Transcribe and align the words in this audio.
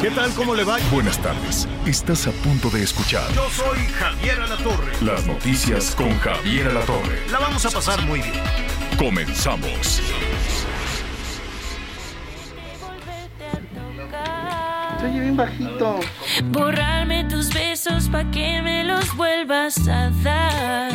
¿Qué 0.00 0.10
tal? 0.10 0.30
¿Cómo 0.34 0.54
le 0.54 0.62
va? 0.64 0.78
Buenas 0.92 1.18
tardes. 1.18 1.66
Estás 1.84 2.26
a 2.28 2.30
punto 2.30 2.70
de 2.70 2.82
escuchar 2.84 3.24
Yo 3.32 3.48
soy 3.50 3.78
Javier 3.98 4.40
Alatorre. 4.40 4.92
las 5.02 5.26
noticias 5.26 5.94
con 5.96 6.16
Javier 6.20 6.68
Alatorre. 6.68 7.20
La 7.32 7.40
vamos 7.40 7.66
a 7.66 7.70
pasar 7.70 8.00
muy 8.06 8.20
bien. 8.20 8.34
Comenzamos. 8.96 10.00
Se 15.00 15.06
oye 15.06 15.20
bien 15.20 15.36
bajito. 15.36 16.00
Borrarme 16.44 17.24
tus 17.24 17.52
besos 17.52 18.08
pa' 18.08 18.30
que 18.30 18.62
me 18.62 18.84
los 18.84 19.14
vuelvas 19.16 19.88
a 19.88 20.10
dar. 20.22 20.92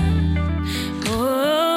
Oh, 1.11 1.72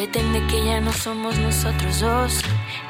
Pretende 0.00 0.40
que 0.46 0.64
ya 0.64 0.80
no 0.80 0.94
somos 0.94 1.36
nosotros 1.36 2.00
dos, 2.00 2.40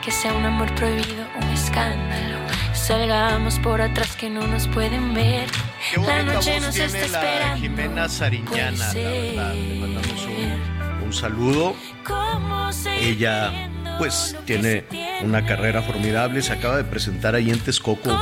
que 0.04 0.12
sea 0.12 0.32
un 0.32 0.44
amor 0.44 0.72
prohibido, 0.76 1.26
un 1.42 1.48
escándalo. 1.48 2.36
Salgamos 2.72 3.58
por 3.58 3.82
atrás 3.82 4.14
que 4.14 4.30
no 4.30 4.46
nos 4.46 4.68
pueden 4.68 5.12
ver. 5.12 5.48
Qué 5.92 6.00
La 6.02 6.22
noche 6.22 6.52
voz 6.52 6.66
nos 6.66 6.74
tiene 6.76 6.86
está 6.86 7.08
la 7.08 7.18
esperando. 7.18 7.56
Jimena 7.56 8.08
Sariñana, 8.08 8.94
la 8.94 9.10
verdad. 9.10 9.54
Le 9.54 9.80
mandamos 9.80 10.24
un, 10.24 11.02
un 11.06 11.12
saludo. 11.12 11.74
¿Cómo 12.06 12.72
seguir 12.72 13.02
Ella, 13.02 13.68
pues, 13.98 14.36
tiene? 14.44 14.84
una 15.24 15.44
carrera 15.44 15.82
formidable. 15.82 16.42
Se 16.42 16.52
acaba 16.52 16.76
de 16.76 16.84
presentar 16.84 17.34
ahí 17.34 17.50
en 17.50 17.58
Texcoco, 17.58 18.16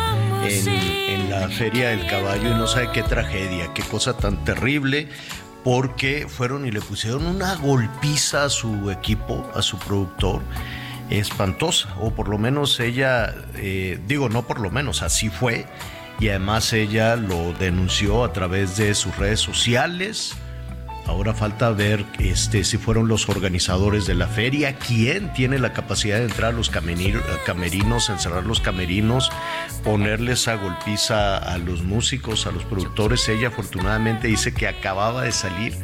en, 0.47 0.67
en 0.67 1.30
la 1.30 1.50
Feria 1.50 1.91
del 1.91 2.06
Caballo, 2.06 2.48
y 2.52 2.55
no 2.55 2.67
sabe 2.67 2.89
qué 2.95 3.02
tragedia, 3.02 3.69
qué 3.75 3.83
cosa 3.83 4.17
tan 4.17 4.45
terrible, 4.45 5.08
porque 5.64 6.27
fueron 6.28 6.67
y 6.67 6.70
le 6.70 6.81
pusieron 6.81 7.27
una 7.27 7.55
golpiza 7.56 8.45
a 8.45 8.48
su 8.48 8.91
equipo, 8.91 9.48
a 9.55 9.62
su 9.62 9.78
productor. 9.78 10.42
Espantosa, 11.11 11.95
o 12.01 12.11
por 12.11 12.28
lo 12.28 12.37
menos 12.37 12.81
ella, 12.81 13.34
eh, 13.55 13.98
digo, 14.06 14.29
no 14.29 14.47
por 14.47 14.61
lo 14.61 14.70
menos, 14.70 15.03
así 15.03 15.31
fue, 15.31 15.67
y 16.20 16.29
además 16.29 16.73
ella 16.75 17.17
lo 17.17 17.55
denunció 17.55 18.25
a 18.25 18.33
través 18.33 18.77
de 18.77 18.95
sus 18.95 19.17
redes 19.17 19.41
sociales. 19.41 20.36
Ahora 21.09 21.33
falta 21.33 21.70
ver 21.70 22.05
este, 22.19 22.64
si 22.64 22.77
fueron 22.77 23.09
los 23.09 23.31
organizadores 23.31 24.06
de 24.06 24.14
la 24.14 24.27
feria, 24.27 24.77
quién 24.77 25.33
tiene 25.33 25.59
la 25.59 25.73
capacidad 25.73 26.19
de 26.19 26.25
entrar 26.25 26.53
a 26.53 26.56
los 26.56 26.69
a 26.69 27.45
camerinos, 27.47 28.11
encerrar 28.11 28.45
los 28.45 28.61
camerinos, 28.61 29.31
ponerles 29.83 30.48
a 30.48 30.56
golpiza 30.56 31.39
a 31.39 31.56
los 31.56 31.83
músicos, 31.83 32.47
a 32.47 32.51
los 32.53 32.64
productores. 32.64 33.27
Ella 33.31 33.48
afortunadamente 33.48 34.29
dice 34.29 34.53
que 34.53 34.69
acababa 34.69 35.23
de 35.23 35.33
salir. 35.33 35.75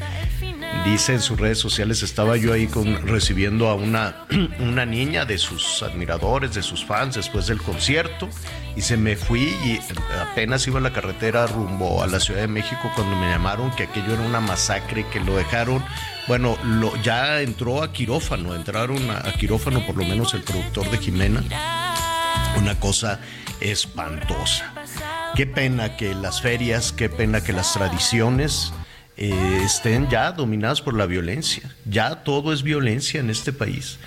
Dice 0.85 1.15
en 1.15 1.21
sus 1.21 1.39
redes 1.39 1.59
sociales, 1.59 2.03
estaba 2.03 2.37
yo 2.37 2.53
ahí 2.53 2.67
con, 2.67 3.07
recibiendo 3.07 3.69
a 3.69 3.75
una, 3.75 4.27
una 4.61 4.85
niña 4.85 5.25
de 5.25 5.39
sus 5.39 5.83
admiradores, 5.83 6.55
de 6.55 6.63
sus 6.63 6.85
fans 6.85 7.15
después 7.15 7.47
del 7.47 7.61
concierto 7.61 8.29
y 8.77 8.83
se 8.83 8.97
me 8.97 9.17
fui 9.17 9.57
y 9.65 9.81
apenas 10.21 10.67
iba 10.67 10.79
en 10.79 10.85
la 10.85 10.93
carretera 10.93 11.47
rumbo 11.47 12.03
a 12.03 12.07
la 12.07 12.21
Ciudad 12.21 12.41
de 12.41 12.49
México 12.49 12.91
cuando 12.95 13.17
me 13.17 13.31
llamaron 13.31 13.71
que 13.73 13.85
aquello 13.85 14.15
era 14.15 14.23
una 14.23 14.41
masacre, 14.41 15.07
que 15.13 15.21
lo 15.21 15.37
dejaron, 15.37 15.85
bueno, 16.27 16.59
lo, 16.65 16.95
ya 17.03 17.41
entró 17.41 17.83
a 17.83 17.93
quirófano, 17.93 18.55
entraron 18.55 19.11
a, 19.11 19.29
a 19.29 19.33
quirófano 19.33 19.87
por 19.87 19.97
lo 19.97 20.05
menos 20.05 20.35
el 20.35 20.43
productor 20.43 20.91
de 20.91 20.99
Jimena, 20.99 21.43
una 22.59 22.79
cosa 22.81 23.21
espantosa. 23.61 24.73
Qué 25.35 25.47
pena 25.47 25.97
que 25.97 26.15
las 26.15 26.41
ferias, 26.41 26.93
qué 26.93 27.09
pena 27.09 27.43
que 27.43 27.53
las 27.53 27.73
tradiciones 27.73 28.73
eh, 29.17 29.61
estén 29.65 30.09
ya 30.11 30.33
dominadas 30.33 30.81
por 30.83 30.95
la 30.95 31.07
violencia. 31.07 31.75
Ya 31.85 32.23
todo 32.25 32.53
es 32.53 32.63
violencia 32.63 33.21
en 33.21 33.31
este 33.31 33.53
país. 33.53 33.99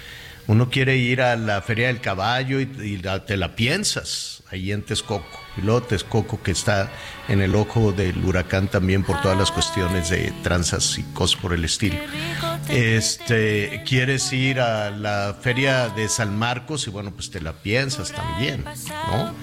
Uno 0.48 0.70
quiere 0.70 0.96
ir 0.98 1.22
a 1.22 1.36
la 1.36 1.62
Feria 1.62 1.88
del 1.88 2.00
Caballo 2.00 2.60
y, 2.62 2.98
la- 3.04 3.26
te 3.26 3.36
la 3.36 3.56
piensas 3.56 4.44
ahí 4.50 4.72
en 4.72 4.82
Texcoco. 4.82 5.26
Y 5.58 5.62
luego 5.62 5.84
Texcoco 5.84 6.42
que 6.42 6.52
está 6.52 6.90
en 7.28 7.42
el 7.42 7.54
ojo 7.56 7.92
del 7.92 8.24
huracán 8.24 8.70
también 8.70 9.04
por 9.04 9.22
todas 9.22 9.38
las 9.38 9.52
cuestiones 9.52 10.10
de 10.10 10.32
tranzas 10.44 10.98
y 10.98 11.04
cosas 11.14 11.42
por 11.42 11.52
el 11.54 11.66
estilo. 11.66 11.98
Este, 12.70 13.84
quieres 13.86 14.32
ir 14.32 14.60
a 14.62 14.90
la 14.92 15.36
Feria 15.42 15.90
de 15.90 16.08
San 16.08 16.38
Marcos 16.38 16.88
y 16.88 16.92
bueno, 16.92 17.12
pues 17.12 17.30
te 17.32 17.42
la 17.42 17.54
piensas 17.54 18.12
también, 18.14 18.64
¿no? 18.64 19.34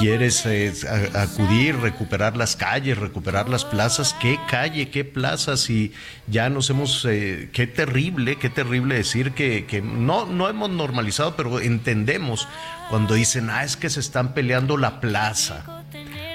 Quieres 0.00 0.46
eh, 0.46 0.72
acudir, 1.14 1.76
recuperar 1.76 2.34
las 2.34 2.56
calles, 2.56 2.96
recuperar 2.96 3.50
las 3.50 3.66
plazas, 3.66 4.16
qué 4.18 4.40
calle, 4.48 4.88
qué 4.88 5.04
plazas 5.04 5.68
y 5.68 5.92
ya 6.26 6.48
nos 6.48 6.70
hemos, 6.70 7.04
eh, 7.04 7.50
qué 7.52 7.66
terrible, 7.66 8.36
qué 8.36 8.48
terrible 8.48 8.94
decir 8.94 9.32
que, 9.32 9.66
que 9.66 9.82
no, 9.82 10.24
no 10.24 10.48
hemos 10.48 10.70
normalizado, 10.70 11.36
pero 11.36 11.60
entendemos 11.60 12.48
cuando 12.88 13.12
dicen, 13.12 13.50
ah, 13.50 13.62
es 13.62 13.76
que 13.76 13.90
se 13.90 14.00
están 14.00 14.32
peleando 14.32 14.78
la 14.78 15.00
plaza. 15.00 15.84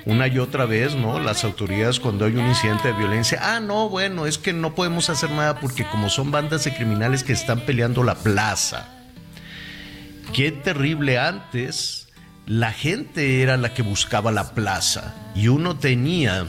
Una 0.06 0.28
y 0.28 0.38
otra 0.38 0.66
vez, 0.66 0.94
¿no? 0.94 1.20
Las 1.20 1.44
autoridades 1.44 2.00
cuando 2.00 2.26
hay 2.26 2.36
un 2.36 2.46
incidente 2.46 2.90
de 2.90 2.94
violencia, 2.94 3.40
ah, 3.42 3.60
no, 3.60 3.90
bueno, 3.90 4.28
es 4.28 4.38
que 4.38 4.54
no 4.54 4.76
podemos 4.76 5.10
hacer 5.10 5.32
nada 5.32 5.60
porque 5.60 5.88
como 5.88 6.10
son 6.10 6.30
bandas 6.30 6.66
de 6.66 6.76
criminales 6.76 7.24
que 7.24 7.34
están 7.34 7.62
peleando 7.62 8.04
la 8.04 8.14
plaza. 8.14 8.90
Qué 10.34 10.52
terrible 10.52 11.18
antes 11.18 12.05
la 12.48 12.72
gente 12.72 13.42
era 13.42 13.58
la 13.58 13.74
que 13.74 13.82
buscaba 13.82 14.32
la 14.32 14.54
plaza 14.54 15.16
y 15.36 15.48
uno 15.48 15.78
tenía 15.78 16.48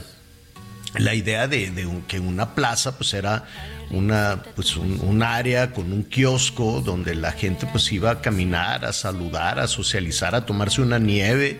la 0.95 1.15
idea 1.15 1.47
de, 1.47 1.71
que 2.07 2.19
una 2.19 2.53
plaza 2.53 2.97
pues 2.97 3.13
era 3.13 3.45
una 3.89 4.43
pues 4.55 4.75
un, 4.77 5.23
área 5.23 5.71
con 5.71 5.91
un 5.91 6.03
kiosco 6.03 6.81
donde 6.81 7.15
la 7.15 7.31
gente 7.31 7.65
pues 7.67 7.91
iba 7.91 8.11
a 8.11 8.21
caminar, 8.21 8.85
a 8.85 8.93
saludar, 8.93 9.59
a 9.59 9.67
socializar, 9.67 10.35
a 10.35 10.45
tomarse 10.45 10.81
una 10.81 10.99
nieve, 10.99 11.59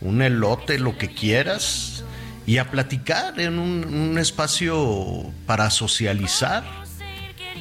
un 0.00 0.22
elote, 0.22 0.78
lo 0.78 0.96
que 0.96 1.08
quieras 1.08 2.04
y 2.46 2.58
a 2.58 2.70
platicar 2.70 3.40
en 3.40 3.58
un 3.58 4.18
espacio 4.18 5.32
para 5.46 5.70
socializar. 5.70 6.64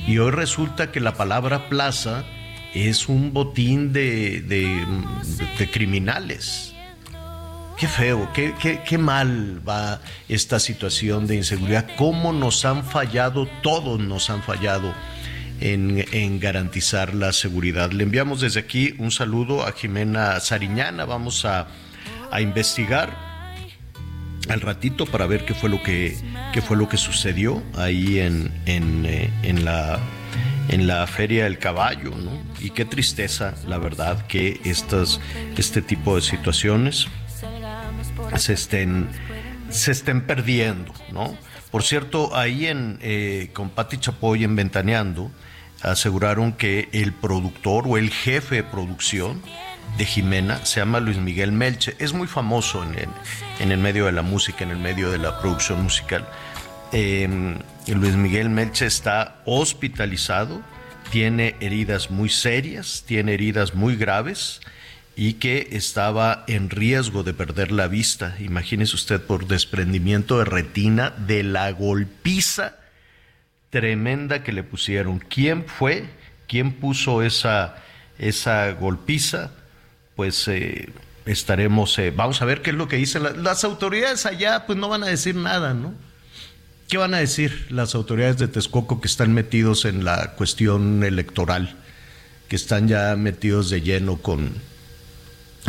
Y 0.05 0.17
hoy 0.17 0.31
resulta 0.31 0.91
que 0.91 0.99
la 0.99 1.13
palabra 1.13 1.69
plaza 1.69 2.25
es 2.73 3.07
un 3.09 3.33
botín 3.33 3.93
de, 3.93 4.41
de- 4.41 5.67
criminales. 5.71 6.73
Qué 7.77 7.87
feo, 7.87 8.29
qué, 8.33 8.53
qué- 8.61 8.81
qué 8.87 8.97
mal 8.97 9.61
va 9.67 9.99
esta 10.29 10.59
situación 10.59 11.27
de 11.27 11.35
inseguridad. 11.35 11.87
Cómo 11.97 12.31
nos 12.31 12.65
han 12.65 12.83
fallado, 12.83 13.47
todos 13.61 13.99
nos 13.99 14.29
han 14.29 14.41
fallado 14.43 14.93
en, 15.59 16.05
en 16.11 16.39
garantizar 16.39 17.13
la 17.13 17.33
seguridad. 17.33 17.91
Le 17.91 18.03
enviamos 18.03 18.41
desde 18.41 18.59
aquí 18.59 18.93
un 18.99 19.11
saludo 19.11 19.65
a 19.65 19.71
Jimena 19.71 20.39
Sariñana. 20.39 21.05
Vamos 21.05 21.45
a, 21.45 21.67
a 22.31 22.41
investigar 22.41 23.15
al 24.49 24.61
ratito 24.61 25.05
para 25.05 25.25
ver 25.25 25.45
qué 25.45 25.53
fue 25.53 25.69
lo 25.69 25.81
que, 25.81 26.15
qué 26.53 26.61
fue 26.61 26.77
lo 26.77 26.87
que 26.89 26.97
sucedió 26.97 27.63
ahí 27.75 28.19
en, 28.19 28.51
en, 28.65 29.05
eh, 29.05 29.29
en 29.43 29.65
la, 29.65 29.99
en 30.69 30.87
la 30.87 31.05
Feria 31.07 31.45
del 31.45 31.59
Caballo, 31.59 32.11
¿no? 32.11 32.41
Y 32.59 32.71
qué 32.71 32.85
tristeza, 32.85 33.53
la 33.67 33.77
verdad, 33.77 34.25
que 34.27 34.59
estas, 34.63 35.19
este 35.57 35.81
tipo 35.81 36.15
de 36.15 36.21
situaciones 36.21 37.07
se 38.37 38.53
estén, 38.53 39.09
se 39.69 39.91
estén 39.91 40.21
perdiendo, 40.21 40.93
¿no? 41.11 41.37
Por 41.71 41.83
cierto, 41.83 42.35
ahí 42.35 42.67
en, 42.67 42.99
eh, 43.01 43.49
con 43.53 43.69
Pati 43.69 43.97
Chapoy 43.97 44.43
en 44.43 44.55
Ventaneando, 44.55 45.31
aseguraron 45.81 46.53
que 46.53 46.87
el 46.93 47.13
productor 47.13 47.85
o 47.87 47.97
el 47.97 48.09
jefe 48.09 48.55
de 48.55 48.63
producción 48.63 49.41
de 49.97 50.05
Jimena 50.05 50.65
se 50.65 50.79
llama 50.79 50.99
Luis 50.99 51.17
Miguel 51.17 51.51
Melche. 51.51 51.95
Es 51.99 52.13
muy 52.13 52.27
famoso 52.27 52.83
en 52.83 52.95
el, 52.95 53.09
en 53.59 53.71
el 53.71 53.79
medio 53.79 54.05
de 54.05 54.11
la 54.11 54.21
música, 54.21 54.63
en 54.63 54.71
el 54.71 54.77
medio 54.77 55.11
de 55.11 55.17
la 55.17 55.39
producción 55.39 55.83
musical. 55.83 56.27
Eh, 56.91 57.57
Luis 57.87 58.15
Miguel 58.15 58.49
Melche 58.49 58.85
está 58.85 59.41
hospitalizado, 59.45 60.61
tiene 61.11 61.55
heridas 61.59 62.09
muy 62.09 62.29
serias, 62.29 63.03
tiene 63.05 63.33
heridas 63.33 63.75
muy 63.75 63.97
graves 63.97 64.61
y 65.15 65.33
que 65.33 65.67
estaba 65.71 66.45
en 66.47 66.69
riesgo 66.69 67.23
de 67.23 67.33
perder 67.33 67.71
la 67.71 67.87
vista. 67.87 68.35
Imagínese 68.39 68.95
usted 68.95 69.21
por 69.21 69.47
desprendimiento 69.47 70.39
de 70.39 70.45
retina 70.45 71.11
de 71.11 71.43
la 71.43 71.71
golpiza 71.71 72.77
tremenda 73.69 74.43
que 74.43 74.53
le 74.53 74.63
pusieron. 74.63 75.19
¿Quién 75.19 75.65
fue? 75.65 76.05
¿Quién 76.47 76.71
puso 76.71 77.21
esa, 77.21 77.75
esa 78.17 78.71
golpiza? 78.71 79.51
Pues 80.15 80.47
eh, 80.47 80.89
estaremos, 81.25 81.99
eh, 81.99 82.11
vamos 82.15 82.41
a 82.41 82.45
ver 82.45 82.61
qué 82.61 82.69
es 82.69 82.75
lo 82.77 82.87
que 82.87 82.95
dicen 82.95 83.43
las 83.43 83.63
autoridades 83.65 84.25
allá, 84.25 84.65
pues 84.65 84.79
no 84.79 84.87
van 84.87 85.03
a 85.03 85.07
decir 85.07 85.35
nada, 85.35 85.73
¿no? 85.73 85.93
¿Qué 86.93 86.99
van 86.99 87.15
a 87.15 87.17
decir 87.17 87.65
las 87.71 87.95
autoridades 87.95 88.37
de 88.37 88.47
Texcoco 88.47 89.01
que 89.01 89.07
están 89.07 89.33
metidos 89.33 89.85
en 89.85 90.05
la 90.05 90.35
cuestión 90.35 91.03
electoral, 91.03 91.75
que 92.47 92.55
están 92.55 92.87
ya 92.87 93.15
metidos 93.15 93.71
de 93.71 93.81
lleno 93.81 94.17
con, 94.17 94.53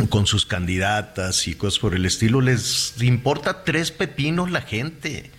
con 0.09 0.27
sus 0.27 0.45
candidatas 0.45 1.47
y 1.47 1.55
cosas 1.55 1.79
por 1.79 1.95
el 1.95 2.05
estilo? 2.05 2.41
Les 2.41 2.93
importa 3.01 3.63
tres 3.63 3.89
pepinos 3.89 4.51
la 4.51 4.61
gente. 4.61 5.31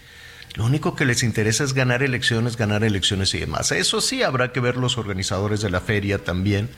Lo 0.55 0.65
único 0.65 0.97
que 0.97 1.05
les 1.05 1.23
interesa 1.23 1.63
es 1.63 1.73
ganar 1.73 2.03
elecciones, 2.03 2.57
ganar 2.57 2.83
elecciones 2.83 3.33
y 3.35 3.39
demás. 3.39 3.71
Eso 3.71 4.01
sí, 4.01 4.25
habrá 4.25 4.51
que 4.51 4.59
ver 4.59 4.79
los 4.79 4.99
organizadores 4.99 5.61
de 5.61 5.71
la 5.71 5.81
feria 5.81 6.19
también, 6.19 6.69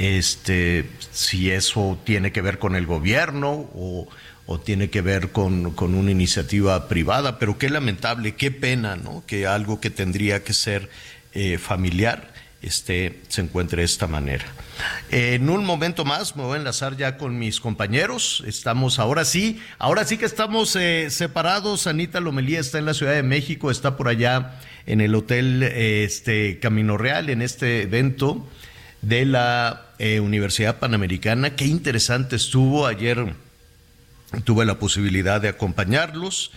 este, 0.00 0.88
si 1.10 1.50
eso 1.50 2.00
tiene 2.04 2.32
que 2.32 2.40
ver 2.40 2.58
con 2.58 2.74
el 2.74 2.86
gobierno 2.86 3.68
o, 3.74 4.08
tiene 4.58 4.90
que 4.90 5.00
ver 5.00 5.30
con, 5.30 5.74
una 5.78 6.10
iniciativa 6.10 6.88
privada, 6.88 7.38
pero 7.38 7.58
qué 7.58 7.70
lamentable, 7.70 8.34
qué 8.34 8.50
pena, 8.50 8.96
¿no? 8.96 9.22
Que 9.26 9.46
algo 9.46 9.80
que 9.80 9.90
tendría 9.90 10.42
que 10.42 10.52
ser 10.52 10.90
eh, 11.34 11.58
familiar 11.58 12.32
este, 12.62 13.20
se 13.28 13.42
encuentre 13.42 13.82
de 13.82 13.86
esta 13.86 14.06
manera. 14.06 14.44
En 15.10 15.48
un 15.48 15.64
momento 15.64 16.04
más 16.04 16.36
me 16.36 16.42
voy 16.42 16.56
a 16.56 16.58
enlazar 16.58 16.96
ya 16.96 17.16
con 17.16 17.38
mis 17.38 17.60
compañeros. 17.60 18.42
Estamos 18.46 18.98
ahora 18.98 19.24
sí, 19.24 19.60
ahora 19.78 20.04
sí 20.04 20.18
que 20.18 20.26
estamos 20.26 20.74
eh, 20.76 21.08
separados. 21.10 21.86
Anita 21.86 22.20
Lomelía 22.20 22.60
está 22.60 22.78
en 22.78 22.86
la 22.86 22.94
Ciudad 22.94 23.14
de 23.14 23.22
México, 23.22 23.70
está 23.70 23.96
por 23.96 24.08
allá 24.08 24.58
en 24.86 25.00
el 25.00 25.14
Hotel 25.14 25.62
este, 25.62 26.58
Camino 26.58 26.96
Real, 26.96 27.30
en 27.30 27.42
este 27.42 27.82
evento 27.82 28.46
de 29.02 29.24
la 29.24 29.86
eh, 29.98 30.20
Universidad 30.20 30.78
Panamericana. 30.78 31.56
Qué 31.56 31.66
interesante 31.66 32.36
estuvo. 32.36 32.86
Ayer 32.86 33.34
tuve 34.44 34.64
la 34.64 34.78
posibilidad 34.78 35.40
de 35.40 35.48
acompañarlos. 35.48 36.52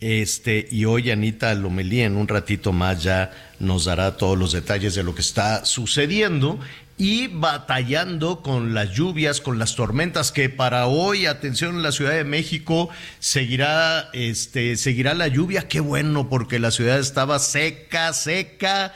Este, 0.00 0.68
y 0.70 0.84
hoy 0.84 1.10
Anita 1.10 1.52
Lomelí 1.54 2.02
en 2.02 2.16
un 2.16 2.28
ratito 2.28 2.72
más 2.72 3.02
ya 3.02 3.32
nos 3.58 3.86
dará 3.86 4.16
todos 4.16 4.38
los 4.38 4.52
detalles 4.52 4.94
de 4.94 5.02
lo 5.02 5.12
que 5.14 5.22
está 5.22 5.64
sucediendo 5.64 6.60
y 6.98 7.28
batallando 7.28 8.40
con 8.42 8.74
las 8.74 8.90
lluvias, 8.90 9.40
con 9.40 9.58
las 9.58 9.74
tormentas 9.74 10.30
que 10.30 10.48
para 10.50 10.86
hoy, 10.86 11.26
atención 11.26 11.76
en 11.76 11.82
la 11.82 11.92
Ciudad 11.92 12.12
de 12.12 12.24
México, 12.24 12.90
seguirá 13.18 14.10
este 14.12 14.76
seguirá 14.76 15.14
la 15.14 15.28
lluvia, 15.28 15.68
qué 15.68 15.80
bueno 15.80 16.28
porque 16.28 16.58
la 16.58 16.70
ciudad 16.70 16.98
estaba 16.98 17.38
seca, 17.38 18.12
seca. 18.12 18.94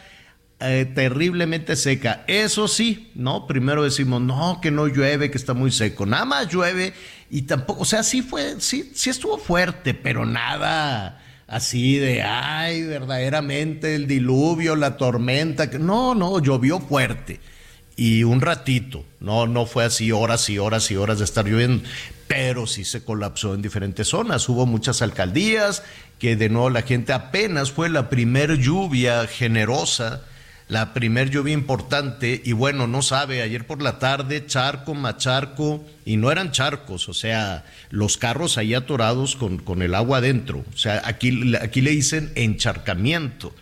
Eh, 0.64 0.84
terriblemente 0.94 1.74
seca. 1.74 2.22
Eso 2.28 2.68
sí, 2.68 3.10
¿no? 3.16 3.48
Primero 3.48 3.82
decimos, 3.82 4.22
no, 4.22 4.60
que 4.62 4.70
no 4.70 4.86
llueve, 4.86 5.28
que 5.28 5.36
está 5.36 5.54
muy 5.54 5.72
seco. 5.72 6.06
Nada 6.06 6.24
más 6.24 6.48
llueve 6.52 6.94
y 7.34 7.42
tampoco, 7.42 7.80
o 7.80 7.84
sea, 7.86 8.02
sí 8.02 8.20
fue, 8.20 8.60
sí, 8.60 8.92
sí 8.94 9.08
estuvo 9.08 9.38
fuerte, 9.38 9.94
pero 9.94 10.26
nada 10.26 11.18
así 11.46 11.96
de, 11.96 12.22
ay, 12.22 12.82
verdaderamente 12.82 13.94
el 13.94 14.06
diluvio, 14.06 14.76
la 14.76 14.98
tormenta. 14.98 15.64
No, 15.78 16.14
no, 16.14 16.40
llovió 16.40 16.78
fuerte. 16.78 17.40
Y 17.96 18.22
un 18.24 18.42
ratito, 18.42 19.06
no, 19.18 19.46
no 19.46 19.64
fue 19.64 19.86
así 19.86 20.12
horas 20.12 20.50
y 20.50 20.58
horas 20.58 20.90
y 20.90 20.98
horas 20.98 21.20
de 21.20 21.24
estar 21.24 21.46
lloviendo, 21.46 21.88
pero 22.26 22.66
sí 22.66 22.84
se 22.84 23.02
colapsó 23.02 23.54
en 23.54 23.62
diferentes 23.62 24.08
zonas. 24.08 24.46
Hubo 24.50 24.66
muchas 24.66 25.00
alcaldías 25.00 25.82
que 26.18 26.36
de 26.36 26.50
nuevo 26.50 26.68
la 26.68 26.82
gente 26.82 27.14
apenas 27.14 27.72
fue 27.72 27.88
la 27.88 28.10
primer 28.10 28.58
lluvia 28.58 29.26
generosa 29.26 30.20
la 30.72 30.94
primer 30.94 31.28
lluvia 31.28 31.52
importante 31.52 32.40
y 32.42 32.52
bueno, 32.52 32.86
no 32.86 33.02
sabe, 33.02 33.42
ayer 33.42 33.66
por 33.66 33.82
la 33.82 33.98
tarde 33.98 34.46
charco, 34.46 34.94
macharco 34.94 35.84
y 36.06 36.16
no 36.16 36.32
eran 36.32 36.50
charcos, 36.50 37.10
o 37.10 37.14
sea, 37.14 37.66
los 37.90 38.16
carros 38.16 38.56
ahí 38.56 38.72
atorados 38.72 39.36
con, 39.36 39.58
con 39.58 39.82
el 39.82 39.94
agua 39.94 40.18
adentro, 40.18 40.64
o 40.72 40.78
sea, 40.78 41.02
aquí, 41.04 41.54
aquí 41.60 41.82
le 41.82 41.90
dicen 41.90 42.32
encharcamiento, 42.36 43.54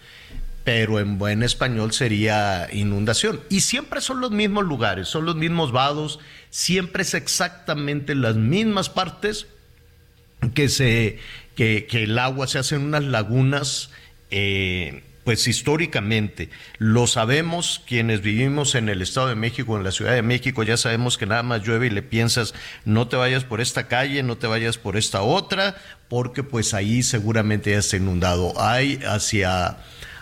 pero 0.62 1.00
en 1.00 1.18
buen 1.18 1.42
español 1.42 1.92
sería 1.92 2.68
inundación. 2.72 3.40
Y 3.48 3.62
siempre 3.62 4.00
son 4.00 4.20
los 4.20 4.30
mismos 4.30 4.64
lugares, 4.64 5.08
son 5.08 5.24
los 5.24 5.34
mismos 5.34 5.72
vados, 5.72 6.20
siempre 6.50 7.02
es 7.02 7.14
exactamente 7.14 8.14
las 8.14 8.36
mismas 8.36 8.88
partes 8.88 9.48
que, 10.54 10.68
se, 10.68 11.18
que, 11.56 11.88
que 11.90 12.04
el 12.04 12.16
agua 12.20 12.46
se 12.46 12.60
hace 12.60 12.76
en 12.76 12.82
unas 12.82 13.02
lagunas. 13.02 13.90
Eh, 14.30 15.02
pues 15.24 15.46
históricamente 15.46 16.50
lo 16.78 17.06
sabemos 17.06 17.82
quienes 17.86 18.22
vivimos 18.22 18.74
en 18.74 18.88
el 18.88 19.02
Estado 19.02 19.28
de 19.28 19.34
México, 19.34 19.76
en 19.76 19.84
la 19.84 19.92
Ciudad 19.92 20.14
de 20.14 20.22
México, 20.22 20.62
ya 20.62 20.76
sabemos 20.76 21.18
que 21.18 21.26
nada 21.26 21.42
más 21.42 21.62
llueve 21.62 21.88
y 21.88 21.90
le 21.90 22.02
piensas, 22.02 22.54
no 22.84 23.08
te 23.08 23.16
vayas 23.16 23.44
por 23.44 23.60
esta 23.60 23.86
calle, 23.86 24.22
no 24.22 24.38
te 24.38 24.46
vayas 24.46 24.78
por 24.78 24.96
esta 24.96 25.22
otra, 25.22 25.76
porque 26.08 26.42
pues 26.42 26.74
ahí 26.74 27.02
seguramente 27.02 27.70
ya 27.70 27.78
está 27.78 27.96
inundado. 27.96 28.60
Hay 28.60 29.00
hacia, 29.06 29.78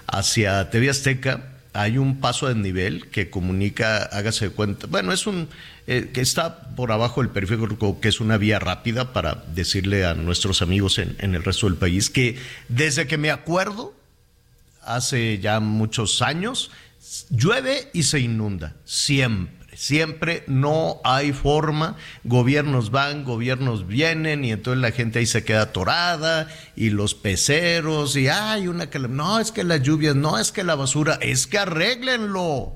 hacia 0.06 0.70
TV 0.70 0.90
Azteca, 0.90 1.52
hay 1.72 1.98
un 1.98 2.20
paso 2.20 2.48
de 2.48 2.54
nivel 2.54 3.08
que 3.08 3.30
comunica, 3.30 4.02
hágase 4.02 4.50
cuenta, 4.50 4.86
bueno, 4.88 5.12
es 5.12 5.26
un, 5.26 5.48
eh, 5.86 6.10
que 6.12 6.20
está 6.20 6.74
por 6.74 6.92
abajo 6.92 7.22
del 7.22 7.30
periférico, 7.30 8.00
que 8.00 8.08
es 8.08 8.20
una 8.20 8.36
vía 8.36 8.58
rápida 8.58 9.12
para 9.12 9.44
decirle 9.54 10.04
a 10.04 10.14
nuestros 10.14 10.60
amigos 10.60 10.98
en, 10.98 11.16
en 11.20 11.34
el 11.34 11.44
resto 11.44 11.66
del 11.66 11.76
país, 11.76 12.10
que 12.10 12.36
desde 12.68 13.06
que 13.06 13.16
me 13.16 13.30
acuerdo, 13.30 13.94
hace 14.88 15.38
ya 15.38 15.61
muchos 15.61 16.23
años, 16.23 16.70
llueve 17.31 17.90
y 17.93 18.02
se 18.05 18.20
inunda, 18.20 18.76
siempre. 18.85 19.58
Siempre 19.79 20.43
no 20.49 21.00
hay 21.05 21.32
forma, 21.32 21.94
gobiernos 22.25 22.90
van, 22.90 23.23
gobiernos 23.23 23.87
vienen 23.87 24.44
y 24.44 24.50
entonces 24.50 24.82
la 24.82 24.90
gente 24.90 25.20
ahí 25.20 25.26
se 25.26 25.44
queda 25.44 25.62
atorada 25.62 26.49
y 26.75 26.90
los 26.90 27.14
peceros 27.14 28.17
y 28.17 28.26
hay 28.26 28.67
una 28.67 28.90
que 28.90 28.99
no 28.99 29.38
es 29.38 29.52
que 29.52 29.62
las 29.62 29.81
lluvias, 29.81 30.17
no 30.17 30.37
es 30.37 30.50
que 30.50 30.64
la 30.64 30.75
basura, 30.75 31.17
es 31.23 31.46
que 31.46 31.58
arréglenlo. 31.58 32.73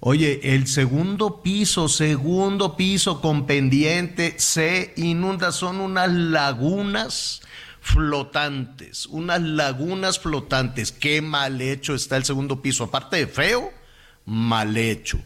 Oye, 0.00 0.54
el 0.54 0.66
segundo 0.68 1.42
piso, 1.42 1.86
segundo 1.86 2.78
piso 2.78 3.20
con 3.20 3.44
pendiente 3.44 4.36
se 4.38 4.94
inunda, 4.96 5.52
son 5.52 5.80
unas 5.80 6.10
lagunas 6.10 7.42
flotantes, 7.86 9.06
unas 9.06 9.40
lagunas 9.40 10.18
flotantes. 10.18 10.90
Qué 10.90 11.22
mal 11.22 11.60
hecho 11.60 11.94
está 11.94 12.16
el 12.16 12.24
segundo 12.24 12.60
piso. 12.60 12.84
Aparte 12.84 13.16
de 13.16 13.26
feo, 13.28 13.72
mal 14.24 14.76
hecho. 14.76 15.20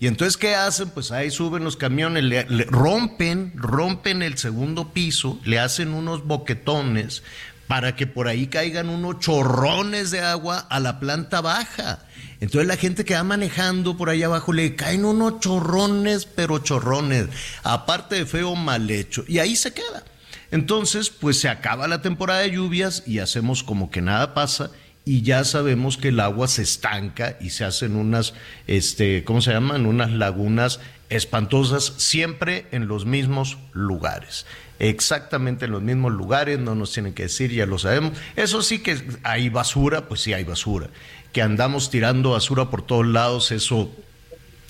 Y 0.00 0.06
entonces, 0.06 0.38
¿qué 0.38 0.54
hacen? 0.54 0.88
Pues 0.90 1.12
ahí 1.12 1.30
suben 1.30 1.62
los 1.62 1.76
camiones, 1.76 2.24
le, 2.24 2.44
rompen, 2.64 3.52
rompen 3.54 4.22
el 4.22 4.38
segundo 4.38 4.92
piso, 4.92 5.38
le 5.44 5.58
hacen 5.58 5.92
unos 5.92 6.26
boquetones 6.26 7.22
para 7.66 7.96
que 7.96 8.06
por 8.06 8.28
ahí 8.28 8.46
caigan 8.46 8.88
unos 8.88 9.18
chorrones 9.18 10.10
de 10.10 10.20
agua 10.20 10.66
a 10.70 10.80
la 10.80 11.00
planta 11.00 11.42
baja. 11.42 12.00
Entonces 12.40 12.66
la 12.66 12.76
gente 12.76 13.04
que 13.04 13.14
va 13.14 13.24
manejando 13.24 13.96
por 13.96 14.08
ahí 14.08 14.22
abajo 14.22 14.52
le 14.52 14.74
caen 14.74 15.04
unos 15.04 15.40
chorrones, 15.40 16.24
pero 16.24 16.58
chorrones, 16.58 17.28
aparte 17.62 18.16
de 18.16 18.26
feo, 18.26 18.54
mal 18.54 18.90
hecho. 18.90 19.24
Y 19.28 19.38
ahí 19.38 19.54
se 19.54 19.72
queda. 19.72 20.04
Entonces, 20.50 21.10
pues 21.10 21.40
se 21.40 21.48
acaba 21.48 21.88
la 21.88 22.02
temporada 22.02 22.40
de 22.40 22.52
lluvias 22.52 23.02
y 23.06 23.18
hacemos 23.18 23.62
como 23.62 23.90
que 23.90 24.00
nada 24.00 24.34
pasa 24.34 24.70
y 25.04 25.22
ya 25.22 25.44
sabemos 25.44 25.96
que 25.96 26.08
el 26.08 26.18
agua 26.18 26.48
se 26.48 26.62
estanca 26.62 27.36
y 27.40 27.50
se 27.50 27.64
hacen 27.64 27.94
unas, 27.94 28.34
este, 28.66 29.22
¿cómo 29.22 29.40
se 29.40 29.52
llaman? 29.52 29.86
Unas 29.86 30.10
lagunas 30.10 30.80
espantosas, 31.10 31.94
siempre 31.96 32.66
en 32.72 32.88
los 32.88 33.06
mismos 33.06 33.56
lugares. 33.72 34.46
Exactamente 34.80 35.66
en 35.66 35.70
los 35.70 35.82
mismos 35.82 36.12
lugares, 36.12 36.58
no 36.58 36.74
nos 36.74 36.92
tienen 36.92 37.14
que 37.14 37.24
decir, 37.24 37.52
ya 37.52 37.66
lo 37.66 37.78
sabemos. 37.78 38.18
Eso 38.34 38.62
sí 38.62 38.80
que 38.80 39.00
hay 39.22 39.48
basura, 39.48 40.08
pues 40.08 40.22
sí 40.22 40.32
hay 40.32 40.42
basura. 40.42 40.88
Que 41.32 41.40
andamos 41.40 41.88
tirando 41.88 42.30
basura 42.30 42.68
por 42.68 42.82
todos 42.82 43.06
lados, 43.06 43.52
eso 43.52 43.94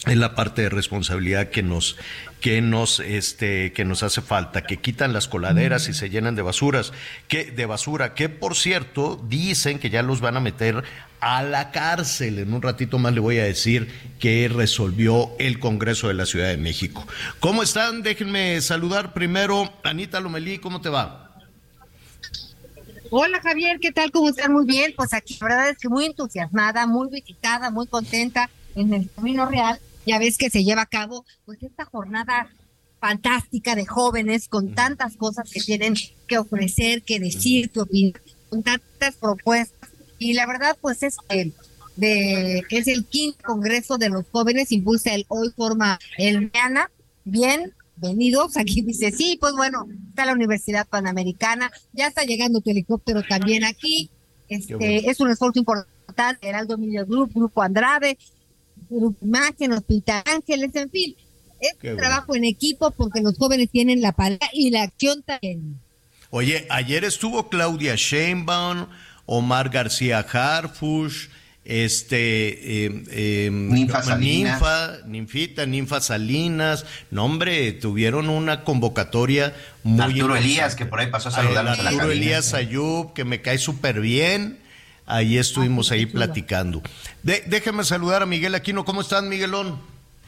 es 0.04 0.16
la 0.18 0.35
parte 0.35 0.62
de 0.62 0.68
responsabilidad 0.68 1.49
que 1.49 1.62
nos 1.62 1.97
que 2.46 2.62
nos 2.62 3.00
este 3.00 3.72
que 3.72 3.84
nos 3.84 4.04
hace 4.04 4.22
falta 4.22 4.62
que 4.62 4.76
quitan 4.76 5.12
las 5.12 5.26
coladeras 5.26 5.88
y 5.88 5.94
se 5.94 6.10
llenan 6.10 6.36
de 6.36 6.42
basuras 6.42 6.92
que 7.26 7.46
de 7.46 7.66
basura 7.66 8.14
que 8.14 8.28
por 8.28 8.54
cierto 8.54 9.20
dicen 9.28 9.80
que 9.80 9.90
ya 9.90 10.04
los 10.04 10.20
van 10.20 10.36
a 10.36 10.40
meter 10.40 10.84
a 11.18 11.42
la 11.42 11.72
cárcel. 11.72 12.38
En 12.38 12.54
un 12.54 12.62
ratito 12.62 13.00
más 13.00 13.14
le 13.14 13.18
voy 13.18 13.38
a 13.40 13.44
decir 13.44 13.88
que 14.20 14.48
resolvió 14.48 15.32
el 15.40 15.58
Congreso 15.58 16.06
de 16.06 16.14
la 16.14 16.24
Ciudad 16.24 16.46
de 16.46 16.56
México. 16.56 17.04
Cómo 17.40 17.64
están 17.64 18.04
déjenme 18.04 18.60
saludar 18.60 19.12
primero. 19.12 19.72
Anita 19.82 20.20
Lomelí 20.20 20.58
cómo 20.58 20.80
te 20.80 20.88
va 20.88 21.34
Hola 23.10 23.40
Javier, 23.42 23.80
¿qué 23.80 23.90
tal? 23.90 24.12
¿Cómo 24.12 24.28
están? 24.28 24.52
Muy 24.52 24.66
bien, 24.66 24.94
pues 24.96 25.12
aquí 25.14 25.36
la 25.40 25.48
verdad 25.48 25.70
es 25.70 25.78
que 25.78 25.88
muy 25.88 26.04
entusiasmada, 26.04 26.86
muy 26.86 27.08
visitada, 27.08 27.72
muy 27.72 27.88
contenta 27.88 28.48
en 28.76 28.94
el 28.94 29.10
Camino 29.16 29.46
Real 29.46 29.80
ya 30.06 30.18
ves 30.18 30.38
que 30.38 30.50
se 30.50 30.64
lleva 30.64 30.82
a 30.82 30.86
cabo 30.86 31.25
pues 31.44 31.62
esta 31.62 31.84
jornada 31.84 32.48
fantástica 33.00 33.75
de 33.75 33.86
jóvenes 33.86 34.48
con 34.48 34.75
tantas 34.75 35.16
cosas 35.16 35.50
que 35.50 35.60
tienen 35.60 35.94
que 36.26 36.38
ofrecer, 36.38 37.02
que 37.02 37.20
decir, 37.20 37.70
que 37.70 37.80
opinar, 37.80 38.20
con 38.48 38.62
tantas 38.62 39.16
propuestas. 39.16 39.90
Y 40.18 40.32
la 40.32 40.46
verdad, 40.46 40.76
pues 40.80 41.02
es 41.02 41.16
que 41.28 41.52
de, 41.96 42.62
es 42.70 42.86
el 42.88 43.04
quinto 43.04 43.38
congreso 43.44 43.98
de 43.98 44.08
los 44.08 44.25
jóvenes, 44.30 44.72
impulsa 44.72 45.14
el 45.14 45.26
hoy 45.28 45.50
forma 45.54 45.98
el 46.16 46.50
mañana. 46.52 46.90
Bienvenidos, 47.25 48.56
aquí 48.56 48.82
dice, 48.82 49.10
sí, 49.10 49.36
pues 49.40 49.54
bueno, 49.54 49.86
está 50.08 50.25
la 50.25 50.32
Universidad 50.32 50.86
Panamericana, 50.86 51.70
ya 51.92 52.06
está 52.06 52.22
llegando 52.22 52.60
tu 52.60 52.70
helicóptero 52.70 53.22
también 53.28 53.64
aquí. 53.64 54.10
Este, 54.48 55.10
es 55.10 55.20
un 55.20 55.30
esfuerzo 55.30 55.58
importante, 55.58 56.48
Heraldo 56.48 56.78
Media 56.78 57.04
Group, 57.04 57.32
Grupo 57.34 57.62
Andrade, 57.62 58.16
Grupo 58.88 59.24
Imagen, 59.24 59.72
Hospital 59.72 60.22
Ángeles, 60.26 60.74
en 60.74 60.90
fin, 60.90 61.16
es 61.60 61.90
un 61.90 61.96
trabajo 61.96 62.34
en 62.34 62.44
equipo 62.44 62.90
porque 62.90 63.20
los 63.20 63.36
jóvenes 63.38 63.70
tienen 63.70 64.00
la 64.00 64.12
palabra 64.12 64.48
y 64.52 64.70
la 64.70 64.82
acción 64.82 65.22
también. 65.22 65.80
Oye, 66.30 66.66
ayer 66.70 67.04
estuvo 67.04 67.48
Claudia 67.48 67.94
Sheinbaum, 67.96 68.86
Omar 69.26 69.70
García 69.70 70.20
Harfush, 70.20 71.28
este 71.64 72.84
eh, 72.86 73.04
eh, 73.10 73.50
Ninfa. 73.50 74.16
Ninfa, 74.16 74.98
Ninfita, 75.06 75.66
Ninfa 75.66 76.00
Salinas, 76.00 76.86
no 77.10 77.24
hombre, 77.24 77.72
tuvieron 77.72 78.28
una 78.28 78.62
convocatoria 78.62 79.54
muy 79.82 80.00
Arturo 80.00 80.18
importante. 80.18 80.46
Elías, 80.46 80.76
que 80.76 80.86
por 80.86 81.00
ahí 81.00 81.08
pasó 81.08 81.28
a 81.28 81.32
saludarnos 81.32 81.78
a 81.78 81.82
la 81.82 81.88
Arturo 81.88 82.06
cabina. 82.06 82.24
Elías 82.24 82.54
Ayub, 82.54 83.12
que 83.14 83.24
me 83.24 83.42
cae 83.42 83.58
súper 83.58 84.00
bien. 84.00 84.58
Ahí 85.06 85.38
estuvimos 85.38 85.92
ahí 85.92 86.04
platicando. 86.06 86.82
De- 87.22 87.44
déjame 87.46 87.84
saludar 87.84 88.22
a 88.22 88.26
Miguel 88.26 88.54
Aquino. 88.56 88.84
¿Cómo 88.84 89.00
estás, 89.00 89.22
Miguelón? 89.22 89.80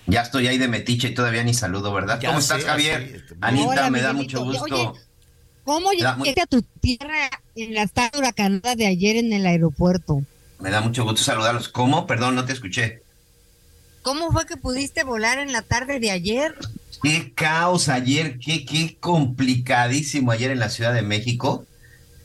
Ya 0.06 0.22
estoy 0.22 0.46
ahí 0.46 0.56
de 0.56 0.68
metiche 0.68 1.08
y 1.08 1.14
todavía 1.14 1.42
ni 1.42 1.52
saludo, 1.52 1.92
¿verdad? 1.92 2.20
Ya 2.20 2.28
¿Cómo 2.28 2.40
sé, 2.40 2.54
estás, 2.54 2.64
Javier? 2.70 3.24
Anita, 3.40 3.68
Hola, 3.68 3.90
me 3.90 4.00
da 4.00 4.12
mucho 4.12 4.42
gusto. 4.42 4.62
Oye, 4.64 4.90
¿Cómo 5.64 5.92
llegaste 5.92 6.40
a 6.40 6.46
tu 6.46 6.62
tierra 6.62 7.28
en 7.54 7.74
la 7.74 7.86
tarde 7.88 8.18
huracanada 8.18 8.74
de 8.74 8.86
ayer 8.86 9.16
en 9.16 9.32
el 9.34 9.44
aeropuerto? 9.44 10.22
Me 10.60 10.70
da 10.70 10.80
mucho 10.80 11.04
gusto 11.04 11.22
saludarlos. 11.22 11.68
¿Cómo? 11.68 12.06
Perdón, 12.06 12.36
no 12.36 12.44
te 12.46 12.52
escuché. 12.54 13.02
¿Cómo 14.02 14.30
fue 14.32 14.46
que 14.46 14.56
pudiste 14.56 15.04
volar 15.04 15.38
en 15.38 15.52
la 15.52 15.60
tarde 15.62 16.00
de 16.00 16.10
ayer? 16.10 16.54
Qué 17.02 17.32
caos 17.34 17.88
ayer, 17.90 18.38
qué, 18.38 18.64
qué 18.64 18.96
complicadísimo 18.98 20.30
ayer 20.32 20.52
en 20.52 20.60
la 20.60 20.70
Ciudad 20.70 20.94
de 20.94 21.02
México. 21.02 21.66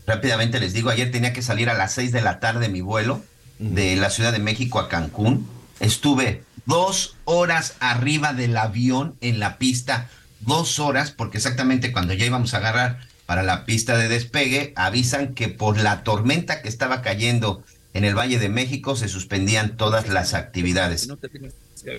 Rápidamente 0.06 0.60
les 0.60 0.74
digo, 0.74 0.90
ayer 0.90 1.12
tenía 1.12 1.34
que 1.34 1.42
salir 1.42 1.70
a 1.70 1.74
las 1.74 1.94
seis 1.94 2.12
de 2.12 2.22
la 2.22 2.40
tarde 2.40 2.70
mi 2.70 2.82
vuelo 2.82 3.24
de 3.60 3.96
la 3.96 4.10
Ciudad 4.10 4.32
de 4.32 4.40
México 4.40 4.80
a 4.80 4.90
Cancún. 4.90 5.48
Estuve 5.80 6.44
dos 6.66 7.16
horas 7.26 7.76
arriba 7.80 8.34
del 8.34 8.58
avión 8.58 9.16
en 9.22 9.40
la 9.40 9.58
pista, 9.58 10.10
dos 10.42 10.80
horas, 10.80 11.12
porque 11.12 11.38
exactamente 11.38 11.92
cuando 11.92 12.14
ya 12.14 12.26
íbamos 12.26 12.54
a 12.54 12.58
agarrar 12.58 13.00
para 13.26 13.44
la 13.44 13.66
pista 13.66 13.98
de 13.98 14.10
despegue, 14.10 14.74
avisan 14.76 15.34
que 15.34 15.48
por 15.48 15.78
la 15.78 16.04
tormenta 16.04 16.62
que 16.62 16.70
estaba 16.70 17.02
cayendo 17.02 17.64
en 17.94 18.04
el 18.04 18.18
Valle 18.18 18.40
de 18.40 18.50
México 18.50 18.96
se 18.96 19.08
suspendían 19.08 19.78
todas 19.78 20.10
las 20.10 20.34
actividades. 20.34 21.08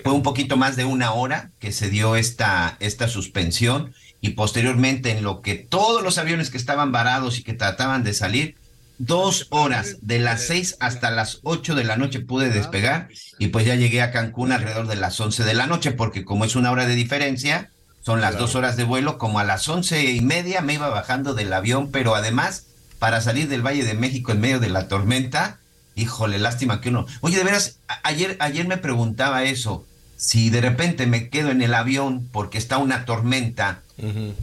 Fue 0.03 0.13
un 0.13 0.23
poquito 0.23 0.57
más 0.57 0.75
de 0.75 0.85
una 0.85 1.13
hora 1.13 1.51
que 1.59 1.71
se 1.71 1.89
dio 1.89 2.15
esta, 2.15 2.77
esta 2.79 3.07
suspensión 3.07 3.93
y 4.25 4.29
posteriormente 4.31 5.11
en 5.11 5.23
lo 5.23 5.43
que 5.43 5.53
todos 5.53 6.01
los 6.01 6.17
aviones 6.17 6.49
que 6.49 6.57
estaban 6.57 6.91
varados 6.91 7.37
y 7.37 7.43
que 7.43 7.53
trataban 7.53 8.03
de 8.03 8.15
salir, 8.15 8.55
dos 8.97 9.45
horas, 9.51 9.97
de 10.01 10.17
las 10.17 10.47
seis 10.47 10.77
hasta 10.79 11.11
las 11.11 11.41
ocho 11.43 11.75
de 11.75 11.83
la 11.83 11.95
noche 11.95 12.21
pude 12.21 12.49
despegar 12.49 13.09
y 13.37 13.49
pues 13.49 13.67
ya 13.67 13.75
llegué 13.75 14.01
a 14.01 14.11
Cancún 14.11 14.51
alrededor 14.51 14.87
de 14.87 14.95
las 14.95 15.19
once 15.19 15.43
de 15.43 15.53
la 15.53 15.67
noche 15.67 15.91
porque 15.91 16.25
como 16.25 16.43
es 16.43 16.55
una 16.55 16.71
hora 16.71 16.87
de 16.87 16.95
diferencia, 16.95 17.69
son 18.01 18.19
las 18.19 18.35
dos 18.35 18.55
horas 18.55 18.77
de 18.77 18.83
vuelo, 18.83 19.19
como 19.19 19.37
a 19.37 19.43
las 19.43 19.69
once 19.69 20.03
y 20.03 20.21
media 20.21 20.61
me 20.61 20.73
iba 20.73 20.89
bajando 20.89 21.35
del 21.35 21.53
avión, 21.53 21.91
pero 21.91 22.15
además 22.15 22.65
para 22.97 23.21
salir 23.21 23.47
del 23.47 23.61
Valle 23.61 23.83
de 23.83 23.93
México 23.93 24.31
en 24.31 24.41
medio 24.41 24.59
de 24.59 24.69
la 24.69 24.87
tormenta, 24.87 25.59
híjole, 25.93 26.39
lástima 26.39 26.81
que 26.81 26.89
uno. 26.89 27.05
Oye, 27.21 27.37
de 27.37 27.43
veras, 27.43 27.77
ayer, 28.01 28.37
ayer 28.39 28.67
me 28.67 28.77
preguntaba 28.77 29.43
eso, 29.43 29.85
si 30.17 30.49
de 30.49 30.61
repente 30.61 31.07
me 31.07 31.29
quedo 31.29 31.49
en 31.51 31.61
el 31.61 31.73
avión 31.73 32.27
porque 32.31 32.57
está 32.57 32.77
una 32.77 33.05
tormenta, 33.05 33.81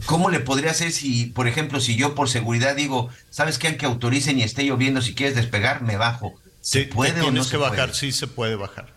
¿cómo 0.05 0.29
le 0.29 0.39
podría 0.39 0.71
hacer 0.71 0.91
si, 0.91 1.27
por 1.27 1.47
ejemplo, 1.47 1.79
si 1.79 1.95
yo 1.95 2.15
por 2.15 2.29
seguridad 2.29 2.75
digo, 2.75 3.09
¿sabes 3.29 3.57
qué? 3.57 3.75
Que 3.77 3.85
autoricen 3.85 4.39
y 4.39 4.43
esté 4.43 4.63
lloviendo, 4.63 5.01
si 5.01 5.13
quieres 5.15 5.35
despegar, 5.35 5.81
me 5.81 5.97
bajo. 5.97 6.33
¿Se 6.61 6.83
Sí, 6.83 6.85
puede 6.85 7.21
o 7.21 7.31
no 7.31 7.31
tienes 7.31 7.45
se 7.47 7.51
que 7.51 7.57
bajar, 7.57 7.75
puede? 7.89 7.93
sí 7.93 8.11
se 8.11 8.27
puede 8.27 8.55
bajar. 8.55 8.93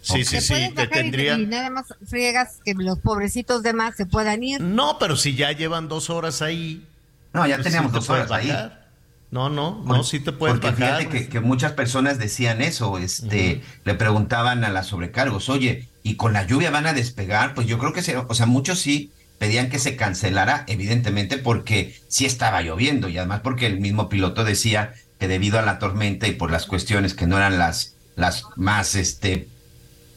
Sí, 0.00 0.24
sí, 0.24 0.40
sí, 0.40 0.72
te 0.74 0.88
tendrían... 0.88 1.42
y 1.42 1.46
nada 1.46 1.70
más 1.70 1.86
friegas 2.08 2.58
que 2.64 2.74
los 2.74 2.98
pobrecitos 2.98 3.62
demás 3.62 3.94
se 3.96 4.06
puedan 4.06 4.42
ir. 4.42 4.60
No, 4.60 4.98
pero 4.98 5.16
si 5.16 5.34
ya 5.36 5.52
llevan 5.52 5.88
dos 5.88 6.10
horas 6.10 6.42
ahí. 6.42 6.82
No, 7.32 7.46
ya 7.46 7.56
pues 7.56 7.66
teníamos 7.66 7.90
sí 7.92 7.92
te 7.92 7.98
dos 8.00 8.10
horas 8.10 8.30
ahí. 8.32 8.48
No, 9.30 9.48
no, 9.48 9.82
no, 9.84 10.02
sí 10.04 10.20
te 10.20 10.32
puedes 10.32 10.58
porque 10.58 10.70
bajar. 10.72 10.98
fíjate 10.98 11.08
que, 11.08 11.28
que 11.28 11.40
muchas 11.40 11.72
personas 11.72 12.18
decían 12.18 12.60
eso, 12.62 12.98
este, 12.98 13.62
le 13.84 13.94
preguntaban 13.94 14.64
a 14.64 14.68
las 14.70 14.88
sobrecargos, 14.88 15.48
oye, 15.48 15.88
¿y 16.02 16.16
con 16.16 16.32
la 16.32 16.46
lluvia 16.46 16.70
van 16.70 16.86
a 16.86 16.92
despegar? 16.92 17.54
Pues 17.54 17.66
yo 17.66 17.78
creo 17.78 17.92
que 17.92 18.02
se, 18.02 18.16
o 18.16 18.34
sea, 18.34 18.46
muchos 18.46 18.80
sí 18.80 19.12
pedían 19.38 19.70
que 19.70 19.78
se 19.78 19.96
cancelara, 19.96 20.64
evidentemente, 20.68 21.36
porque 21.36 22.00
sí 22.08 22.26
estaba 22.26 22.62
lloviendo, 22.62 23.08
y 23.08 23.18
además 23.18 23.40
porque 23.42 23.66
el 23.66 23.80
mismo 23.80 24.08
piloto 24.08 24.44
decía 24.44 24.94
que 25.18 25.26
debido 25.28 25.58
a 25.58 25.62
la 25.62 25.78
tormenta 25.78 26.28
y 26.28 26.32
por 26.32 26.50
las 26.50 26.66
cuestiones 26.66 27.14
que 27.14 27.26
no 27.26 27.36
eran 27.36 27.58
las, 27.58 27.94
las 28.16 28.44
más 28.56 28.94
este 28.94 29.48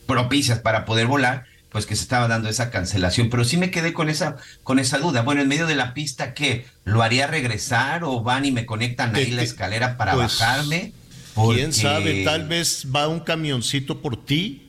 propicias 0.05 0.59
para 0.59 0.85
poder 0.85 1.07
volar, 1.07 1.45
pues 1.69 1.85
que 1.85 1.95
se 1.95 2.03
estaba 2.03 2.27
dando 2.27 2.49
esa 2.49 2.69
cancelación. 2.69 3.29
Pero 3.29 3.43
sí 3.43 3.57
me 3.57 3.71
quedé 3.71 3.93
con 3.93 4.09
esa, 4.09 4.37
con 4.63 4.79
esa 4.79 4.97
duda. 4.99 5.23
Bueno, 5.23 5.41
en 5.41 5.47
medio 5.47 5.67
de 5.67 5.75
la 5.75 5.93
pista, 5.93 6.33
¿qué? 6.33 6.65
¿Lo 6.83 7.01
haría 7.01 7.27
regresar 7.27 8.03
o 8.03 8.21
van 8.21 8.45
y 8.45 8.51
me 8.51 8.65
conectan 8.65 9.15
ahí 9.15 9.31
la 9.31 9.41
escalera 9.41 9.97
para 9.97 10.13
pues, 10.13 10.39
bajarme? 10.39 10.93
¿Quién 11.35 11.73
sabe? 11.73 12.23
Tal 12.23 12.47
vez 12.47 12.87
va 12.95 13.07
un 13.07 13.19
camioncito 13.19 14.01
por 14.01 14.23
ti 14.23 14.64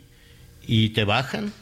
y 0.66 0.90
te 0.90 1.04
bajan. 1.04 1.52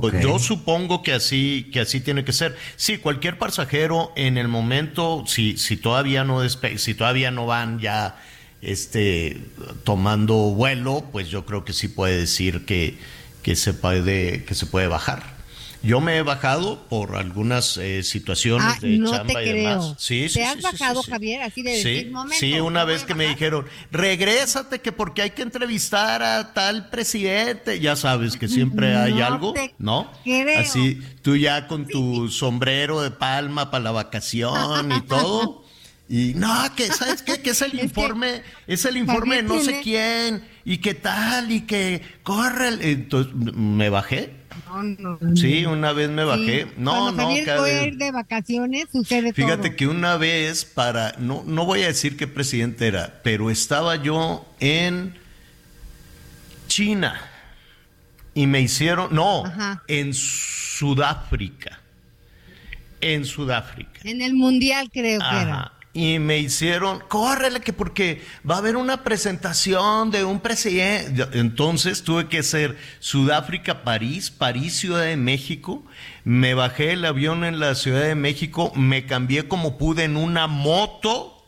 Pues 0.00 0.22
yo 0.22 0.38
supongo 0.38 1.02
que 1.02 1.12
así, 1.12 1.68
que 1.72 1.80
así 1.80 2.00
tiene 2.00 2.24
que 2.24 2.32
ser. 2.32 2.56
Sí, 2.76 2.98
cualquier 2.98 3.38
pasajero 3.38 4.12
en 4.14 4.38
el 4.38 4.46
momento, 4.46 5.24
si, 5.26 5.56
si 5.56 5.76
todavía 5.76 6.22
no 6.22 6.42
despe 6.42 6.78
si 6.78 6.94
todavía 6.94 7.30
no 7.32 7.46
van 7.46 7.80
ya 7.80 8.16
este 8.62 9.40
tomando 9.84 10.34
vuelo, 10.34 11.04
pues 11.10 11.28
yo 11.28 11.44
creo 11.44 11.64
que 11.64 11.72
sí 11.72 11.88
puede 11.88 12.18
decir 12.18 12.64
que, 12.66 12.98
que 13.42 13.56
se 13.56 13.74
puede, 13.74 14.44
que 14.44 14.54
se 14.54 14.66
puede 14.66 14.86
bajar. 14.86 15.29
Yo 15.82 16.00
me 16.02 16.18
he 16.18 16.22
bajado 16.22 16.86
por 16.90 17.16
algunas 17.16 17.78
eh, 17.78 18.02
situaciones 18.02 18.66
Ah, 18.68 18.78
de 18.82 18.98
no 18.98 19.10
chamba 19.10 19.32
te 19.40 19.46
y 19.46 19.52
demás. 19.62 19.94
Sí, 19.98 20.22
¿Te 20.24 20.28
sí, 20.28 20.40
has 20.42 20.56
sí, 20.56 20.60
bajado. 20.62 21.02
Javier, 21.02 21.42
así 21.42 21.62
de 21.62 21.76
Sí, 21.82 21.88
decir, 21.94 22.10
"Momento, 22.12 22.36
sí, 22.38 22.52
¿me 22.52 22.60
una 22.62 22.84
vez 22.84 23.04
que 23.04 23.14
me 23.14 23.24
bajar"? 23.24 23.36
dijeron, 23.38 23.66
regrésate 23.90 24.80
que 24.80 24.92
porque 24.92 25.22
hay 25.22 25.30
que 25.30 25.40
entrevistar 25.40 26.22
a 26.22 26.52
tal 26.52 26.90
presidente. 26.90 27.80
Ya 27.80 27.96
sabes 27.96 28.36
que 28.36 28.46
siempre 28.48 28.94
hay 28.96 29.22
algo, 29.22 29.54
te 29.54 29.74
¿no? 29.78 30.10
creo. 30.22 30.60
Así, 30.60 31.00
tú 31.22 31.36
ya 31.36 31.66
con 31.66 31.86
tu 31.86 32.28
sombrero 32.28 33.00
de 33.00 33.10
palma 33.10 33.70
para 33.70 33.84
la 33.84 33.90
vacación 33.92 34.92
y 34.92 35.00
todo. 35.08 35.64
Y 36.10 36.34
no, 36.34 36.74
que 36.76 36.88
sabes 36.88 37.22
qué, 37.22 37.40
que 37.40 37.50
es 37.50 37.62
el 37.62 37.78
informe, 37.80 38.42
es 38.66 38.84
el 38.84 38.96
informe 38.96 39.36
de 39.36 39.42
no 39.44 39.60
sé 39.62 39.80
quién, 39.80 40.44
y 40.64 40.78
qué 40.78 40.92
tal, 40.94 41.50
y 41.52 41.62
que 41.62 42.02
corre. 42.22 42.68
Entonces 42.90 43.32
me 43.34 43.88
bajé. 43.90 44.39
No, 44.66 44.82
no, 44.82 45.18
no. 45.20 45.36
Sí, 45.36 45.64
una 45.64 45.92
vez 45.92 46.10
me 46.10 46.24
bajé. 46.24 46.64
Sí. 46.64 46.72
No, 46.76 46.90
Cuando 46.92 47.12
no, 47.12 47.28
Javier 47.28 47.44
cada 47.44 47.62
vez- 47.62 47.86
ir 47.86 47.96
de 47.96 48.10
vacaciones, 48.12 48.86
sucede 48.90 49.32
Fíjate 49.32 49.68
todo. 49.68 49.76
que 49.76 49.86
una 49.86 50.16
vez 50.16 50.64
para, 50.64 51.14
no, 51.18 51.42
no 51.46 51.64
voy 51.64 51.82
a 51.82 51.86
decir 51.86 52.16
qué 52.16 52.26
presidente 52.26 52.86
era, 52.86 53.20
pero 53.22 53.50
estaba 53.50 53.96
yo 53.96 54.46
en 54.60 55.14
China 56.68 57.20
y 58.34 58.46
me 58.46 58.60
hicieron, 58.60 59.14
no, 59.14 59.44
Ajá. 59.44 59.82
en 59.88 60.14
Sudáfrica, 60.14 61.80
en 63.00 63.24
Sudáfrica. 63.24 64.00
En 64.04 64.22
el 64.22 64.34
mundial 64.34 64.90
creo 64.92 65.20
que 65.20 65.36
era. 65.42 65.72
Y 65.92 66.20
me 66.20 66.38
hicieron, 66.38 67.00
córrele 67.08 67.60
que 67.60 67.72
porque 67.72 68.22
va 68.48 68.54
a 68.54 68.58
haber 68.58 68.76
una 68.76 69.02
presentación 69.02 70.12
de 70.12 70.22
un 70.22 70.38
presidente. 70.38 71.26
Entonces 71.32 72.04
tuve 72.04 72.28
que 72.28 72.38
hacer 72.38 72.76
Sudáfrica, 73.00 73.82
París, 73.82 74.30
París, 74.30 74.76
Ciudad 74.76 75.02
de 75.02 75.16
México. 75.16 75.82
Me 76.22 76.54
bajé 76.54 76.92
el 76.92 77.04
avión 77.04 77.44
en 77.44 77.58
la 77.58 77.74
Ciudad 77.74 78.02
de 78.02 78.14
México, 78.14 78.72
me 78.76 79.04
cambié 79.06 79.48
como 79.48 79.78
pude 79.78 80.04
en 80.04 80.16
una 80.16 80.46
moto 80.46 81.44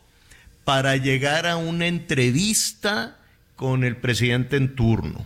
para 0.65 0.97
llegar 0.97 1.47
a 1.47 1.55
una 1.55 1.87
entrevista 1.87 3.17
con 3.55 3.85
el 3.85 3.95
presidente 3.95 4.57
en 4.57 4.75
turno. 4.75 5.25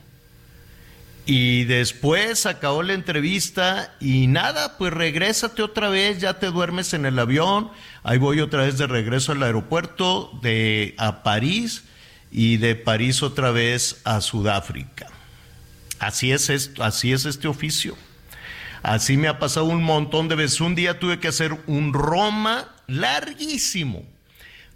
Y 1.30 1.66
después 1.66 2.46
acabó 2.46 2.84
la 2.84 2.94
entrevista 2.94 3.94
y 4.00 4.28
nada, 4.28 4.78
pues 4.78 4.94
regrésate 4.94 5.62
otra 5.62 5.90
vez, 5.90 6.22
ya 6.22 6.40
te 6.40 6.48
duermes 6.48 6.94
en 6.94 7.06
el 7.06 7.20
avión, 7.20 7.70
ahí 8.04 8.18
voy 8.18 8.40
otra 8.40 8.64
vez 8.64 8.78
de 8.78 8.88
regreso 8.88 9.34
al 9.34 9.44
aeropuerto 9.44 10.32
de 10.42 10.96
a 10.98 11.24
París 11.24 11.84
y 12.32 12.56
de 12.56 12.76
París 12.76 13.24
otra 13.24 13.52
vez 13.52 14.00
a 14.06 14.22
Sudáfrica. 14.22 15.08
Así 16.00 16.32
es 16.32 16.50
esto, 16.50 16.82
así 16.82 17.12
es 17.12 17.26
este 17.26 17.50
oficio. 17.50 17.98
Así 18.82 19.18
me 19.18 19.28
ha 19.28 19.38
pasado 19.38 19.66
un 19.66 19.84
montón 19.84 20.30
de 20.30 20.36
veces. 20.36 20.62
Un 20.62 20.76
día 20.76 20.98
tuve 20.98 21.20
que 21.20 21.28
hacer 21.28 21.58
un 21.68 21.92
Roma 21.92 22.74
larguísimo. 22.88 24.06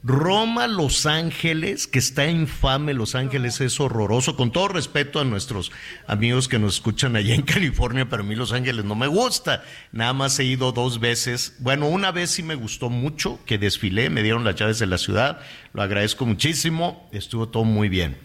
Roma, 0.04 0.68
Los 0.68 1.06
Ángeles, 1.06 1.86
que 1.86 2.00
está 2.00 2.26
infame, 2.26 2.96
Los 2.96 3.14
Ángeles 3.14 3.62
es 3.62 3.80
horroroso, 3.80 4.36
con 4.36 4.52
todo 4.52 4.68
respeto 4.68 5.20
a 5.20 5.26
nuestros 5.26 5.72
amigos 6.08 6.48
que 6.48 6.58
nos 6.58 6.76
escuchan 6.76 7.16
allá 7.16 7.36
en 7.36 7.42
California, 7.44 8.10
pero 8.10 8.24
a 8.24 8.26
mí 8.26 8.36
Los 8.36 8.52
Ángeles 8.52 8.84
no 8.84 8.96
me 8.96 9.06
gusta, 9.06 9.64
nada 9.92 10.14
más 10.14 10.40
he 10.40 10.44
ido 10.44 10.72
dos 10.72 11.00
veces, 11.00 11.56
bueno, 11.60 11.88
una 11.88 12.12
vez 12.12 12.32
sí 12.32 12.42
me 12.42 12.56
gustó 12.56 12.90
mucho, 12.90 13.40
que 13.46 13.60
desfilé, 13.60 14.10
me 14.10 14.24
dieron 14.24 14.44
las 14.44 14.56
llaves 14.56 14.80
de 14.80 14.88
la 14.88 14.98
ciudad, 14.98 15.40
lo 15.74 15.84
agradezco 15.84 16.26
muchísimo, 16.26 17.08
estuvo 17.12 17.50
todo 17.50 17.64
muy 17.64 17.88
bien. 17.88 18.18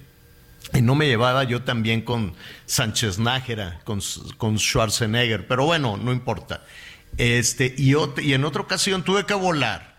Y 0.73 0.81
no 0.81 0.95
me 0.95 1.07
llevaba 1.07 1.45
yo 1.45 1.63
también 1.63 2.01
con 2.01 2.35
Sánchez 2.65 3.19
Nájera, 3.19 3.81
con, 3.85 4.01
con 4.39 4.59
Schwarzenegger, 4.59 5.47
pero 5.47 5.67
bueno, 5.67 5.97
no 5.97 6.11
importa. 6.11 6.65
Este, 7.19 7.73
y, 7.77 7.95
y 8.23 8.33
en 8.33 8.45
otra 8.45 8.63
ocasión 8.63 9.05
tuve 9.05 9.27
que 9.27 9.35
volar 9.35 9.96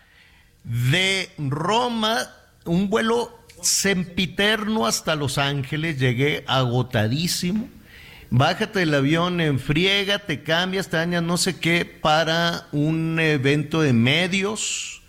de 0.67 1.29
Roma, 1.37 2.29
un 2.65 2.89
vuelo 2.89 3.39
sempiterno 3.61 4.85
hasta 4.85 5.15
Los 5.15 5.37
Ángeles, 5.37 5.99
llegué 5.99 6.43
agotadísimo. 6.47 7.69
Bájate 8.29 8.79
del 8.79 8.93
avión 8.93 9.39
en 9.39 9.59
friega, 9.59 10.19
te 10.19 10.43
cambias, 10.43 10.89
te 10.89 10.97
dañas 10.97 11.23
no 11.23 11.37
sé 11.37 11.57
qué 11.57 11.85
para 11.85 12.67
un 12.73 13.17
evento 13.19 13.81
de 13.81 13.93
medios. 13.93 15.01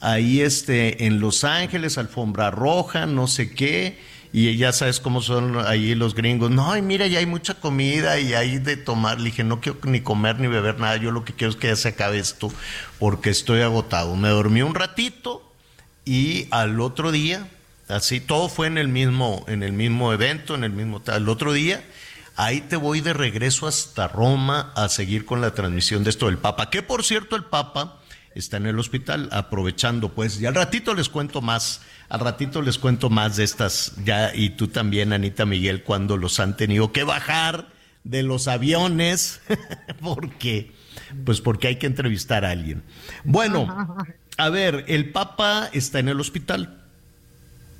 Ahí 0.00 0.40
este, 0.40 1.06
en 1.06 1.20
Los 1.20 1.42
Ángeles, 1.42 1.98
alfombra 1.98 2.50
roja, 2.50 3.06
no 3.06 3.26
sé 3.26 3.52
qué 3.52 3.98
y 4.32 4.56
ya 4.56 4.72
sabes 4.72 4.98
cómo 4.98 5.20
son 5.20 5.58
ahí 5.66 5.94
los 5.94 6.14
gringos. 6.14 6.50
No, 6.50 6.74
y 6.76 6.80
mira, 6.80 7.06
ya 7.06 7.18
hay 7.18 7.26
mucha 7.26 7.54
comida 7.54 8.18
y 8.18 8.32
hay 8.32 8.58
de 8.58 8.78
tomar. 8.78 9.18
Le 9.18 9.26
dije, 9.26 9.44
no 9.44 9.60
quiero 9.60 9.78
ni 9.84 10.00
comer 10.00 10.40
ni 10.40 10.46
beber 10.46 10.80
nada. 10.80 10.96
Yo 10.96 11.10
lo 11.10 11.24
que 11.24 11.34
quiero 11.34 11.50
es 11.50 11.56
que 11.56 11.68
ya 11.68 11.76
se 11.76 11.88
acabe 11.88 12.18
esto 12.18 12.50
porque 12.98 13.28
estoy 13.28 13.60
agotado. 13.60 14.16
Me 14.16 14.30
dormí 14.30 14.62
un 14.62 14.74
ratito 14.74 15.42
y 16.06 16.48
al 16.50 16.80
otro 16.80 17.12
día, 17.12 17.46
así, 17.88 18.20
todo 18.20 18.48
fue 18.48 18.68
en 18.68 18.78
el 18.78 18.88
mismo, 18.88 19.44
en 19.48 19.62
el 19.62 19.72
mismo 19.72 20.14
evento, 20.14 20.54
en 20.54 20.64
el 20.64 20.72
mismo. 20.72 21.02
Al 21.08 21.28
otro 21.28 21.52
día, 21.52 21.84
ahí 22.34 22.62
te 22.62 22.76
voy 22.76 23.02
de 23.02 23.12
regreso 23.12 23.66
hasta 23.66 24.08
Roma 24.08 24.72
a 24.74 24.88
seguir 24.88 25.26
con 25.26 25.42
la 25.42 25.52
transmisión 25.52 26.04
de 26.04 26.10
esto 26.10 26.26
del 26.26 26.38
Papa. 26.38 26.70
Que 26.70 26.82
por 26.82 27.04
cierto, 27.04 27.36
el 27.36 27.44
Papa 27.44 27.98
está 28.34 28.56
en 28.56 28.66
el 28.66 28.78
hospital, 28.78 29.28
aprovechando 29.32 30.14
pues, 30.14 30.40
y 30.40 30.46
al 30.46 30.54
ratito 30.54 30.94
les 30.94 31.08
cuento 31.08 31.40
más, 31.40 31.80
al 32.08 32.20
ratito 32.20 32.62
les 32.62 32.78
cuento 32.78 33.10
más 33.10 33.36
de 33.36 33.44
estas, 33.44 33.92
ya, 34.04 34.34
y 34.34 34.50
tú 34.50 34.68
también, 34.68 35.12
Anita 35.12 35.46
Miguel, 35.46 35.82
cuando 35.82 36.16
los 36.16 36.40
han 36.40 36.56
tenido 36.56 36.92
que 36.92 37.04
bajar 37.04 37.68
de 38.04 38.22
los 38.22 38.48
aviones, 38.48 39.40
porque, 40.00 40.72
pues 41.24 41.40
porque 41.40 41.68
hay 41.68 41.76
que 41.76 41.86
entrevistar 41.86 42.44
a 42.44 42.50
alguien. 42.50 42.82
Bueno, 43.24 43.96
a 44.36 44.48
ver, 44.48 44.84
el 44.88 45.10
Papa 45.10 45.68
está 45.72 45.98
en 45.98 46.08
el 46.08 46.20
hospital, 46.20 46.82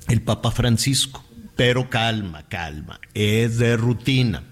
el 0.07 0.21
Papa 0.21 0.51
Francisco, 0.51 1.23
pero 1.55 1.89
calma, 1.89 2.43
calma, 2.47 2.99
es 3.13 3.57
de 3.57 3.77
rutina. 3.77 4.43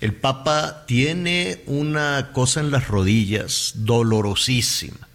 El 0.00 0.14
Papa 0.14 0.84
tiene 0.86 1.62
una 1.66 2.30
cosa 2.32 2.60
en 2.60 2.70
las 2.70 2.88
rodillas 2.88 3.74
dolorosísima 3.76 5.09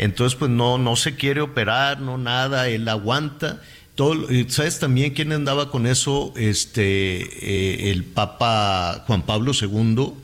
entonces, 0.00 0.34
pues 0.38 0.50
no, 0.50 0.78
no 0.78 0.96
se 0.96 1.14
quiere 1.14 1.42
operar, 1.42 2.00
no 2.00 2.16
nada, 2.16 2.68
él 2.68 2.88
aguanta. 2.88 3.60
Todo, 3.96 4.26
¿Sabes 4.48 4.78
también 4.78 5.12
quién 5.12 5.30
andaba 5.30 5.70
con 5.70 5.86
eso? 5.86 6.32
Este, 6.36 7.20
eh, 7.20 7.90
el 7.90 8.04
Papa 8.04 9.04
Juan 9.06 9.26
Pablo 9.26 9.52
II 9.52 10.14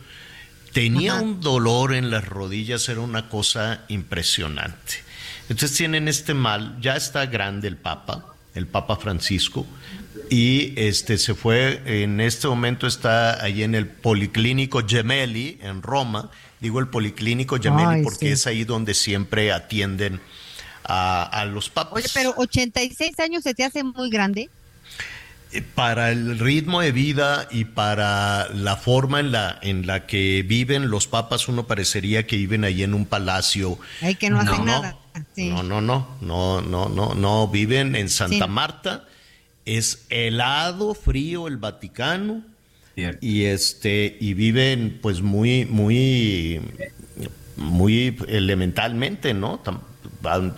tenía 0.73 1.16
un 1.16 1.42
dolor 1.42 1.92
en 1.92 2.11
las 2.11 2.26
rodillas, 2.26 2.88
era 2.88 3.00
una 3.00 3.28
cosa 3.28 3.85
impresionante. 3.88 5.04
Entonces 5.50 5.76
tienen 5.76 6.09
este 6.09 6.33
mal, 6.33 6.78
ya 6.80 6.97
está 6.97 7.26
grande 7.26 7.68
el 7.68 7.76
Papa, 7.76 8.35
el 8.54 8.66
Papa 8.66 8.97
Francisco, 8.97 9.66
y 10.30 10.73
este 10.76 11.18
se 11.18 11.35
fue, 11.35 11.83
en 12.02 12.23
este 12.23 12.48
momento 12.48 12.87
está 12.87 13.44
ahí 13.44 13.62
en 13.62 13.74
el 13.74 13.87
Policlínico 13.88 14.87
Gemelli, 14.88 15.59
en 15.61 15.83
Roma, 15.83 16.31
Digo 16.61 16.81
el 16.81 16.88
Policlínico 16.88 17.59
Gemelli 17.61 18.03
porque 18.03 18.33
es 18.33 18.47
ahí 18.47 18.64
donde 18.64 18.95
siempre 18.95 19.53
atienden 19.53 20.21
a, 20.85 21.45
los 21.51 21.69
papas. 21.69 21.92
Oye, 21.92 22.09
pero 22.14 22.35
86 22.37 23.19
años 23.21 23.42
se 23.42 23.55
te 23.55 23.64
hace 23.64 23.83
muy 23.83 24.09
grande. 24.09 24.49
Eh, 25.53 25.62
para 25.62 26.11
el 26.11 26.38
ritmo 26.38 26.81
de 26.81 26.92
vida 26.92 27.47
y 27.51 27.64
para 27.64 28.49
la 28.55 28.77
forma 28.77 29.21
en 29.21 29.33
la, 29.33 29.59
en 29.62 29.87
la 29.87 30.07
que 30.07 30.45
viven 30.47 30.90
los 30.90 31.07
papas, 31.07 31.49
uno 31.49 31.66
parecería 31.66 32.27
que 32.27 32.37
viven 32.37 32.64
ahí 32.64 32.83
en 32.83 32.95
un 32.95 33.07
palacio. 33.07 33.79
Ay, 34.01 34.14
que 34.14 34.31
no, 34.31 34.40
hacen 34.40 34.64
nada. 34.64 34.97
No, 35.37 35.62
no, 35.62 35.81
no, 35.81 36.16
no, 36.21 36.61
no, 36.61 36.88
no, 36.88 37.14
no, 37.14 37.49
viven 37.49 37.97
en 37.97 38.09
Santa 38.09 38.47
Marta. 38.47 39.05
Es 39.64 40.07
helado, 40.09 40.95
frío 40.95 41.49
el 41.49 41.57
Vaticano 41.57 42.42
y 43.20 43.44
este 43.44 44.16
y 44.20 44.35
viven 44.35 44.98
pues 45.02 45.20
muy 45.20 45.66
muy 45.66 46.61
muy 47.56 48.16
elementalmente, 48.28 49.35
¿no? 49.35 49.61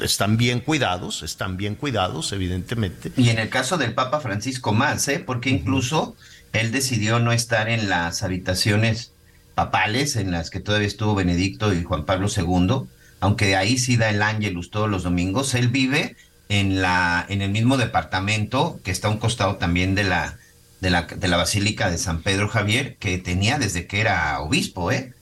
Están 0.00 0.36
bien 0.36 0.60
cuidados, 0.60 1.22
están 1.22 1.56
bien 1.56 1.74
cuidados, 1.74 2.32
evidentemente. 2.32 3.12
Y 3.16 3.30
en 3.30 3.38
el 3.38 3.48
caso 3.48 3.76
del 3.76 3.94
Papa 3.94 4.20
Francisco 4.20 4.72
más, 4.72 5.06
¿eh? 5.08 5.22
Porque 5.24 5.50
incluso 5.50 6.16
él 6.52 6.72
decidió 6.72 7.18
no 7.18 7.32
estar 7.32 7.68
en 7.68 7.88
las 7.88 8.22
habitaciones 8.22 9.12
papales 9.54 10.16
en 10.16 10.30
las 10.30 10.50
que 10.50 10.60
todavía 10.60 10.86
estuvo 10.86 11.14
Benedicto 11.14 11.74
y 11.74 11.82
Juan 11.82 12.04
Pablo 12.04 12.28
II, 12.34 12.88
aunque 13.20 13.56
ahí 13.56 13.78
sí 13.78 13.96
da 13.96 14.10
el 14.10 14.22
ángelus 14.22 14.70
todos 14.70 14.88
los 14.88 15.02
domingos, 15.02 15.54
él 15.54 15.68
vive 15.68 16.16
en 16.48 16.80
la 16.80 17.26
en 17.28 17.42
el 17.42 17.50
mismo 17.50 17.76
departamento 17.76 18.80
que 18.84 18.90
está 18.90 19.08
a 19.08 19.10
un 19.10 19.18
costado 19.18 19.56
también 19.56 19.94
de 19.94 20.04
la 20.04 20.38
de 20.80 20.90
la, 20.90 21.02
de 21.02 21.28
la 21.28 21.36
Basílica 21.36 21.90
de 21.90 21.98
San 21.98 22.22
Pedro 22.22 22.48
Javier 22.48 22.96
que 22.98 23.18
tenía 23.18 23.58
desde 23.58 23.86
que 23.86 24.00
era 24.00 24.40
obispo, 24.40 24.92
¿eh? 24.92 25.12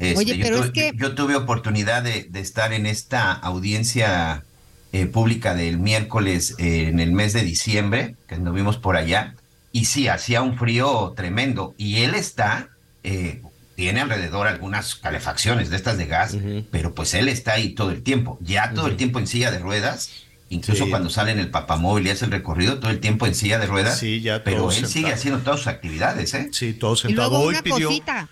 Este, 0.00 0.18
Oye, 0.18 0.38
pero 0.42 0.64
es 0.64 0.70
que... 0.70 0.92
yo, 0.96 1.14
tuve 1.14 1.36
oportunidad 1.36 2.02
de, 2.02 2.28
estar 2.34 2.72
en 2.72 2.86
esta 2.86 3.32
audiencia 3.32 4.44
eh, 4.92 5.06
pública 5.06 5.54
del 5.54 5.78
miércoles 5.78 6.56
eh, 6.58 6.88
en 6.88 7.00
el 7.00 7.12
mes 7.12 7.32
de 7.32 7.42
diciembre, 7.42 8.16
que 8.26 8.38
nos 8.38 8.54
vimos 8.54 8.76
por 8.78 8.96
allá, 8.96 9.34
y 9.70 9.84
sí, 9.84 10.08
hacía 10.08 10.42
un 10.42 10.58
frío 10.58 11.14
tremendo, 11.16 11.74
y 11.78 12.02
él 12.02 12.14
está, 12.14 12.68
eh, 13.04 13.40
tiene 13.76 14.00
alrededor 14.00 14.48
algunas 14.48 14.96
calefacciones 14.96 15.70
de 15.70 15.76
estas 15.76 15.96
de 15.96 16.06
gas, 16.06 16.36
pero 16.70 16.94
pues 16.94 17.14
él 17.14 17.28
está 17.28 17.52
ahí 17.52 17.70
todo 17.70 17.90
el 17.90 18.02
tiempo, 18.02 18.38
ya 18.42 18.74
todo 18.74 18.88
el 18.88 18.96
tiempo 18.96 19.18
en 19.18 19.26
silla 19.26 19.50
de 19.50 19.60
ruedas, 19.60 20.10
Incluso 20.52 20.86
cuando 20.90 21.08
sale 21.08 21.32
en 21.32 21.38
el 21.38 21.48
papamóvil 21.48 22.06
y 22.06 22.10
hace 22.10 22.26
el 22.26 22.30
recorrido 22.30 22.78
todo 22.78 22.90
el 22.90 23.00
tiempo 23.00 23.26
en 23.26 23.34
silla 23.34 23.58
de 23.58 23.66
ruedas. 23.66 23.98
Sí, 23.98 24.20
ya 24.20 24.44
Pero 24.44 24.70
él 24.70 24.86
sigue 24.86 25.10
haciendo 25.10 25.40
todas 25.40 25.60
sus 25.60 25.68
actividades, 25.68 26.34
¿eh? 26.34 26.50
Sí, 26.52 26.74
todo 26.74 26.94
sentado. 26.94 27.28
Y 27.28 27.30
luego 27.30 27.48
una 27.48 27.62
cosita. 27.62 28.28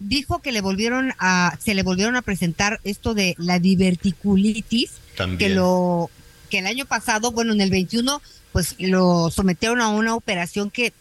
Dijo 0.00 0.40
que 0.40 0.50
le 0.50 0.60
volvieron 0.60 1.14
a, 1.20 1.56
se 1.62 1.74
le 1.74 1.84
volvieron 1.84 2.16
a 2.16 2.22
presentar 2.22 2.80
esto 2.82 3.14
de 3.14 3.36
la 3.38 3.60
diverticulitis. 3.60 4.90
También. 5.16 5.38
Que 5.38 5.54
lo, 5.54 6.10
que 6.50 6.58
el 6.58 6.66
año 6.66 6.84
pasado, 6.84 7.30
bueno, 7.30 7.52
en 7.52 7.60
el 7.60 7.70
21, 7.70 8.20
pues 8.50 8.74
lo 8.80 9.30
sometieron 9.30 9.80
a 9.80 9.88
una 9.90 10.16
operación 10.16 10.68
que, 10.68 10.92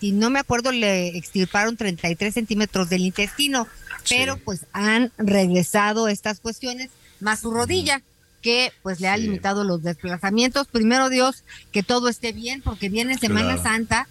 si 0.00 0.10
no 0.10 0.30
me 0.30 0.40
acuerdo, 0.40 0.72
le 0.72 1.16
extirparon 1.16 1.76
33 1.76 2.34
centímetros 2.34 2.90
del 2.90 3.02
intestino. 3.02 3.68
Pero 4.08 4.36
pues 4.38 4.66
han 4.72 5.12
regresado 5.16 6.08
estas 6.08 6.40
cuestiones, 6.40 6.90
más 7.20 7.40
su 7.40 7.52
rodilla 7.52 8.02
que 8.42 8.72
pues 8.82 9.00
le 9.00 9.08
ha 9.08 9.16
limitado 9.16 9.64
los 9.64 9.82
desplazamientos. 9.82 10.66
Primero 10.66 11.08
Dios, 11.08 11.44
que 11.72 11.82
todo 11.82 12.08
esté 12.08 12.32
bien, 12.32 12.62
porque 12.62 12.88
viene 12.88 13.18
Semana 13.18 13.60
Santa 13.62 14.08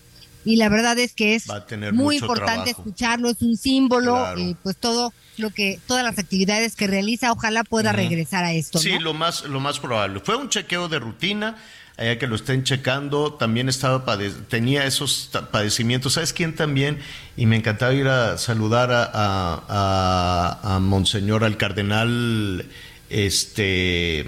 y 0.47 0.55
la 0.55 0.69
verdad 0.69 0.97
es 0.97 1.13
que 1.13 1.35
es 1.35 1.45
muy 1.91 2.17
importante 2.17 2.69
escucharlo, 2.69 3.29
es 3.29 3.41
un 3.41 3.57
símbolo, 3.57 4.37
y 4.37 4.55
pues 4.63 4.77
todo 4.77 5.11
lo 5.35 5.49
que, 5.49 5.77
todas 5.87 6.05
las 6.05 6.17
actividades 6.19 6.77
que 6.77 6.87
realiza, 6.87 7.33
ojalá 7.33 7.65
pueda 7.65 7.91
regresar 7.91 8.45
a 8.45 8.53
esto. 8.53 8.79
Sí, 8.79 8.97
lo 8.97 9.13
más, 9.13 9.43
lo 9.43 9.59
más 9.59 9.79
probable. 9.79 10.21
Fue 10.21 10.37
un 10.37 10.47
chequeo 10.47 10.87
de 10.87 10.99
rutina, 10.99 11.57
allá 11.97 12.17
que 12.17 12.27
lo 12.27 12.37
estén 12.37 12.63
checando, 12.63 13.33
también 13.33 13.67
estaba 13.67 14.05
tenía 14.47 14.85
esos 14.85 15.29
padecimientos. 15.51 16.13
¿Sabes 16.13 16.31
quién 16.31 16.55
también? 16.55 16.99
Y 17.35 17.45
me 17.45 17.57
encantaba 17.57 17.93
ir 17.93 18.07
a 18.07 18.37
saludar 18.37 18.89
a, 18.91 19.11
a, 19.13 20.75
a 20.75 20.79
Monseñor, 20.79 21.43
al 21.43 21.57
cardenal 21.57 22.65
este. 23.09 24.25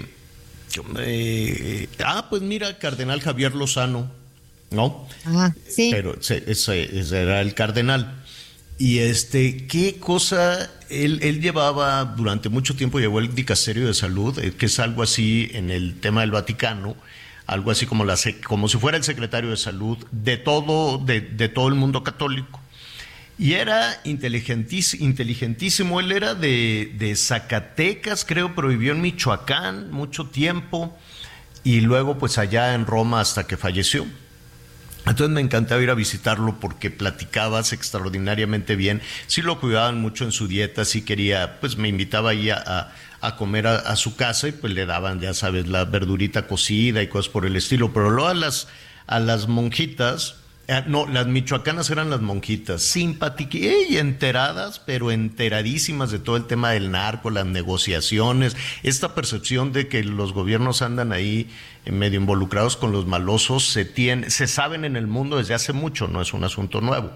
Eh, 0.98 1.88
ah, 2.04 2.26
pues 2.30 2.42
mira, 2.42 2.78
Cardenal 2.78 3.20
Javier 3.20 3.54
Lozano, 3.54 4.10
¿no? 4.70 5.08
Ah, 5.26 5.52
sí. 5.68 5.90
Pero 5.92 6.16
ese, 6.20 7.20
era 7.22 7.40
el 7.40 7.54
cardenal. 7.54 8.22
Y 8.78 9.00
este, 9.00 9.66
qué 9.66 9.98
cosa, 9.98 10.70
él, 10.88 11.18
él, 11.22 11.42
llevaba 11.42 12.04
durante 12.04 12.48
mucho 12.48 12.76
tiempo, 12.76 12.98
llevó 12.98 13.18
el 13.18 13.34
dicasterio 13.34 13.86
de 13.86 13.94
salud, 13.94 14.38
eh, 14.38 14.52
que 14.52 14.66
es 14.66 14.78
algo 14.78 15.02
así 15.02 15.50
en 15.52 15.70
el 15.70 16.00
tema 16.00 16.22
del 16.22 16.30
Vaticano, 16.30 16.96
algo 17.46 17.72
así 17.72 17.84
como, 17.84 18.04
la, 18.04 18.16
como 18.46 18.68
si 18.68 18.78
fuera 18.78 18.96
el 18.96 19.04
secretario 19.04 19.50
de 19.50 19.58
salud 19.58 19.98
de 20.12 20.38
todo, 20.38 20.96
de, 20.98 21.20
de 21.20 21.48
todo 21.48 21.68
el 21.68 21.74
mundo 21.74 22.02
católico. 22.02 22.59
Y 23.40 23.54
era 23.54 23.98
inteligentísimo. 24.04 25.98
Él 25.98 26.12
era 26.12 26.34
de, 26.34 27.14
Zacatecas, 27.16 28.26
creo, 28.26 28.54
pero 28.54 28.68
vivió 28.68 28.92
en 28.92 29.00
Michoacán 29.00 29.90
mucho 29.90 30.26
tiempo 30.26 30.94
y 31.64 31.80
luego 31.80 32.18
pues 32.18 32.36
allá 32.36 32.74
en 32.74 32.84
Roma 32.84 33.22
hasta 33.22 33.46
que 33.46 33.56
falleció. 33.56 34.04
Entonces 35.06 35.30
me 35.30 35.40
encantaba 35.40 35.80
ir 35.80 35.88
a 35.88 35.94
visitarlo 35.94 36.60
porque 36.60 36.90
platicabas 36.90 37.72
extraordinariamente 37.72 38.76
bien. 38.76 39.00
Sí 39.26 39.40
lo 39.40 39.58
cuidaban 39.58 40.02
mucho 40.02 40.26
en 40.26 40.32
su 40.32 40.46
dieta, 40.46 40.84
sí 40.84 41.00
quería, 41.00 41.60
pues 41.60 41.78
me 41.78 41.88
invitaba 41.88 42.32
ahí 42.32 42.50
a, 42.50 42.92
a, 43.22 43.36
comer 43.36 43.66
a, 43.68 43.96
su 43.96 44.16
casa 44.16 44.48
y 44.48 44.52
pues 44.52 44.74
le 44.74 44.84
daban, 44.84 45.18
ya 45.18 45.32
sabes, 45.32 45.66
la 45.66 45.86
verdurita 45.86 46.46
cocida 46.46 47.02
y 47.02 47.08
cosas 47.08 47.30
por 47.32 47.46
el 47.46 47.56
estilo. 47.56 47.90
Pero 47.94 48.10
luego 48.10 48.28
a 48.28 48.34
las, 48.34 48.68
a 49.06 49.18
las 49.18 49.48
monjitas, 49.48 50.39
eh, 50.70 50.84
no, 50.86 51.08
las 51.08 51.26
michoacanas 51.26 51.90
eran 51.90 52.10
las 52.10 52.20
monjitas, 52.20 52.80
simpáticas 52.82 53.60
y 53.88 53.98
enteradas, 53.98 54.78
pero 54.78 55.10
enteradísimas 55.10 56.12
de 56.12 56.20
todo 56.20 56.36
el 56.36 56.46
tema 56.46 56.70
del 56.70 56.92
narco, 56.92 57.30
las 57.30 57.44
negociaciones, 57.44 58.56
esta 58.84 59.16
percepción 59.16 59.72
de 59.72 59.88
que 59.88 60.04
los 60.04 60.32
gobiernos 60.32 60.82
andan 60.82 61.10
ahí 61.10 61.50
eh, 61.86 61.90
medio 61.90 62.20
involucrados 62.20 62.76
con 62.76 62.92
los 62.92 63.04
malosos, 63.04 63.64
se, 63.64 63.84
tiene, 63.84 64.30
se 64.30 64.46
saben 64.46 64.84
en 64.84 64.94
el 64.94 65.08
mundo 65.08 65.38
desde 65.38 65.54
hace 65.54 65.72
mucho, 65.72 66.06
no 66.06 66.22
es 66.22 66.32
un 66.34 66.44
asunto 66.44 66.80
nuevo. 66.80 67.10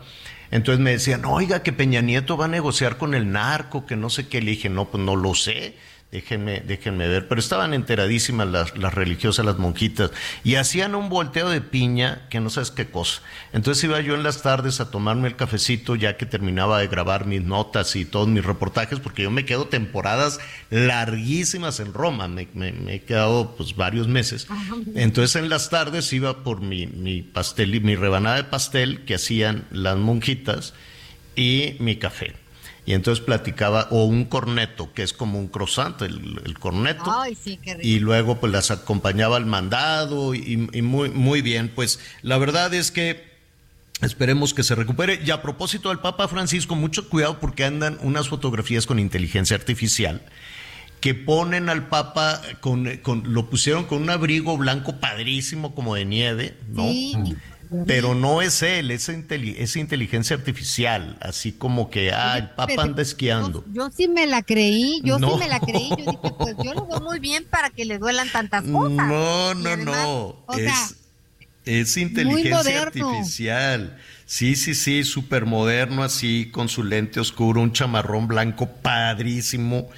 Entonces 0.50 0.82
me 0.82 0.90
decían, 0.90 1.24
oiga, 1.24 1.62
que 1.62 1.72
Peña 1.72 2.00
Nieto 2.00 2.36
va 2.36 2.46
a 2.46 2.48
negociar 2.48 2.98
con 2.98 3.14
el 3.14 3.30
narco, 3.30 3.86
que 3.86 3.94
no 3.94 4.10
sé 4.10 4.26
qué. 4.26 4.42
Le 4.42 4.50
dije, 4.50 4.68
no, 4.68 4.90
pues 4.90 5.02
no 5.02 5.14
lo 5.14 5.34
sé 5.34 5.76
déjenme, 6.14 6.60
déjenme 6.60 7.08
ver, 7.08 7.26
pero 7.26 7.40
estaban 7.40 7.74
enteradísimas 7.74 8.46
las, 8.46 8.78
las, 8.78 8.94
religiosas, 8.94 9.44
las 9.44 9.58
monjitas, 9.58 10.12
y 10.44 10.54
hacían 10.54 10.94
un 10.94 11.08
volteo 11.08 11.50
de 11.50 11.60
piña 11.60 12.28
que 12.30 12.38
no 12.38 12.50
sabes 12.50 12.70
qué 12.70 12.86
cosa. 12.86 13.20
Entonces 13.52 13.82
iba 13.82 14.00
yo 14.00 14.14
en 14.14 14.22
las 14.22 14.40
tardes 14.40 14.80
a 14.80 14.92
tomarme 14.92 15.26
el 15.26 15.34
cafecito 15.34 15.96
ya 15.96 16.16
que 16.16 16.24
terminaba 16.24 16.78
de 16.78 16.86
grabar 16.86 17.26
mis 17.26 17.42
notas 17.42 17.96
y 17.96 18.04
todos 18.04 18.28
mis 18.28 18.44
reportajes, 18.44 19.00
porque 19.00 19.24
yo 19.24 19.32
me 19.32 19.44
quedo 19.44 19.66
temporadas 19.66 20.38
larguísimas 20.70 21.80
en 21.80 21.92
Roma, 21.92 22.28
me, 22.28 22.46
he 22.88 23.00
quedado 23.02 23.56
pues 23.56 23.74
varios 23.74 24.06
meses. 24.06 24.46
Entonces 24.94 25.34
en 25.34 25.48
las 25.48 25.68
tardes 25.68 26.12
iba 26.12 26.44
por 26.44 26.60
mi, 26.60 26.86
mi 26.86 27.22
pastel 27.22 27.74
y 27.74 27.80
mi 27.80 27.96
rebanada 27.96 28.36
de 28.36 28.44
pastel 28.44 29.04
que 29.04 29.16
hacían 29.16 29.64
las 29.72 29.96
monjitas 29.96 30.74
y 31.34 31.74
mi 31.80 31.96
café 31.96 32.43
y 32.86 32.92
entonces 32.92 33.24
platicaba, 33.24 33.88
o 33.90 34.04
un 34.04 34.26
corneto, 34.26 34.92
que 34.92 35.02
es 35.02 35.12
como 35.12 35.38
un 35.38 35.48
croissant, 35.48 36.02
el, 36.02 36.58
corneto, 36.58 37.10
y 37.80 37.98
luego 37.98 38.40
pues 38.40 38.52
las 38.52 38.70
acompañaba 38.70 39.36
al 39.36 39.46
mandado 39.46 40.34
y, 40.34 40.56
muy, 40.56 41.08
muy 41.08 41.40
bien, 41.40 41.70
pues 41.74 41.98
la 42.22 42.36
verdad 42.36 42.74
es 42.74 42.90
que 42.90 43.32
esperemos 44.02 44.52
que 44.52 44.62
se 44.62 44.74
recupere. 44.74 45.20
Y 45.24 45.30
a 45.30 45.40
propósito 45.40 45.88
del 45.88 46.00
Papa 46.00 46.28
Francisco, 46.28 46.74
mucho 46.74 47.08
cuidado 47.08 47.40
porque 47.40 47.64
andan 47.64 47.98
unas 48.02 48.28
fotografías 48.28 48.86
con 48.86 48.98
inteligencia 48.98 49.56
artificial 49.56 50.20
que 51.00 51.14
ponen 51.14 51.68
al 51.68 51.88
Papa 51.88 52.40
con, 52.60 52.88
lo 53.24 53.50
pusieron 53.50 53.84
con 53.84 54.02
un 54.02 54.10
abrigo 54.10 54.56
blanco 54.56 55.00
padrísimo 55.00 55.74
como 55.74 55.94
de 55.94 56.04
nieve, 56.04 56.56
¿no? 56.68 56.84
Pero 57.86 58.14
no 58.14 58.42
es 58.42 58.62
él, 58.62 58.90
es, 58.90 59.08
inteligencia 59.08 60.36
artificial, 60.36 61.16
así 61.20 61.52
como 61.52 61.90
que, 61.90 62.12
ah, 62.12 62.38
el 62.38 62.50
Papa 62.50 62.82
anda 62.82 63.02
esquiando. 63.02 63.64
Yo, 63.72 63.90
sí 63.90 64.08
me 64.08 64.26
la 64.26 64.42
creí, 64.42 65.00
yo 65.02 65.18
sí 65.18 65.38
me 65.38 65.48
la 65.48 65.60
creí, 65.60 65.90
yo 65.90 65.96
dije, 65.96 66.34
pues 66.38 66.56
yo 66.62 66.74
lo 66.74 66.86
veo 66.86 67.00
muy 67.00 67.18
bien 67.20 67.44
para 67.44 67.70
que 67.70 67.84
le 67.84 67.98
duelan 67.98 68.28
tantas 68.30 68.64
cosas. 68.64 69.08
No, 69.08 69.54
no, 69.54 69.76
no, 69.76 70.44
es, 70.56 70.96
es 71.64 71.96
inteligencia 71.96 72.82
artificial. 72.82 73.98
Sí, 74.26 74.56
sí, 74.56 74.74
sí, 74.74 75.04
súper 75.04 75.44
moderno 75.46 76.02
así, 76.02 76.50
con 76.50 76.68
su 76.68 76.82
lente 76.82 77.20
oscuro, 77.20 77.60
un 77.60 77.72
chamarrón 77.72 78.26
blanco 78.26 78.68
padrísimo 78.68 79.90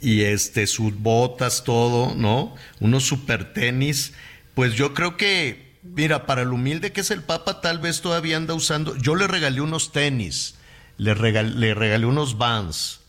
y 0.00 0.22
este, 0.22 0.66
sus 0.66 0.96
botas, 0.98 1.64
todo, 1.64 2.14
¿no? 2.14 2.54
Unos 2.80 3.04
super 3.04 3.52
tenis. 3.52 4.12
Pues 4.54 4.74
yo 4.74 4.94
creo 4.94 5.16
que 5.16 5.71
Mira, 5.82 6.26
para 6.26 6.42
el 6.42 6.52
humilde 6.52 6.92
que 6.92 7.00
es 7.00 7.10
el 7.10 7.22
Papa, 7.22 7.60
tal 7.60 7.80
vez 7.80 8.00
todavía 8.00 8.36
anda 8.36 8.54
usando. 8.54 8.96
Yo 8.96 9.16
le 9.16 9.26
regalé 9.26 9.60
unos 9.60 9.90
tenis, 9.90 10.54
le 10.96 11.14
regalé, 11.14 12.06
unos 12.06 12.38
vans, 12.38 13.00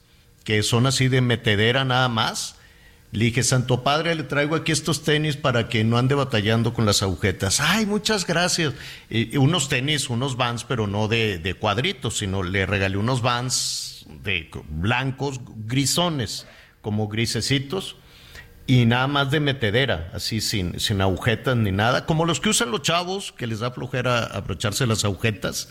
que 0.44 0.64
son 0.64 0.88
así 0.88 1.08
de 1.08 1.22
metedera 1.22 1.86
nada 1.86 2.10
más. 2.10 2.56
Le 3.12 3.26
dije, 3.26 3.44
Santo 3.44 3.84
Padre, 3.84 4.16
le 4.16 4.24
traigo 4.24 4.56
aquí 4.56 4.72
estos 4.72 5.04
tenis 5.04 5.38
para 5.38 5.70
que 5.70 5.84
no 5.84 6.00
ande 6.00 6.16
batallando 6.16 6.74
con 6.74 6.88
las 6.88 7.04
agujetas. 7.04 7.60
Ay, 7.60 7.86
muchas 7.86 8.26
gracias. 8.26 8.74
Unos 9.38 9.70
tenis, 9.70 10.10
unos 10.10 10.36
vans, 10.36 10.64
pero 10.64 10.88
no 10.88 11.08
de, 11.08 11.38
de, 11.38 11.54
cuadritos, 11.54 12.18
sino 12.18 12.42
le 12.42 12.66
regalé 12.66 12.98
unos 12.98 13.22
vans 13.22 14.08
de 14.24 14.50
blancos, 14.68 15.42
grisones, 15.68 16.48
como 16.82 17.08
grisecitos 17.08 17.98
y 18.66 18.86
nada 18.86 19.08
más 19.08 19.32
de 19.32 19.40
metedera, 19.40 20.10
así 20.14 20.40
sin, 20.40 20.80
sin 20.80 21.02
agujetas 21.02 21.58
ni 21.58 21.72
nada, 21.72 22.06
como 22.06 22.26
los 22.26 22.40
que 22.40 22.50
usan 22.50 22.72
los 22.72 22.82
chavos, 22.82 23.34
que 23.34 23.48
les 23.48 23.60
da 23.60 23.72
flojera 23.72 24.24
abrocharse 24.24 24.88
las 24.88 25.04
agujetas, 25.04 25.70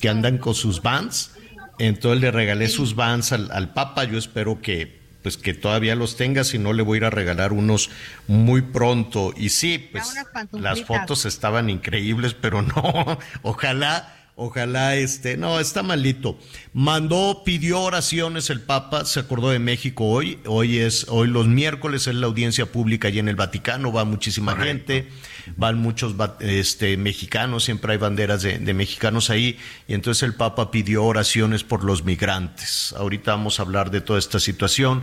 que 0.00 0.08
andan 0.08 0.38
con 0.38 0.54
sus 0.54 0.82
vans. 0.82 1.32
Entonces 1.78 2.20
le 2.20 2.30
regalé 2.30 2.68
sus 2.68 2.94
vans 2.94 3.32
al, 3.32 3.50
al 3.52 3.72
Papa, 3.72 4.04
yo 4.04 4.18
espero 4.18 4.60
que 4.60 5.00
pues 5.22 5.36
que 5.36 5.54
todavía 5.54 5.94
los 5.94 6.16
tenga, 6.16 6.44
si 6.44 6.58
no 6.58 6.72
le 6.72 6.82
voy 6.82 6.96
a 6.96 6.98
ir 6.98 7.04
a 7.04 7.10
regalar 7.10 7.52
unos 7.52 7.90
muy 8.26 8.62
pronto. 8.62 9.34
Y 9.36 9.50
sí, 9.50 9.78
pues 9.92 10.14
las 10.52 10.82
fotos 10.82 11.26
estaban 11.26 11.68
increíbles, 11.68 12.34
pero 12.34 12.62
no, 12.62 13.18
ojalá 13.42 14.19
Ojalá 14.42 14.96
este, 14.96 15.36
no, 15.36 15.60
está 15.60 15.82
malito. 15.82 16.38
Mandó, 16.72 17.42
pidió 17.44 17.82
oraciones 17.82 18.48
el 18.48 18.62
Papa, 18.62 19.04
se 19.04 19.20
acordó 19.20 19.50
de 19.50 19.58
México 19.58 20.06
hoy. 20.06 20.38
Hoy 20.46 20.78
es, 20.78 21.04
hoy 21.10 21.28
los 21.28 21.46
miércoles 21.46 22.06
es 22.06 22.14
la 22.14 22.26
audiencia 22.26 22.64
pública 22.64 23.08
allí 23.08 23.18
en 23.18 23.28
el 23.28 23.36
Vaticano, 23.36 23.92
va 23.92 24.06
muchísima 24.06 24.56
gente, 24.56 25.10
van 25.56 25.76
muchos 25.76 26.14
este, 26.40 26.96
mexicanos, 26.96 27.64
siempre 27.64 27.92
hay 27.92 27.98
banderas 27.98 28.40
de, 28.40 28.58
mexicanos 28.72 29.28
ahí, 29.28 29.58
y 29.86 29.92
entonces 29.92 30.22
el 30.22 30.32
Papa 30.32 30.70
pidió 30.70 31.04
oraciones 31.04 31.62
por 31.62 31.84
los 31.84 32.04
migrantes. 32.04 32.94
Ahorita 32.96 33.32
vamos 33.32 33.60
a 33.60 33.64
hablar 33.64 33.90
de 33.90 34.00
toda 34.00 34.18
esta 34.18 34.40
situación. 34.40 35.02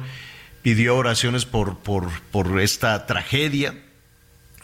Pidió 0.63 0.97
oraciones 0.97 1.45
por, 1.45 1.77
por, 1.77 2.09
por 2.31 2.59
esta 2.59 3.05
tragedia. 3.05 3.75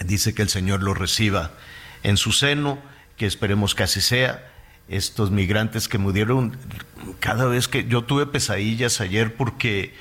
Dice 0.03 0.33
que 0.33 0.41
el 0.41 0.49
Señor 0.49 0.81
lo 0.81 0.95
reciba 0.95 1.51
en 2.01 2.17
su 2.17 2.31
seno, 2.31 2.79
que 3.17 3.27
esperemos 3.27 3.75
que 3.75 3.83
así 3.83 4.01
sea 4.01 4.49
estos 4.87 5.31
migrantes 5.31 5.87
que 5.87 5.97
murieron 5.97 6.57
cada 7.19 7.45
vez 7.45 7.67
que 7.67 7.85
yo 7.85 8.03
tuve 8.03 8.25
pesadillas 8.25 9.01
ayer 9.01 9.35
porque 9.35 9.93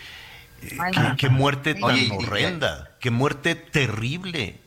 eh, 0.62 0.76
qué, 1.16 1.28
muerte 1.28 1.74
tan 1.74 2.10
horrenda, 2.12 2.90
qué 3.00 3.10
muerte 3.10 3.54
terrible, 3.54 4.60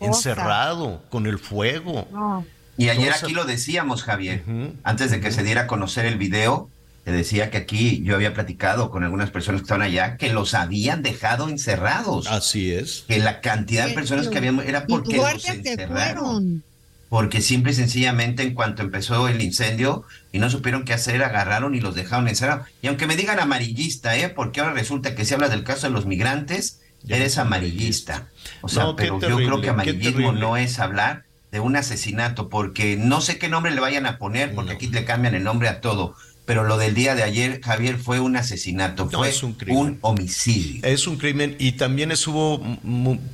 encerrado 0.00 1.02
con 1.10 1.26
el 1.26 1.38
fuego. 1.38 2.44
Y 2.76 2.88
ayer 2.88 3.12
aquí 3.12 3.32
lo 3.32 3.44
decíamos, 3.44 4.02
Javier, 4.02 4.44
antes 4.84 5.10
de 5.10 5.20
que 5.20 5.30
se 5.30 5.42
diera 5.42 5.62
a 5.62 5.66
conocer 5.66 6.06
el 6.06 6.18
video, 6.18 6.70
te 7.04 7.12
decía 7.12 7.50
que 7.50 7.58
aquí 7.58 8.02
yo 8.04 8.14
había 8.14 8.34
platicado 8.34 8.90
con 8.90 9.04
algunas 9.04 9.30
personas 9.30 9.62
que 9.62 9.64
estaban 9.64 9.82
allá 9.82 10.16
que 10.16 10.32
los 10.32 10.54
habían 10.54 11.02
dejado 11.02 11.48
encerrados. 11.48 12.26
Así 12.26 12.72
es. 12.72 13.04
Que 13.08 13.18
la 13.18 13.40
cantidad 13.40 13.86
de 13.86 13.94
personas 13.94 14.28
que 14.28 14.38
habían 14.38 14.60
era 14.60 14.86
porque 14.86 15.16
los 15.16 15.48
encerraron 15.48 16.62
porque 17.10 17.42
simple 17.42 17.72
y 17.72 17.74
sencillamente 17.74 18.44
en 18.44 18.54
cuanto 18.54 18.82
empezó 18.82 19.26
el 19.26 19.42
incendio 19.42 20.04
y 20.32 20.38
no 20.38 20.48
supieron 20.48 20.84
qué 20.84 20.94
hacer, 20.94 21.22
agarraron 21.24 21.74
y 21.74 21.80
los 21.80 21.96
dejaron 21.96 22.28
encerrados. 22.28 22.68
Y 22.82 22.86
aunque 22.86 23.08
me 23.08 23.16
digan 23.16 23.40
amarillista, 23.40 24.16
¿eh? 24.16 24.28
porque 24.28 24.60
ahora 24.60 24.72
resulta 24.72 25.16
que 25.16 25.24
si 25.24 25.34
habla 25.34 25.48
del 25.48 25.64
caso 25.64 25.88
de 25.88 25.92
los 25.92 26.06
migrantes, 26.06 26.80
eres 27.08 27.36
amarillista. 27.36 28.28
O 28.60 28.68
sea, 28.68 28.94
pero 28.96 29.20
yo 29.20 29.36
creo 29.36 29.60
que 29.60 29.70
amarillismo 29.70 30.30
no 30.30 30.56
es 30.56 30.78
hablar 30.78 31.24
de 31.50 31.58
un 31.58 31.74
asesinato, 31.74 32.48
porque 32.48 32.96
no 32.96 33.20
sé 33.20 33.38
qué 33.38 33.48
nombre 33.48 33.74
le 33.74 33.80
vayan 33.80 34.06
a 34.06 34.18
poner, 34.18 34.54
porque 34.54 34.74
aquí 34.74 34.86
le 34.86 35.04
cambian 35.04 35.34
el 35.34 35.42
nombre 35.42 35.68
a 35.68 35.80
todo. 35.80 36.14
Pero 36.44 36.62
lo 36.62 36.78
del 36.78 36.94
día 36.94 37.16
de 37.16 37.24
ayer, 37.24 37.60
Javier, 37.60 37.98
fue 37.98 38.20
un 38.20 38.36
asesinato, 38.36 39.10
fue 39.10 39.32
un, 39.42 39.56
un, 39.68 39.98
homicidio. 40.02 40.80
Es 40.84 41.08
un 41.08 41.16
crimen 41.16 41.56
y 41.58 41.72
también 41.72 42.12
estuvo 42.12 42.62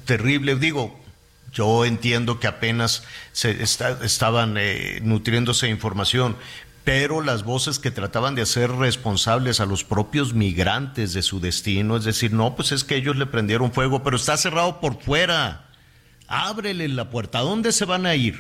terrible, 0.07 0.57
digo, 0.57 0.99
yo 1.57 1.87
entiendo 1.87 2.39
que 2.39 2.47
apenas 2.47 3.03
se 3.33 3.63
estaban 3.63 4.57
eh, 4.59 5.01
nutriéndose 5.03 5.67
de 5.67 5.73
información, 5.73 6.37
pero 6.85 7.23
las 7.23 7.45
voces 7.45 7.79
que 7.79 7.91
trataban 7.91 8.35
de 8.35 8.43
hacer 8.43 8.71
responsables 8.71 9.59
a 9.61 9.67
los 9.67 9.83
propios 9.83 10.35
migrantes 10.35 11.15
de 11.15 11.23
su 11.23 11.41
destino, 11.41 11.97
es 11.97 12.05
decir, 12.05 12.35
no, 12.35 12.55
pues 12.57 12.73
es 12.73 12.85
que 12.85 12.97
ellos 12.97 13.17
le 13.17 13.25
prendieron 13.25 13.73
fuego, 13.73 14.03
pero 14.03 14.19
está 14.19 14.37
cerrado 14.37 14.81
por 14.81 15.01
fuera. 15.01 15.71
Ábrele 16.29 16.89
la 16.89 17.09
puerta. 17.09 17.39
¿A 17.39 17.43
dónde 17.43 17.73
se 17.73 17.87
van 17.87 18.05
a 18.05 18.15
ir? 18.15 18.39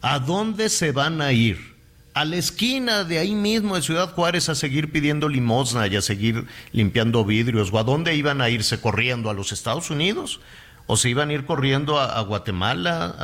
¿A 0.00 0.20
dónde 0.20 0.68
se 0.68 0.92
van 0.92 1.20
a 1.20 1.32
ir? 1.32 1.74
A 2.14 2.24
la 2.24 2.36
esquina 2.36 3.02
de 3.02 3.18
ahí 3.18 3.34
mismo 3.34 3.74
de 3.74 3.82
Ciudad 3.82 4.12
Juárez 4.12 4.48
a 4.48 4.54
seguir 4.54 4.92
pidiendo 4.92 5.28
limosna 5.28 5.88
y 5.88 5.96
a 5.96 6.00
seguir 6.00 6.46
limpiando 6.70 7.24
vidrios. 7.24 7.70
¿O 7.72 7.78
a 7.78 7.84
dónde 7.84 8.14
iban 8.14 8.40
a 8.40 8.50
irse 8.50 8.80
corriendo? 8.80 9.30
¿A 9.30 9.34
los 9.34 9.50
Estados 9.50 9.90
Unidos? 9.90 10.40
O 10.86 10.96
se 10.96 11.08
iban 11.08 11.30
a 11.30 11.32
ir 11.32 11.44
corriendo 11.44 11.98
a, 11.98 12.20
Guatemala, 12.22 13.14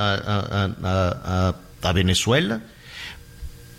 a, 1.83 1.93
Venezuela. 1.93 2.61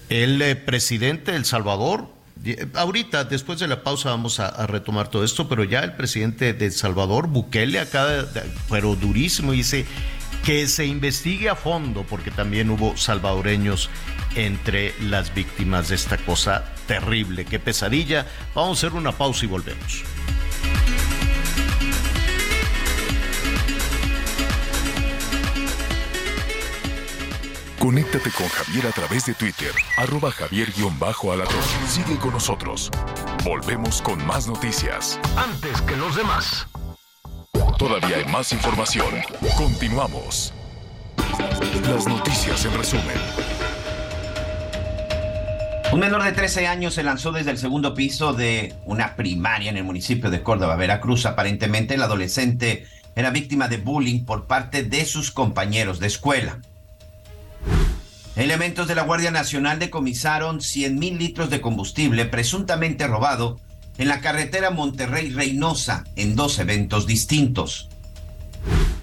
El 0.10 0.42
eh, 0.42 0.56
presidente 0.56 1.32
de 1.32 1.38
El 1.38 1.46
Salvador, 1.46 2.08
ahorita, 2.76 3.26
después 3.26 3.60
de 3.60 3.68
la 3.68 3.84
pausa, 3.84 4.10
vamos 4.10 4.40
a, 4.40 4.66
retomar 4.68 5.10
todo 5.10 5.24
esto, 5.24 5.50
pero 5.50 5.64
ya 5.64 5.82
el 5.82 5.94
presidente 5.94 6.54
de 6.54 6.66
El 6.68 6.72
Salvador, 6.72 7.28
Bukele, 7.28 7.80
acá, 7.80 8.26
pero 8.70 8.96
durísimo, 8.96 9.52
dice 9.52 9.86
que 10.46 10.68
se 10.68 10.86
investigue 10.86 11.50
a 11.50 11.56
fondo, 11.56 12.04
porque 12.04 12.32
también 12.32 12.70
hubo 12.70 12.96
salvadoreños 12.96 13.90
entre 14.36 14.94
las 15.02 15.34
víctimas 15.34 15.90
de 15.90 15.96
esta 15.96 16.18
cosa 16.18 16.64
terrible. 16.88 17.44
Qué 17.44 17.60
pesadilla. 17.60 18.26
Vamos 18.56 18.78
a 18.78 18.88
hacer 18.88 18.98
una 18.98 19.12
pausa 19.12 19.46
y 19.46 19.48
volvemos. 19.48 20.04
Conéctate 27.88 28.32
con 28.32 28.50
Javier 28.50 28.86
a 28.86 28.92
través 28.92 29.26
de 29.28 29.34
Twitter, 29.34 29.72
arroba 29.96 30.30
javier-alatón. 30.30 31.62
Sigue 31.88 32.18
con 32.18 32.32
nosotros. 32.34 32.92
Volvemos 33.46 34.02
con 34.02 34.28
más 34.28 34.46
noticias. 34.46 35.18
Antes 35.38 35.82
que 35.84 35.96
los 35.96 36.18
demás. 36.18 36.68
Todavía 37.78 38.18
hay 38.18 38.26
más 38.26 38.52
información. 38.52 39.08
Continuamos. 39.56 40.54
Las 41.90 42.06
noticias 42.08 42.66
en 42.66 42.74
resumen. 42.78 43.16
Un 45.94 46.02
menor 46.02 46.26
de 46.26 46.34
13 46.34 46.68
años 46.68 46.94
se 46.94 47.04
lanzó 47.04 47.32
desde 47.32 47.52
el 47.52 47.58
segundo 47.58 47.94
piso 47.94 48.34
de 48.34 48.76
una 48.84 49.16
primaria 49.16 49.70
en 49.70 49.78
el 49.78 49.86
municipio 49.86 50.30
de 50.30 50.44
Córdoba, 50.44 50.76
Veracruz. 50.76 51.26
Aparentemente 51.26 51.94
el 51.94 52.04
adolescente 52.04 52.86
era 53.16 53.30
víctima 53.30 53.70
de 53.70 53.78
bullying 53.78 54.26
por 54.26 54.46
parte 54.46 54.84
de 54.84 55.06
sus 55.06 55.32
compañeros 55.32 56.02
de 56.02 56.08
escuela. 56.08 56.60
Elementos 58.38 58.88
de 58.88 58.94
la 58.94 59.02
Guardia 59.02 59.32
Nacional 59.32 59.80
decomisaron 59.80 60.62
100 60.62 61.00
mil 61.00 61.18
litros 61.18 61.50
de 61.50 61.60
combustible 61.60 62.26
presuntamente 62.26 63.08
robado 63.08 63.60
en 63.98 64.08
la 64.08 64.22
carretera 64.22 64.70
Monterrey-Reynosa 64.70 66.04
en 66.16 66.36
dos 66.36 66.60
eventos 66.60 67.08
distintos. 67.08 67.90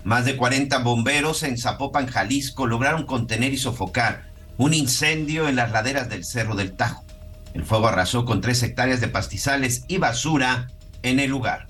Más 0.05 0.25
de 0.25 0.37
40 0.37 0.79
bomberos 0.79 1.43
en 1.43 1.59
Zapopan, 1.59 2.07
Jalisco, 2.07 2.69
lograron 2.69 3.07
contener 3.07 3.53
y 3.53 3.57
sofocar 3.57 4.23
un 4.57 4.73
incendio 4.73 5.49
en 5.49 5.57
las 5.57 5.73
laderas 5.73 6.09
del 6.09 6.25
Cerro 6.25 6.55
del 6.55 6.75
Tajo. 6.75 7.05
El 7.55 7.65
fuego 7.65 7.89
arrasó 7.89 8.25
con 8.25 8.41
tres 8.41 8.63
hectáreas 8.63 9.01
de 9.01 9.09
pastizales 9.09 9.83
y 9.89 9.99
basura 9.99 10.69
en 11.03 11.19
el 11.19 11.31
lugar. 11.31 11.67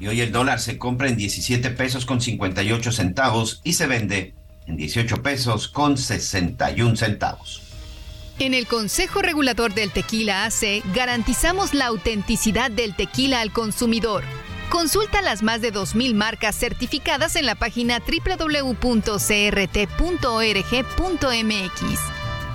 Y 0.00 0.06
hoy 0.06 0.22
el 0.22 0.32
dólar 0.32 0.58
se 0.58 0.78
compra 0.78 1.08
en 1.08 1.18
17 1.18 1.68
pesos 1.68 2.06
con 2.06 2.22
58 2.22 2.92
centavos 2.92 3.60
y 3.62 3.74
se 3.74 3.86
vende 3.86 4.37
en 4.68 4.76
18 4.76 5.22
pesos 5.22 5.66
con 5.68 5.96
61 5.96 6.96
centavos. 6.96 7.62
En 8.38 8.54
el 8.54 8.68
Consejo 8.68 9.20
Regulador 9.20 9.74
del 9.74 9.90
Tequila 9.90 10.44
AC 10.44 10.84
garantizamos 10.94 11.74
la 11.74 11.86
autenticidad 11.86 12.70
del 12.70 12.94
tequila 12.94 13.40
al 13.40 13.52
consumidor. 13.52 14.22
Consulta 14.70 15.22
las 15.22 15.42
más 15.42 15.60
de 15.60 15.72
2.000 15.72 16.14
marcas 16.14 16.54
certificadas 16.54 17.34
en 17.34 17.46
la 17.46 17.56
página 17.56 18.00
www.crt.org.mx. 18.00 18.78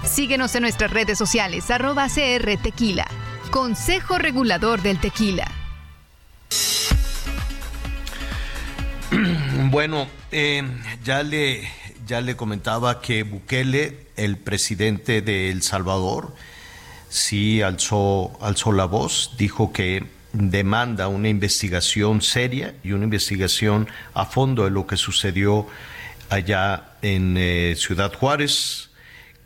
Síguenos 0.10 0.56
en 0.56 0.62
nuestras 0.62 0.92
redes 0.92 1.18
sociales 1.18 1.70
arroba 1.72 2.08
CR 2.08 2.62
Tequila. 2.62 3.08
Consejo 3.52 4.18
Regulador 4.18 4.82
del 4.82 5.00
Tequila. 5.00 5.52
Bueno, 9.70 10.08
eh, 10.32 10.64
ya 11.04 11.24
le 11.24 11.70
ya 12.14 12.22
le 12.22 12.36
comentaba 12.36 13.02
que 13.02 13.24
Bukele, 13.24 14.06
el 14.18 14.38
presidente 14.38 15.24
de 15.24 15.50
El 15.50 15.64
Salvador, 15.64 16.36
sí 17.10 17.64
alzó, 17.64 18.38
alzó 18.40 18.72
la 18.72 18.86
voz, 18.86 19.34
dijo 19.36 19.74
que 19.74 20.04
demanda 20.32 21.08
una 21.08 21.30
investigación 21.30 22.22
seria 22.22 22.76
y 22.84 22.92
una 22.92 23.06
investigación 23.06 23.88
a 24.14 24.26
fondo 24.26 24.66
de 24.66 24.70
lo 24.70 24.86
que 24.86 24.96
sucedió 24.96 25.66
allá 26.30 26.92
en 27.02 27.36
eh, 27.36 27.74
Ciudad 27.78 28.14
Juárez, 28.14 28.92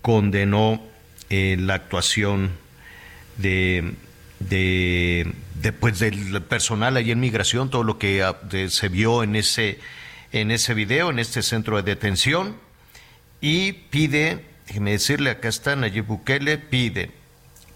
condenó 0.01 0.81
eh, 1.29 1.55
la 1.57 1.75
actuación 1.75 2.51
de, 3.37 3.93
de, 4.41 5.71
pues, 5.79 5.99
del 5.99 6.41
personal 6.41 6.97
allí 6.97 7.11
en 7.11 7.21
migración, 7.21 7.69
todo 7.69 7.83
lo 7.85 7.97
que 7.97 8.23
ah, 8.23 8.37
se 8.67 8.89
vio 8.89 9.23
en 9.23 9.37
ese 9.37 9.79
en 10.31 10.51
ese 10.51 10.73
video, 10.73 11.09
en 11.09 11.19
este 11.19 11.41
centro 11.41 11.77
de 11.77 11.83
detención, 11.83 12.55
y 13.41 13.73
pide, 13.73 14.45
déjeme 14.67 14.91
decirle, 14.91 15.29
acá 15.29 15.47
está 15.49 15.75
Nayib 15.75 16.05
Bukele, 16.05 16.57
pide 16.57 17.11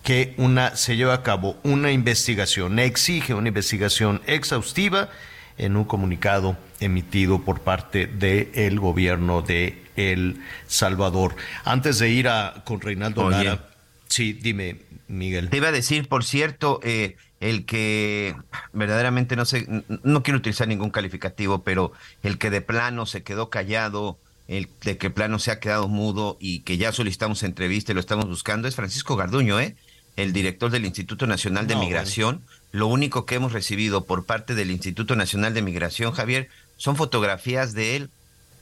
que 0.03 0.33
una, 0.37 0.75
se 0.75 0.95
lleve 0.95 1.13
a 1.13 1.23
cabo 1.23 1.57
una 1.63 1.91
investigación, 1.91 2.79
exige 2.79 3.33
una 3.33 3.49
investigación 3.49 4.21
exhaustiva 4.25 5.09
en 5.57 5.75
un 5.75 5.85
comunicado 5.85 6.57
emitido 6.79 7.43
por 7.43 7.61
parte 7.61 8.07
del 8.07 8.79
gobierno 8.79 9.41
de 9.41 9.83
El 9.95 10.41
Salvador. 10.67 11.35
Antes 11.63 11.99
de 11.99 12.09
ir 12.09 12.27
a 12.27 12.63
con 12.65 12.81
Reinaldo 12.81 13.29
Lara, 13.29 13.69
sí, 14.07 14.33
dime, 14.33 14.77
Miguel. 15.07 15.49
Te 15.49 15.57
iba 15.57 15.67
a 15.67 15.71
decir, 15.71 16.07
por 16.07 16.23
cierto, 16.23 16.79
eh, 16.83 17.15
el 17.41 17.65
que 17.65 18.35
verdaderamente 18.71 19.35
no 19.35 19.45
sé, 19.45 19.67
no 20.03 20.23
quiero 20.23 20.37
utilizar 20.37 20.67
ningún 20.67 20.91
calificativo, 20.91 21.63
pero 21.63 21.91
el 22.23 22.37
que 22.37 22.51
de 22.51 22.61
plano 22.61 23.05
se 23.05 23.23
quedó 23.23 23.49
callado, 23.49 24.17
el 24.47 24.69
de 24.83 24.97
que 24.97 25.09
plano 25.09 25.39
se 25.39 25.51
ha 25.51 25.59
quedado 25.59 25.87
mudo 25.87 26.37
y 26.39 26.59
que 26.59 26.77
ya 26.77 26.91
solicitamos 26.91 27.43
entrevista 27.43 27.91
y 27.91 27.95
lo 27.95 27.99
estamos 27.99 28.27
buscando 28.27 28.67
es 28.67 28.75
Francisco 28.75 29.15
Garduño, 29.15 29.59
¿eh? 29.59 29.75
el 30.17 30.33
director 30.33 30.69
del 30.69 30.85
Instituto 30.85 31.25
Nacional 31.25 31.67
de 31.67 31.75
Migración. 31.75 32.41
Lo 32.71 32.87
único 32.87 33.25
que 33.25 33.35
hemos 33.35 33.53
recibido 33.53 34.05
por 34.05 34.25
parte 34.25 34.53
del 34.53 34.69
Instituto 34.69 35.15
Nacional 35.15 35.53
de 35.53 35.63
Migración, 35.63 36.11
Javier, 36.11 36.47
son 36.77 36.95
fotografías 36.95 37.73
de 37.73 37.95
él 37.95 38.09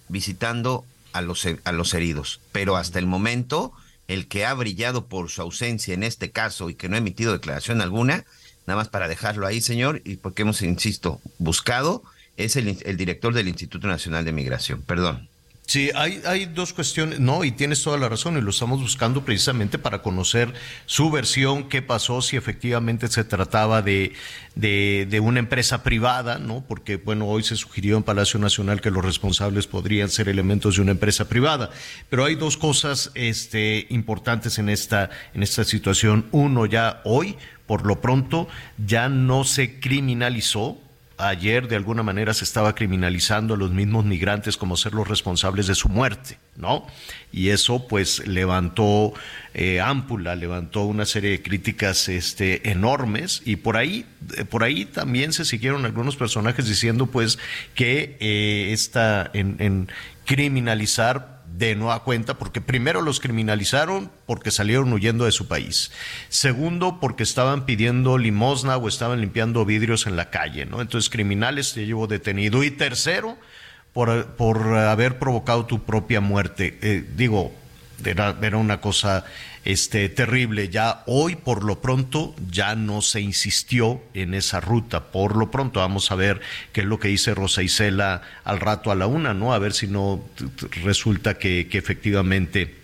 visitando 0.07 0.85
a 1.11 1.21
los, 1.21 1.45
a 1.63 1.71
los 1.71 1.93
heridos. 1.93 2.39
Pero 2.51 2.77
hasta 2.77 2.99
el 2.99 3.07
momento, 3.07 3.73
el 4.07 4.27
que 4.27 4.45
ha 4.45 4.53
brillado 4.53 5.07
por 5.07 5.29
su 5.29 5.41
ausencia 5.41 5.93
en 5.93 6.03
este 6.03 6.31
caso 6.31 6.69
y 6.69 6.75
que 6.75 6.87
no 6.87 6.95
ha 6.95 6.99
emitido 6.99 7.33
declaración 7.33 7.81
alguna, 7.81 8.25
nada 8.69 8.77
más 8.77 8.89
para 8.89 9.07
dejarlo 9.07 9.47
ahí, 9.47 9.61
señor, 9.61 10.01
y 10.05 10.17
porque 10.17 10.43
hemos, 10.43 10.61
insisto, 10.61 11.19
buscado, 11.39 12.03
es 12.37 12.55
el, 12.55 12.97
director 12.97 13.33
del 13.33 13.47
Instituto 13.47 13.87
Nacional 13.87 14.23
de 14.25 14.31
Migración. 14.31 14.83
Perdón. 14.83 15.27
Sí, 15.65 15.91
hay, 15.93 16.21
hay 16.25 16.45
dos 16.45 16.73
cuestiones, 16.73 17.19
no, 17.19 17.43
y 17.43 17.51
tienes 17.51 17.83
toda 17.83 17.97
la 17.97 18.09
razón, 18.09 18.37
y 18.37 18.41
lo 18.41 18.49
estamos 18.49 18.79
buscando 18.81 19.23
precisamente 19.23 19.77
para 19.77 20.01
conocer 20.01 20.51
su 20.87 21.11
versión, 21.11 21.69
qué 21.69 21.83
pasó, 21.83 22.23
si 22.23 22.37
efectivamente 22.37 23.07
se 23.07 23.23
trataba 23.23 23.83
de, 23.83 24.13
de, 24.55 25.05
de, 25.07 25.19
una 25.19 25.39
empresa 25.39 25.83
privada, 25.83 26.39
¿no? 26.39 26.63
Porque, 26.67 26.97
bueno, 26.97 27.27
hoy 27.27 27.43
se 27.43 27.55
sugirió 27.55 27.97
en 27.97 28.03
Palacio 28.03 28.39
Nacional 28.39 28.81
que 28.81 28.89
los 28.89 29.05
responsables 29.05 29.67
podrían 29.67 30.09
ser 30.09 30.27
elementos 30.27 30.75
de 30.75 30.81
una 30.81 30.91
empresa 30.91 31.27
privada. 31.27 31.69
Pero 32.09 32.25
hay 32.25 32.33
dos 32.33 32.57
cosas 32.57 33.11
este, 33.13 33.85
importantes 33.89 34.57
en 34.57 34.69
esta, 34.69 35.11
en 35.35 35.43
esta 35.43 35.63
situación. 35.65 36.25
Uno, 36.31 36.65
ya 36.65 37.01
hoy, 37.03 37.37
por 37.69 37.85
lo 37.85 38.01
pronto, 38.01 38.47
ya 38.83 39.09
no 39.09 39.43
se 39.43 39.79
criminalizó 39.79 40.79
ayer 41.19 41.67
de 41.67 41.75
alguna 41.75 42.01
manera 42.01 42.33
se 42.33 42.43
estaba 42.45 42.73
criminalizando 42.73 43.53
a 43.53 43.57
los 43.57 43.69
mismos 43.69 44.05
migrantes 44.05 44.57
como 44.57 44.75
ser 44.75 44.95
los 44.95 45.07
responsables 45.07 45.67
de 45.67 45.75
su 45.75 45.87
muerte, 45.87 46.39
¿no? 46.55 46.87
Y 47.31 47.49
eso 47.49 47.87
pues 47.87 48.25
levantó 48.25 49.13
eh, 49.53 49.81
ámpula, 49.81 50.35
levantó 50.35 50.85
una 50.85 51.05
serie 51.05 51.29
de 51.29 51.43
críticas 51.43 52.09
este, 52.09 52.71
enormes 52.71 53.43
y 53.45 53.57
por 53.57 53.77
ahí, 53.77 54.07
eh, 54.35 54.45
por 54.45 54.63
ahí 54.63 54.85
también 54.85 55.31
se 55.31 55.45
siguieron 55.45 55.85
algunos 55.85 56.15
personajes 56.15 56.67
diciendo 56.67 57.05
pues 57.05 57.37
que 57.75 58.17
eh, 58.19 58.69
esta 58.71 59.29
en, 59.33 59.57
en 59.59 59.89
criminalizar 60.25 61.38
de 61.59 61.75
nueva 61.75 62.03
cuenta, 62.05 62.37
porque 62.37 62.61
primero 62.61 63.01
los 63.01 63.19
criminalizaron 63.19 64.09
porque 64.25 64.49
salieron 64.49 64.93
huyendo 64.93 65.25
de 65.25 65.31
su 65.31 65.47
país. 65.47 65.91
Segundo, 66.29 66.99
porque 67.01 67.23
estaban 67.23 67.65
pidiendo 67.65 68.17
limosna 68.17 68.77
o 68.77 68.87
estaban 68.87 69.19
limpiando 69.19 69.65
vidrios 69.65 70.07
en 70.07 70.15
la 70.15 70.29
calle, 70.29 70.65
¿no? 70.65 70.81
Entonces, 70.81 71.09
criminales 71.09 71.73
te 71.73 71.85
llevo 71.85 72.07
detenido. 72.07 72.63
Y 72.63 72.71
tercero, 72.71 73.37
por, 73.91 74.27
por 74.37 74.77
haber 74.77 75.19
provocado 75.19 75.65
tu 75.65 75.83
propia 75.83 76.21
muerte. 76.21 76.79
Eh, 76.81 77.05
digo, 77.17 77.53
era, 78.05 78.37
era 78.41 78.57
una 78.57 78.81
cosa 78.81 79.25
este, 79.65 80.09
terrible. 80.09 80.69
Ya 80.69 81.03
hoy, 81.05 81.35
por 81.35 81.63
lo 81.63 81.81
pronto, 81.81 82.35
ya 82.49 82.75
no 82.75 83.01
se 83.01 83.21
insistió 83.21 84.01
en 84.13 84.33
esa 84.33 84.59
ruta. 84.59 85.11
Por 85.11 85.35
lo 85.35 85.51
pronto, 85.51 85.79
vamos 85.79 86.11
a 86.11 86.15
ver 86.15 86.41
qué 86.73 86.81
es 86.81 86.87
lo 86.87 86.99
que 86.99 87.09
dice 87.09 87.35
Rosa 87.35 87.63
Isela 87.63 88.21
al 88.43 88.59
rato 88.59 88.91
a 88.91 88.95
la 88.95 89.07
una, 89.07 89.33
¿no? 89.33 89.53
A 89.53 89.59
ver 89.59 89.73
si 89.73 89.87
no 89.87 90.23
resulta 90.83 91.37
que, 91.37 91.67
que 91.67 91.77
efectivamente 91.77 92.75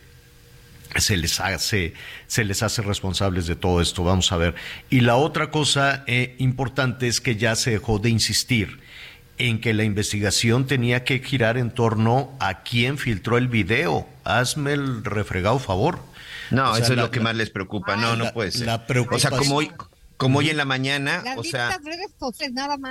se 0.98 1.18
les 1.18 1.40
hace 1.40 1.94
se 2.28 2.46
les 2.46 2.64
hace 2.64 2.82
responsables 2.82 3.48
de 3.48 3.58
todo 3.58 3.82
esto 3.82 4.04
vamos 4.04 4.32
a 4.32 4.38
ver 4.38 4.56
y 4.90 5.02
la 5.02 5.18
otra 5.18 5.52
cosa 5.52 6.06
eh, 6.08 6.36
importante 6.40 7.08
es 7.08 7.20
que 7.20 7.36
ya 7.36 7.56
se 7.56 7.72
dejó 7.72 8.00
de 8.00 8.10
insistir 8.10 8.80
en 9.38 9.60
que 9.60 9.74
la 9.74 9.84
investigación 9.84 10.66
tenía 10.66 11.04
que 11.04 11.20
girar 11.20 11.58
en 11.58 11.72
torno 11.72 12.32
a 12.40 12.64
quién 12.64 12.98
filtró 12.98 13.38
el 13.38 13.48
video. 13.48 14.08
Hazme 14.24 14.74
el 14.74 15.04
refregado 15.04 15.60
favor. 15.60 16.00
No, 16.52 16.76
eso 16.78 16.94
es 16.94 17.00
lo 17.00 17.12
que 17.12 17.20
más 17.20 17.36
les 17.36 17.50
preocupa. 17.50 17.96
no, 17.96 18.16
no 18.16 18.32
puede 18.34 18.52
ser. 18.52 18.70
o 18.70 19.20
sea, 19.20 19.32
como 19.32 19.56
hoy, 19.56 19.72
como 20.18 20.40
hoy 20.40 20.50
en 20.50 20.58
la 20.58 20.66
mañana, 20.66 21.24
o 21.38 21.44
sea, 21.44 21.80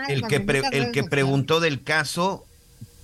el 0.09 0.26
que, 0.26 0.44
el 0.72 0.92
que 0.92 1.04
preguntó 1.04 1.61
del 1.61 1.83
caso 1.83 2.44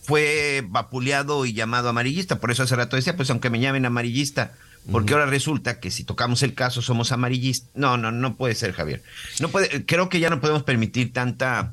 fue 0.02 0.64
vapuleado 0.66 1.46
y 1.46 1.52
llamado 1.52 1.88
amarillista. 1.88 2.40
Por 2.40 2.50
eso 2.50 2.62
hace 2.62 2.76
rato 2.76 2.96
decía, 2.96 3.16
pues 3.16 3.30
aunque 3.30 3.50
me 3.50 3.60
llamen 3.60 3.86
amarillista, 3.86 4.52
porque 4.90 5.12
ahora 5.12 5.26
resulta 5.26 5.78
que 5.78 5.90
si 5.90 6.04
tocamos 6.04 6.42
el 6.42 6.54
caso 6.54 6.82
somos 6.82 7.12
amarillistas. 7.12 7.70
No, 7.74 7.96
no, 7.96 8.10
no 8.10 8.36
puede 8.36 8.54
ser, 8.54 8.72
Javier. 8.72 9.02
No 9.40 9.48
puede, 9.48 9.84
creo 9.86 10.08
que 10.08 10.20
ya 10.20 10.30
no 10.30 10.40
podemos 10.40 10.62
permitir 10.62 11.12
tanta, 11.12 11.72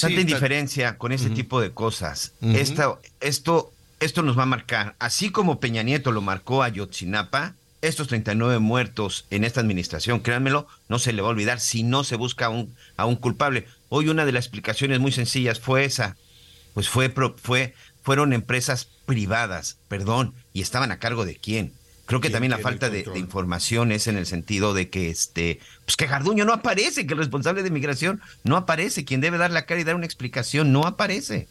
tanta 0.00 0.20
indiferencia 0.20 0.98
con 0.98 1.12
ese 1.12 1.30
tipo 1.30 1.60
de 1.60 1.70
cosas. 1.72 2.32
esto, 2.40 3.00
esto, 3.20 3.72
esto 4.00 4.22
nos 4.22 4.38
va 4.38 4.44
a 4.44 4.46
marcar, 4.46 4.96
así 4.98 5.30
como 5.30 5.60
Peña 5.60 5.82
Nieto 5.82 6.12
lo 6.12 6.22
marcó 6.22 6.62
a 6.62 6.68
Yotzinapa, 6.68 7.54
estos 7.82 8.08
39 8.08 8.58
muertos 8.58 9.26
en 9.30 9.44
esta 9.44 9.60
administración, 9.60 10.20
créanmelo, 10.20 10.66
no 10.88 10.98
se 10.98 11.12
le 11.12 11.22
va 11.22 11.28
a 11.28 11.30
olvidar 11.30 11.60
si 11.60 11.82
no 11.82 12.04
se 12.04 12.16
busca 12.16 12.46
a 12.46 12.48
un, 12.48 12.74
a 12.96 13.06
un 13.06 13.16
culpable. 13.16 13.66
Hoy 13.88 14.08
una 14.08 14.24
de 14.24 14.32
las 14.32 14.46
explicaciones 14.46 14.98
muy 14.98 15.12
sencillas 15.12 15.60
fue 15.60 15.84
esa, 15.84 16.16
pues 16.74 16.88
fue, 16.88 17.12
fue 17.36 17.74
fueron 18.06 18.32
empresas 18.32 18.88
privadas, 19.04 19.78
perdón, 19.88 20.32
y 20.52 20.62
estaban 20.62 20.92
a 20.92 21.00
cargo 21.00 21.24
de 21.24 21.34
quién. 21.34 21.72
Creo 22.06 22.20
que 22.20 22.30
también 22.30 22.52
la 22.52 22.58
falta 22.58 22.88
de, 22.88 23.04
información 23.16 23.90
es 23.90 24.06
en 24.06 24.16
el 24.16 24.26
sentido 24.26 24.74
de 24.74 24.88
que 24.88 25.10
este, 25.10 25.60
pues 25.84 25.96
que 25.96 26.06
Garduño 26.06 26.44
no 26.44 26.52
aparece, 26.52 27.06
que 27.06 27.14
el 27.14 27.18
responsable 27.18 27.64
de 27.64 27.70
migración 27.70 28.20
no 28.44 28.56
aparece, 28.56 29.04
quien 29.04 29.20
debe 29.20 29.38
dar 29.38 29.50
la 29.50 29.66
cara 29.66 29.80
y 29.80 29.84
dar 29.84 29.96
una 29.96 30.06
explicación 30.06 30.72
no 30.72 30.86
aparece. 30.86 31.48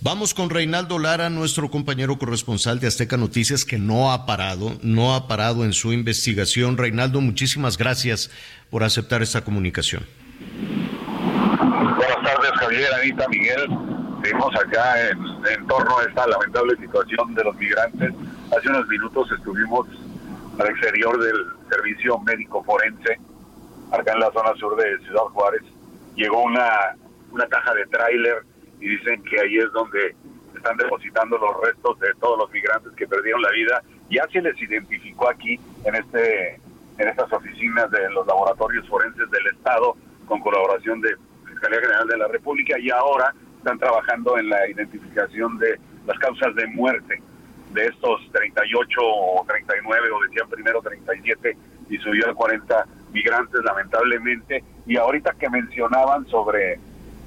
Vamos 0.00 0.34
con 0.34 0.50
Reinaldo 0.50 0.98
Lara, 0.98 1.30
nuestro 1.30 1.70
compañero 1.70 2.18
corresponsal 2.18 2.80
de 2.80 2.86
Azteca 2.86 3.16
Noticias, 3.16 3.64
que 3.64 3.78
no 3.78 4.12
ha 4.12 4.26
parado, 4.26 4.78
no 4.82 5.14
ha 5.14 5.26
parado 5.26 5.64
en 5.64 5.72
su 5.72 5.92
investigación. 5.92 6.76
Reinaldo, 6.76 7.20
muchísimas 7.20 7.76
gracias 7.76 8.30
por 8.70 8.84
aceptar 8.84 9.22
esta 9.22 9.42
comunicación. 9.42 10.06
Buenas 11.96 12.22
tardes, 12.22 12.52
Javier, 12.60 12.94
Anita, 12.94 13.26
Miguel. 13.28 13.68
Seguimos 14.22 14.54
acá 14.54 15.08
en, 15.10 15.66
torno 15.66 15.98
a 15.98 16.04
esta 16.04 16.26
lamentable 16.26 16.76
situación 16.76 17.34
de 17.34 17.44
los 17.44 17.56
migrantes. 17.56 18.12
Hace 18.56 18.70
unos 18.70 18.88
minutos 18.88 19.30
estuvimos 19.30 19.86
al 20.58 20.68
exterior 20.68 21.22
del 21.22 21.36
servicio 21.70 22.18
médico 22.20 22.64
forense, 22.64 23.18
acá 23.92 24.12
en 24.14 24.20
la 24.20 24.32
zona 24.32 24.54
sur 24.54 24.74
de 24.74 24.98
Ciudad 25.00 25.24
Juárez. 25.34 25.62
Llegó 26.16 26.42
una, 26.44 26.96
una 27.30 27.46
caja 27.46 27.74
de 27.74 27.84
tráiler 27.86 28.42
y 28.80 28.88
dicen 28.88 29.22
que 29.24 29.38
ahí 29.38 29.58
es 29.58 29.70
donde 29.72 30.16
están 30.56 30.78
depositando 30.78 31.36
los 31.36 31.60
restos 31.60 32.00
de 32.00 32.08
todos 32.20 32.38
los 32.38 32.50
migrantes 32.50 32.90
que 32.94 33.06
perdieron 33.06 33.42
la 33.42 33.50
vida. 33.50 33.82
Ya 34.08 34.26
se 34.32 34.40
les 34.40 34.60
identificó 34.62 35.28
aquí 35.28 35.60
en 35.84 35.94
este 35.94 36.54
en 36.96 37.08
estas 37.08 37.30
oficinas 37.30 37.90
de 37.90 38.10
los 38.10 38.26
laboratorios 38.26 38.88
forenses 38.88 39.30
del 39.30 39.46
Estado 39.48 39.94
con 40.26 40.40
colaboración 40.40 41.02
de 41.02 41.16
Fiscalía 41.46 41.80
General 41.80 42.08
de 42.08 42.16
la 42.16 42.28
República 42.28 42.78
y 42.78 42.90
ahora 42.90 43.32
están 43.58 43.78
trabajando 43.78 44.38
en 44.38 44.48
la 44.48 44.68
identificación 44.68 45.58
de 45.58 45.78
las 46.06 46.18
causas 46.18 46.54
de 46.54 46.66
muerte 46.68 47.22
de 47.72 47.86
estos 47.86 48.20
38 48.32 49.00
o 49.00 49.44
39, 49.46 50.10
o 50.10 50.22
decían 50.22 50.48
primero 50.48 50.80
37 50.80 51.56
y 51.90 51.98
subió 51.98 52.30
a 52.30 52.34
40 52.34 52.86
migrantes 53.12 53.60
lamentablemente. 53.64 54.64
Y 54.86 54.96
ahorita 54.96 55.32
que 55.38 55.48
mencionaban 55.50 56.26
sobre 56.26 56.78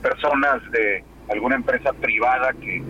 personas 0.01 0.62
de 0.71 1.04
alguna 1.30 1.56
empresa 1.56 1.93
privada 1.93 2.54
que, 2.54 2.84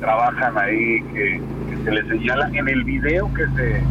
trabajan 0.00 0.58
ahí, 0.58 1.02
que, 1.14 1.40
se 1.84 1.90
les 1.90 2.06
señala 2.06 2.50
en 2.52 2.68
el 2.68 2.84
video 2.84 3.32
que 3.32 3.46
se, 3.56 3.82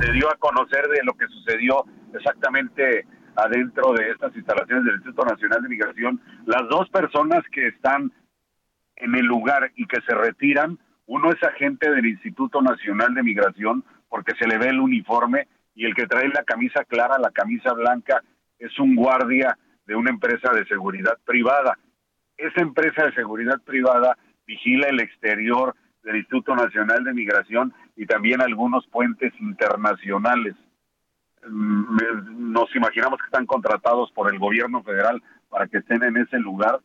se 0.00 0.12
dio 0.12 0.28
a 0.28 0.36
conocer 0.36 0.88
de 0.88 1.02
lo 1.04 1.12
que 1.12 1.26
sucedió 1.28 1.84
exactamente 2.12 3.06
adentro 3.36 3.92
de 3.92 4.10
estas 4.10 4.34
instalaciones 4.36 4.84
del 4.84 4.94
Instituto 4.96 5.24
Nacional 5.24 5.62
de 5.62 5.68
Migración, 5.68 6.20
las 6.46 6.68
dos 6.68 6.88
personas 6.90 7.42
que 7.52 7.68
están 7.68 8.12
en 8.96 9.14
el 9.14 9.26
lugar 9.26 9.72
y 9.76 9.86
que 9.86 10.00
se 10.02 10.14
retiran, 10.14 10.78
uno 11.06 11.30
es 11.30 11.42
agente 11.42 11.90
del 11.90 12.06
Instituto 12.06 12.62
Nacional 12.62 13.14
de 13.14 13.22
Migración 13.22 13.84
porque 14.08 14.34
se 14.38 14.46
le 14.46 14.58
ve 14.58 14.68
el 14.68 14.80
uniforme 14.80 15.48
y 15.74 15.84
el 15.84 15.94
que 15.94 16.06
trae 16.06 16.28
la 16.28 16.44
camisa 16.44 16.84
clara, 16.84 17.18
la 17.18 17.30
camisa 17.30 17.72
blanca, 17.72 18.22
es 18.58 18.78
un 18.78 18.94
guardia 18.94 19.58
de 19.86 19.96
una 19.96 20.10
empresa 20.10 20.52
de 20.52 20.64
seguridad 20.66 21.18
privada. 21.24 21.78
Esa 22.36 22.62
empresa 22.62 23.06
de 23.06 23.12
seguridad 23.14 23.60
privada 23.62 24.16
vigila 24.46 24.88
el 24.88 25.00
exterior 25.00 25.74
del 26.02 26.16
Instituto 26.16 26.54
Nacional 26.54 27.04
de 27.04 27.12
Migración 27.12 27.72
y 27.96 28.06
también 28.06 28.40
algunos 28.40 28.86
puentes 28.86 29.32
internacionales. 29.40 30.54
Mm, 31.46 32.52
nos 32.52 32.74
imaginamos 32.74 33.18
que 33.18 33.26
están 33.26 33.46
contratados 33.46 34.10
por 34.12 34.32
el 34.32 34.38
gobierno 34.38 34.82
federal 34.82 35.22
para 35.48 35.66
que 35.66 35.78
estén 35.78 36.02
en 36.02 36.16
ese 36.16 36.38
lugar, 36.38 36.80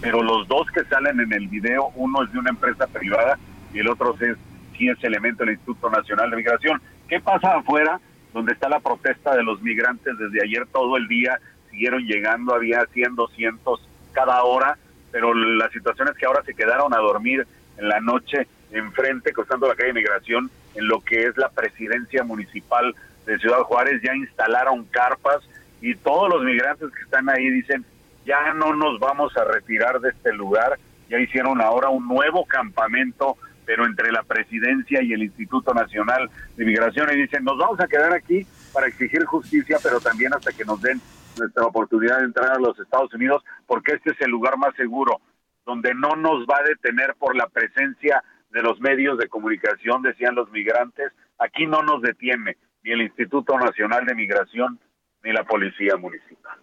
pero 0.00 0.22
los 0.22 0.46
dos 0.48 0.70
que 0.70 0.84
salen 0.84 1.20
en 1.20 1.32
el 1.32 1.48
video, 1.48 1.90
uno 1.96 2.22
es 2.22 2.32
de 2.32 2.38
una 2.38 2.50
empresa 2.50 2.86
privada 2.86 3.38
y 3.72 3.80
el 3.80 3.88
otro 3.88 4.14
es 4.20 4.36
sí 4.76 4.88
es 4.88 5.02
elemento 5.02 5.44
del 5.44 5.54
Instituto 5.54 5.90
Nacional 5.90 6.30
de 6.30 6.36
Migración. 6.36 6.80
¿Qué 7.08 7.20
pasa 7.20 7.56
afuera, 7.56 8.00
donde 8.32 8.52
está 8.52 8.68
la 8.68 8.80
protesta 8.80 9.34
de 9.34 9.42
los 9.42 9.60
migrantes 9.60 10.16
desde 10.16 10.42
ayer 10.44 10.66
todo 10.72 10.96
el 10.96 11.08
día? 11.08 11.40
Siguieron 11.70 12.04
llegando, 12.04 12.54
había 12.54 12.86
100, 12.86 13.16
200 13.16 13.88
cada 14.12 14.42
hora, 14.44 14.78
pero 15.10 15.34
la 15.34 15.68
situación 15.70 16.08
es 16.08 16.14
que 16.14 16.26
ahora 16.26 16.42
se 16.44 16.54
quedaron 16.54 16.94
a 16.94 16.98
dormir 16.98 17.46
en 17.76 17.88
la 17.88 18.00
noche 18.00 18.46
enfrente, 18.70 19.32
cruzando 19.32 19.66
la 19.66 19.74
calle 19.74 19.88
de 19.88 19.94
Migración, 19.94 20.50
en 20.74 20.86
lo 20.86 21.00
que 21.00 21.26
es 21.26 21.36
la 21.36 21.48
presidencia 21.48 22.22
municipal 22.22 22.94
de 23.26 23.38
Ciudad 23.38 23.58
Juárez 23.60 24.00
ya 24.02 24.14
instalaron 24.14 24.84
carpas 24.84 25.38
y 25.80 25.94
todos 25.94 26.28
los 26.30 26.42
migrantes 26.42 26.90
que 26.92 27.02
están 27.02 27.28
ahí 27.28 27.48
dicen, 27.50 27.84
ya 28.28 28.52
no 28.52 28.74
nos 28.74 29.00
vamos 29.00 29.34
a 29.38 29.44
retirar 29.44 30.00
de 30.00 30.10
este 30.10 30.34
lugar, 30.34 30.78
ya 31.08 31.18
hicieron 31.18 31.62
ahora 31.62 31.88
un 31.88 32.06
nuevo 32.06 32.44
campamento, 32.44 33.38
pero 33.64 33.86
entre 33.86 34.12
la 34.12 34.22
presidencia 34.22 35.02
y 35.02 35.14
el 35.14 35.22
Instituto 35.22 35.72
Nacional 35.72 36.28
de 36.54 36.64
Migración, 36.66 37.08
y 37.10 37.22
dicen, 37.22 37.42
nos 37.42 37.56
vamos 37.56 37.80
a 37.80 37.88
quedar 37.88 38.12
aquí 38.12 38.46
para 38.74 38.86
exigir 38.86 39.24
justicia, 39.24 39.78
pero 39.82 39.98
también 39.98 40.34
hasta 40.34 40.52
que 40.52 40.66
nos 40.66 40.82
den 40.82 41.00
nuestra 41.38 41.64
oportunidad 41.64 42.18
de 42.18 42.26
entrar 42.26 42.52
a 42.52 42.58
los 42.58 42.78
Estados 42.78 43.12
Unidos, 43.14 43.42
porque 43.66 43.92
este 43.94 44.10
es 44.10 44.20
el 44.20 44.30
lugar 44.30 44.58
más 44.58 44.74
seguro, 44.74 45.22
donde 45.64 45.94
no 45.94 46.14
nos 46.14 46.44
va 46.44 46.58
a 46.58 46.68
detener 46.68 47.14
por 47.18 47.34
la 47.34 47.46
presencia 47.46 48.22
de 48.50 48.60
los 48.60 48.78
medios 48.78 49.16
de 49.16 49.28
comunicación, 49.28 50.02
decían 50.02 50.34
los 50.34 50.50
migrantes, 50.50 51.12
aquí 51.38 51.66
no 51.66 51.82
nos 51.82 52.02
detiene 52.02 52.58
ni 52.82 52.92
el 52.92 53.00
Instituto 53.00 53.58
Nacional 53.58 54.04
de 54.04 54.14
Migración, 54.14 54.78
ni 55.24 55.32
la 55.32 55.44
Policía 55.44 55.96
Municipal. 55.96 56.58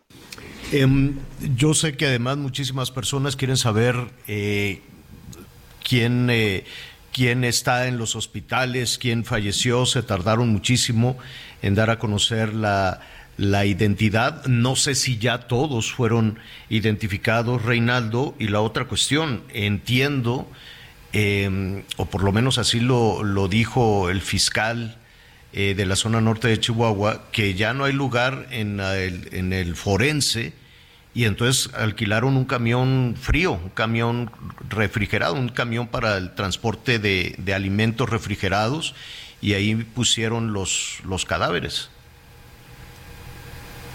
Em, 0.72 1.14
yo 1.56 1.74
sé 1.74 1.96
que 1.96 2.08
además 2.08 2.38
muchísimas 2.38 2.92
personas 2.92 3.36
quieren 3.36 3.58
saber 3.58 3.96
eh, 4.28 4.82
quién, 5.84 6.30
eh, 6.30 6.66
quién 7.14 7.44
está 7.44 7.88
en 7.88 7.98
los 7.98 8.16
hospitales, 8.16 8.98
quién 8.98 9.26
falleció, 9.26 9.86
se 9.86 10.02
tardaron 10.02 10.50
muchísimo 10.50 11.18
en 11.62 11.76
dar 11.76 11.92
a 11.92 12.00
conocer 12.00 12.54
la, 12.54 13.02
la 13.38 13.66
identidad. 13.66 14.44
No 14.46 14.76
sé 14.76 14.96
si 14.96 15.18
ya 15.18 15.48
todos 15.48 15.92
fueron 15.92 16.40
identificados, 16.70 17.64
Reinaldo. 17.64 18.36
Y 18.40 18.48
la 18.48 18.62
otra 18.62 18.86
cuestión, 18.86 19.44
entiendo, 19.54 20.50
em, 21.14 21.84
o 21.98 22.06
por 22.06 22.24
lo 22.24 22.32
menos 22.32 22.58
así 22.58 22.80
lo, 22.80 23.24
lo 23.24 23.48
dijo 23.48 24.10
el 24.10 24.22
fiscal 24.22 24.98
eh, 25.58 25.74
de 25.74 25.86
la 25.86 25.96
zona 25.96 26.20
norte 26.20 26.50
de 26.50 26.60
Chihuahua 26.60 27.32
que 27.32 27.54
ya 27.54 27.74
no 27.74 27.86
hay 27.86 27.94
lugar 27.94 28.46
en 28.52 28.82
el, 28.82 29.30
en 29.34 29.54
el 29.54 29.78
forense 29.78 30.52
y 31.14 31.24
entonces 31.24 31.74
alquilaron 31.74 32.36
un 32.36 32.44
camión 32.44 33.16
frío, 33.18 33.54
un 33.54 33.70
camión 33.70 34.30
refrigerado, 34.68 35.36
un 35.36 35.48
camión 35.48 35.88
para 35.88 36.18
el 36.18 36.36
transporte 36.36 37.00
de, 37.00 37.36
de 37.38 37.54
alimentos 37.54 38.10
refrigerados 38.10 38.96
y 39.40 39.54
ahí 39.54 39.76
pusieron 39.76 40.52
los, 40.52 41.00
los 41.06 41.24
cadáveres. 41.24 41.90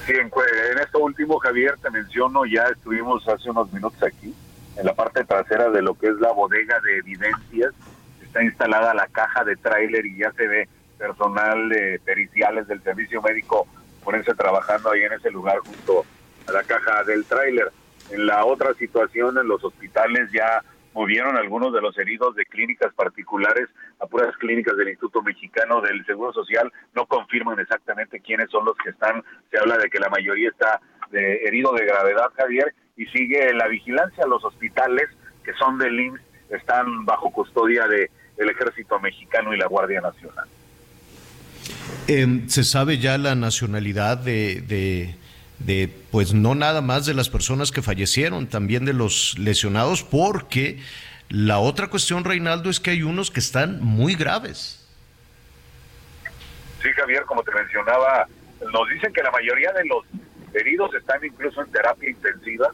Sí, 0.06 0.12
en, 0.12 0.30
en, 0.72 0.78
esto 0.78 0.98
último, 1.00 1.38
Javier, 1.40 1.74
te 1.82 1.90
menciono, 1.90 2.46
ya 2.46 2.64
estuvimos 2.72 3.28
hace 3.28 3.50
unos 3.50 3.70
minutos 3.70 4.02
aquí, 4.02 4.34
en 4.78 4.86
la 4.86 4.94
parte 4.94 5.24
trasera 5.24 5.68
de 5.68 5.82
lo 5.82 5.92
que 5.92 6.06
es 6.06 6.14
la 6.20 6.32
bodega 6.32 6.80
de 6.80 6.96
evidencias, 6.96 7.74
está 8.22 8.42
instalada 8.42 8.94
la 8.94 9.08
caja 9.08 9.44
de 9.44 9.56
tráiler 9.56 10.06
y 10.06 10.16
ya 10.16 10.32
se 10.32 10.46
ve 10.48 10.68
personal 11.00 11.70
de 11.70 11.98
periciales 12.04 12.68
del 12.68 12.82
servicio 12.82 13.22
médico 13.22 13.66
ponerse 14.04 14.34
trabajando 14.34 14.90
ahí 14.90 15.02
en 15.02 15.14
ese 15.14 15.30
lugar 15.30 15.58
junto 15.58 16.04
a 16.46 16.52
la 16.52 16.62
caja 16.62 17.02
del 17.04 17.24
tráiler. 17.24 17.72
En 18.10 18.26
la 18.26 18.44
otra 18.44 18.74
situación, 18.74 19.38
en 19.38 19.48
los 19.48 19.64
hospitales 19.64 20.30
ya 20.30 20.62
movieron 20.92 21.36
algunos 21.36 21.72
de 21.72 21.80
los 21.80 21.96
heridos 21.98 22.34
de 22.34 22.44
clínicas 22.44 22.92
particulares 22.94 23.68
a 24.00 24.06
puras 24.06 24.36
clínicas 24.36 24.76
del 24.76 24.88
Instituto 24.88 25.22
Mexicano 25.22 25.80
del 25.80 26.04
Seguro 26.04 26.32
Social. 26.32 26.70
No 26.94 27.06
confirman 27.06 27.60
exactamente 27.60 28.20
quiénes 28.20 28.50
son 28.50 28.64
los 28.64 28.76
que 28.76 28.90
están. 28.90 29.22
Se 29.50 29.58
habla 29.58 29.78
de 29.78 29.88
que 29.88 30.00
la 30.00 30.08
mayoría 30.08 30.50
está 30.50 30.80
de 31.10 31.44
herido 31.44 31.72
de 31.72 31.86
gravedad, 31.86 32.30
Javier, 32.36 32.74
y 32.96 33.06
sigue 33.06 33.54
la 33.54 33.68
vigilancia. 33.68 34.26
Los 34.26 34.44
hospitales 34.44 35.08
que 35.44 35.54
son 35.54 35.78
del 35.78 35.98
IMSS 35.98 36.20
están 36.50 37.06
bajo 37.06 37.30
custodia 37.30 37.86
de 37.86 38.10
el 38.36 38.50
ejército 38.50 38.98
mexicano 38.98 39.54
y 39.54 39.58
la 39.58 39.66
Guardia 39.66 40.00
Nacional. 40.00 40.48
Em, 42.08 42.48
¿Se 42.48 42.64
sabe 42.64 42.98
ya 42.98 43.18
la 43.18 43.34
nacionalidad 43.34 44.18
de, 44.18 44.62
de, 44.62 45.14
de, 45.58 45.88
pues 46.10 46.34
no 46.34 46.54
nada 46.54 46.80
más 46.80 47.06
de 47.06 47.14
las 47.14 47.28
personas 47.28 47.70
que 47.70 47.82
fallecieron, 47.82 48.48
también 48.48 48.84
de 48.84 48.92
los 48.92 49.38
lesionados? 49.38 50.02
Porque 50.02 50.80
la 51.28 51.58
otra 51.58 51.88
cuestión, 51.88 52.24
Reinaldo, 52.24 52.70
es 52.70 52.80
que 52.80 52.90
hay 52.90 53.02
unos 53.02 53.30
que 53.30 53.40
están 53.40 53.80
muy 53.80 54.14
graves. 54.14 54.76
Sí, 56.82 56.88
Javier, 56.96 57.24
como 57.24 57.42
te 57.42 57.52
mencionaba, 57.52 58.26
nos 58.72 58.88
dicen 58.88 59.12
que 59.12 59.22
la 59.22 59.30
mayoría 59.30 59.72
de 59.72 59.84
los 59.84 60.04
heridos 60.54 60.92
están 60.94 61.24
incluso 61.24 61.62
en 61.62 61.70
terapia 61.70 62.10
intensiva 62.10 62.70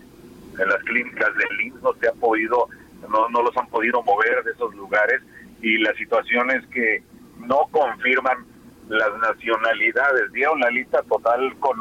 en 0.58 0.68
las 0.68 0.82
clínicas 0.84 1.28
del 1.36 1.60
IMSS, 1.66 1.82
no 1.82 1.92
se 2.00 2.08
ha 2.08 2.12
podido, 2.12 2.68
no, 3.10 3.28
no 3.28 3.42
los 3.42 3.56
han 3.56 3.66
podido 3.68 4.02
mover 4.02 4.42
de 4.44 4.52
esos 4.52 4.74
lugares 4.74 5.20
y 5.60 5.78
la 5.78 5.92
situación 5.94 6.50
es 6.50 6.66
que 6.68 7.02
no 7.46 7.68
confirman 7.70 8.46
las 8.88 9.18
nacionalidades, 9.20 10.32
dieron 10.32 10.60
la 10.60 10.70
lista 10.70 11.02
total 11.02 11.54
con 11.58 11.78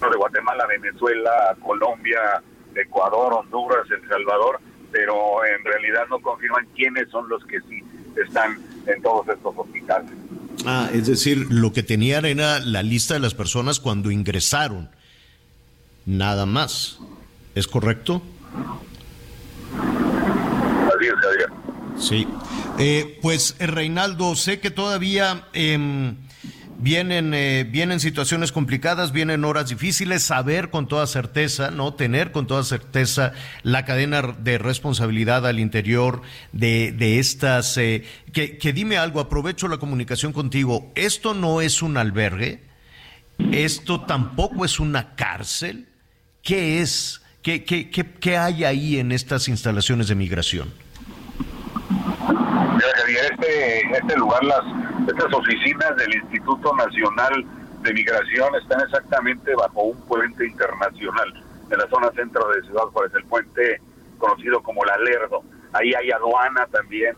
de 0.00 0.16
Guatemala, 0.16 0.66
Venezuela, 0.66 1.56
Colombia, 1.64 2.42
Ecuador, 2.74 3.32
Honduras, 3.32 3.86
El 3.90 4.06
Salvador, 4.08 4.60
pero 4.92 5.44
en 5.44 5.64
realidad 5.64 6.06
no 6.08 6.20
confirman 6.20 6.66
quiénes 6.74 7.08
son 7.10 7.28
los 7.28 7.44
que 7.44 7.60
sí 7.62 7.82
están 8.16 8.58
en 8.86 9.02
todos 9.02 9.26
estos 9.28 9.54
hospitales. 9.56 10.12
Ah, 10.64 10.88
es 10.92 11.06
decir, 11.06 11.46
lo 11.50 11.72
que 11.72 11.82
tenían 11.82 12.24
era 12.24 12.60
la 12.60 12.82
lista 12.82 13.14
de 13.14 13.20
las 13.20 13.34
personas 13.34 13.80
cuando 13.80 14.10
ingresaron, 14.10 14.90
nada 16.04 16.46
más. 16.46 16.98
¿Es 17.54 17.66
correcto? 17.66 18.22
Así 19.74 21.06
es, 21.06 21.14
Javier. 21.14 21.48
Sí. 21.98 22.26
Eh, 22.78 23.18
pues 23.22 23.56
eh, 23.58 23.66
Reinaldo, 23.66 24.36
sé 24.36 24.60
que 24.60 24.70
todavía 24.70 25.48
em, 25.54 26.16
vienen, 26.78 27.32
eh, 27.32 27.66
vienen 27.68 28.00
situaciones 28.00 28.52
complicadas, 28.52 29.12
vienen 29.12 29.44
horas 29.46 29.70
difíciles, 29.70 30.22
saber 30.22 30.68
con 30.68 30.86
toda 30.86 31.06
certeza, 31.06 31.70
no 31.70 31.94
tener 31.94 32.32
con 32.32 32.46
toda 32.46 32.64
certeza 32.64 33.32
la 33.62 33.86
cadena 33.86 34.20
de 34.20 34.58
responsabilidad 34.58 35.46
al 35.46 35.58
interior 35.58 36.20
de, 36.52 36.92
de 36.92 37.18
estas. 37.18 37.76
que, 37.76 38.04
que 38.32 38.72
dime 38.74 38.98
algo, 38.98 39.20
aprovecho 39.20 39.68
la 39.68 39.78
comunicación 39.78 40.34
contigo. 40.34 40.92
Esto 40.96 41.32
no 41.32 41.62
es 41.62 41.80
un 41.80 41.96
albergue, 41.96 42.60
esto 43.52 44.02
tampoco 44.02 44.66
es 44.66 44.78
una 44.80 45.14
cárcel. 45.14 45.88
¿Qué 46.42 46.82
es? 46.82 47.22
¿Qué, 47.40 47.64
qué, 47.64 47.88
qué, 47.88 48.04
qué 48.04 48.36
hay 48.36 48.64
ahí 48.64 48.98
en 48.98 49.12
estas 49.12 49.48
instalaciones 49.48 50.08
de 50.08 50.14
migración? 50.14 50.85
Este, 53.56 53.96
este 53.96 54.16
lugar, 54.18 54.44
las, 54.44 54.62
estas 55.08 55.32
oficinas 55.32 55.96
del 55.96 56.14
Instituto 56.14 56.74
Nacional 56.74 57.44
de 57.80 57.94
Migración 57.94 58.54
están 58.56 58.82
exactamente 58.82 59.54
bajo 59.54 59.82
un 59.82 60.00
puente 60.02 60.46
internacional 60.46 61.42
en 61.70 61.78
la 61.78 61.88
zona 61.88 62.10
centro 62.10 62.46
de 62.52 62.60
Ciudad 62.62 62.82
Juárez, 62.92 63.14
el 63.14 63.24
puente 63.24 63.80
conocido 64.18 64.62
como 64.62 64.84
la 64.84 64.98
Lerdo. 64.98 65.42
Ahí 65.72 65.94
hay 65.94 66.10
aduana 66.10 66.66
también, 66.66 67.16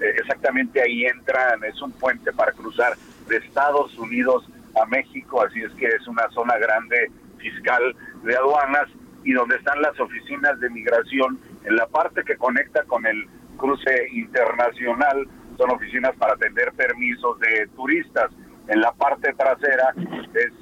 eh, 0.00 0.12
exactamente 0.18 0.82
ahí 0.82 1.04
entran, 1.04 1.62
es 1.62 1.80
un 1.80 1.92
puente 1.92 2.32
para 2.32 2.50
cruzar 2.50 2.94
de 3.28 3.36
Estados 3.36 3.96
Unidos 3.96 4.44
a 4.82 4.86
México, 4.86 5.42
así 5.42 5.62
es 5.62 5.72
que 5.74 5.86
es 5.86 6.06
una 6.08 6.28
zona 6.30 6.56
grande 6.58 7.12
fiscal 7.38 7.94
de 8.24 8.36
aduanas 8.36 8.88
y 9.22 9.32
donde 9.32 9.54
están 9.54 9.80
las 9.82 9.98
oficinas 10.00 10.58
de 10.58 10.68
migración 10.70 11.38
en 11.64 11.76
la 11.76 11.86
parte 11.86 12.24
que 12.24 12.36
conecta 12.36 12.82
con 12.84 13.06
el 13.06 13.28
cruce 13.56 14.08
internacional, 14.12 15.28
son 15.56 15.70
oficinas 15.70 16.14
para 16.16 16.34
atender 16.34 16.72
permisos 16.72 17.38
de 17.40 17.68
turistas. 17.74 18.30
En 18.68 18.80
la 18.80 18.92
parte 18.92 19.32
trasera 19.34 19.94
es 20.34 20.52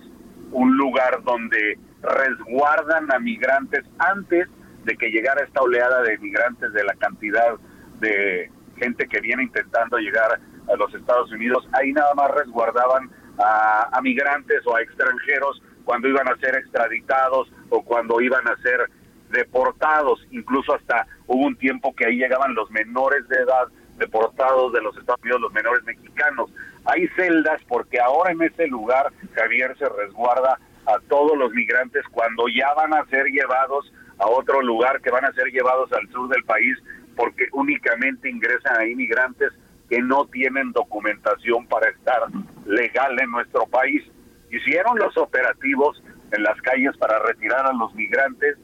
un 0.53 0.76
lugar 0.76 1.22
donde 1.24 1.78
resguardan 2.03 3.11
a 3.12 3.18
migrantes 3.18 3.84
antes 3.99 4.49
de 4.84 4.97
que 4.97 5.11
llegara 5.11 5.42
esta 5.45 5.62
oleada 5.62 6.03
de 6.03 6.18
migrantes 6.18 6.72
de 6.72 6.84
la 6.84 6.95
cantidad 6.95 7.55
de 8.01 8.51
gente 8.76 9.07
que 9.09 9.20
viene 9.20 9.45
intentando 9.45 9.99
llegar 9.99 10.38
a 10.68 10.76
los 10.76 10.95
Estados 10.95 11.32
Unidos. 11.32 11.66
Ahí 11.72 11.92
nada 11.92 12.14
más 12.14 12.30
resguardaban 12.32 13.11
a, 13.38 13.88
a 13.90 14.03
migrantes 14.03 14.61
o 14.66 14.76
a 14.76 14.82
extranjeros 14.82 15.62
cuando 15.84 16.09
iban 16.09 16.28
a 16.28 16.36
ser 16.36 16.57
extraditados 16.57 17.51
o 17.70 17.82
cuando 17.82 18.20
iban 18.20 18.47
a 18.49 18.57
ser 18.62 18.90
deportados, 19.30 20.24
incluso 20.30 20.74
hasta 20.74 21.07
hubo 21.26 21.47
un 21.47 21.57
tiempo 21.57 21.95
que 21.95 22.07
ahí 22.07 22.16
llegaban 22.16 22.55
los 22.55 22.70
menores 22.70 23.26
de 23.28 23.36
edad 23.36 23.68
deportados 23.99 24.72
de 24.72 24.82
los 24.82 24.97
Estados 24.97 25.20
Unidos, 25.22 25.40
los 25.40 25.53
menores 25.53 25.84
mexicanos. 25.84 26.51
Hay 26.84 27.07
celdas 27.16 27.61
porque 27.68 28.01
ahora 28.01 28.32
en 28.32 28.42
ese 28.42 28.66
lugar 28.66 29.12
Javier 29.34 29.76
se 29.78 29.88
resguarda 29.88 30.59
a 30.86 30.99
todos 31.09 31.36
los 31.36 31.51
migrantes 31.53 32.05
cuando 32.11 32.45
ya 32.49 32.72
van 32.74 32.92
a 32.95 33.05
ser 33.07 33.26
llevados 33.26 33.92
a 34.18 34.26
otro 34.26 34.62
lugar, 34.62 35.01
que 35.01 35.11
van 35.11 35.24
a 35.24 35.32
ser 35.32 35.47
llevados 35.51 35.92
al 35.92 36.09
sur 36.11 36.28
del 36.28 36.45
país, 36.45 36.76
porque 37.16 37.47
únicamente 37.53 38.28
ingresan 38.28 38.78
ahí 38.78 38.95
migrantes 38.95 39.53
que 39.88 40.01
no 40.01 40.26
tienen 40.26 40.72
documentación 40.72 41.66
para 41.66 41.90
estar 41.90 42.22
legal 42.66 43.20
en 43.20 43.30
nuestro 43.30 43.66
país. 43.66 44.03
Hicieron 44.51 44.99
los 44.99 45.16
operativos 45.16 46.03
en 46.32 46.42
las 46.42 46.61
calles 46.62 46.97
para 46.97 47.18
retirar 47.20 47.66
a 47.66 47.72
los 47.72 47.95
migrantes 47.95 48.57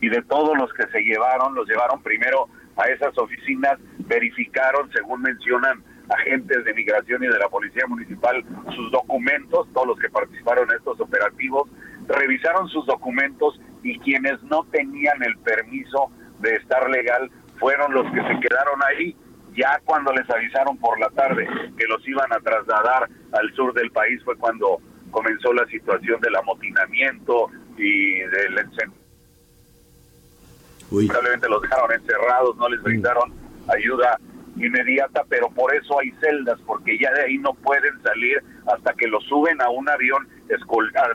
y 0.00 0.08
de 0.08 0.22
todos 0.22 0.56
los 0.56 0.72
que 0.74 0.86
se 0.88 1.00
llevaron, 1.00 1.54
los 1.54 1.68
llevaron 1.68 2.02
primero 2.02 2.48
a 2.78 2.84
esas 2.88 3.16
oficinas, 3.18 3.78
verificaron, 4.06 4.90
según 4.92 5.22
mencionan 5.22 5.82
agentes 6.08 6.64
de 6.64 6.74
migración 6.74 7.22
y 7.22 7.26
de 7.26 7.38
la 7.38 7.48
Policía 7.48 7.86
Municipal, 7.86 8.42
sus 8.74 8.90
documentos, 8.90 9.68
todos 9.74 9.88
los 9.88 9.98
que 9.98 10.08
participaron 10.08 10.70
en 10.70 10.76
estos 10.76 10.98
operativos, 11.00 11.68
revisaron 12.06 12.68
sus 12.68 12.86
documentos 12.86 13.60
y 13.82 13.98
quienes 13.98 14.42
no 14.44 14.64
tenían 14.70 15.22
el 15.22 15.36
permiso 15.38 16.10
de 16.38 16.54
estar 16.54 16.88
legal 16.88 17.30
fueron 17.58 17.92
los 17.92 18.04
que 18.12 18.22
se 18.22 18.40
quedaron 18.40 18.80
ahí. 18.86 19.16
Ya 19.54 19.80
cuando 19.84 20.12
les 20.12 20.28
avisaron 20.30 20.78
por 20.78 20.98
la 21.00 21.10
tarde 21.10 21.46
que 21.76 21.86
los 21.86 22.06
iban 22.06 22.32
a 22.32 22.38
trasladar 22.38 23.08
al 23.32 23.54
sur 23.54 23.74
del 23.74 23.90
país 23.90 24.22
fue 24.24 24.36
cuando 24.36 24.80
comenzó 25.10 25.52
la 25.52 25.66
situación 25.66 26.20
del 26.20 26.36
amotinamiento 26.36 27.50
y 27.76 28.20
del 28.20 28.58
Probablemente 30.88 31.48
los 31.48 31.62
dejaron 31.62 31.92
encerrados, 31.92 32.56
no 32.56 32.68
les 32.68 32.82
brindaron 32.82 33.32
ayuda 33.68 34.18
inmediata, 34.56 35.22
pero 35.28 35.50
por 35.50 35.74
eso 35.74 36.00
hay 36.00 36.10
celdas, 36.20 36.58
porque 36.66 36.98
ya 36.98 37.12
de 37.12 37.22
ahí 37.22 37.38
no 37.38 37.54
pueden 37.54 38.00
salir 38.02 38.42
hasta 38.66 38.92
que 38.94 39.06
los 39.06 39.24
suben 39.24 39.60
a 39.62 39.68
un 39.68 39.88
avión, 39.88 40.28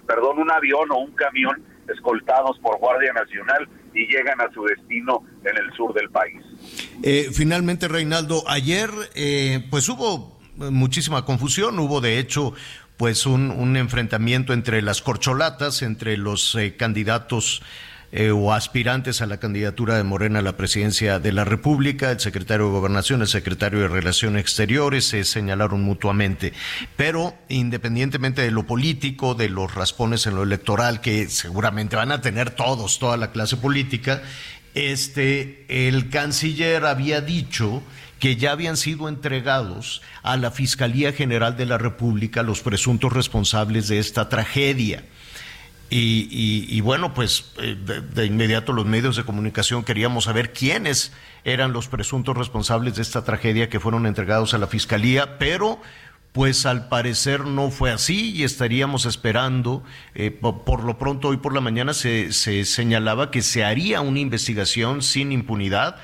perdón, 0.07 0.39
un 0.39 0.51
avión 0.51 0.91
o 0.91 0.99
un 0.99 1.11
camión 1.11 1.61
escoltados 1.88 2.57
por 2.59 2.78
Guardia 2.80 3.11
Nacional 3.13 3.67
y 3.93 4.07
llegan 4.07 4.39
a 4.41 4.51
su 4.53 4.63
destino 4.63 5.24
en 5.43 5.57
el 5.57 5.71
sur 5.74 5.93
del 5.93 6.09
país. 6.09 6.41
Eh, 7.03 7.30
finalmente, 7.34 7.88
Reinaldo, 7.88 8.43
ayer 8.47 8.89
eh, 9.15 9.65
pues 9.69 9.89
hubo 9.89 10.39
muchísima 10.55 11.26
confusión, 11.26 11.78
hubo 11.80 11.99
de 11.99 12.19
hecho 12.19 12.53
pues 12.97 13.26
un, 13.26 13.51
un 13.51 13.76
enfrentamiento 13.76 14.53
entre 14.53 14.82
las 14.82 15.01
corcholatas, 15.01 15.82
entre 15.82 16.15
los 16.15 16.55
eh, 16.55 16.76
candidatos 16.78 17.61
eh, 18.16 18.30
o 18.30 18.53
aspirantes 18.53 19.24
a 19.24 19.26
la 19.26 19.39
candidatura 19.39 19.97
de 19.97 20.03
Morena 20.03 20.38
a 20.38 20.43
la 20.43 20.55
presidencia 20.55 21.18
de 21.18 21.32
la 21.32 21.45
República, 21.45 22.11
el 22.11 22.20
secretario 22.20 22.68
de 22.68 22.72
Gobernación, 22.72 23.22
el 23.22 23.28
secretario 23.28 23.80
de 23.80 23.88
Relaciones 23.88 24.41
Exteriores, 24.41 25.05
se 25.05 25.24
señalaron 25.24 25.82
mutuamente. 25.82 26.53
Pero 26.95 27.34
independientemente 27.49 28.43
de 28.43 28.51
lo 28.51 28.68
político, 28.68 29.34
de 29.34 29.49
los 29.49 29.74
raspones 29.74 30.28
en 30.28 30.36
lo 30.36 30.43
electoral, 30.43 31.01
que 31.01 31.28
seguramente 31.28 31.95
van 31.95 32.11
a 32.11 32.22
tener 32.22 32.51
todos, 32.51 32.99
toda 32.99 33.18
la 33.18 33.32
clase 33.32 33.57
política, 33.57 34.22
este, 34.76 35.66
el 35.68 36.11
canciller 36.11 36.86
había 36.86 37.20
dicho 37.20 37.82
que 38.20 38.36
ya 38.36 38.51
habían 38.51 38.78
sido 38.78 39.09
entregados 39.09 40.03
a 40.22 40.38
la 40.38 40.51
Fiscalía 40.51 41.14
General 41.14 41.57
de 41.57 41.66
la 41.66 41.80
República 41.80 42.43
los 42.43 42.61
presuntos 42.61 43.11
responsables 43.11 43.88
de 43.88 43.97
esta 43.97 44.30
tragedia. 44.30 45.03
Y, 45.95 46.81
bueno, 46.81 47.13
pues 47.13 47.53
eh, 47.59 47.75
de, 47.75 48.25
inmediato 48.25 48.73
los 48.73 48.85
medios 48.85 49.15
de 49.15 49.23
comunicación 49.23 49.83
queríamos 49.83 50.23
saber 50.23 50.51
quiénes 50.51 51.13
eran 51.43 51.71
los 51.71 51.87
presuntos 51.87 52.35
responsables 52.35 52.95
de 52.95 53.03
esta 53.03 53.23
tragedia 53.23 53.69
que 53.69 53.79
fueron 53.79 54.07
entregados 54.07 54.55
a 54.55 54.57
la 54.57 54.65
fiscalía, 54.65 55.37
pero 55.37 55.79
pues 56.31 56.65
al 56.65 56.89
parecer 56.89 57.41
no 57.41 57.69
fue 57.69 57.91
así 57.91 58.31
y 58.31 58.43
estaríamos 58.43 59.05
esperando, 59.05 59.83
eh, 60.15 60.31
por, 60.31 60.83
lo 60.83 60.97
pronto 60.97 61.27
hoy 61.27 61.37
por 61.37 61.53
la 61.53 61.61
mañana 61.61 61.93
se 61.93 62.31
señalaba 62.31 63.29
que 63.29 63.43
se 63.43 63.63
haría 63.63 64.01
una 64.01 64.19
investigación 64.19 65.03
sin 65.03 65.31
impunidad 65.31 65.97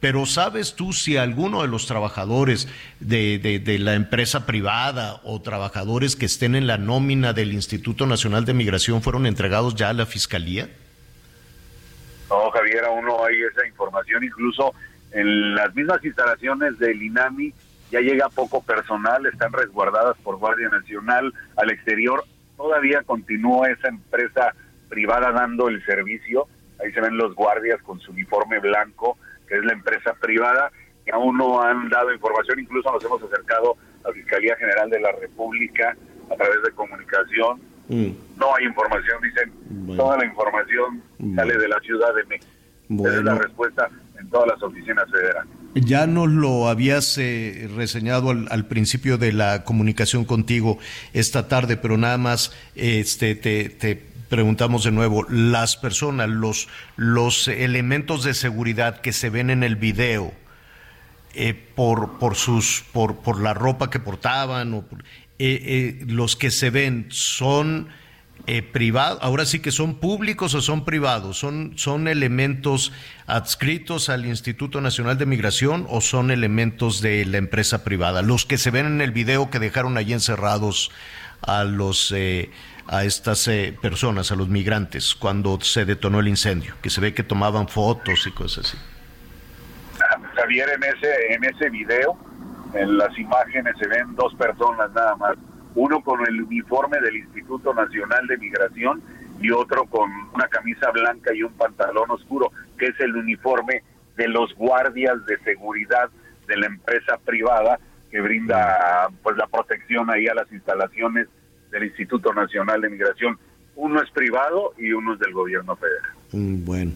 pero 0.00 0.26
¿sabes 0.26 0.74
tú 0.74 0.92
si 0.92 1.16
alguno 1.16 1.62
de 1.62 1.68
los 1.68 1.86
trabajadores 1.86 2.68
de, 3.00 3.38
de, 3.38 3.78
la 3.78 3.94
empresa 3.94 4.46
privada 4.46 5.20
o 5.24 5.40
trabajadores 5.40 6.16
que 6.16 6.26
estén 6.26 6.54
en 6.54 6.66
la 6.66 6.78
nómina 6.78 7.32
del 7.32 7.52
Instituto 7.52 8.06
Nacional 8.06 8.44
de 8.44 8.54
Migración 8.54 9.02
fueron 9.02 9.26
entregados 9.26 9.74
ya 9.74 9.88
a 9.88 9.94
la 9.94 10.06
Fiscalía? 10.06 10.68
esa 13.46 13.66
información, 13.66 14.24
incluso 14.24 14.74
en 15.12 15.54
las 15.54 15.74
mismas 15.74 16.04
instalaciones 16.04 16.78
del 16.78 17.02
INAMI 17.02 17.52
ya 17.90 18.00
llega 18.00 18.28
poco 18.28 18.62
personal, 18.62 19.24
están 19.26 19.52
resguardadas 19.52 20.16
por 20.18 20.36
Guardia 20.36 20.68
Nacional. 20.68 21.32
Al 21.56 21.70
exterior, 21.70 22.24
todavía 22.56 23.02
continúa 23.02 23.70
esa 23.70 23.88
empresa 23.88 24.54
privada 24.88 25.32
dando 25.32 25.68
el 25.68 25.84
servicio, 25.84 26.46
ahí 26.82 26.92
se 26.92 27.00
ven 27.00 27.16
los 27.16 27.34
guardias 27.34 27.80
con 27.82 28.00
su 28.00 28.10
uniforme 28.12 28.58
blanco, 28.58 29.16
que 29.48 29.56
es 29.56 29.64
la 29.64 29.72
empresa 29.72 30.14
privada, 30.14 30.70
que 31.04 31.12
aún 31.12 31.36
no 31.36 31.62
han 31.62 31.88
dado 31.88 32.12
información, 32.12 32.60
incluso 32.60 32.90
nos 32.92 33.04
hemos 33.04 33.22
acercado 33.22 33.76
a 34.04 34.08
la 34.08 34.14
Fiscalía 34.14 34.56
General 34.56 34.90
de 34.90 35.00
la 35.00 35.12
República 35.12 35.96
a 36.30 36.36
través 36.36 36.62
de 36.62 36.70
comunicación. 36.72 37.60
Mm. 37.88 38.10
No 38.36 38.54
hay 38.56 38.64
información, 38.64 39.22
dicen, 39.22 39.96
toda 39.96 40.18
la 40.18 40.24
información 40.24 41.02
sale 41.34 41.56
de 41.56 41.68
la 41.68 41.78
Ciudad 41.80 42.14
de 42.14 42.24
México. 42.24 42.52
Esa 42.88 43.18
es 43.18 43.24
la 43.24 43.34
respuesta 43.36 43.88
en 44.18 44.28
todas 44.30 44.48
las 44.48 44.62
oficinas 44.62 45.04
federales. 45.10 45.52
Ya 45.74 46.06
nos 46.06 46.28
lo 46.28 46.68
habías 46.68 47.18
eh, 47.18 47.68
reseñado 47.76 48.30
al, 48.30 48.66
principio 48.66 49.18
de 49.18 49.32
la 49.32 49.62
comunicación 49.64 50.24
contigo 50.24 50.78
esta 51.12 51.48
tarde, 51.48 51.76
pero 51.76 51.98
nada 51.98 52.16
más 52.16 52.56
este, 52.74 53.34
te, 53.34 53.68
te 53.68 54.15
preguntamos 54.28 54.84
de 54.84 54.92
nuevo, 54.92 55.24
las 55.28 55.76
personas, 55.76 56.28
los, 56.28 56.68
los 56.96 57.48
elementos 57.48 58.24
de 58.24 58.34
seguridad 58.34 59.00
que 59.00 59.12
se 59.12 59.30
ven 59.30 59.50
en 59.50 59.62
el 59.62 59.76
video, 59.76 60.32
eh, 61.34 61.54
por, 61.74 62.18
por, 62.18 62.34
sus, 62.34 62.84
por, 62.92 63.16
por 63.16 63.40
la 63.40 63.54
ropa 63.54 63.90
que 63.90 64.00
portaban, 64.00 64.74
o 64.74 64.84
eh, 65.38 65.98
eh, 66.00 66.04
los 66.06 66.36
que 66.36 66.50
se 66.50 66.70
ven 66.70 67.06
son 67.10 67.88
privados, 68.72 69.18
ahora 69.22 69.44
sí 69.44 69.58
que 69.58 69.72
son 69.72 69.96
públicos 69.96 70.54
o 70.54 70.60
son 70.60 70.84
privados, 70.84 71.36
son, 71.36 71.72
son 71.76 72.06
elementos 72.06 72.92
adscritos 73.26 74.08
al 74.08 74.24
Instituto 74.24 74.80
Nacional 74.80 75.18
de 75.18 75.26
Migración 75.26 75.84
o 75.88 76.00
son 76.00 76.30
elementos 76.30 77.00
de 77.00 77.24
la 77.24 77.38
empresa 77.38 77.82
privada, 77.82 78.22
los 78.22 78.44
que 78.46 78.56
se 78.56 78.70
ven 78.70 78.86
en 78.86 79.00
el 79.00 79.10
video 79.10 79.50
que 79.50 79.58
dejaron 79.58 79.96
allí 79.96 80.12
encerrados 80.12 80.92
a 81.42 81.64
los 81.64 82.14
a 82.88 83.04
estas 83.04 83.48
personas, 83.80 84.30
a 84.32 84.36
los 84.36 84.48
migrantes, 84.48 85.14
cuando 85.14 85.60
se 85.60 85.84
detonó 85.84 86.20
el 86.20 86.28
incendio, 86.28 86.74
que 86.82 86.90
se 86.90 87.00
ve 87.00 87.14
que 87.14 87.22
tomaban 87.22 87.68
fotos 87.68 88.26
y 88.26 88.30
cosas 88.30 88.66
así. 88.66 88.78
Javier, 90.34 90.68
en 90.74 90.84
ese, 90.84 91.32
en 91.32 91.44
ese 91.44 91.70
video, 91.70 92.16
en 92.74 92.98
las 92.98 93.16
imágenes 93.18 93.74
se 93.78 93.88
ven 93.88 94.14
dos 94.14 94.34
personas 94.34 94.92
nada 94.92 95.16
más, 95.16 95.36
uno 95.74 96.00
con 96.02 96.26
el 96.26 96.42
uniforme 96.42 97.00
del 97.00 97.16
Instituto 97.16 97.74
Nacional 97.74 98.26
de 98.26 98.36
Migración 98.38 99.02
y 99.40 99.50
otro 99.50 99.84
con 99.86 100.10
una 100.34 100.48
camisa 100.48 100.90
blanca 100.90 101.34
y 101.34 101.42
un 101.42 101.52
pantalón 101.52 102.10
oscuro, 102.10 102.52
que 102.78 102.86
es 102.86 103.00
el 103.00 103.16
uniforme 103.16 103.82
de 104.16 104.28
los 104.28 104.54
guardias 104.54 105.24
de 105.26 105.38
seguridad 105.40 106.08
de 106.46 106.56
la 106.56 106.66
empresa 106.66 107.18
privada 107.24 107.78
que 108.10 108.20
brinda 108.20 109.08
pues 109.22 109.36
la 109.36 109.46
protección 109.46 110.10
ahí 110.10 110.26
a 110.28 110.34
las 110.34 110.50
instalaciones 110.52 111.28
del 111.70 111.84
Instituto 111.84 112.32
Nacional 112.32 112.80
de 112.80 112.90
Migración. 112.90 113.38
Uno 113.74 114.02
es 114.02 114.10
privado 114.10 114.74
y 114.78 114.92
uno 114.92 115.14
es 115.14 115.20
del 115.20 115.32
gobierno 115.32 115.76
federal. 115.76 116.10
Mm, 116.32 116.64
bueno. 116.64 116.92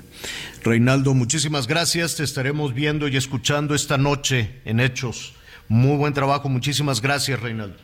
Reinaldo, 0.63 1.15
muchísimas 1.15 1.67
gracias. 1.67 2.17
Te 2.17 2.25
estaremos 2.25 2.75
viendo 2.75 3.09
y 3.09 3.17
escuchando 3.17 3.75
esta 3.75 3.99
noche 3.99 4.61
en 4.65 4.81
Hechos. 4.81 5.37
Muy 5.69 5.97
buen 5.97 6.15
trabajo. 6.15 6.49
Muchísimas 6.49 7.01
gracias, 7.01 7.41
Reinaldo. 7.41 7.77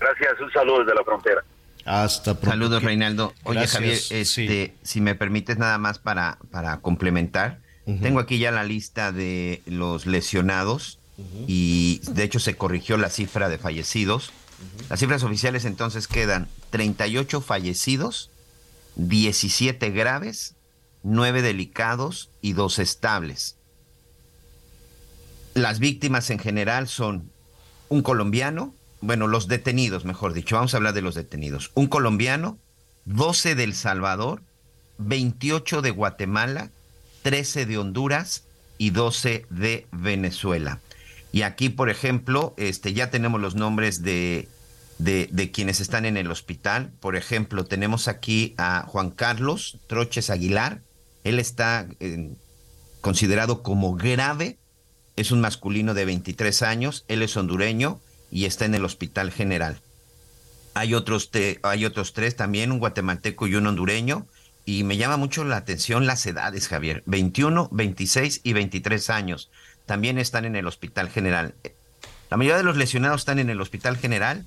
Gracias. 0.00 0.40
Un 0.40 0.50
saludo 0.52 0.80
desde 0.80 0.94
la 0.94 1.04
frontera. 1.04 1.44
Hasta 1.84 2.34
pronto. 2.34 2.50
Saludos, 2.50 2.82
Reinaldo. 2.82 3.32
Oye, 3.44 3.66
Javier, 3.66 3.98
este, 4.10 4.74
si 4.82 5.00
me 5.00 5.14
permites 5.14 5.56
nada 5.56 5.78
más 5.78 5.98
para, 5.98 6.38
para 6.50 6.78
complementar. 6.78 7.60
Tengo 8.02 8.18
aquí 8.18 8.38
ya 8.40 8.50
la 8.50 8.64
lista 8.64 9.12
de 9.12 9.62
los 9.66 10.06
lesionados 10.06 10.98
y 11.46 12.00
de 12.10 12.24
hecho 12.24 12.40
se 12.40 12.56
corrigió 12.56 12.96
la 12.96 13.10
cifra 13.10 13.48
de 13.48 13.58
fallecidos. 13.58 14.32
Las 14.88 15.00
cifras 15.00 15.22
oficiales 15.22 15.64
entonces 15.64 16.08
quedan 16.08 16.48
38 16.70 17.40
fallecidos, 17.40 18.30
17 18.96 19.90
graves, 19.90 20.54
9 21.02 21.42
delicados 21.42 22.30
y 22.40 22.52
2 22.52 22.78
estables. 22.78 23.56
Las 25.54 25.78
víctimas 25.78 26.30
en 26.30 26.38
general 26.38 26.88
son 26.88 27.30
un 27.88 28.02
colombiano, 28.02 28.74
bueno, 29.00 29.26
los 29.26 29.48
detenidos, 29.48 30.04
mejor 30.04 30.32
dicho, 30.32 30.56
vamos 30.56 30.74
a 30.74 30.78
hablar 30.78 30.94
de 30.94 31.02
los 31.02 31.14
detenidos. 31.14 31.70
Un 31.74 31.86
colombiano, 31.86 32.58
12 33.04 33.54
de 33.54 33.64
El 33.64 33.74
Salvador, 33.74 34.42
28 34.98 35.82
de 35.82 35.90
Guatemala, 35.90 36.70
13 37.22 37.66
de 37.66 37.78
Honduras 37.78 38.44
y 38.78 38.90
12 38.90 39.46
de 39.50 39.86
Venezuela. 39.92 40.80
Y 41.36 41.42
aquí, 41.42 41.68
por 41.68 41.90
ejemplo, 41.90 42.54
este, 42.56 42.94
ya 42.94 43.10
tenemos 43.10 43.42
los 43.42 43.56
nombres 43.56 44.02
de 44.02 44.48
de, 44.98 45.50
quienes 45.52 45.80
están 45.80 46.04
en 46.04 46.16
el 46.16 46.30
hospital. 46.30 46.92
Por 47.00 47.16
ejemplo, 47.16 47.64
tenemos 47.64 48.08
aquí 48.08 48.54
a 48.56 48.84
Juan 48.86 49.10
Carlos 49.10 49.78
Troches 49.86 50.30
Aguilar. 50.30 50.80
Él 51.24 51.38
está 51.38 51.88
eh, 52.00 52.30
considerado 53.00 53.62
como 53.62 53.94
grave. 53.94 54.58
Es 55.16 55.30
un 55.30 55.40
masculino 55.40 55.94
de 55.94 56.04
23 56.04 56.62
años. 56.62 57.04
Él 57.08 57.22
es 57.22 57.36
hondureño 57.36 58.00
y 58.30 58.44
está 58.44 58.64
en 58.64 58.74
el 58.74 58.84
hospital 58.84 59.30
general. 59.30 59.80
Hay 60.74 60.94
otros, 60.94 61.30
hay 61.62 61.84
otros 61.84 62.12
tres 62.12 62.36
también, 62.36 62.70
un 62.70 62.78
guatemalteco 62.78 63.46
y 63.46 63.54
un 63.54 63.66
hondureño. 63.66 64.26
Y 64.64 64.82
me 64.84 64.96
llama 64.96 65.16
mucho 65.16 65.44
la 65.44 65.56
atención 65.56 66.06
las 66.06 66.26
edades, 66.26 66.68
Javier. 66.68 67.02
21, 67.06 67.68
26 67.72 68.40
y 68.42 68.52
23 68.52 69.10
años. 69.10 69.50
También 69.86 70.18
están 70.18 70.44
en 70.44 70.56
el 70.56 70.66
hospital 70.66 71.08
general. 71.08 71.54
La 72.30 72.36
mayoría 72.36 72.58
de 72.58 72.64
los 72.64 72.76
lesionados 72.76 73.22
están 73.22 73.38
en 73.38 73.50
el 73.50 73.60
hospital 73.60 73.96
general 73.96 74.44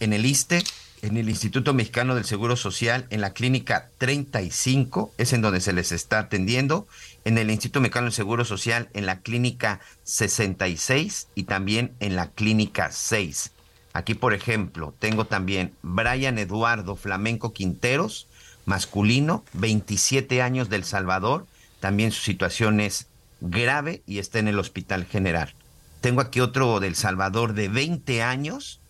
en 0.00 0.12
el 0.12 0.26
ISTE, 0.26 0.62
en 1.02 1.16
el 1.16 1.28
Instituto 1.28 1.74
Mexicano 1.74 2.14
del 2.14 2.24
Seguro 2.24 2.56
Social, 2.56 3.06
en 3.10 3.20
la 3.20 3.32
clínica 3.32 3.90
35, 3.98 5.12
es 5.18 5.32
en 5.32 5.42
donde 5.42 5.60
se 5.60 5.72
les 5.72 5.92
está 5.92 6.18
atendiendo, 6.18 6.88
en 7.24 7.38
el 7.38 7.50
Instituto 7.50 7.80
Mexicano 7.80 8.06
del 8.06 8.12
Seguro 8.12 8.44
Social, 8.44 8.88
en 8.94 9.06
la 9.06 9.20
clínica 9.20 9.80
66 10.04 11.28
y 11.34 11.44
también 11.44 11.92
en 12.00 12.16
la 12.16 12.30
clínica 12.30 12.90
6. 12.90 13.52
Aquí, 13.92 14.14
por 14.14 14.34
ejemplo, 14.34 14.94
tengo 14.98 15.24
también 15.24 15.72
Brian 15.82 16.38
Eduardo 16.38 16.96
Flamenco 16.96 17.52
Quinteros, 17.52 18.26
masculino, 18.64 19.44
27 19.54 20.42
años 20.42 20.68
del 20.68 20.84
Salvador, 20.84 21.46
también 21.80 22.10
su 22.10 22.22
situación 22.22 22.80
es 22.80 23.06
grave 23.40 24.02
y 24.06 24.18
está 24.18 24.38
en 24.38 24.48
el 24.48 24.58
Hospital 24.58 25.04
General. 25.04 25.54
Tengo 26.00 26.20
aquí 26.20 26.40
otro 26.40 26.80
del 26.80 26.94
Salvador 26.94 27.54
de 27.54 27.68
20 27.68 28.22
años, 28.22 28.80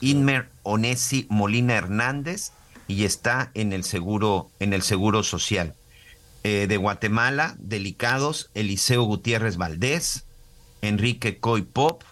Inmer 0.00 0.50
Onesi 0.62 1.26
Molina 1.30 1.74
Hernández 1.74 2.52
y 2.88 3.04
está 3.04 3.50
en 3.54 3.72
el 3.72 3.84
seguro, 3.84 4.50
en 4.58 4.72
el 4.72 4.82
seguro 4.82 5.22
social. 5.22 5.74
Eh, 6.44 6.66
de 6.68 6.76
Guatemala, 6.76 7.56
delicados, 7.58 8.50
Eliseo 8.54 9.02
Gutiérrez 9.02 9.56
Valdés, 9.56 10.26
Enrique 10.80 11.38
Coy 11.38 11.62
Pop, 11.62 12.04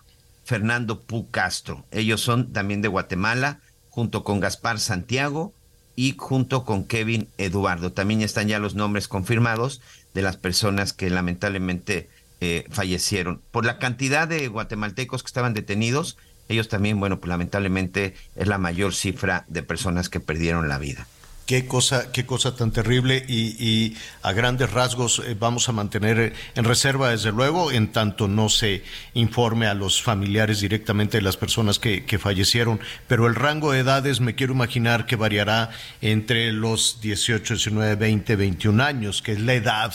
Fernando 0.44 1.02
Pu 1.02 1.30
Castro. 1.30 1.84
Ellos 1.92 2.20
son 2.20 2.52
también 2.52 2.82
de 2.82 2.88
Guatemala, 2.88 3.60
junto 3.90 4.24
con 4.24 4.40
Gaspar 4.40 4.80
Santiago 4.80 5.52
y 5.94 6.16
junto 6.18 6.64
con 6.64 6.84
Kevin 6.84 7.28
Eduardo. 7.38 7.92
También 7.92 8.22
están 8.22 8.48
ya 8.48 8.58
los 8.58 8.74
nombres 8.74 9.06
confirmados 9.06 9.80
de 10.14 10.22
las 10.22 10.36
personas 10.36 10.92
que 10.92 11.10
lamentablemente 11.10 12.08
eh, 12.40 12.64
fallecieron. 12.70 13.42
Por 13.50 13.64
la 13.66 13.78
cantidad 13.78 14.26
de 14.26 14.48
guatemaltecos 14.48 15.22
que 15.22 15.28
estaban 15.28 15.54
detenidos, 15.54 16.16
ellos 16.48 16.68
también, 16.68 17.00
bueno, 17.00 17.20
pues 17.20 17.28
lamentablemente 17.28 18.14
es 18.36 18.48
la 18.48 18.58
mayor 18.58 18.94
cifra 18.94 19.44
de 19.48 19.62
personas 19.62 20.08
que 20.08 20.20
perdieron 20.20 20.68
la 20.68 20.78
vida. 20.78 21.06
Qué 21.46 21.66
cosa, 21.66 22.10
qué 22.10 22.24
cosa 22.24 22.56
tan 22.56 22.70
terrible 22.70 23.22
y, 23.28 23.96
a 24.22 24.32
grandes 24.32 24.70
rasgos 24.70 25.20
eh, 25.26 25.36
vamos 25.38 25.68
a 25.68 25.72
mantener 25.72 26.32
en 26.54 26.64
reserva, 26.64 27.10
desde 27.10 27.32
luego, 27.32 27.70
en 27.70 27.92
tanto 27.92 28.28
no 28.28 28.48
se 28.48 28.82
informe 29.12 29.66
a 29.66 29.74
los 29.74 30.02
familiares 30.02 30.60
directamente 30.60 31.18
de 31.18 31.22
las 31.22 31.36
personas 31.36 31.78
que, 31.78 32.18
fallecieron. 32.18 32.80
Pero 33.08 33.26
el 33.26 33.34
rango 33.34 33.72
de 33.72 33.80
edades 33.80 34.20
me 34.20 34.34
quiero 34.34 34.54
imaginar 34.54 35.04
que 35.04 35.16
variará 35.16 35.70
entre 36.00 36.50
los 36.52 37.00
18, 37.02 37.54
19, 37.54 37.96
20, 37.96 38.36
21 38.36 38.82
años, 38.82 39.20
que 39.20 39.32
es 39.32 39.40
la 39.40 39.52
edad 39.52 39.94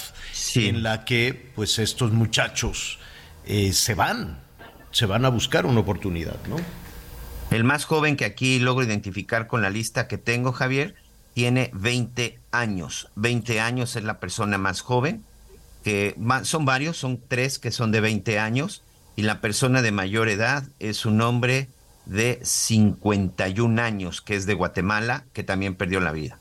en 0.53 0.83
la 0.83 1.03
que 1.03 1.51
pues 1.55 1.79
estos 1.79 2.11
muchachos 2.11 2.99
eh, 3.45 3.73
se 3.73 3.95
van 3.95 4.49
se 4.91 5.05
van 5.05 5.25
a 5.25 5.29
buscar 5.29 5.65
una 5.65 5.79
oportunidad, 5.79 6.37
¿no? 6.47 6.57
El 7.51 7.63
más 7.63 7.85
joven 7.85 8.15
que 8.15 8.25
aquí 8.25 8.59
logro 8.59 8.85
identificar 8.85 9.47
con 9.47 9.61
la 9.61 9.69
lista 9.69 10.07
que 10.07 10.17
tengo, 10.17 10.51
Javier, 10.51 10.95
tiene 11.39 11.71
20 11.73 12.37
años. 12.51 13.07
20 13.15 13.61
años 13.61 13.95
es 13.95 14.03
la 14.03 14.19
persona 14.19 14.57
más 14.57 14.81
joven, 14.81 15.23
que 15.85 16.13
son 16.43 16.65
varios, 16.65 16.97
son 16.97 17.21
tres 17.25 17.59
que 17.59 17.71
son 17.71 17.93
de 17.93 18.01
20 18.01 18.39
años, 18.39 18.83
y 19.15 19.21
la 19.21 19.39
persona 19.39 19.81
de 19.81 19.93
mayor 19.93 20.27
edad 20.27 20.65
es 20.79 21.05
un 21.05 21.21
hombre 21.21 21.69
de 22.05 22.41
51 22.43 23.81
años, 23.81 24.19
que 24.21 24.35
es 24.35 24.47
de 24.47 24.53
Guatemala, 24.53 25.23
que 25.31 25.43
también 25.43 25.75
perdió 25.75 26.01
la 26.01 26.11
vida. 26.11 26.37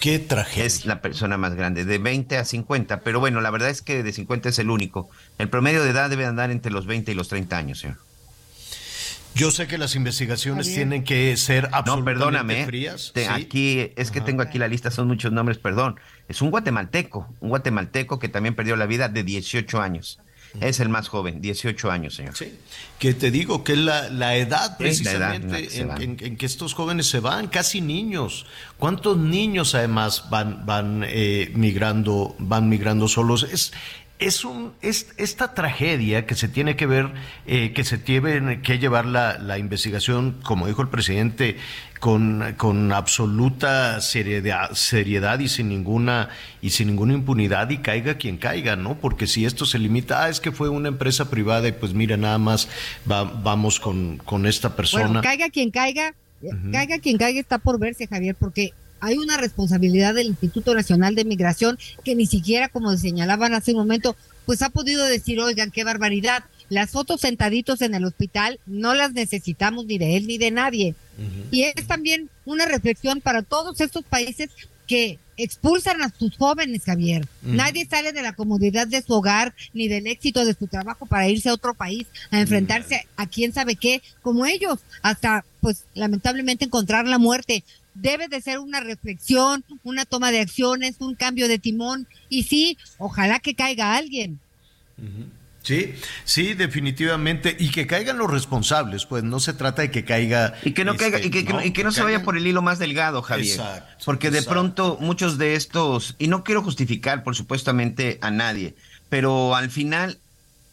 Qué 0.00 0.18
tragedia. 0.18 0.64
Es 0.64 0.84
la 0.84 1.00
persona 1.00 1.36
más 1.36 1.54
grande, 1.54 1.84
de 1.84 1.98
20 1.98 2.38
a 2.38 2.44
50. 2.44 3.02
Pero 3.02 3.20
bueno, 3.20 3.40
la 3.40 3.52
verdad 3.52 3.70
es 3.70 3.82
que 3.82 4.02
de 4.02 4.12
50 4.12 4.48
es 4.48 4.58
el 4.58 4.68
único. 4.68 5.08
El 5.38 5.48
promedio 5.48 5.84
de 5.84 5.90
edad 5.90 6.10
debe 6.10 6.26
andar 6.26 6.50
entre 6.50 6.72
los 6.72 6.86
20 6.86 7.12
y 7.12 7.14
los 7.14 7.28
30 7.28 7.56
años, 7.56 7.78
señor. 7.78 7.98
Yo 9.36 9.50
sé 9.50 9.66
que 9.66 9.76
las 9.76 9.94
investigaciones 9.94 10.72
tienen 10.72 11.04
que 11.04 11.36
ser 11.36 11.68
absolutamente 11.72 12.00
no, 12.00 12.04
perdóname, 12.04 12.62
¿eh? 12.62 12.66
frías. 12.66 13.12
Te, 13.12 13.28
Aquí, 13.28 13.92
es 13.94 14.10
que 14.10 14.22
tengo 14.22 14.40
aquí 14.40 14.58
la 14.58 14.66
lista, 14.66 14.90
son 14.90 15.08
muchos 15.08 15.30
nombres, 15.30 15.58
perdón. 15.58 16.00
Es 16.26 16.40
un 16.40 16.50
guatemalteco, 16.50 17.28
un 17.40 17.50
guatemalteco 17.50 18.18
que 18.18 18.30
también 18.30 18.54
perdió 18.54 18.76
la 18.76 18.86
vida 18.86 19.10
de 19.10 19.24
18 19.24 19.80
años. 19.80 20.20
Es 20.60 20.80
el 20.80 20.88
más 20.88 21.08
joven, 21.08 21.42
18 21.42 21.90
años, 21.90 22.14
señor. 22.14 22.34
Sí, 22.34 22.58
que 22.98 23.12
te 23.12 23.30
digo 23.30 23.62
que 23.62 23.72
es 23.72 23.78
la, 23.78 24.08
la 24.08 24.36
edad 24.36 24.78
precisamente 24.78 25.68
en, 25.80 26.36
que 26.36 26.46
estos 26.46 26.72
jóvenes 26.72 27.06
se 27.06 27.20
van, 27.20 27.48
casi 27.48 27.82
niños. 27.82 28.46
¿Cuántos 28.78 29.18
niños 29.18 29.74
además 29.74 30.30
van, 30.30 30.64
van 30.64 31.04
eh, 31.06 31.52
migrando, 31.54 32.34
van 32.38 32.70
migrando 32.70 33.06
solos? 33.06 33.42
Es, 33.42 33.72
es, 34.18 34.44
un, 34.44 34.72
es 34.80 35.08
esta 35.18 35.54
tragedia 35.54 36.26
que 36.26 36.34
se 36.34 36.48
tiene 36.48 36.76
que 36.76 36.86
ver, 36.86 37.12
eh, 37.46 37.72
que 37.72 37.84
se 37.84 37.98
tiene 37.98 38.62
que 38.62 38.78
llevar 38.78 39.04
la, 39.06 39.38
la, 39.38 39.58
investigación, 39.58 40.36
como 40.42 40.66
dijo 40.66 40.80
el 40.82 40.88
presidente, 40.88 41.56
con, 42.00 42.54
con 42.56 42.92
absoluta 42.92 44.00
seriedad, 44.00 44.72
seriedad, 44.72 45.38
y 45.40 45.48
sin 45.48 45.68
ninguna 45.68 46.30
y 46.62 46.70
sin 46.70 46.88
ninguna 46.88 47.14
impunidad 47.14 47.68
y 47.70 47.78
caiga 47.78 48.14
quien 48.14 48.38
caiga, 48.38 48.76
¿no? 48.76 48.96
Porque 48.96 49.26
si 49.26 49.44
esto 49.44 49.66
se 49.66 49.78
limita, 49.78 50.24
ah, 50.24 50.28
es 50.28 50.40
que 50.40 50.52
fue 50.52 50.68
una 50.68 50.88
empresa 50.88 51.30
privada 51.30 51.68
y 51.68 51.72
pues 51.72 51.92
mira, 51.94 52.16
nada 52.16 52.38
más 52.38 52.68
vamos 53.04 53.80
con, 53.80 54.18
con 54.18 54.46
esta 54.46 54.76
persona. 54.76 55.04
Bueno, 55.04 55.22
caiga 55.22 55.50
quien 55.50 55.70
caiga, 55.70 56.14
caiga 56.72 56.98
quien 56.98 57.18
caiga 57.18 57.40
está 57.40 57.58
por 57.58 57.78
verse, 57.78 58.06
Javier, 58.06 58.34
porque 58.38 58.72
hay 59.00 59.18
una 59.18 59.36
responsabilidad 59.36 60.14
del 60.14 60.28
Instituto 60.28 60.74
Nacional 60.74 61.14
de 61.14 61.24
Migración 61.24 61.78
que 62.04 62.14
ni 62.14 62.26
siquiera, 62.26 62.68
como 62.68 62.96
señalaban 62.96 63.54
hace 63.54 63.72
un 63.72 63.78
momento, 63.78 64.16
pues 64.44 64.62
ha 64.62 64.70
podido 64.70 65.04
decir, 65.06 65.40
oigan, 65.40 65.70
qué 65.70 65.84
barbaridad. 65.84 66.44
Las 66.68 66.90
fotos 66.90 67.20
sentaditos 67.20 67.82
en 67.82 67.94
el 67.94 68.04
hospital 68.04 68.58
no 68.66 68.94
las 68.94 69.12
necesitamos 69.12 69.86
ni 69.86 69.98
de 69.98 70.16
él 70.16 70.26
ni 70.26 70.38
de 70.38 70.50
nadie. 70.50 70.94
Y 71.50 71.62
es 71.62 71.86
también 71.86 72.28
una 72.44 72.66
reflexión 72.66 73.20
para 73.20 73.42
todos 73.42 73.80
estos 73.80 74.04
países 74.04 74.50
que 74.86 75.18
expulsan 75.36 76.02
a 76.02 76.12
sus 76.16 76.36
jóvenes, 76.36 76.84
Javier. 76.84 77.26
Nadie 77.42 77.86
sale 77.86 78.12
de 78.12 78.22
la 78.22 78.34
comodidad 78.34 78.86
de 78.86 79.02
su 79.02 79.12
hogar 79.12 79.54
ni 79.74 79.88
del 79.88 80.06
éxito 80.06 80.44
de 80.44 80.54
su 80.54 80.66
trabajo 80.66 81.06
para 81.06 81.28
irse 81.28 81.48
a 81.48 81.54
otro 81.54 81.74
país 81.74 82.06
a 82.30 82.40
enfrentarse 82.40 83.06
a 83.16 83.26
quién 83.26 83.52
sabe 83.52 83.76
qué, 83.76 84.02
como 84.22 84.46
ellos, 84.46 84.78
hasta 85.02 85.44
pues 85.60 85.84
lamentablemente 85.94 86.64
encontrar 86.64 87.06
la 87.06 87.18
muerte 87.18 87.64
debe 88.00 88.28
de 88.28 88.40
ser 88.40 88.58
una 88.58 88.80
reflexión, 88.80 89.64
una 89.82 90.04
toma 90.04 90.30
de 90.30 90.40
acciones, 90.40 90.96
un 91.00 91.14
cambio 91.14 91.48
de 91.48 91.58
timón 91.58 92.06
y 92.28 92.44
sí, 92.44 92.78
ojalá 92.98 93.38
que 93.40 93.54
caiga 93.54 93.96
alguien. 93.96 94.40
Sí, 95.66 95.94
sí, 96.24 96.54
definitivamente. 96.54 97.56
Y 97.58 97.72
que 97.72 97.88
caigan 97.88 98.18
los 98.18 98.30
responsables, 98.30 99.04
pues 99.04 99.24
no 99.24 99.40
se 99.40 99.52
trata 99.52 99.82
de 99.82 99.90
que 99.90 100.04
caiga. 100.04 100.54
Y 100.62 100.72
que 100.72 100.84
no 100.84 100.96
caiga, 100.96 101.18
y 101.18 101.28
que, 101.30 101.40
este, 101.40 101.72
que, 101.72 101.82
no, 101.82 101.90
se 101.90 102.04
vaya 102.04 102.22
por 102.22 102.36
el 102.36 102.46
hilo 102.46 102.62
más 102.62 102.78
delgado, 102.78 103.20
Javier. 103.20 103.58
Exacto, 103.58 104.04
porque 104.04 104.30
de 104.30 104.42
pronto 104.42 104.96
muchos 105.00 105.38
de 105.38 105.56
estos, 105.56 106.14
y 106.20 106.28
no 106.28 106.44
quiero 106.44 106.62
justificar, 106.62 107.24
por 107.24 107.34
supuestamente, 107.34 108.18
a 108.20 108.30
nadie, 108.30 108.76
pero 109.08 109.56
al 109.56 109.70
final 109.70 110.18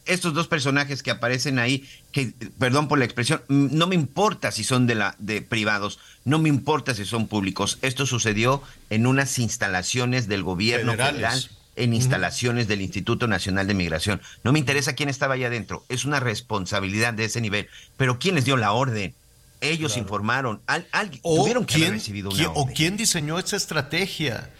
estos 0.06 0.32
dos 0.32 0.46
personajes 0.46 1.02
que 1.02 1.10
aparecen 1.10 1.58
ahí, 1.58 1.88
que, 2.14 2.32
perdón 2.60 2.86
por 2.86 3.00
la 3.00 3.04
expresión, 3.04 3.42
no 3.48 3.88
me 3.88 3.96
importa 3.96 4.52
si 4.52 4.62
son 4.62 4.86
de 4.86 4.94
la 4.94 5.16
de 5.18 5.42
privados, 5.42 5.98
no 6.24 6.38
me 6.38 6.48
importa 6.48 6.94
si 6.94 7.04
son 7.04 7.26
públicos. 7.26 7.78
Esto 7.82 8.06
sucedió 8.06 8.62
en 8.88 9.08
unas 9.08 9.40
instalaciones 9.40 10.28
del 10.28 10.44
gobierno 10.44 10.92
federal, 10.92 11.50
en 11.74 11.92
instalaciones 11.92 12.68
del 12.68 12.82
Instituto 12.82 13.26
Nacional 13.26 13.66
de 13.66 13.74
Migración. 13.74 14.22
No 14.44 14.52
me 14.52 14.60
interesa 14.60 14.92
quién 14.92 15.08
estaba 15.08 15.34
allá 15.34 15.48
adentro, 15.48 15.84
es 15.88 16.04
una 16.04 16.20
responsabilidad 16.20 17.14
de 17.14 17.24
ese 17.24 17.40
nivel. 17.40 17.66
Pero 17.96 18.20
quién 18.20 18.36
les 18.36 18.44
dio 18.44 18.56
la 18.56 18.70
orden, 18.70 19.12
ellos 19.60 19.96
informaron, 19.96 20.60
al, 20.66 20.86
tuvieron 21.20 21.66
que 21.66 21.74
haber 21.76 21.94
recibido 21.94 22.30
una 22.30 22.48
¿O 22.50 22.66
quién 22.66 22.96
diseñó 22.96 23.40
esta 23.40 23.56
estrategia? 23.56 24.50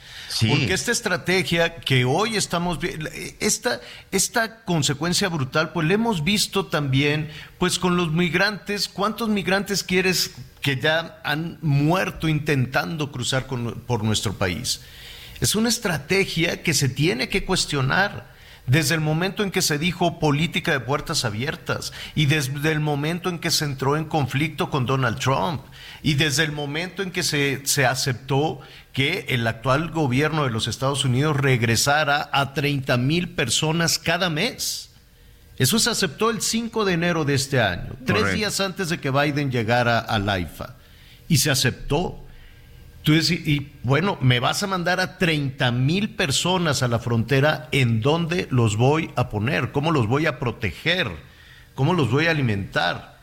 Porque 0.41 0.73
esta 0.73 0.91
estrategia 0.91 1.77
que 1.77 2.05
hoy 2.05 2.37
estamos 2.37 2.81
viendo, 2.81 3.09
esta, 3.41 3.81
esta 4.11 4.65
consecuencia 4.65 5.29
brutal, 5.29 5.73
pues 5.73 5.87
la 5.87 5.95
hemos 5.95 6.25
visto 6.25 6.67
también, 6.67 7.31
pues 7.59 7.79
con 7.79 7.97
los 7.97 8.13
migrantes, 8.13 8.89
¿cuántos 8.89 9.29
migrantes 9.29 9.85
quieres 9.85 10.33
que 10.61 10.79
ya 10.81 11.21
han 11.25 11.59
muerto 11.63 12.27
intentando 12.27 13.13
cruzar 13.13 13.47
por 13.47 14.03
nuestro 14.03 14.35
país? 14.35 14.81
Es 15.41 15.55
una 15.55 15.69
estrategia 15.69 16.63
que 16.63 16.75
se 16.75 16.89
tiene 16.89 17.29
que 17.29 17.45
cuestionar 17.45 18.35
desde 18.67 18.95
el 18.95 19.01
momento 19.01 19.43
en 19.43 19.51
que 19.51 19.63
se 19.63 19.79
dijo 19.79 20.19
política 20.19 20.73
de 20.73 20.81
puertas 20.81 21.25
abiertas 21.25 21.93
y 22.15 22.27
desde 22.27 22.73
el 22.73 22.81
momento 22.81 23.29
en 23.29 23.39
que 23.39 23.51
se 23.51 23.65
entró 23.65 23.97
en 23.97 24.07
conflicto 24.07 24.71
con 24.71 24.87
Donald 24.87 25.19
Trump 25.19 25.63
y 26.05 26.15
desde 26.15 26.45
el 26.45 26.53
momento 26.53 27.03
en 27.03 27.11
que 27.11 27.23
se, 27.23 27.63
se 27.65 27.87
aceptó 27.87 28.61
que 28.93 29.25
el 29.31 29.47
actual 29.47 29.91
gobierno 29.91 30.45
de 30.45 30.51
los 30.51 30.69
Estados 30.69 31.07
Unidos 31.07 31.35
regresara 31.35 32.29
a 32.31 32.53
30 32.53 32.99
mil 32.99 33.31
personas 33.31 33.99
cada 33.99 34.29
mes. 34.29 34.91
Eso 35.57 35.79
se 35.79 35.89
aceptó 35.89 36.29
el 36.29 36.43
5 36.43 36.85
de 36.85 36.93
enero 36.93 37.25
de 37.25 37.35
este 37.35 37.59
año, 37.63 37.97
tres 38.05 38.35
días 38.35 38.61
antes 38.61 38.91
de 38.91 39.01
que 39.01 39.11
Biden 39.11 39.51
llegara 39.51 39.99
a 39.99 40.19
Laifa. 40.19 40.75
Y 41.27 41.39
se 41.39 41.51
aceptó. 41.51 42.23
y 43.07 43.73
bueno, 43.83 44.19
me 44.21 44.41
vas 44.41 44.63
a 44.63 44.67
mandar 44.67 45.01
a 45.01 45.17
30 45.17 45.73
mil 45.73 46.11
personas 46.11 46.83
a 46.83 46.89
la 46.89 46.99
frontera, 46.99 47.71
¿en 47.73 48.03
dónde 48.03 48.47
los 48.51 48.77
voy 48.77 49.11
a 49.17 49.31
poner? 49.31 49.73
¿Cómo 49.73 49.91
los 49.91 50.07
voy 50.07 50.27
a 50.27 50.39
proteger? 50.39 51.11
¿Cómo 51.75 51.95
los 51.95 52.11
voy 52.11 52.27
a 52.27 52.33
alimentar? 52.33 53.14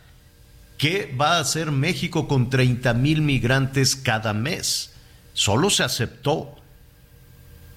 ¿Qué 0.82 1.15
va 1.15 1.38
a 1.38 1.41
hacer 1.41 1.71
México 1.71 2.27
con 2.27 2.49
30 2.49 2.95
mil 2.95 3.21
migrantes 3.21 3.95
cada 3.95 4.34
mes? 4.34 4.91
Solo 5.36 5.69
se 5.69 5.84
aceptó. 5.84 6.55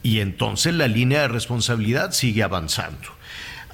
Y 0.03 0.21
entonces 0.21 0.73
la 0.73 0.89
línea 0.89 1.21
de 1.21 1.29
responsabilidad 1.29 2.13
sigue 2.13 2.43
avanzando. 2.43 3.07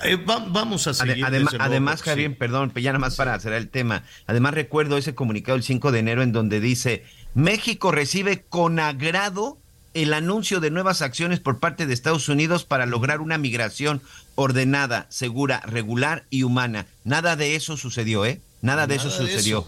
Eh, 0.02 0.16
vamos 0.16 0.88
a 0.88 0.94
seguir. 0.94 1.24
además, 1.24 1.54
además 1.60 2.02
Javier, 2.02 2.36
perdón, 2.36 2.72
ya 2.74 2.90
nada 2.90 2.98
más 2.98 3.14
para 3.14 3.34
hacer 3.34 3.52
el 3.52 3.68
tema. 3.68 4.02
Además, 4.26 4.52
recuerdo 4.54 4.96
ese 4.96 5.14
comunicado 5.14 5.56
el 5.56 5.62
5 5.62 5.92
de 5.92 6.00
enero 6.00 6.24
en 6.24 6.32
donde 6.32 6.58
dice: 6.58 7.04
México 7.32 7.92
recibe 7.92 8.42
con 8.48 8.80
agrado 8.80 9.58
el 9.94 10.12
anuncio 10.12 10.58
de 10.58 10.72
nuevas 10.72 11.02
acciones 11.02 11.38
por 11.38 11.60
parte 11.60 11.86
de 11.86 11.94
Estados 11.94 12.28
Unidos 12.28 12.64
para 12.64 12.84
lograr 12.84 13.20
una 13.20 13.38
migración 13.38 14.02
ordenada, 14.34 15.06
segura, 15.08 15.60
regular 15.60 16.24
y 16.30 16.42
humana. 16.42 16.86
Nada 17.04 17.36
de 17.36 17.54
eso 17.54 17.76
sucedió, 17.76 18.24
¿eh? 18.24 18.40
Nada 18.62 18.86
de 18.86 18.96
eso 18.96 19.10
sucedió. 19.10 19.66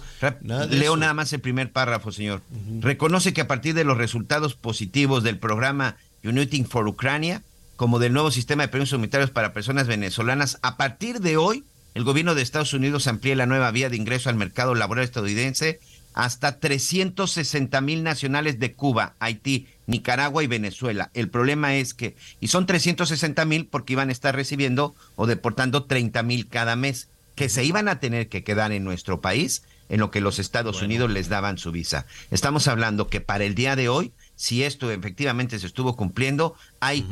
Leo 0.70 0.96
nada 0.96 1.14
más 1.14 1.32
el 1.32 1.40
primer 1.40 1.72
párrafo, 1.72 2.12
señor. 2.12 2.42
Reconoce 2.80 3.32
que 3.32 3.40
a 3.40 3.48
partir 3.48 3.74
de 3.74 3.84
los 3.84 3.96
resultados 3.96 4.54
positivos 4.54 5.22
del 5.22 5.38
programa 5.38 5.96
Uniting 6.24 6.66
for 6.66 6.86
Ucrania, 6.86 7.42
como 7.76 7.98
del 7.98 8.12
nuevo 8.12 8.30
sistema 8.30 8.64
de 8.64 8.68
permisos 8.68 8.94
humanitarios 8.94 9.30
para 9.30 9.52
personas 9.52 9.86
venezolanas, 9.86 10.58
a 10.62 10.76
partir 10.76 11.20
de 11.20 11.36
hoy, 11.36 11.64
el 11.94 12.04
gobierno 12.04 12.34
de 12.34 12.42
Estados 12.42 12.74
Unidos 12.74 13.06
amplía 13.06 13.36
la 13.36 13.46
nueva 13.46 13.70
vía 13.70 13.88
de 13.88 13.96
ingreso 13.96 14.28
al 14.28 14.36
mercado 14.36 14.74
laboral 14.74 15.04
estadounidense 15.04 15.80
hasta 16.14 16.58
360 16.58 17.80
mil 17.80 18.02
nacionales 18.02 18.58
de 18.58 18.74
Cuba, 18.74 19.14
Haití, 19.18 19.66
Nicaragua 19.86 20.42
y 20.42 20.46
Venezuela. 20.46 21.10
El 21.14 21.28
problema 21.28 21.74
es 21.76 21.94
que, 21.94 22.16
y 22.40 22.48
son 22.48 22.66
360 22.66 23.44
mil 23.46 23.66
porque 23.66 23.94
iban 23.94 24.10
a 24.10 24.12
estar 24.12 24.34
recibiendo 24.34 24.94
o 25.16 25.26
deportando 25.26 25.84
30 25.84 26.22
mil 26.22 26.48
cada 26.48 26.76
mes 26.76 27.08
que 27.34 27.48
se 27.48 27.64
iban 27.64 27.88
a 27.88 28.00
tener 28.00 28.28
que 28.28 28.44
quedar 28.44 28.72
en 28.72 28.84
nuestro 28.84 29.20
país 29.20 29.62
en 29.88 30.00
lo 30.00 30.10
que 30.10 30.20
los 30.20 30.38
Estados 30.38 30.80
Unidos 30.80 31.10
les 31.10 31.28
daban 31.28 31.58
su 31.58 31.70
visa. 31.70 32.06
Estamos 32.30 32.66
hablando 32.66 33.08
que 33.08 33.20
para 33.20 33.44
el 33.44 33.54
día 33.54 33.76
de 33.76 33.88
hoy, 33.90 34.12
si 34.36 34.64
esto 34.64 34.90
efectivamente 34.90 35.58
se 35.58 35.66
estuvo 35.66 35.96
cumpliendo, 35.96 36.54
hay 36.80 37.06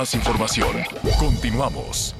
más 0.00 0.14
información. 0.14 0.78
Continuamos. 1.18 2.14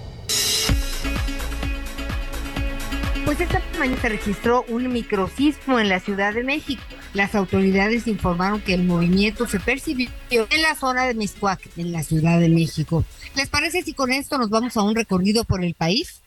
Pues 3.24 3.40
esta 3.40 3.62
mañana 3.78 3.98
se 4.02 4.08
registró 4.10 4.66
un 4.68 4.92
microsismo 4.92 5.80
en 5.80 5.88
la 5.88 5.98
Ciudad 5.98 6.34
de 6.34 6.44
México. 6.44 6.82
Las 7.14 7.34
autoridades 7.34 8.06
informaron 8.06 8.60
que 8.60 8.74
el 8.74 8.84
movimiento 8.84 9.46
se 9.46 9.60
percibió 9.60 10.10
en 10.30 10.60
la 10.60 10.74
zona 10.74 11.06
de 11.06 11.14
Miscuac, 11.14 11.58
en 11.78 11.90
la 11.92 12.02
Ciudad 12.02 12.38
de 12.38 12.50
México. 12.50 13.02
¿Les 13.34 13.48
parece 13.48 13.82
si 13.82 13.94
con 13.94 14.12
esto 14.12 14.36
nos 14.36 14.50
vamos 14.50 14.76
a 14.76 14.82
un 14.82 14.94
recorrido 14.94 15.44
por 15.44 15.64
el 15.64 15.72
país? 15.72 16.20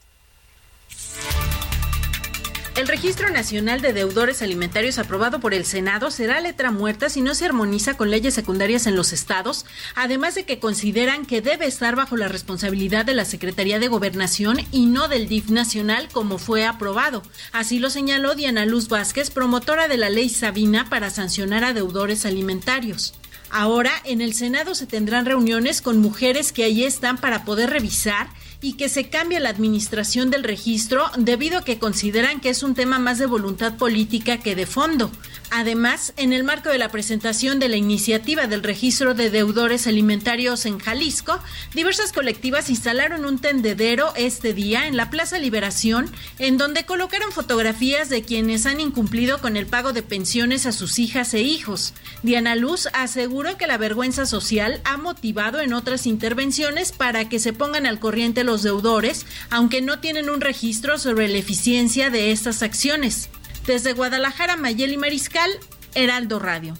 El 2.76 2.88
Registro 2.88 3.30
Nacional 3.30 3.82
de 3.82 3.94
Deudores 3.94 4.42
Alimentarios 4.42 4.98
aprobado 4.98 5.40
por 5.40 5.54
el 5.54 5.64
Senado 5.64 6.10
será 6.10 6.42
letra 6.42 6.72
muerta 6.72 7.08
si 7.08 7.22
no 7.22 7.36
se 7.36 7.46
armoniza 7.46 7.96
con 7.98 8.10
leyes 8.10 8.34
secundarias 8.34 8.88
en 8.88 8.96
los 8.96 9.14
estados, 9.14 9.68
además 9.94 10.34
de 10.34 10.46
que 10.46 10.58
consideran 10.58 11.28
que 11.28 11.42
debe 11.42 11.68
estar 11.68 11.96
bajo 11.96 12.18
la 12.18 12.30
responsabilidad 12.30 13.06
de 13.06 13.14
la 13.14 13.26
Secretaría 13.26 13.78
de 13.78 13.90
Gobernación 13.90 14.58
y 14.72 14.88
no 14.88 15.08
del 15.08 15.28
DIF 15.28 15.50
nacional 15.50 16.10
como 16.12 16.40
fue 16.40 16.66
aprobado. 16.66 17.22
Así 17.52 17.78
lo 17.78 17.92
señaló 17.92 18.34
Diana 18.34 18.66
Luz 18.66 18.88
Vázquez, 18.88 19.30
promotora 19.30 19.88
de 19.88 19.98
la 19.98 20.10
ley 20.10 20.30
Sabina 20.30 20.90
para 20.90 21.12
sancionar 21.12 21.64
a 21.64 21.74
deudores 21.74 22.26
alimentarios. 22.26 23.14
Ahora 23.52 23.92
en 24.04 24.20
el 24.20 24.34
Senado 24.34 24.74
se 24.74 24.88
tendrán 24.88 25.28
reuniones 25.28 25.84
con 25.84 26.00
mujeres 26.00 26.52
que 26.52 26.64
allí 26.64 26.86
están 26.86 27.20
para 27.20 27.46
poder 27.46 27.70
revisar 27.70 28.30
y 28.64 28.74
que 28.74 28.88
se 28.88 29.10
cambie 29.10 29.42
la 29.42 29.50
administración 29.50 30.32
del 30.32 30.44
registro 30.44 31.06
debido 31.18 31.60
a 31.60 31.66
que 31.66 31.78
consideran 31.78 32.40
que 32.40 32.50
es 32.50 32.64
un 32.64 32.76
tema 32.76 32.98
más 32.98 33.20
de 33.20 33.26
voluntad 33.26 33.76
política 33.76 34.38
que 34.38 34.56
de 34.56 34.66
fondo. 34.66 35.12
Además, 35.52 36.14
en 36.18 36.34
el 36.34 36.44
marco 36.44 36.70
de 36.70 36.80
la 36.80 36.90
presentación 36.90 37.60
de 37.60 37.70
la 37.70 37.76
iniciativa 37.76 38.48
del 38.48 38.64
registro 38.64 39.14
de 39.14 39.30
deudores 39.30 39.86
alimentarios 39.86 40.66
en 40.66 40.80
Jalisco, 40.80 41.40
diversas 41.76 42.12
colectivas 42.12 42.70
instalaron 42.70 43.26
un 43.26 43.38
tendedero 43.38 44.14
este 44.16 44.54
día 44.54 44.88
en 44.88 44.98
la 44.98 45.10
Plaza 45.10 45.38
Liberación, 45.38 46.10
en 46.40 46.58
donde 46.58 46.86
colocaron 46.86 47.32
fotografías 47.32 48.10
de 48.10 48.24
quienes 48.24 48.66
han 48.66 48.80
incumplido 48.80 49.42
con 49.42 49.58
el 49.58 49.68
pago 49.68 49.94
de 49.94 50.02
pensiones 50.04 50.66
a 50.66 50.72
sus 50.72 50.98
hijas 50.98 51.34
e 51.34 51.42
hijos. 51.42 51.94
Diana 52.24 52.56
Luz 52.56 52.88
aseguró 52.94 53.58
que 53.58 53.68
la 53.68 53.78
vergüenza 53.78 54.26
social 54.26 54.82
ha 54.86 54.98
motivado 54.98 55.60
en 55.60 55.74
otras 55.74 56.08
intervenciones 56.08 56.94
para 56.94 57.28
que 57.28 57.40
se 57.40 57.54
pongan 57.54 57.86
al 57.86 58.00
corriente 58.00 58.44
los 58.44 58.53
deudores, 58.62 59.26
aunque 59.50 59.82
no 59.82 60.00
tienen 60.00 60.30
un 60.30 60.42
registro 60.42 61.00
sobre 61.00 61.28
la 61.28 61.40
eficiencia 61.40 62.12
de 62.12 62.32
estas 62.32 62.62
acciones. 62.62 63.30
Desde 63.66 63.94
Guadalajara, 63.94 64.58
Mayeli 64.58 64.98
Mariscal, 64.98 65.50
Heraldo 65.96 66.38
Radio. 66.38 66.76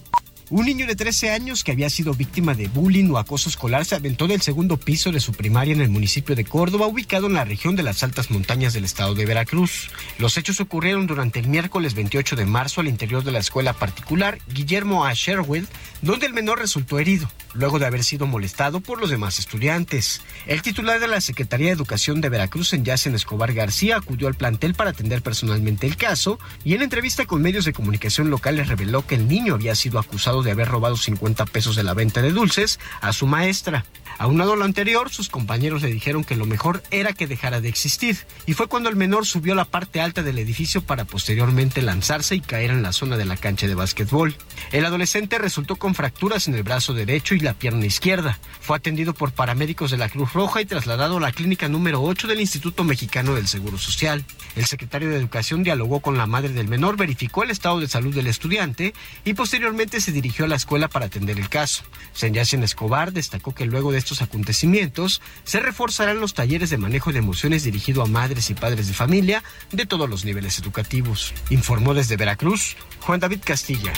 Un 0.50 0.66
niño 0.68 0.86
de 0.86 0.96
13 0.96 1.32
años 1.32 1.64
que 1.64 1.72
había 1.72 1.90
sido 1.90 2.14
víctima 2.14 2.54
de 2.54 2.68
bullying 2.68 3.10
o 3.10 3.18
acoso 3.18 3.50
escolar 3.50 3.86
se 3.86 3.96
aventó 3.96 4.28
del 4.28 4.42
segundo 4.42 4.78
piso 4.78 5.12
de 5.12 5.20
su 5.20 5.32
primaria 5.32 5.74
en 5.74 5.82
el 5.82 5.90
municipio 5.90 6.36
de 6.36 6.46
Córdoba, 6.46 6.86
ubicado 6.86 7.26
en 7.26 7.34
la 7.34 7.44
región 7.44 7.76
de 7.76 7.82
las 7.82 8.04
altas 8.04 8.30
montañas 8.30 8.74
del 8.74 8.86
estado 8.86 9.16
de 9.16 9.26
Veracruz. 9.26 9.90
Los 10.20 10.38
hechos 10.38 10.60
ocurrieron 10.60 11.08
durante 11.08 11.40
el 11.40 11.48
miércoles 11.48 11.96
28 11.96 12.36
de 12.36 12.46
marzo 12.46 12.82
al 12.82 12.88
interior 12.88 13.24
de 13.24 13.32
la 13.32 13.40
escuela 13.40 13.74
particular 13.74 14.38
Guillermo 14.54 15.06
A. 15.06 15.14
Sherwood, 15.14 15.64
donde 16.04 16.26
el 16.26 16.34
menor 16.34 16.60
resultó 16.60 17.00
herido, 17.00 17.32
luego 17.54 17.80
de 17.80 17.86
haber 17.86 18.04
sido 18.04 18.28
molestado 18.28 18.82
por 18.82 19.00
los 19.00 19.10
demás 19.10 19.40
estudiantes. 19.40 20.22
El 20.48 20.62
titular 20.62 21.00
de 21.00 21.08
la 21.08 21.22
Secretaría 21.22 21.68
de 21.68 21.74
Educación 21.74 22.20
de 22.20 22.28
Veracruz, 22.28 22.74
en 22.74 22.84
Yacen 22.84 23.16
Escobar 23.16 23.54
García, 23.54 23.96
acudió 23.96 24.28
al 24.28 24.36
plantel 24.36 24.74
para 24.74 24.90
atender 24.90 25.22
personalmente 25.22 25.88
el 25.88 25.96
caso 25.96 26.40
y 26.66 26.74
en 26.74 26.82
entrevista 26.82 27.26
con 27.26 27.42
medios 27.42 27.64
de 27.64 27.72
comunicación 27.72 28.30
locales 28.30 28.68
reveló 28.68 29.08
que 29.08 29.16
el 29.16 29.30
niño 29.30 29.54
había 29.54 29.76
sido 29.76 29.98
acusado 29.98 30.44
de 30.44 30.52
haber 30.52 30.68
robado 30.68 30.98
50 30.98 31.46
pesos 31.46 31.78
de 31.78 31.84
la 31.84 31.94
venta 31.94 32.22
de 32.22 32.32
dulces 32.32 32.82
a 33.00 33.14
su 33.14 33.26
maestra. 33.26 33.86
Aunado 34.20 34.56
lo 34.56 34.66
anterior, 34.66 35.10
sus 35.10 35.30
compañeros 35.30 35.82
le 35.82 35.92
dijeron 35.92 36.24
que 36.24 36.36
lo 36.36 36.46
mejor 36.46 36.84
era 36.92 37.14
que 37.14 37.28
dejara 37.28 37.62
de 37.62 37.70
existir, 37.70 38.18
y 38.46 38.54
fue 38.54 38.68
cuando 38.68 38.90
el 38.90 38.96
menor 38.96 39.26
subió 39.26 39.54
a 39.54 39.56
la 39.56 39.66
parte 39.66 40.02
alta 40.02 40.22
del 40.22 40.38
edificio 40.38 40.84
para 40.84 41.06
posteriormente 41.06 41.82
lanzarse 41.82 42.36
y 42.36 42.42
caer 42.42 42.72
en 42.72 42.84
la 42.84 42.94
zona 42.94 43.18
de 43.18 43.26
la 43.26 43.38
cancha 43.38 43.68
de 43.68 43.76
básquetbol. 43.76 44.36
El 44.72 44.86
adolescente 44.86 45.40
resultó 45.40 45.78
con 45.78 45.93
fracturas 45.96 46.48
en 46.48 46.56
el 46.56 46.64
brazo 46.64 46.94
derecho 46.94 47.36
y 47.36 47.40
la 47.40 47.54
pierna 47.54 47.86
izquierda. 47.86 48.40
Fue 48.62 48.78
atendido 48.78 49.14
por 49.14 49.32
paramédicos 49.32 49.92
de 49.92 49.98
la 49.98 50.10
Cruz 50.10 50.34
Roja 50.34 50.62
y 50.62 50.66
trasladado 50.66 51.18
a 51.18 51.22
la 51.22 51.32
clínica 51.32 51.68
número 51.68 52.02
8 52.02 52.28
del 52.28 52.42
Instituto 52.42 52.84
Mexicano 52.84 53.36
del 53.36 53.48
Seguro 53.48 53.78
Social. 53.78 54.26
El 54.56 54.66
secretario 54.66 55.10
de 55.10 55.18
Educación 55.18 55.64
dialogó 55.64 56.00
con 56.00 56.18
la 56.18 56.26
madre 56.26 56.50
del 56.50 56.68
menor, 56.68 56.98
verificó 56.98 57.44
el 57.44 57.52
estado 57.52 57.80
de 57.80 57.88
salud 57.88 58.14
del 58.14 58.28
estudiante 58.28 58.94
y 59.26 59.34
posteriormente 59.34 60.02
se 60.02 60.12
dirigió 60.12 60.46
a 60.46 60.48
la 60.48 60.56
escuela 60.56 60.88
para 60.88 61.08
atender 61.08 61.38
el 61.40 61.50
caso. 61.50 61.84
Senyacen 62.14 62.64
Escobar 62.64 63.12
destacó 63.12 63.54
que 63.54 63.66
luego 63.66 63.92
de 63.92 63.98
estos 63.98 64.22
acontecimientos 64.22 65.22
se 65.44 65.60
reforzarán 65.60 66.20
los 66.20 66.34
talleres 66.34 66.70
de 66.70 66.78
manejo 66.78 67.12
de 67.12 67.20
emociones 67.20 67.64
dirigido 67.64 68.02
a 68.02 68.06
madres 68.06 68.50
y 68.50 68.54
padres 68.54 68.88
de 68.88 68.94
familia 68.94 69.44
de 69.72 69.86
todos 69.86 70.10
los 70.10 70.26
niveles 70.26 70.60
educativos. 70.60 71.34
Informó 71.50 71.94
desde 71.94 72.18
Veracruz 72.18 72.76
Juan 73.02 73.20
David 73.20 73.40
Castilla. 73.44 73.94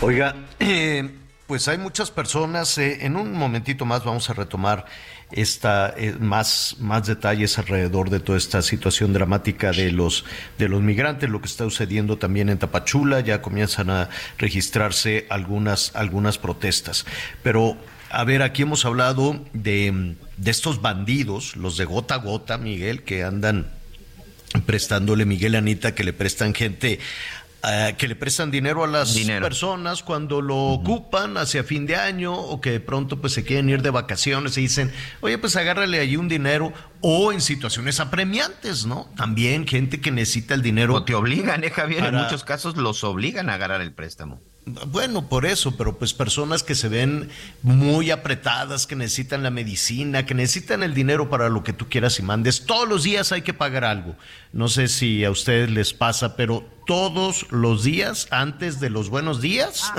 Oiga, 0.00 0.36
eh, 0.60 1.10
pues 1.46 1.66
hay 1.66 1.78
muchas 1.78 2.10
personas, 2.10 2.78
eh, 2.78 3.06
en 3.06 3.16
un 3.16 3.32
momentito 3.32 3.84
más 3.84 4.04
vamos 4.04 4.30
a 4.30 4.34
retomar 4.34 4.86
esta, 5.32 5.92
eh, 5.96 6.14
más, 6.20 6.76
más 6.78 7.06
detalles 7.06 7.58
alrededor 7.58 8.08
de 8.08 8.20
toda 8.20 8.38
esta 8.38 8.62
situación 8.62 9.12
dramática 9.12 9.72
de 9.72 9.90
los, 9.90 10.24
de 10.56 10.68
los 10.68 10.82
migrantes, 10.82 11.28
lo 11.28 11.40
que 11.40 11.48
está 11.48 11.64
sucediendo 11.64 12.16
también 12.16 12.48
en 12.48 12.58
Tapachula, 12.58 13.20
ya 13.20 13.42
comienzan 13.42 13.90
a 13.90 14.08
registrarse 14.38 15.26
algunas, 15.30 15.94
algunas 15.96 16.38
protestas. 16.38 17.04
Pero, 17.42 17.76
a 18.10 18.24
ver, 18.24 18.42
aquí 18.42 18.62
hemos 18.62 18.84
hablado 18.84 19.44
de, 19.52 20.16
de 20.36 20.50
estos 20.50 20.80
bandidos, 20.80 21.56
los 21.56 21.76
de 21.76 21.86
gota 21.86 22.14
a 22.14 22.18
gota, 22.18 22.56
Miguel, 22.56 23.02
que 23.02 23.24
andan 23.24 23.72
prestándole 24.64 25.24
Miguel 25.24 25.56
Anita, 25.56 25.94
que 25.94 26.04
le 26.04 26.12
prestan 26.12 26.54
gente 26.54 27.00
eh, 27.64 27.96
que 27.98 28.06
le 28.06 28.14
prestan 28.14 28.52
dinero 28.52 28.84
a 28.84 28.86
las 28.86 29.18
personas 29.18 30.04
cuando 30.04 30.40
lo 30.40 30.56
ocupan 30.56 31.36
hacia 31.36 31.64
fin 31.64 31.86
de 31.86 31.96
año 31.96 32.32
o 32.32 32.60
que 32.60 32.70
de 32.70 32.80
pronto 32.80 33.20
pues 33.20 33.32
se 33.32 33.44
quieren 33.44 33.68
ir 33.68 33.82
de 33.82 33.90
vacaciones 33.90 34.56
y 34.56 34.60
dicen, 34.60 34.92
oye 35.20 35.38
pues 35.38 35.56
agárrale 35.56 35.98
allí 35.98 36.16
un 36.16 36.28
dinero 36.28 36.72
o 37.00 37.32
en 37.32 37.40
situaciones 37.40 37.98
apremiantes, 37.98 38.86
¿no? 38.86 39.08
También 39.16 39.66
gente 39.66 40.00
que 40.00 40.12
necesita 40.12 40.54
el 40.54 40.62
dinero. 40.62 40.94
O 40.94 41.04
te 41.04 41.14
obligan, 41.14 41.64
¿eh, 41.64 41.70
Javier? 41.70 42.04
En 42.04 42.14
muchos 42.14 42.44
casos 42.44 42.76
los 42.76 43.02
obligan 43.02 43.50
a 43.50 43.54
agarrar 43.54 43.80
el 43.80 43.92
préstamo. 43.92 44.40
Bueno, 44.88 45.28
por 45.28 45.46
eso, 45.46 45.76
pero 45.76 45.98
pues 45.98 46.12
personas 46.12 46.62
que 46.62 46.74
se 46.74 46.88
ven 46.88 47.28
muy 47.62 48.10
apretadas, 48.10 48.86
que 48.86 48.96
necesitan 48.96 49.42
la 49.42 49.50
medicina, 49.50 50.26
que 50.26 50.34
necesitan 50.34 50.82
el 50.82 50.94
dinero 50.94 51.30
para 51.30 51.48
lo 51.48 51.62
que 51.62 51.72
tú 51.72 51.88
quieras 51.88 52.18
y 52.18 52.22
mandes. 52.22 52.66
Todos 52.66 52.88
los 52.88 53.04
días 53.04 53.32
hay 53.32 53.42
que 53.42 53.54
pagar 53.54 53.84
algo. 53.84 54.16
No 54.52 54.68
sé 54.68 54.88
si 54.88 55.24
a 55.24 55.30
ustedes 55.30 55.70
les 55.70 55.94
pasa, 55.94 56.36
pero 56.36 56.68
todos 56.86 57.50
los 57.50 57.84
días, 57.84 58.28
antes 58.30 58.80
de 58.80 58.90
los 58.90 59.10
buenos 59.10 59.40
días, 59.40 59.92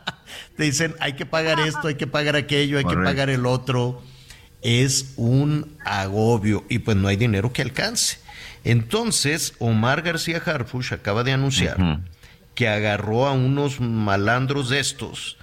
te 0.56 0.64
dicen 0.64 0.94
hay 1.00 1.14
que 1.14 1.26
pagar 1.26 1.60
esto, 1.60 1.88
hay 1.88 1.96
que 1.96 2.06
pagar 2.06 2.36
aquello, 2.36 2.78
hay 2.78 2.84
que 2.84 2.96
pagar 2.96 3.30
el 3.30 3.46
otro. 3.46 4.02
Es 4.62 5.12
un 5.16 5.76
agobio 5.84 6.64
y 6.70 6.78
pues 6.78 6.96
no 6.96 7.08
hay 7.08 7.16
dinero 7.16 7.52
que 7.52 7.62
alcance. 7.62 8.18
Entonces, 8.64 9.52
Omar 9.58 10.00
García 10.00 10.42
Harfush 10.44 10.94
acaba 10.94 11.22
de 11.22 11.32
anunciar 11.32 11.76
que 12.54 12.68
agarró 12.68 13.26
a 13.26 13.32
unos 13.32 13.80
malandros 13.80 14.68
de 14.68 14.80
estos, 14.80 15.36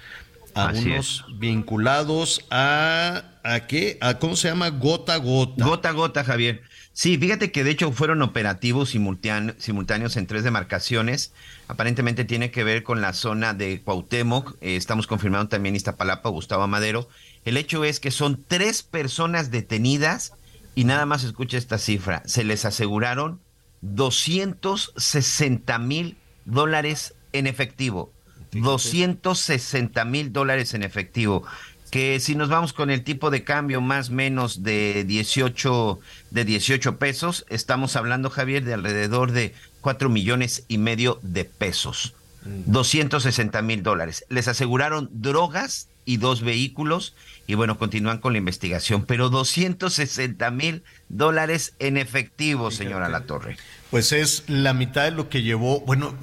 a 0.54 0.72
unos 0.74 1.24
vinculados 1.38 2.44
a, 2.50 3.24
¿a 3.42 3.66
qué? 3.66 3.98
¿A 4.00 4.18
cómo 4.18 4.36
se 4.36 4.48
llama? 4.48 4.70
Gota 4.70 5.16
Gota. 5.16 5.64
Gota 5.64 5.92
Gota, 5.92 6.24
Javier. 6.24 6.62
Sí, 6.94 7.16
fíjate 7.16 7.52
que 7.52 7.64
de 7.64 7.70
hecho 7.70 7.90
fueron 7.92 8.20
operativos 8.20 8.90
simultáneos 8.90 10.16
en 10.16 10.26
tres 10.26 10.44
demarcaciones. 10.44 11.32
Aparentemente 11.66 12.26
tiene 12.26 12.50
que 12.50 12.64
ver 12.64 12.82
con 12.82 13.00
la 13.00 13.14
zona 13.14 13.54
de 13.54 13.80
Cuauhtémoc. 13.80 14.56
Eh, 14.60 14.76
estamos 14.76 15.06
confirmando 15.06 15.48
también 15.48 15.74
Iztapalapa, 15.74 16.28
Gustavo 16.28 16.68
Madero. 16.68 17.08
El 17.46 17.56
hecho 17.56 17.84
es 17.84 17.98
que 17.98 18.10
son 18.10 18.44
tres 18.46 18.82
personas 18.82 19.50
detenidas 19.50 20.34
y 20.74 20.84
nada 20.84 21.06
más 21.06 21.24
escucha 21.24 21.56
esta 21.56 21.78
cifra. 21.78 22.22
Se 22.26 22.44
les 22.44 22.66
aseguraron 22.66 23.40
260 23.80 25.78
mil 25.78 26.16
dólares 26.44 27.14
en 27.32 27.46
efectivo. 27.46 28.12
260 28.52 30.04
mil 30.04 30.32
dólares 30.32 30.74
en 30.74 30.82
efectivo. 30.82 31.44
Que 31.90 32.20
si 32.20 32.34
nos 32.34 32.48
vamos 32.48 32.72
con 32.72 32.90
el 32.90 33.04
tipo 33.04 33.30
de 33.30 33.44
cambio 33.44 33.80
más 33.80 34.08
o 34.08 34.12
menos 34.12 34.62
de 34.62 35.04
18, 35.04 36.00
de 36.30 36.44
18 36.44 36.96
pesos, 36.96 37.44
estamos 37.50 37.96
hablando, 37.96 38.30
Javier, 38.30 38.64
de 38.64 38.74
alrededor 38.74 39.32
de 39.32 39.54
4 39.82 40.08
millones 40.08 40.64
y 40.68 40.78
medio 40.78 41.18
de 41.22 41.44
pesos. 41.44 42.14
260 42.44 43.60
mm. 43.60 43.66
mil 43.66 43.82
dólares. 43.82 44.24
Les 44.28 44.48
aseguraron 44.48 45.08
drogas 45.12 45.88
y 46.04 46.16
dos 46.16 46.42
vehículos 46.42 47.14
y 47.46 47.54
bueno, 47.54 47.78
continúan 47.78 48.18
con 48.18 48.32
la 48.32 48.38
investigación, 48.38 49.04
pero 49.04 49.28
260 49.28 50.50
mil 50.50 50.82
dólares 51.08 51.74
en 51.78 51.96
efectivo, 51.96 52.70
señora 52.70 53.08
La 53.08 53.26
Torre. 53.26 53.56
Pues 53.92 54.12
es 54.12 54.44
la 54.46 54.72
mitad 54.72 55.04
de 55.04 55.10
lo 55.10 55.28
que 55.28 55.42
llevó, 55.42 55.80
bueno, 55.82 56.16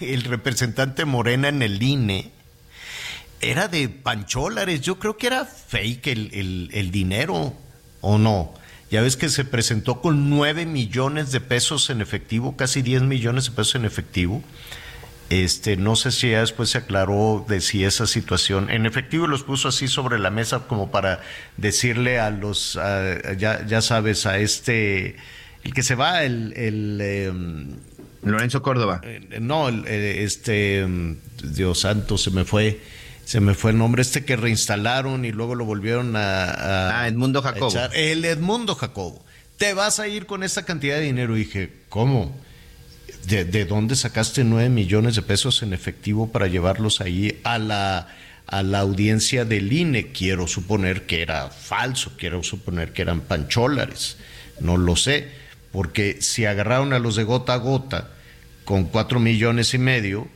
el 0.00 0.24
representante 0.24 1.04
Morena 1.04 1.46
en 1.46 1.62
el 1.62 1.80
INE 1.80 2.32
era 3.40 3.68
de 3.68 3.88
pancholares, 3.88 4.80
yo 4.80 4.98
creo 4.98 5.16
que 5.16 5.28
era 5.28 5.44
fake 5.44 6.08
el, 6.08 6.68
el, 6.72 6.90
dinero, 6.90 7.54
¿o 8.00 8.18
no? 8.18 8.52
Ya 8.90 9.02
ves 9.02 9.16
que 9.16 9.28
se 9.28 9.44
presentó 9.44 10.00
con 10.00 10.30
9 10.30 10.66
millones 10.66 11.30
de 11.30 11.40
pesos 11.40 11.90
en 11.90 12.00
efectivo, 12.00 12.56
casi 12.56 12.82
10 12.82 13.02
millones 13.02 13.44
de 13.44 13.50
pesos 13.52 13.76
en 13.76 13.84
efectivo. 13.84 14.42
Este, 15.28 15.76
no 15.76 15.94
sé 15.94 16.10
si 16.10 16.30
ya 16.32 16.40
después 16.40 16.70
se 16.70 16.78
aclaró 16.78 17.46
de 17.48 17.60
si 17.60 17.84
esa 17.84 18.08
situación, 18.08 18.68
en 18.68 18.84
efectivo 18.84 19.28
los 19.28 19.44
puso 19.44 19.68
así 19.68 19.86
sobre 19.86 20.18
la 20.18 20.30
mesa 20.30 20.66
como 20.66 20.90
para 20.90 21.20
decirle 21.56 22.18
a 22.18 22.30
los, 22.30 22.76
ya, 23.38 23.64
ya 23.64 23.80
sabes, 23.80 24.26
a 24.26 24.38
este 24.38 25.18
el 25.64 25.74
que 25.74 25.82
se 25.82 25.94
va, 25.94 26.24
el... 26.24 26.52
el 26.56 27.00
em, 27.00 27.76
Lorenzo 28.22 28.62
Córdoba. 28.62 29.00
Eh, 29.04 29.38
no, 29.40 29.68
eh, 29.68 30.22
este, 30.24 30.80
em, 30.80 31.16
Dios 31.42 31.80
santo, 31.80 32.18
se 32.18 32.30
me 32.30 32.44
fue, 32.44 32.80
se 33.24 33.40
me 33.40 33.54
fue 33.54 33.70
el 33.70 33.78
nombre, 33.78 34.02
este 34.02 34.24
que 34.24 34.36
reinstalaron 34.36 35.24
y 35.24 35.32
luego 35.32 35.54
lo 35.54 35.64
volvieron 35.64 36.16
a... 36.16 37.00
ah, 37.00 37.08
Edmundo 37.08 37.42
Jacobo. 37.42 37.74
El 37.94 38.24
Edmundo 38.24 38.74
Jacobo. 38.74 39.24
Te 39.56 39.74
vas 39.74 40.00
a 40.00 40.08
ir 40.08 40.26
con 40.26 40.42
esta 40.42 40.64
cantidad 40.64 40.96
de 40.96 41.02
dinero. 41.02 41.36
Y 41.36 41.40
dije, 41.40 41.72
¿cómo? 41.88 42.34
¿De, 43.26 43.44
¿De, 43.44 43.66
dónde 43.66 43.96
sacaste 43.96 44.44
nueve 44.44 44.70
millones 44.70 45.14
de 45.16 45.22
pesos 45.22 45.62
en 45.62 45.72
efectivo 45.72 46.30
para 46.30 46.46
llevarlos 46.46 47.00
ahí 47.00 47.40
a 47.44 47.58
la, 47.58 48.08
a 48.46 48.62
la 48.62 48.80
audiencia 48.80 49.44
del 49.44 49.72
INE? 49.72 50.12
Quiero 50.12 50.46
suponer 50.46 51.04
que 51.04 51.20
era 51.20 51.50
falso, 51.50 52.12
quiero 52.18 52.42
suponer 52.42 52.92
que 52.92 53.02
eran 53.02 53.20
pancholares, 53.20 54.16
no 54.60 54.78
lo 54.78 54.96
sé 54.96 55.39
porque 55.72 56.20
si 56.20 56.44
agarraron 56.44 56.92
a 56.92 56.98
los 56.98 57.16
de 57.16 57.24
gota 57.24 57.54
a 57.54 57.58
gota 57.58 58.08
con 58.64 58.84
cuatro 58.84 59.20
millones 59.20 59.74
y 59.74 59.78
medio, 59.78 60.28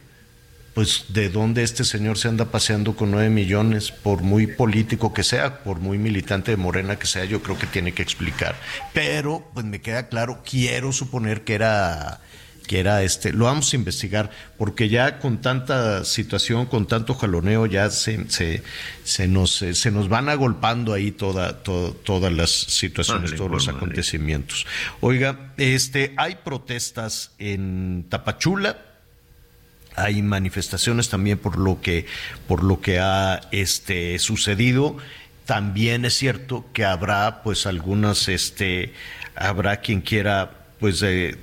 pues 0.74 1.06
de 1.10 1.28
dónde 1.28 1.62
este 1.62 1.84
señor 1.84 2.18
se 2.18 2.28
anda 2.28 2.46
paseando 2.46 2.96
con 2.96 3.12
nueve 3.12 3.30
millones, 3.30 3.92
por 3.92 4.22
muy 4.22 4.48
político 4.48 5.14
que 5.14 5.22
sea, 5.22 5.62
por 5.62 5.78
muy 5.78 5.98
militante 5.98 6.50
de 6.50 6.56
Morena 6.56 6.98
que 6.98 7.06
sea, 7.06 7.24
yo 7.24 7.42
creo 7.42 7.56
que 7.56 7.68
tiene 7.68 7.92
que 7.92 8.02
explicar. 8.02 8.56
Pero, 8.92 9.48
pues 9.54 9.64
me 9.64 9.80
queda 9.80 10.08
claro, 10.08 10.42
quiero 10.44 10.92
suponer 10.92 11.44
que 11.44 11.54
era 11.54 12.20
que 12.66 12.80
era 12.80 13.02
este, 13.02 13.32
lo 13.32 13.44
vamos 13.44 13.72
a 13.72 13.76
investigar, 13.76 14.30
porque 14.58 14.88
ya 14.88 15.18
con 15.18 15.40
tanta 15.40 16.04
situación, 16.04 16.66
con 16.66 16.86
tanto 16.86 17.14
jaloneo, 17.14 17.66
ya 17.66 17.90
se, 17.90 18.28
se, 18.30 18.62
se 19.04 19.28
nos, 19.28 19.62
eh, 19.62 19.74
se 19.74 19.90
nos 19.90 20.08
van 20.08 20.28
agolpando 20.28 20.92
ahí 20.92 21.10
toda, 21.12 21.62
todas 21.62 22.32
las 22.32 22.50
situaciones, 22.50 23.36
todos 23.36 23.50
los 23.50 23.68
acontecimientos. 23.68 24.66
Oiga, 25.00 25.52
este, 25.56 26.14
hay 26.16 26.36
protestas 26.36 27.32
en 27.38 28.06
Tapachula, 28.08 28.78
hay 29.96 30.22
manifestaciones 30.22 31.08
también 31.08 31.38
por 31.38 31.58
lo 31.58 31.80
que, 31.80 32.06
por 32.48 32.64
lo 32.64 32.80
que 32.80 32.98
ha 32.98 33.42
este, 33.52 34.18
sucedido. 34.18 34.96
También 35.44 36.04
es 36.04 36.14
cierto 36.14 36.64
que 36.72 36.84
habrá, 36.84 37.42
pues, 37.42 37.66
algunas, 37.66 38.28
este, 38.28 38.92
habrá 39.36 39.76
quien 39.80 40.00
quiera, 40.00 40.50
pues, 40.80 41.02
eh, 41.02 41.36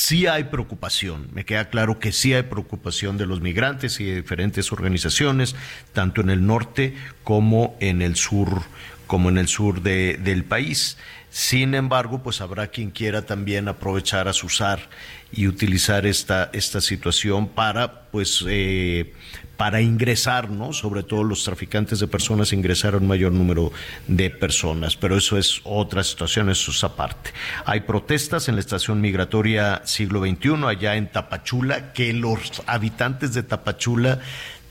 sí 0.00 0.26
hay 0.26 0.44
preocupación, 0.44 1.28
me 1.34 1.44
queda 1.44 1.68
claro 1.68 1.98
que 1.98 2.10
sí 2.10 2.32
hay 2.32 2.44
preocupación 2.44 3.18
de 3.18 3.26
los 3.26 3.42
migrantes 3.42 4.00
y 4.00 4.06
de 4.06 4.16
diferentes 4.16 4.72
organizaciones, 4.72 5.54
tanto 5.92 6.22
en 6.22 6.30
el 6.30 6.46
norte 6.46 6.94
como 7.22 7.76
en 7.80 8.00
el 8.00 8.16
sur, 8.16 8.62
como 9.06 9.28
en 9.28 9.36
el 9.36 9.46
sur 9.46 9.82
del 9.82 10.44
país. 10.44 10.96
Sin 11.28 11.74
embargo, 11.74 12.22
pues 12.22 12.40
habrá 12.40 12.68
quien 12.68 12.90
quiera 12.90 13.26
también 13.26 13.68
aprovechar, 13.68 14.26
asusar 14.26 14.88
y 15.32 15.46
utilizar 15.46 16.06
esta, 16.06 16.48
esta 16.54 16.80
situación 16.80 17.48
para, 17.48 18.04
pues, 18.10 18.42
eh, 18.48 19.12
para 19.60 19.82
ingresar, 19.82 20.48
¿no? 20.48 20.72
Sobre 20.72 21.02
todo 21.02 21.22
los 21.22 21.44
traficantes 21.44 22.00
de 22.00 22.08
personas, 22.08 22.54
ingresar 22.54 22.94
a 22.94 22.96
un 22.96 23.06
mayor 23.06 23.30
número 23.30 23.70
de 24.06 24.30
personas. 24.30 24.96
Pero 24.96 25.18
eso 25.18 25.36
es 25.36 25.60
otra 25.64 26.02
situación, 26.02 26.48
eso 26.48 26.70
es 26.70 26.82
aparte. 26.82 27.34
Hay 27.66 27.80
protestas 27.80 28.48
en 28.48 28.54
la 28.54 28.62
estación 28.62 29.02
migratoria 29.02 29.82
siglo 29.84 30.22
XXI, 30.22 30.64
allá 30.66 30.96
en 30.96 31.12
Tapachula, 31.12 31.92
que 31.92 32.14
los 32.14 32.62
habitantes 32.64 33.34
de 33.34 33.42
Tapachula 33.42 34.20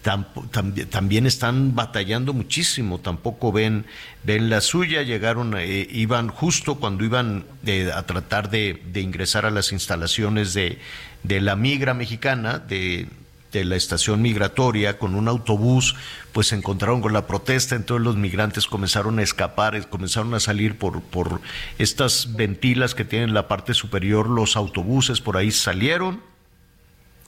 también 0.02 1.28
están 1.28 1.76
batallando 1.76 2.34
muchísimo, 2.34 2.98
tampoco 3.00 3.52
ven, 3.52 3.86
ven 4.24 4.50
la 4.50 4.60
suya, 4.60 5.04
llegaron, 5.04 5.56
eh, 5.56 5.88
iban 5.92 6.30
justo 6.30 6.80
cuando 6.80 7.06
iban 7.06 7.46
eh, 7.68 7.92
a 7.94 8.08
tratar 8.08 8.50
de, 8.50 8.82
de, 8.92 9.02
ingresar 9.02 9.46
a 9.46 9.52
las 9.52 9.72
instalaciones 9.72 10.56
de, 10.56 10.80
de 11.22 11.42
la 11.42 11.56
migra 11.56 11.94
mexicana, 11.94 12.58
de, 12.58 13.08
de 13.52 13.66
la 13.66 13.76
estación 13.76 14.22
migratoria 14.22 14.98
con 14.98 15.16
un 15.16 15.28
autobús, 15.28 15.96
pues 16.32 16.48
se 16.48 16.56
encontraron 16.56 17.02
con 17.02 17.14
la 17.14 17.28
protesta, 17.28 17.76
entonces 17.76 18.06
los 18.06 18.16
migrantes 18.16 18.68
comenzaron 18.68 19.20
a 19.20 19.24
escapar, 19.24 19.90
comenzaron 19.90 20.34
a 20.34 20.40
salir 20.40 20.78
por, 20.78 21.02
por 21.02 21.42
estas 21.78 22.36
ventilas 22.36 22.96
que 22.96 23.06
tienen 23.06 23.34
la 23.34 23.48
parte 23.48 23.74
superior, 23.74 24.30
los 24.30 24.56
autobuses 24.56 25.22
por 25.22 25.38
ahí 25.38 25.52
salieron, 25.52 26.22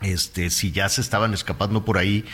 este, 0.01 0.49
si 0.49 0.71
ya 0.71 0.89
se 0.89 1.01
estaban 1.01 1.33
escapando 1.33 1.85
por 1.85 1.97
ahí, 1.97 2.25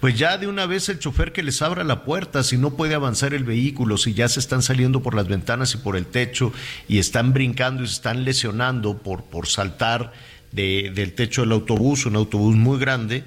pues 0.00 0.18
ya 0.18 0.38
de 0.38 0.46
una 0.46 0.64
vez 0.64 0.88
el 0.88 0.98
chofer 0.98 1.32
que 1.32 1.42
les 1.42 1.60
abra 1.60 1.84
la 1.84 2.04
puerta, 2.04 2.42
si 2.42 2.56
no 2.56 2.70
puede 2.70 2.94
avanzar 2.94 3.34
el 3.34 3.44
vehículo, 3.44 3.98
si 3.98 4.14
ya 4.14 4.28
se 4.28 4.40
están 4.40 4.62
saliendo 4.62 5.02
por 5.02 5.14
las 5.14 5.28
ventanas 5.28 5.74
y 5.74 5.78
por 5.78 5.94
el 5.94 6.06
techo 6.06 6.54
y 6.88 6.98
están 6.98 7.34
brincando 7.34 7.82
y 7.82 7.86
se 7.86 7.94
están 7.94 8.24
lesionando 8.24 8.96
por, 8.96 9.24
por 9.24 9.46
saltar 9.46 10.12
del 10.52 11.12
techo 11.14 11.42
del 11.42 11.52
autobús, 11.52 12.06
un 12.06 12.16
autobús 12.16 12.56
muy 12.56 12.78
grande, 12.78 13.24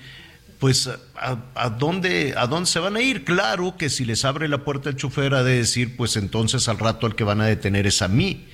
pues 0.60 0.90
a, 1.16 1.70
dónde, 1.70 2.36
¿a 2.38 2.48
dónde 2.48 2.70
se 2.70 2.80
van 2.80 2.96
a 2.96 3.02
ir? 3.02 3.26
Claro 3.26 3.76
que 3.78 3.90
si 3.90 4.06
les 4.06 4.24
abre 4.24 4.48
la 4.48 4.60
puerta 4.60 4.90
el 4.90 4.96
chofer 4.96 5.34
ha 5.34 5.44
de 5.44 5.58
decir, 5.58 5.98
pues 5.98 6.16
entonces 6.16 6.70
al 6.70 6.80
rato 6.80 7.06
al 7.06 7.16
que 7.16 7.26
van 7.26 7.42
a 7.42 7.46
detener 7.46 7.86
es 7.86 8.02
a 8.02 8.08
mí, 8.08 8.46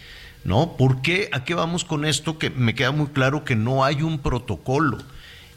¿no? 0.44 0.76
¿Por 0.76 1.04
qué? 1.04 1.30
¿A 1.32 1.44
qué 1.44 1.54
vamos 1.54 1.86
con 1.86 2.06
esto? 2.06 2.40
Que 2.40 2.50
me 2.50 2.74
queda 2.74 2.92
muy 2.92 3.08
claro 3.08 3.46
que 3.46 3.56
no 3.56 3.86
hay 3.86 4.02
un 4.02 4.20
protocolo 4.20 4.98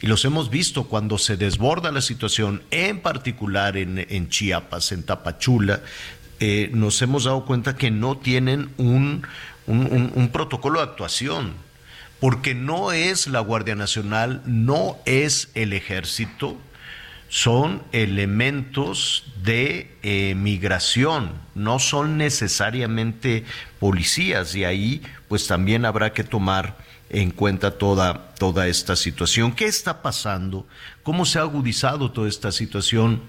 y 0.03 0.07
los 0.07 0.25
hemos 0.25 0.49
visto 0.49 0.83
cuando 0.83 1.17
se 1.17 1.37
desborda 1.37 1.91
la 1.91 2.01
situación, 2.01 2.61
en 2.71 2.99
particular 2.99 3.77
en, 3.77 4.29
Chiapas, 4.29 4.91
en 4.91 5.03
Tapachula, 5.03 5.81
eh, 6.39 6.69
nos 6.73 7.01
hemos 7.01 7.23
dado 7.23 7.45
cuenta 7.45 7.77
que 7.77 7.89
no 7.89 8.17
tienen 8.17 8.69
un, 8.77 9.25
un 9.65 10.29
protocolo 10.31 10.81
de 10.81 10.85
actuación, 10.87 11.53
porque 12.23 12.55
no 12.55 12.93
es 12.93 13.27
la 13.27 13.41
Guardia 13.41 13.75
Nacional, 13.75 14.41
no 14.45 14.97
es 15.03 15.49
el 15.55 15.73
ejército, 15.73 16.57
son 17.27 17.83
elementos 17.91 19.25
de 19.43 19.97
eh, 20.03 20.33
migración, 20.33 21.33
no 21.53 21.79
son 21.79 22.17
necesariamente 22.17 23.43
policías 23.77 24.55
y 24.55 24.63
ahí 24.63 25.01
pues 25.27 25.47
también 25.47 25.83
habrá 25.83 26.13
que 26.13 26.23
tomar 26.23 26.77
en 27.09 27.29
cuenta 27.29 27.71
toda, 27.71 28.33
toda 28.35 28.69
esta 28.69 28.95
situación. 28.95 29.51
¿Qué 29.51 29.65
está 29.65 30.01
pasando? 30.01 30.65
¿Cómo 31.03 31.25
se 31.25 31.39
ha 31.39 31.41
agudizado 31.41 32.09
toda 32.09 32.29
esta 32.29 32.53
situación? 32.53 33.21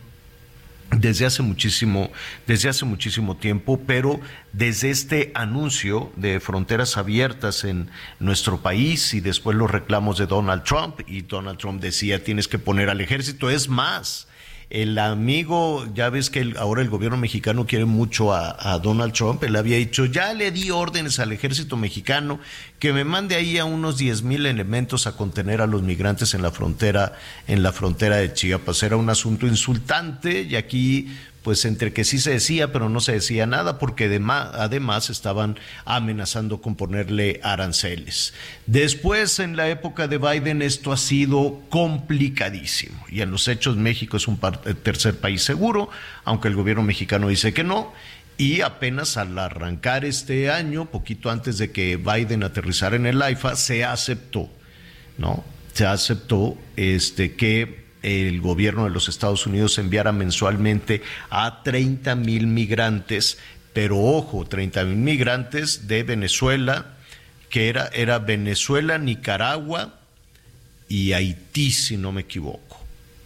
Desde 0.99 1.26
hace 1.26 1.42
muchísimo, 1.42 2.11
desde 2.47 2.68
hace 2.68 2.84
muchísimo 2.84 3.36
tiempo, 3.36 3.80
pero 3.86 4.20
desde 4.53 4.90
este 4.90 5.32
anuncio 5.34 6.12
de 6.16 6.40
fronteras 6.40 6.97
abiertas 6.97 7.64
en 7.64 7.90
nuestro 8.20 8.61
país 8.61 9.14
y 9.14 9.20
después 9.20 9.57
los 9.57 9.70
reclamos 9.70 10.18
de 10.18 10.26
Donald 10.26 10.64
Trump, 10.64 11.01
y 11.07 11.22
Donald 11.22 11.59
Trump 11.59 11.80
decía 11.80 12.22
tienes 12.22 12.49
que 12.49 12.59
poner 12.59 12.90
al 12.90 13.01
ejército, 13.01 13.51
es 13.51 13.68
más, 13.68 14.28
el 14.74 14.98
amigo, 14.98 15.86
ya 15.94 16.10
ves 16.10 16.30
que 16.30 16.52
ahora 16.58 16.82
el 16.82 16.88
gobierno 16.88 17.16
mexicano 17.16 17.64
quiere 17.64 17.84
mucho 17.84 18.34
a, 18.34 18.76
Donald 18.82 19.12
Trump, 19.12 19.44
él 19.44 19.54
había 19.54 19.76
dicho, 19.76 20.04
ya 20.04 20.34
le 20.34 20.50
di 20.50 20.72
órdenes 20.72 21.20
al 21.20 21.30
ejército 21.30 21.76
mexicano 21.76 22.40
que 22.80 22.92
me 22.92 23.04
mande 23.04 23.36
ahí 23.36 23.56
a 23.58 23.66
unos 23.66 23.98
10 23.98 24.24
mil 24.24 24.46
elementos 24.46 25.06
a 25.06 25.16
contener 25.16 25.60
a 25.60 25.68
los 25.68 25.82
migrantes 25.82 26.34
en 26.34 26.42
la 26.42 26.50
frontera, 26.50 27.12
en 27.46 27.62
la 27.62 27.70
frontera 27.70 28.16
de 28.16 28.32
Chiapas. 28.32 28.82
Era 28.82 28.96
un 28.96 29.08
asunto 29.10 29.46
insultante 29.46 30.42
y 30.42 30.56
aquí 30.56 31.08
pues 31.45 31.66
entre 31.66 31.92
que 31.92 32.05
sí 32.05 32.18
se 32.18 32.30
decía, 32.30 32.72
pero 32.72 32.88
no 32.88 33.01
se 33.01 33.12
decía 33.12 33.45
nada, 33.45 33.78
porque 33.78 34.07
además 34.07 35.11
estaban 35.11 35.59
amenazando 35.84 36.62
con 36.62 36.74
ponerle 36.74 37.38
aranceles. 37.42 38.32
Después, 38.66 39.38
en 39.40 39.55
la 39.55 39.68
época 39.68 40.09
de 40.09 40.16
Biden, 40.16 40.62
esto 40.62 40.90
ha 40.90 40.97
sido 40.97 41.61
complicadísimo. 41.68 43.05
Y 43.11 43.20
en 43.20 43.30
los 43.30 43.47
hechos, 43.47 43.76
México 43.76 44.16
es 44.16 44.26
un 44.26 44.40
eh, 44.64 44.72
tercer 44.72 45.20
país 45.20 45.42
seguro, 45.42 45.90
aunque 46.24 46.49
el 46.49 46.57
gobierno 46.57 46.82
mexicano 46.82 47.28
dice 47.28 47.53
que 47.53 47.62
no. 47.62 47.92
Y 48.38 48.62
apenas 48.62 49.18
al 49.18 49.38
arrancar 49.38 50.07
este 50.07 50.51
año, 50.51 50.86
poquito 50.86 51.30
antes 51.30 51.59
de 51.59 51.72
que 51.72 51.99
Biden 51.99 52.42
aterrizara 52.42 52.97
en 52.97 53.05
el 53.05 53.20
AIFA, 53.20 53.55
se 53.55 53.84
aceptó, 53.84 54.49
¿no? 55.18 55.45
Se 55.74 55.84
aceptó 55.84 56.57
este, 56.76 57.34
que 57.34 57.84
el 58.05 58.40
gobierno 58.42 58.84
de 58.84 58.90
los 58.90 59.09
Estados 59.09 59.46
Unidos 59.46 59.78
enviara 59.78 60.12
mensualmente 60.12 61.02
a 61.30 61.62
30 61.62 62.14
mil 62.16 62.46
migrantes, 62.46 63.38
pero 63.72 63.98
ojo, 63.98 64.44
30 64.44 64.84
mil 64.84 64.96
migrantes 64.96 65.88
de 65.88 66.02
Venezuela, 66.02 66.86
que 67.48 67.68
era, 67.68 67.86
era 67.94 68.18
Venezuela, 68.18 68.98
Nicaragua 68.98 69.98
y 70.88 71.12
Haití, 71.12 71.70
si 71.70 71.96
no 71.96 72.12
me 72.12 72.22
equivoco. 72.22 72.78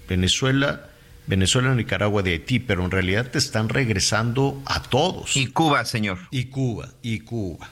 Venezuela, 0.08 0.88
Venezuela, 1.26 1.74
Nicaragua, 1.74 2.22
de 2.22 2.32
Haití, 2.32 2.60
pero 2.60 2.84
en 2.84 2.90
realidad 2.90 3.30
te 3.30 3.38
están 3.38 3.68
regresando 3.68 4.62
a 4.64 4.82
todos. 4.82 5.36
Y 5.36 5.48
Cuba, 5.48 5.84
señor. 5.84 6.18
Y 6.30 6.44
Cuba, 6.44 6.90
y 7.02 7.20
Cuba. 7.20 7.68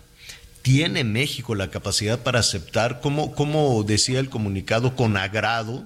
¿Tiene 0.62 1.04
México 1.04 1.54
la 1.54 1.70
capacidad 1.70 2.18
para 2.18 2.40
aceptar, 2.40 3.00
como, 3.00 3.32
como 3.36 3.84
decía 3.84 4.18
el 4.18 4.28
comunicado, 4.28 4.96
con 4.96 5.16
agrado, 5.16 5.84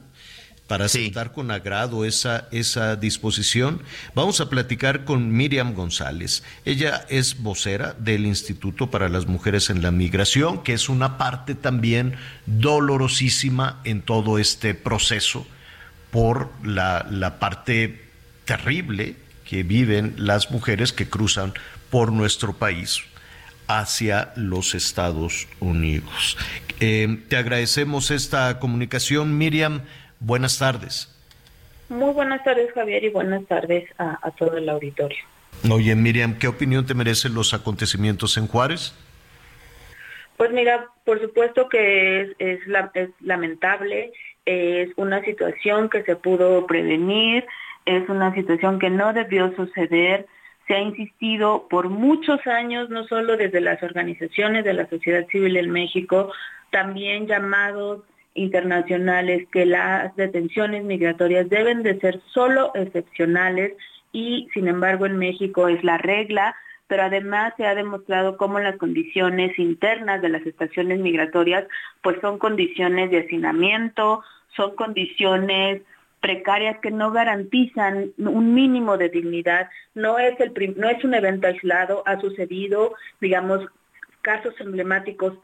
para 0.71 0.85
aceptar 0.85 1.33
con 1.33 1.51
agrado 1.51 2.05
esa, 2.05 2.47
esa 2.53 2.95
disposición. 2.95 3.83
Vamos 4.15 4.41
a 4.41 4.49
platicar 4.49 5.05
con 5.05 5.33
Miriam 5.33 5.75
González. 5.75 6.45
Ella 6.65 7.05
es 7.09 7.43
vocera 7.43 7.97
del 7.99 8.25
Instituto 8.25 8.89
para 8.89 9.09
las 9.09 9.27
Mujeres 9.27 9.69
en 9.69 9.83
la 9.83 9.91
Migración, 9.91 10.63
que 10.63 10.73
es 10.73 10.89
una 10.89 11.19
parte 11.19 11.57
también 11.57 12.15
dolorosísima 12.47 13.81
en 13.83 14.01
todo 14.01 14.39
este 14.39 14.75
proceso 14.75 15.45
por 16.13 16.53
la, 16.63 17.05
la 17.11 17.41
parte 17.41 18.05
terrible 18.45 19.17
que 19.45 19.65
viven 19.65 20.15
las 20.19 20.53
mujeres 20.53 20.93
que 20.93 21.09
cruzan 21.09 21.53
por 21.91 22.13
nuestro 22.13 22.53
país 22.53 23.01
hacia 23.67 24.33
los 24.37 24.77
Estados 24.77 25.49
Unidos. 25.59 26.37
Eh, 26.79 27.25
te 27.29 27.37
agradecemos 27.37 28.13
esta 28.13 28.61
comunicación, 28.61 29.37
Miriam. 29.37 29.83
Buenas 30.21 30.59
tardes. 30.59 31.17
Muy 31.89 32.13
buenas 32.13 32.45
tardes, 32.45 32.71
Javier, 32.73 33.03
y 33.03 33.09
buenas 33.09 33.45
tardes 33.47 33.91
a, 33.99 34.31
todo 34.39 34.57
el 34.57 34.69
auditorio. 34.69 35.19
Oye, 35.69 35.97
Miriam, 35.97 36.39
¿qué 36.39 36.47
opinión 36.47 36.87
te 36.87 36.95
merecen 36.95 37.35
los 37.35 37.53
acontecimientos 37.55 38.37
en 38.37 38.47
Juárez? 38.47 38.95
Pues 40.37 40.53
mira, 40.53 40.87
por 41.05 41.21
supuesto 41.21 41.69
que 41.69 42.21
es, 42.21 42.31
es, 42.39 42.61
lamentable, 43.21 44.13
es 44.45 44.91
una 44.97 45.25
situación 45.25 45.89
que 45.89 46.03
se 46.03 46.17
pudo 46.17 46.67
prevenir, 46.67 47.47
es 47.87 48.09
una 48.09 48.33
situación 48.35 48.79
que 48.79 48.91
no 48.91 49.13
debió 49.13 49.55
suceder. 49.57 50.27
Se 50.69 50.75
ha 50.75 50.81
insistido 50.81 51.67
por 51.69 51.89
muchos 51.89 52.47
años, 52.47 52.91
no 52.91 53.05
solo 53.09 53.37
desde 53.37 53.61
las 53.61 53.83
organizaciones 53.83 54.65
de 54.65 54.75
la 54.75 54.89
sociedad 54.89 55.27
civil 55.29 55.57
en 55.57 55.71
México, 55.71 56.31
también 56.71 57.27
llamados 57.27 58.03
internacionales 58.41 59.47
que 59.53 59.67
las 59.67 60.15
detenciones 60.17 60.85
migratorias 60.85 61.49
deben 61.49 61.83
de 61.83 62.01
ser 62.01 62.21
solo 62.33 62.73
excepcionales 62.75 63.75
y 64.13 64.49
sin 64.55 64.67
embargo 64.67 65.07
en 65.07 65.19
México 65.19 65.69
es 65.69 65.85
la 65.85 65.99
regla, 65.99 66.57
pero 66.89 67.05
además 67.05 67.53
se 67.57 67.67
ha 67.67 67.75
demostrado 67.75 68.37
cómo 68.37 68.59
las 68.59 68.77
condiciones 68.77 69.59
internas 69.59 70.23
de 70.23 70.31
las 70.31 70.45
estaciones 70.47 71.01
migratorias 71.01 71.67
pues 72.03 72.17
son 72.21 72.39
condiciones 72.39 73.11
de 73.11 73.19
hacinamiento, 73.19 74.23
son 74.57 74.75
condiciones 74.75 75.83
precarias 76.21 76.79
que 76.81 76.91
no 76.91 77.13
garantizan 77.13 78.13
un 78.19 78.55
mínimo 78.55 78.97
de 78.97 79.09
dignidad. 79.09 79.69
No 79.95 80.19
es 80.19 80.39
el 80.41 80.53
no 80.77 80.89
es 80.89 81.05
un 81.05 81.15
evento 81.15 81.47
aislado, 81.47 82.03
ha 82.07 82.21
sucedido, 82.21 82.95
digamos, 83.21 83.67
casos 84.23 84.55
emblemáticos 84.61 85.35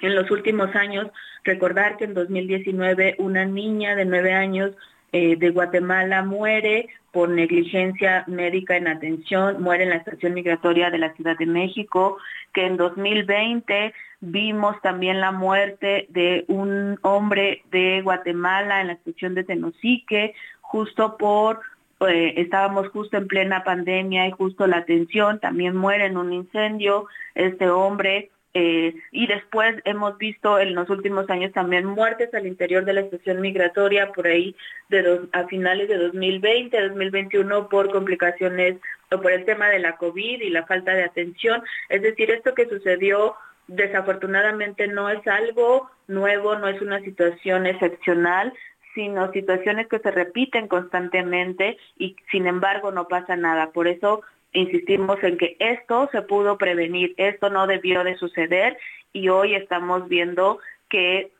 en 0.00 0.14
los 0.14 0.30
últimos 0.30 0.74
años. 0.74 1.08
Recordar 1.44 1.96
que 1.96 2.04
en 2.04 2.14
2019 2.14 3.16
una 3.18 3.44
niña 3.44 3.94
de 3.94 4.04
nueve 4.04 4.32
años 4.32 4.72
eh, 5.12 5.36
de 5.36 5.50
Guatemala 5.50 6.22
muere 6.22 6.88
por 7.12 7.28
negligencia 7.28 8.24
médica 8.28 8.76
en 8.76 8.86
atención, 8.86 9.60
muere 9.60 9.82
en 9.84 9.90
la 9.90 9.96
estación 9.96 10.34
migratoria 10.34 10.90
de 10.90 10.98
la 10.98 11.12
Ciudad 11.14 11.36
de 11.36 11.46
México, 11.46 12.18
que 12.52 12.66
en 12.66 12.76
2020 12.76 13.92
vimos 14.20 14.80
también 14.82 15.20
la 15.20 15.32
muerte 15.32 16.06
de 16.10 16.44
un 16.46 16.98
hombre 17.02 17.64
de 17.72 18.02
Guatemala 18.02 18.80
en 18.80 18.88
la 18.88 18.92
estación 18.92 19.34
de 19.34 19.42
Tenosique, 19.42 20.34
justo 20.60 21.16
por, 21.16 21.60
eh, 22.08 22.34
estábamos 22.36 22.88
justo 22.90 23.16
en 23.16 23.26
plena 23.26 23.64
pandemia 23.64 24.28
y 24.28 24.30
justo 24.30 24.68
la 24.68 24.78
atención, 24.78 25.40
también 25.40 25.74
muere 25.74 26.06
en 26.06 26.16
un 26.16 26.32
incendio 26.32 27.06
este 27.34 27.68
hombre 27.68 28.30
eh, 28.52 28.94
y 29.12 29.26
después 29.28 29.76
hemos 29.84 30.18
visto 30.18 30.58
en 30.58 30.74
los 30.74 30.90
últimos 30.90 31.30
años 31.30 31.52
también 31.52 31.84
muertes 31.86 32.34
al 32.34 32.46
interior 32.46 32.84
de 32.84 32.94
la 32.94 33.02
estación 33.02 33.40
migratoria 33.40 34.10
por 34.10 34.26
ahí 34.26 34.56
de 34.88 35.20
a 35.32 35.44
finales 35.46 35.88
de 35.88 35.98
2020, 35.98 36.88
2021 36.88 37.68
por 37.68 37.92
complicaciones 37.92 38.78
o 39.12 39.20
por 39.20 39.30
el 39.30 39.44
tema 39.44 39.68
de 39.68 39.78
la 39.78 39.96
COVID 39.96 40.40
y 40.40 40.50
la 40.50 40.66
falta 40.66 40.94
de 40.94 41.04
atención. 41.04 41.62
Es 41.88 42.02
decir, 42.02 42.30
esto 42.32 42.54
que 42.54 42.68
sucedió 42.68 43.36
desafortunadamente 43.68 44.88
no 44.88 45.08
es 45.10 45.24
algo 45.28 45.88
nuevo, 46.08 46.56
no 46.56 46.66
es 46.66 46.82
una 46.82 47.00
situación 47.02 47.66
excepcional, 47.66 48.52
sino 48.96 49.30
situaciones 49.30 49.86
que 49.86 50.00
se 50.00 50.10
repiten 50.10 50.66
constantemente 50.66 51.78
y 51.96 52.16
sin 52.32 52.48
embargo 52.48 52.90
no 52.90 53.06
pasa 53.06 53.36
nada. 53.36 53.70
Por 53.70 53.86
eso 53.86 54.22
insistimos 54.52 55.22
en 55.22 55.38
que 55.38 55.56
esto 55.58 56.08
se 56.12 56.22
pudo 56.22 56.58
prevenir, 56.58 57.14
esto 57.16 57.50
no 57.50 57.66
debió 57.66 58.04
de 58.04 58.16
suceder 58.16 58.78
y 59.12 59.28
hoy 59.28 59.54
estamos 59.54 60.08
viendo 60.08 60.58
que 60.88 61.32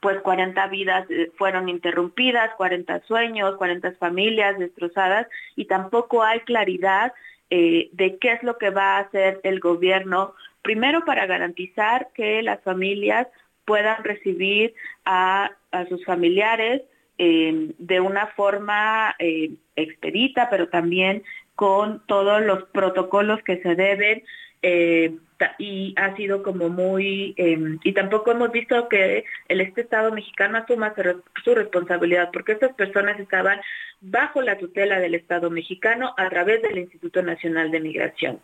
pues 0.00 0.20
40 0.20 0.66
vidas 0.68 1.06
eh, 1.10 1.30
fueron 1.36 1.68
interrumpidas, 1.68 2.54
40 2.56 3.00
sueños, 3.06 3.56
40 3.56 3.92
familias 3.92 4.58
destrozadas 4.58 5.26
y 5.56 5.66
tampoco 5.66 6.22
hay 6.22 6.40
claridad 6.40 7.12
eh, 7.50 7.88
de 7.92 8.18
qué 8.18 8.32
es 8.32 8.42
lo 8.42 8.58
que 8.58 8.70
va 8.70 8.96
a 8.96 9.00
hacer 9.00 9.40
el 9.42 9.60
gobierno, 9.60 10.34
primero 10.62 11.04
para 11.04 11.26
garantizar 11.26 12.08
que 12.14 12.42
las 12.42 12.62
familias 12.62 13.28
puedan 13.64 14.02
recibir 14.04 14.74
a, 15.04 15.50
sus 15.88 16.04
familiares 16.04 16.82
eh, 17.18 17.72
de 17.78 18.00
una 18.00 18.28
forma 18.28 19.16
expedita, 19.74 20.48
pero 20.50 20.68
también 20.68 21.24
con 21.54 22.02
todos 22.06 22.42
los 22.42 22.64
protocolos 22.64 23.42
que 23.42 23.60
se 23.62 23.74
deben. 23.74 24.22
Eh, 24.62 25.14
y 25.58 25.94
ha 25.98 26.16
sido 26.16 26.42
como 26.42 26.70
muy 26.70 27.34
em, 27.36 27.78
y 27.84 27.92
tampoco 27.92 28.30
hemos 28.30 28.50
visto 28.50 28.88
que 28.88 29.24
el 29.48 29.60
este 29.60 29.82
estado 29.82 30.10
mexicano 30.10 30.56
asuma 30.58 30.94
su 31.44 31.54
responsabilidad 31.54 32.30
porque 32.32 32.52
estas 32.52 32.72
personas 32.74 33.20
estaban 33.20 33.60
bajo 34.00 34.40
la 34.42 34.56
tutela 34.56 35.00
del 35.00 35.14
estado 35.14 35.50
mexicano 35.50 36.14
a 36.16 36.28
través 36.30 36.62
del 36.62 36.78
Instituto 36.78 37.22
Nacional 37.22 37.70
de 37.70 37.80
Migración. 37.80 38.40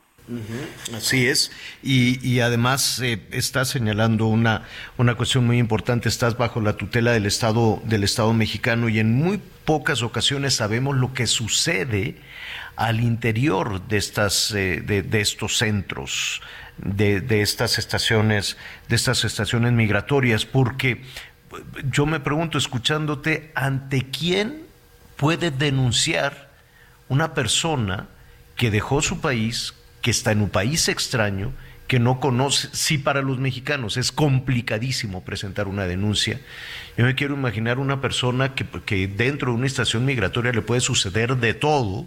Así 0.94 1.26
es, 1.26 1.50
y, 1.82 2.38
además 2.38 3.00
eh, 3.02 3.20
está 3.32 3.64
señalando 3.64 4.26
una, 4.26 4.62
una 4.96 5.16
cuestión 5.16 5.44
muy 5.44 5.58
importante, 5.58 6.08
estás 6.08 6.36
bajo 6.36 6.60
la 6.60 6.76
tutela 6.76 7.10
del 7.10 7.26
Estado, 7.26 7.80
del 7.84 8.04
Estado 8.04 8.32
mexicano 8.32 8.88
y 8.88 9.00
en 9.00 9.12
muy 9.12 9.40
pocas 9.64 10.02
ocasiones 10.02 10.54
sabemos 10.54 10.96
lo 10.96 11.14
que 11.14 11.26
sucede 11.26 12.14
al 12.80 13.00
interior 13.00 13.86
de, 13.88 13.98
estas, 13.98 14.52
eh, 14.52 14.80
de, 14.80 15.20
estos 15.20 15.58
centros, 15.58 16.40
de, 16.78 17.42
estas 17.42 17.78
estaciones, 17.78 18.56
de 18.88 18.96
estas 18.96 19.22
estaciones 19.24 19.74
migratorias, 19.74 20.46
porque 20.46 21.02
yo 21.92 22.06
me 22.06 22.20
pregunto, 22.20 22.56
escuchándote, 22.56 23.52
¿ante 23.54 24.06
quién 24.10 24.62
puede 25.16 25.50
denunciar 25.50 26.48
una 27.10 27.34
persona 27.34 28.08
que 28.56 28.70
dejó 28.70 29.02
su 29.02 29.20
país, 29.20 29.74
que 30.00 30.10
está 30.10 30.32
en 30.32 30.40
un 30.40 30.48
país 30.48 30.88
extraño, 30.88 31.52
que 31.86 31.98
no 31.98 32.18
conoce, 32.18 32.70
sí 32.72 32.96
para 32.96 33.20
los 33.20 33.38
mexicanos 33.38 33.98
es 33.98 34.10
complicadísimo 34.10 35.22
presentar 35.22 35.68
una 35.68 35.84
denuncia. 35.84 36.40
Yo 36.96 37.04
me 37.04 37.14
quiero 37.14 37.34
imaginar 37.34 37.78
una 37.78 38.00
persona 38.00 38.54
que, 38.54 38.64
que 38.86 39.06
dentro 39.06 39.52
de 39.52 39.58
una 39.58 39.66
estación 39.66 40.06
migratoria 40.06 40.52
le 40.52 40.62
puede 40.62 40.80
suceder 40.80 41.36
de 41.36 41.52
todo 41.52 42.06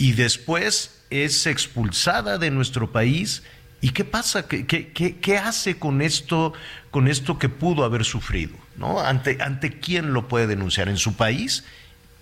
y 0.00 0.12
después 0.12 1.04
es 1.10 1.46
expulsada 1.46 2.38
de 2.38 2.50
nuestro 2.50 2.90
país. 2.90 3.42
¿Y 3.82 3.90
qué 3.90 4.06
pasa? 4.06 4.48
¿Qué, 4.48 4.64
qué, 4.66 5.38
hace 5.38 5.78
con 5.78 6.00
esto, 6.00 6.54
con 6.90 7.06
esto 7.06 7.38
que 7.38 7.50
pudo 7.50 7.84
haber 7.84 8.06
sufrido? 8.06 8.56
¿no? 8.78 8.98
¿Ante, 8.98 9.36
¿Ante 9.42 9.78
quién 9.78 10.14
lo 10.14 10.26
puede 10.26 10.46
denunciar? 10.46 10.88
¿En 10.88 10.96
su 10.96 11.16
país? 11.16 11.66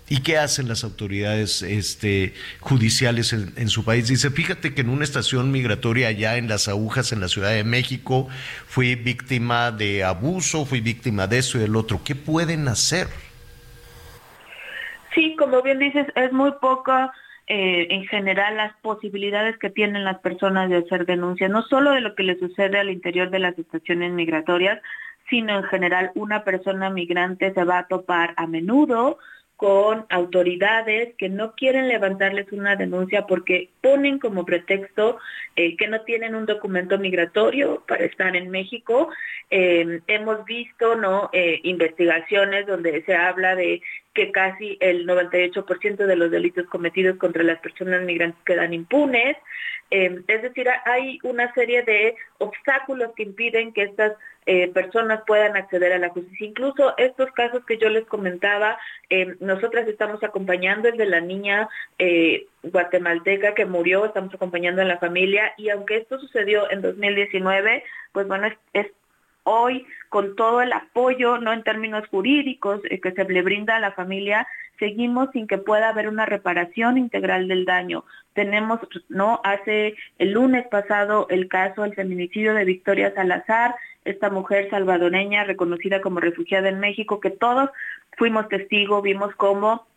¿Y 0.09 0.19
qué 0.21 0.37
hacen 0.37 0.67
las 0.67 0.83
autoridades 0.83 1.61
este, 1.61 2.33
judiciales 2.59 3.31
en, 3.31 3.69
su 3.69 3.85
país? 3.85 4.09
Dice, 4.09 4.29
fíjate 4.29 4.73
que 4.73 4.81
en 4.81 4.89
una 4.89 5.05
estación 5.05 5.49
migratoria 5.49 6.09
allá 6.09 6.35
en 6.35 6.49
Las 6.49 6.67
Agujas, 6.67 7.13
en 7.13 7.21
la 7.21 7.29
Ciudad 7.29 7.51
de 7.51 7.63
México, 7.63 8.27
fui 8.67 8.95
víctima 8.95 9.71
de 9.71 10.03
abuso, 10.03 10.65
fui 10.65 10.81
víctima 10.81 11.27
de 11.27 11.37
eso 11.37 11.57
y 11.57 11.61
del 11.61 11.77
otro. 11.77 12.01
¿Qué 12.03 12.15
pueden 12.15 12.67
hacer? 12.67 13.07
Sí, 15.15 15.37
como 15.39 15.61
bien 15.61 15.79
dices, 15.79 16.07
es 16.15 16.33
muy 16.33 16.51
poca 16.59 17.13
eh, 17.51 17.87
en 17.89 18.05
general 18.05 18.57
las 18.57 18.73
posibilidades 18.77 19.57
que 19.57 19.71
tienen 19.71 20.03
las 20.03 20.19
personas 20.19 20.69
de 20.69 20.77
hacer 20.77 21.07
denuncias, 21.07 21.49
no 21.49 21.63
solo 21.63 21.91
de 21.91 22.01
lo 22.01 22.13
que 22.13 22.21
le 22.21 22.37
sucede 22.37 22.77
al 22.77 22.91
interior 22.91 23.31
de 23.31 23.39
las 23.39 23.57
estaciones 23.57 24.11
migratorias, 24.13 24.79
sino 25.31 25.57
en 25.57 25.63
general 25.63 26.11
una 26.13 26.43
persona 26.43 26.91
migrante 26.91 27.51
se 27.51 27.63
va 27.63 27.79
a 27.79 27.87
topar 27.87 28.35
a 28.37 28.45
menudo 28.45 29.17
con 29.59 30.05
autoridades 30.07 31.15
que 31.17 31.27
no 31.27 31.53
quieren 31.53 31.89
levantarles 31.89 32.49
una 32.53 32.77
denuncia 32.77 33.27
porque 33.27 33.67
ponen 33.81 34.17
como 34.17 34.45
pretexto 34.45 35.19
eh, 35.57 35.75
que 35.75 35.89
no 35.89 35.99
tienen 36.03 36.33
un 36.33 36.45
documento 36.45 36.97
migratorio 36.97 37.83
para 37.85 38.05
estar 38.05 38.37
en 38.37 38.51
México. 38.51 39.09
Eh, 39.51 39.99
hemos 40.07 40.45
visto 40.45 40.95
no 40.95 41.29
eh, 41.33 41.59
investigaciones 41.63 42.67
donde 42.67 43.03
se 43.03 43.13
habla 43.13 43.53
de 43.57 43.81
que 44.13 44.31
casi 44.31 44.77
el 44.79 45.05
98% 45.05 46.05
de 46.05 46.15
los 46.15 46.31
delitos 46.31 46.65
cometidos 46.67 47.17
contra 47.17 47.43
las 47.43 47.59
personas 47.59 48.03
migrantes 48.03 48.41
quedan 48.45 48.73
impunes. 48.73 49.35
es 49.89 50.41
decir, 50.41 50.69
hay 50.85 51.19
una 51.23 51.53
serie 51.53 51.83
de 51.83 52.15
obstáculos 52.37 53.11
que 53.13 53.23
impiden 53.23 53.73
que 53.73 53.83
estas 53.83 54.13
eh, 54.45 54.67
personas 54.69 55.21
puedan 55.27 55.55
acceder 55.55 55.93
a 55.93 55.99
la 55.99 56.09
justicia. 56.09 56.47
Incluso 56.47 56.97
estos 56.97 57.31
casos 57.31 57.63
que 57.65 57.77
yo 57.77 57.89
les 57.89 58.05
comentaba, 58.05 58.79
eh, 59.09 59.35
nosotras 59.39 59.87
estamos 59.87 60.23
acompañando 60.23 60.87
el 60.87 60.97
de 60.97 61.05
la 61.05 61.21
niña 61.21 61.69
eh, 61.99 62.47
guatemalteca 62.63 63.53
que 63.53 63.65
murió, 63.65 64.05
estamos 64.05 64.33
acompañando 64.33 64.81
a 64.81 64.85
la 64.85 64.97
familia 64.97 65.53
y 65.57 65.69
aunque 65.69 65.97
esto 65.97 66.19
sucedió 66.19 66.69
en 66.71 66.81
2019, 66.81 67.83
pues 68.11 68.27
bueno, 68.27 68.47
es, 68.73 68.87
hoy 69.43 69.85
con 70.09 70.35
todo 70.35 70.61
el 70.61 70.73
apoyo, 70.73 71.37
no 71.37 71.53
en 71.53 71.63
términos 71.63 72.07
jurídicos, 72.07 72.81
que 72.81 73.11
se 73.11 73.23
le 73.25 73.41
brinda 73.41 73.75
a 73.75 73.79
la 73.79 73.91
familia, 73.91 74.47
seguimos 74.79 75.29
sin 75.33 75.45
que 75.45 75.57
pueda 75.57 75.89
haber 75.89 76.07
una 76.07 76.25
reparación 76.25 76.97
integral 76.97 77.47
del 77.47 77.65
daño. 77.65 78.05
Tenemos, 78.33 78.79
¿no? 79.09 79.41
Hace 79.43 79.95
el 80.17 80.31
lunes 80.31 80.65
pasado 80.67 81.27
el 81.29 81.47
caso 81.47 81.83
del 81.83 81.93
feminicidio 81.93 82.53
de 82.53 82.65
Victoria 82.65 83.13
Salazar, 83.13 83.75
esta 84.05 84.29
mujer 84.29 84.69
salvadoreña 84.69 85.43
reconocida 85.43 86.01
como 86.01 86.19
refugiada 86.19 86.69
en 86.69 86.79
México, 86.79 87.19
que 87.19 87.31
todos 87.31 87.69
fuimos 88.17 88.47
testigos, 88.49 89.03
vimos 89.03 89.35
cómo 89.35 89.87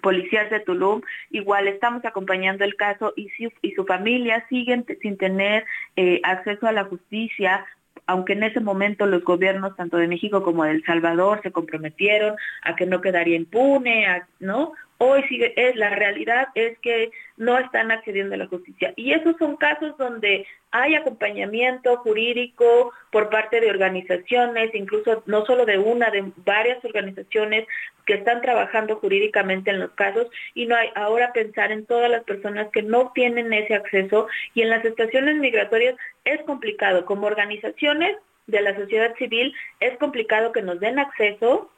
policías 0.00 0.50
de 0.50 0.60
Tulum, 0.60 1.02
igual 1.30 1.68
estamos 1.68 2.04
acompañando 2.04 2.64
el 2.64 2.74
caso 2.76 3.12
y, 3.16 3.28
y 3.62 3.72
su 3.72 3.84
familia 3.84 4.46
siguen 4.48 4.86
sin 5.02 5.16
tener 5.16 5.66
eh, 5.96 6.20
acceso 6.24 6.66
a 6.66 6.72
la 6.72 6.84
justicia, 6.84 7.66
aunque 8.06 8.32
en 8.32 8.42
ese 8.42 8.60
momento 8.60 9.06
los 9.06 9.22
gobiernos 9.24 9.76
tanto 9.76 9.98
de 9.98 10.08
México 10.08 10.42
como 10.42 10.64
de 10.64 10.72
El 10.72 10.84
Salvador 10.84 11.40
se 11.42 11.52
comprometieron 11.52 12.36
a 12.62 12.76
que 12.76 12.86
no 12.86 13.00
quedaría 13.00 13.36
impune, 13.36 14.06
¿no? 14.38 14.72
Hoy 15.02 15.22
sigue, 15.28 15.54
es, 15.56 15.76
la 15.76 15.88
realidad 15.88 16.48
es 16.54 16.78
que 16.80 17.10
no 17.38 17.58
están 17.58 17.90
accediendo 17.90 18.34
a 18.34 18.38
la 18.38 18.48
justicia. 18.48 18.92
Y 18.96 19.12
esos 19.14 19.34
son 19.38 19.56
casos 19.56 19.96
donde 19.96 20.46
hay 20.72 20.94
acompañamiento 20.94 21.96
jurídico 21.96 22.92
por 23.10 23.30
parte 23.30 23.62
de 23.62 23.70
organizaciones, 23.70 24.74
incluso 24.74 25.22
no 25.24 25.46
solo 25.46 25.64
de 25.64 25.78
una, 25.78 26.10
de 26.10 26.30
varias 26.44 26.84
organizaciones 26.84 27.66
que 28.04 28.12
están 28.12 28.42
trabajando 28.42 28.96
jurídicamente 28.96 29.70
en 29.70 29.80
los 29.80 29.92
casos 29.92 30.26
y 30.52 30.66
no 30.66 30.76
hay 30.76 30.90
ahora 30.94 31.32
pensar 31.32 31.72
en 31.72 31.86
todas 31.86 32.10
las 32.10 32.24
personas 32.24 32.68
que 32.70 32.82
no 32.82 33.12
tienen 33.14 33.54
ese 33.54 33.76
acceso 33.76 34.28
y 34.52 34.60
en 34.60 34.68
las 34.68 34.84
estaciones 34.84 35.36
migratorias 35.36 35.96
es 36.26 36.42
complicado. 36.42 37.06
Como 37.06 37.26
organizaciones 37.26 38.18
de 38.46 38.60
la 38.60 38.76
sociedad 38.76 39.14
civil 39.16 39.54
es 39.80 39.96
complicado 39.96 40.52
que 40.52 40.60
nos 40.60 40.78
den 40.78 40.98
acceso 40.98 41.70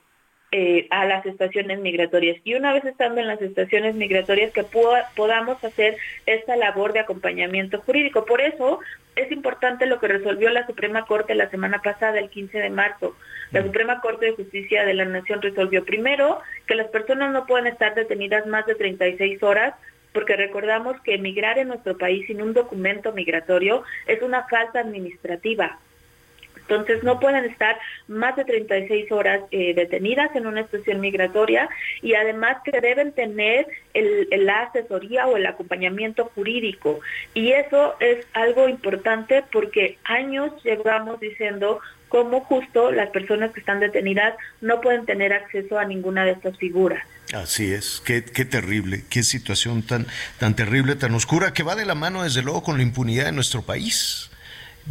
eh, 0.54 0.86
a 0.90 1.06
las 1.06 1.24
estaciones 1.24 1.80
migratorias. 1.80 2.36
Y 2.44 2.54
una 2.54 2.74
vez 2.74 2.84
estando 2.84 3.22
en 3.22 3.26
las 3.26 3.40
estaciones 3.40 3.94
migratorias, 3.94 4.52
que 4.52 4.64
podamos 5.16 5.64
hacer 5.64 5.96
esta 6.26 6.56
labor 6.56 6.92
de 6.92 7.00
acompañamiento 7.00 7.80
jurídico. 7.80 8.26
Por 8.26 8.42
eso 8.42 8.80
es 9.16 9.32
importante 9.32 9.86
lo 9.86 9.98
que 9.98 10.08
resolvió 10.08 10.50
la 10.50 10.66
Suprema 10.66 11.06
Corte 11.06 11.34
la 11.34 11.48
semana 11.48 11.80
pasada, 11.80 12.18
el 12.18 12.28
15 12.28 12.58
de 12.58 12.68
marzo. 12.68 13.16
La 13.50 13.62
Suprema 13.62 14.02
Corte 14.02 14.26
de 14.26 14.32
Justicia 14.32 14.84
de 14.84 14.92
la 14.92 15.06
Nación 15.06 15.40
resolvió 15.40 15.86
primero 15.86 16.40
que 16.66 16.74
las 16.74 16.88
personas 16.88 17.32
no 17.32 17.46
pueden 17.46 17.66
estar 17.66 17.94
detenidas 17.94 18.46
más 18.46 18.66
de 18.66 18.74
36 18.74 19.42
horas 19.42 19.74
porque 20.12 20.36
recordamos 20.36 21.00
que 21.00 21.14
emigrar 21.14 21.58
en 21.58 21.68
nuestro 21.68 21.96
país 21.96 22.26
sin 22.26 22.42
un 22.42 22.52
documento 22.52 23.12
migratorio 23.12 23.84
es 24.06 24.20
una 24.22 24.46
falta 24.48 24.80
administrativa. 24.80 25.78
Entonces 26.76 27.04
no 27.04 27.20
pueden 27.20 27.44
estar 27.44 27.78
más 28.08 28.36
de 28.36 28.44
36 28.44 29.10
horas 29.12 29.42
eh, 29.50 29.74
detenidas 29.74 30.34
en 30.34 30.46
una 30.46 30.62
estación 30.62 31.00
migratoria 31.00 31.68
y 32.00 32.14
además 32.14 32.58
que 32.64 32.80
deben 32.80 33.12
tener 33.12 33.66
la 33.94 34.62
asesoría 34.62 35.26
o 35.26 35.36
el 35.36 35.46
acompañamiento 35.46 36.30
jurídico. 36.34 37.00
Y 37.34 37.52
eso 37.52 37.94
es 38.00 38.26
algo 38.32 38.68
importante 38.68 39.44
porque 39.52 39.98
años 40.04 40.52
llevamos 40.64 41.20
diciendo 41.20 41.80
cómo 42.08 42.40
justo 42.40 42.90
las 42.90 43.08
personas 43.10 43.52
que 43.52 43.60
están 43.60 43.80
detenidas 43.80 44.34
no 44.60 44.80
pueden 44.80 45.06
tener 45.06 45.32
acceso 45.32 45.78
a 45.78 45.84
ninguna 45.84 46.24
de 46.24 46.32
estas 46.32 46.58
figuras. 46.58 47.02
Así 47.32 47.72
es, 47.72 48.02
qué, 48.04 48.22
qué, 48.22 48.44
terrible, 48.44 49.04
qué 49.08 49.22
situación 49.22 49.82
tan, 49.82 50.06
tan 50.38 50.54
terrible, 50.54 50.96
tan 50.96 51.14
oscura, 51.14 51.54
que 51.54 51.62
va 51.62 51.74
de 51.74 51.86
la 51.86 51.94
mano 51.94 52.24
desde 52.24 52.42
luego 52.42 52.62
con 52.62 52.76
la 52.76 52.82
impunidad 52.82 53.24
de 53.24 53.32
nuestro 53.32 53.62
país 53.62 54.31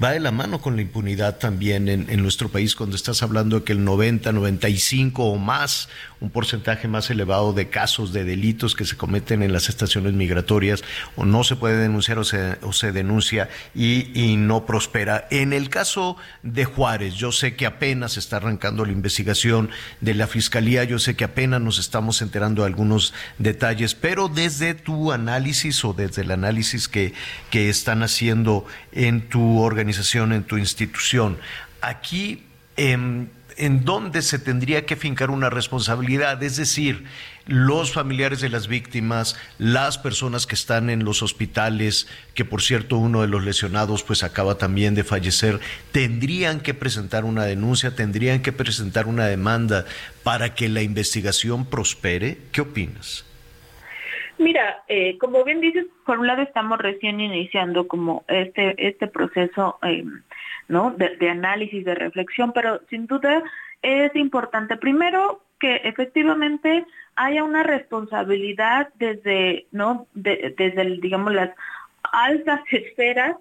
va 0.02 0.12
de 0.12 0.20
la 0.20 0.32
mano 0.32 0.62
con 0.62 0.76
la 0.76 0.82
impunidad 0.82 1.38
también 1.38 1.90
en, 1.90 2.10
en, 2.10 2.22
nuestro 2.22 2.50
país 2.50 2.76
cuando 2.76 2.96
estás 2.96 3.24
hablando 3.24 3.60
de 3.60 3.66
que 3.66 3.74
el 3.74 3.84
90, 3.84 4.32
95 4.32 5.24
o 5.24 5.38
más 5.38 5.90
un 6.22 6.30
porcentaje 6.30 6.88
más 6.88 7.10
elevado 7.10 7.52
de 7.52 7.70
casos 7.70 8.14
de 8.14 8.24
delitos 8.24 8.76
que 8.76 8.86
se 8.86 8.96
cometen 8.96 9.42
en 9.42 9.52
las 9.52 9.70
estaciones 9.70 10.14
migratorias 10.14 10.84
o 11.16 11.26
no 11.26 11.44
se 11.44 11.56
puede 11.56 11.78
denunciar 11.78 12.20
o 12.20 12.24
se, 12.24 12.92
denuncia 12.92 13.50
y, 13.74 14.36
no 14.38 14.66
prospera. 14.66 15.28
En 15.32 15.52
el 15.52 15.70
caso 15.70 16.18
de 16.44 16.66
Juárez, 16.66 17.16
yo 17.16 17.32
sé 17.32 17.56
que 17.56 17.66
apenas 17.66 18.18
está 18.18 18.38
arrancando 18.38 18.86
la 18.86 18.92
investigación 18.92 19.72
de 20.00 20.14
la 20.14 20.28
Fiscalía, 20.28 20.84
yo 20.84 21.00
sé 21.00 21.16
que 21.16 21.24
apenas 21.24 21.60
nos 21.60 21.80
estamos 21.80 22.22
enterando 22.22 22.62
de 22.62 22.68
algunos 22.68 23.14
detalles, 23.40 23.96
pero 23.96 24.28
desde 24.28 24.76
tu 24.76 25.12
análisis 25.12 25.84
o 25.84 25.94
desde 25.94 26.22
el 26.22 26.32
análisis 26.32 26.88
que, 26.88 27.14
que 27.50 27.70
están 27.70 28.04
haciendo 28.04 28.66
en 28.92 29.28
tu 29.28 29.60
organización, 29.60 30.34
en 30.34 30.44
tu 30.44 30.58
institución, 30.58 31.40
aquí... 31.82 32.44
Eh, 32.78 33.28
en 33.58 33.86
dónde 33.86 34.22
se 34.22 34.40
tendría 34.40 34.86
que 34.86 34.96
fincar 34.96 35.30
una 35.30 35.50
responsabilidad, 35.50 36.42
es 36.44 36.58
decir, 36.58 37.06
los 37.46 37.92
familiares 37.92 38.42
de 38.42 38.50
las 38.50 38.68
víctimas, 38.68 39.40
las 39.58 39.98
personas 39.98 40.48
que 40.48 40.56
están 40.56 40.90
en 40.90 41.04
los 41.04 41.22
hospitales, 41.24 42.08
que 42.34 42.46
por 42.46 42.62
cierto 42.62 42.98
uno 42.98 43.22
de 43.22 43.28
los 43.28 43.44
lesionados 43.44 44.04
pues 44.04 44.24
acaba 44.24 44.58
también 44.58 44.96
de 44.96 45.04
fallecer, 45.04 45.60
tendrían 45.92 46.60
que 46.60 46.74
presentar 46.74 47.26
una 47.26 47.46
denuncia, 47.46 47.96
tendrían 47.96 48.42
que 48.42 48.52
presentar 48.52 49.08
una 49.08 49.26
demanda 49.26 49.86
para 50.24 50.54
que 50.54 50.70
la 50.70 50.82
investigación 50.82 51.66
prospere. 51.66 52.38
¿Qué 52.52 52.62
opinas? 52.62 53.26
Mira, 54.38 54.84
eh, 54.88 55.18
como 55.20 55.44
bien 55.44 55.62
dices, 55.62 55.86
por 56.04 56.18
un 56.18 56.26
lado 56.26 56.42
estamos 56.42 56.80
recién 56.80 57.20
iniciando 57.20 57.88
como 57.88 58.24
este 58.28 58.74
este 58.88 59.08
proceso 59.08 59.78
eh, 59.84 60.04
¿no? 60.72 60.92
De, 60.92 61.30
análisis, 61.30 61.84
de 61.84 61.96
reflexión, 61.96 62.54
pero 62.54 62.80
sin 62.90 63.06
duda 63.06 63.44
es 63.82 64.16
importante 64.16 64.78
primero 64.78 65.44
que 65.60 65.76
efectivamente 65.84 66.86
haya 67.16 67.44
una 67.44 67.62
responsabilidad 67.62 68.88
desde, 68.96 69.68
¿no? 69.72 70.08
desde, 70.14 70.98
digamos, 71.02 71.34
las 71.34 71.50
altas 72.14 72.62
esferas 72.72 73.36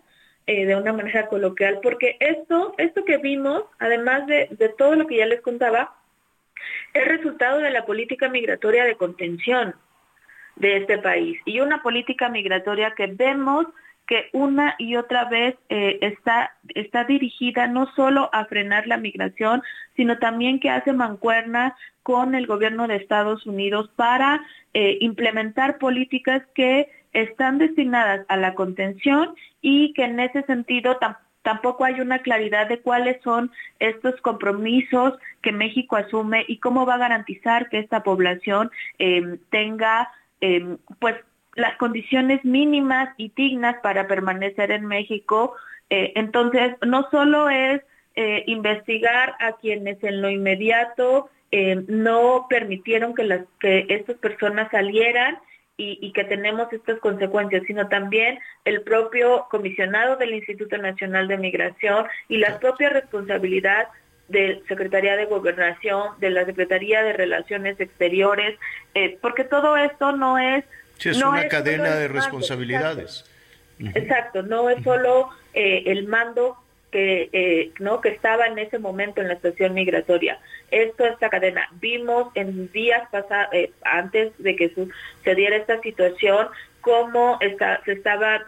eh, 0.48 0.66
de 0.66 0.74
una 0.74 0.92
manera 0.92 1.28
coloquial, 1.28 1.78
porque 1.80 2.16
esto, 2.18 2.74
esto 2.78 3.04
que 3.04 3.18
vimos, 3.18 3.62
además 3.78 4.26
de, 4.26 4.48
de 4.50 4.68
todo 4.70 4.96
lo 4.96 5.06
que 5.06 5.18
ya 5.18 5.26
les 5.26 5.40
contaba, 5.40 5.94
es 6.92 7.06
resultado 7.06 7.60
de 7.60 7.70
la 7.70 7.86
política 7.86 8.28
migratoria 8.28 8.84
de 8.84 8.96
contención 8.96 9.76
de 10.56 10.78
este 10.78 10.98
país 10.98 11.40
y 11.44 11.60
una 11.60 11.80
política 11.80 12.28
migratoria 12.28 12.92
que 12.96 13.06
vemos 13.06 13.66
que 14.10 14.28
una 14.32 14.74
y 14.76 14.96
otra 14.96 15.26
vez 15.26 15.54
eh, 15.68 16.00
está, 16.02 16.56
está 16.74 17.04
dirigida 17.04 17.68
no 17.68 17.86
solo 17.94 18.28
a 18.32 18.44
frenar 18.46 18.88
la 18.88 18.96
migración, 18.96 19.62
sino 19.94 20.18
también 20.18 20.58
que 20.58 20.68
hace 20.68 20.92
mancuerna 20.92 21.76
con 22.02 22.34
el 22.34 22.48
gobierno 22.48 22.88
de 22.88 22.96
Estados 22.96 23.46
Unidos 23.46 23.88
para 23.94 24.42
eh, 24.74 24.98
implementar 25.00 25.78
políticas 25.78 26.42
que 26.56 26.90
están 27.12 27.58
destinadas 27.58 28.26
a 28.26 28.36
la 28.36 28.54
contención 28.56 29.36
y 29.62 29.92
que 29.92 30.06
en 30.06 30.18
ese 30.18 30.42
sentido 30.42 30.98
tampoco 31.42 31.84
hay 31.84 32.00
una 32.00 32.18
claridad 32.18 32.68
de 32.68 32.80
cuáles 32.80 33.22
son 33.22 33.52
estos 33.78 34.20
compromisos 34.22 35.14
que 35.40 35.52
México 35.52 35.94
asume 35.94 36.44
y 36.48 36.58
cómo 36.58 36.84
va 36.84 36.94
a 36.94 37.04
garantizar 37.06 37.68
que 37.68 37.78
esta 37.78 38.02
población 38.02 38.72
eh, 38.98 39.38
tenga 39.50 40.10
pues 40.98 41.16
las 41.60 41.76
condiciones 41.76 42.44
mínimas 42.44 43.10
y 43.16 43.32
dignas 43.34 43.76
para 43.82 44.06
permanecer 44.06 44.70
en 44.70 44.86
México. 44.86 45.54
Eh, 45.90 46.12
entonces, 46.16 46.76
no 46.86 47.08
solo 47.10 47.50
es 47.50 47.82
eh, 48.16 48.44
investigar 48.46 49.34
a 49.40 49.52
quienes 49.52 50.02
en 50.02 50.20
lo 50.22 50.30
inmediato 50.30 51.30
eh, 51.52 51.82
no 51.88 52.46
permitieron 52.48 53.14
que, 53.14 53.24
las, 53.24 53.40
que 53.58 53.86
estas 53.88 54.16
personas 54.16 54.70
salieran 54.70 55.38
y, 55.82 56.12
que 56.12 56.24
tenemos 56.24 56.70
estas 56.74 56.98
consecuencias, 56.98 57.62
sino 57.66 57.88
también 57.88 58.38
el 58.66 58.82
propio 58.82 59.46
comisionado 59.50 60.16
del 60.16 60.34
Instituto 60.34 60.76
Nacional 60.76 61.26
de 61.26 61.38
Migración 61.38 62.04
y 62.28 62.36
la 62.36 62.58
propia 62.58 62.90
responsabilidad 62.90 63.88
de 64.28 64.62
Secretaría 64.68 65.16
de 65.16 65.24
Gobernación, 65.24 66.08
de 66.18 66.28
la 66.28 66.44
Secretaría 66.44 67.02
de 67.02 67.14
Relaciones 67.14 67.80
Exteriores, 67.80 68.58
porque 69.22 69.44
todo 69.44 69.74
esto 69.78 70.12
no 70.12 70.38
es 70.38 70.66
Sí, 71.00 71.08
es 71.08 71.22
una 71.22 71.48
cadena 71.48 71.96
de 71.96 72.08
responsabilidades. 72.08 73.24
Exacto, 73.78 74.42
no 74.42 74.68
es 74.68 74.84
solo 74.84 75.30
eh, 75.54 75.84
el 75.86 76.06
mando 76.06 76.58
que 76.92 77.30
eh, 77.32 77.70
no 77.78 78.02
que 78.02 78.10
estaba 78.10 78.46
en 78.46 78.58
ese 78.58 78.78
momento 78.78 79.22
en 79.22 79.28
la 79.28 79.34
estación 79.34 79.72
migratoria. 79.72 80.38
Esto 80.70 81.06
esta 81.06 81.30
cadena. 81.30 81.68
Vimos 81.80 82.30
en 82.34 82.70
días 82.72 83.08
pasados, 83.10 83.54
eh, 83.54 83.72
antes 83.82 84.32
de 84.38 84.56
que 84.56 84.74
sucediera 84.74 85.56
esta 85.56 85.80
situación, 85.80 86.48
cómo 86.82 87.38
está, 87.40 87.80
se 87.84 87.92
estaba 87.92 88.44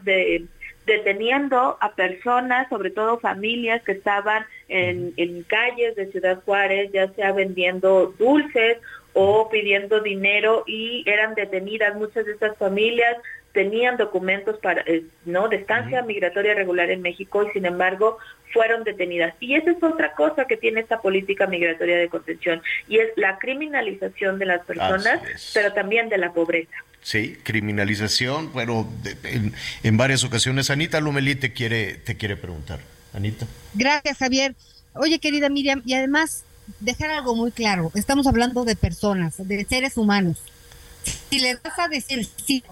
deteniendo 0.84 1.78
a 1.80 1.92
personas, 1.92 2.68
sobre 2.68 2.90
todo 2.90 3.18
familias 3.18 3.82
que 3.82 3.92
estaban 3.92 4.44
en, 4.68 5.14
en 5.16 5.42
calles 5.44 5.96
de 5.96 6.10
Ciudad 6.10 6.42
Juárez, 6.44 6.90
ya 6.92 7.08
sea 7.14 7.32
vendiendo 7.32 8.14
dulces 8.18 8.78
o 9.14 9.48
pidiendo 9.50 10.00
dinero 10.00 10.64
y 10.66 11.04
eran 11.06 11.34
detenidas 11.34 11.94
muchas 11.96 12.24
de 12.24 12.32
estas 12.32 12.56
familias 12.56 13.16
tenían 13.52 13.96
documentos 13.96 14.58
para 14.58 14.82
eh, 14.86 15.04
no 15.26 15.48
de 15.48 15.56
estancia 15.56 16.02
migratoria 16.02 16.54
regular 16.54 16.90
en 16.90 17.02
México 17.02 17.46
y 17.46 17.50
sin 17.52 17.66
embargo 17.66 18.18
fueron 18.52 18.84
detenidas 18.84 19.34
y 19.40 19.54
esa 19.54 19.70
es 19.70 19.82
otra 19.82 20.14
cosa 20.14 20.46
que 20.46 20.56
tiene 20.56 20.80
esta 20.80 21.00
política 21.00 21.46
migratoria 21.46 21.98
de 21.98 22.08
contención 22.08 22.62
y 22.88 22.98
es 22.98 23.08
la 23.16 23.38
criminalización 23.38 24.38
de 24.38 24.46
las 24.46 24.64
personas 24.64 25.20
pero 25.54 25.72
también 25.72 26.08
de 26.08 26.18
la 26.18 26.32
pobreza 26.32 26.76
Sí, 27.02 27.36
criminalización, 27.42 28.52
bueno, 28.52 28.88
en, 29.24 29.52
en, 29.82 29.96
varias 29.96 30.22
ocasiones. 30.22 30.70
Anita 30.70 31.00
Lumelí 31.00 31.34
te 31.34 31.52
quiere, 31.52 31.94
te 31.94 32.16
quiere 32.16 32.36
preguntar. 32.36 32.78
Anita. 33.12 33.44
Gracias, 33.74 34.18
Javier. 34.18 34.54
Oye, 34.94 35.18
querida 35.18 35.48
Miriam, 35.48 35.82
y 35.84 35.94
además, 35.94 36.44
dejar 36.80 37.10
algo 37.10 37.34
muy 37.34 37.50
claro. 37.50 37.90
Estamos 37.94 38.26
hablando 38.26 38.64
de 38.64 38.76
personas, 38.76 39.34
de 39.38 39.64
seres 39.64 39.96
humanos. 39.96 40.38
Si 41.30 41.40
le 41.40 41.56
vas 41.56 41.78
a 41.78 41.88
decir 41.88 42.28
sí, 42.44 42.62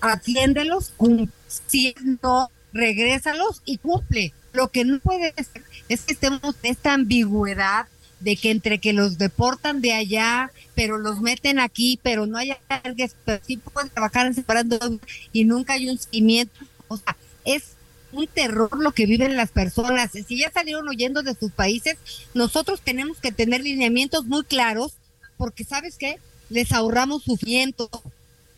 atiéndelos. 0.00 0.92
Si 1.66 1.94
no, 2.22 2.50
regrésalos 2.72 3.62
y 3.64 3.78
cumple. 3.78 4.32
Lo 4.52 4.68
que 4.68 4.84
no 4.84 4.98
puede 5.00 5.32
ser 5.34 5.64
es 5.88 6.02
que 6.02 6.12
estemos 6.12 6.40
en 6.62 6.72
esta 6.72 6.92
ambigüedad 6.92 7.86
de 8.20 8.36
que 8.36 8.50
entre 8.50 8.78
que 8.78 8.92
los 8.92 9.18
deportan 9.18 9.80
de 9.80 9.92
allá, 9.92 10.52
pero 10.74 10.98
los 10.98 11.20
meten 11.20 11.58
aquí, 11.58 11.98
pero 12.02 12.26
no 12.26 12.38
hay 12.38 12.54
albergues, 12.68 13.16
pero 13.24 13.42
sí 13.44 13.56
pueden 13.56 13.90
trabajar 13.90 14.32
separando 14.32 14.78
y 15.32 15.44
nunca 15.44 15.72
hay 15.74 15.88
un 15.88 15.98
seguimiento. 15.98 16.60
O 16.88 16.96
sea, 16.96 17.16
es 17.44 17.72
un 18.12 18.26
terror 18.26 18.70
lo 18.78 18.92
que 18.92 19.06
viven 19.06 19.36
las 19.36 19.50
personas. 19.50 20.10
Si 20.12 20.38
ya 20.38 20.50
salieron 20.50 20.88
huyendo 20.88 21.22
de 21.22 21.34
sus 21.34 21.52
países, 21.52 21.96
nosotros 22.34 22.80
tenemos 22.82 23.18
que 23.18 23.32
tener 23.32 23.62
lineamientos 23.62 24.26
muy 24.26 24.44
claros, 24.44 24.92
porque 25.36 25.64
¿sabes 25.64 25.96
qué? 25.98 26.18
Les 26.50 26.72
ahorramos 26.72 27.24
sufrimiento. 27.24 27.90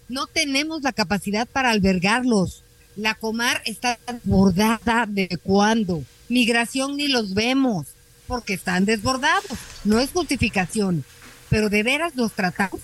No 0.08 0.26
tenemos 0.26 0.82
la 0.82 0.92
capacidad 0.92 1.46
para 1.46 1.70
albergarlos. 1.70 2.62
La 2.96 3.14
comar 3.14 3.62
está 3.64 3.98
desbordada 4.06 5.06
de 5.08 5.28
cuándo. 5.42 6.02
Migración 6.28 6.96
ni 6.96 7.08
los 7.08 7.34
vemos, 7.34 7.86
porque 8.26 8.54
están 8.54 8.84
desbordados. 8.84 9.58
No 9.84 10.00
es 10.00 10.10
justificación, 10.10 11.04
pero 11.48 11.68
de 11.68 11.82
veras 11.82 12.14
los 12.16 12.32
tratamos 12.32 12.80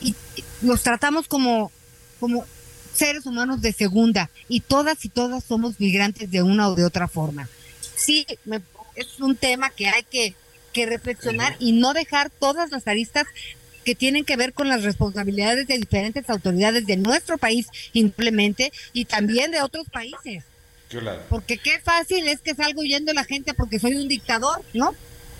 y 0.00 0.14
los 0.62 0.82
tratamos 0.82 1.28
como 1.28 1.70
como 2.18 2.44
seres 2.94 3.26
humanos 3.26 3.60
de 3.60 3.72
segunda 3.72 4.30
y 4.48 4.60
todas 4.60 5.04
y 5.04 5.08
todas 5.08 5.44
somos 5.44 5.80
migrantes 5.80 6.30
de 6.30 6.42
una 6.42 6.68
o 6.68 6.74
de 6.74 6.84
otra 6.84 7.08
forma. 7.08 7.48
Sí, 7.96 8.26
es 8.94 9.20
un 9.20 9.36
tema 9.36 9.70
que 9.70 9.88
hay 9.88 10.02
que, 10.02 10.34
que 10.72 10.86
reflexionar 10.86 11.56
y 11.58 11.72
no 11.72 11.92
dejar 11.94 12.30
todas 12.30 12.70
las 12.70 12.86
aristas 12.86 13.26
que 13.84 13.94
tienen 13.94 14.24
que 14.24 14.36
ver 14.36 14.52
con 14.52 14.68
las 14.68 14.82
responsabilidades 14.82 15.66
de 15.66 15.78
diferentes 15.78 16.28
autoridades 16.28 16.86
de 16.86 16.96
nuestro 16.96 17.38
país 17.38 17.66
simplemente 17.92 18.72
y 18.92 19.06
también 19.06 19.50
de 19.50 19.62
otros 19.62 19.86
países. 19.88 20.44
Claro. 20.88 21.22
Porque 21.28 21.56
qué 21.56 21.78
fácil 21.80 22.26
es 22.28 22.40
que 22.40 22.54
salga 22.54 22.80
huyendo 22.80 23.12
la 23.12 23.24
gente 23.24 23.54
porque 23.54 23.78
soy 23.78 23.94
un 23.96 24.08
dictador, 24.08 24.62
¿no? 24.74 24.94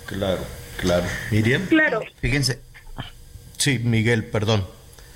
Claro, 0.05 0.45
claro. 0.77 1.05
Miriam. 1.29 1.67
Claro. 1.67 2.01
Fíjense. 2.21 2.59
Sí, 3.57 3.79
Miguel, 3.79 4.25
perdón. 4.25 4.65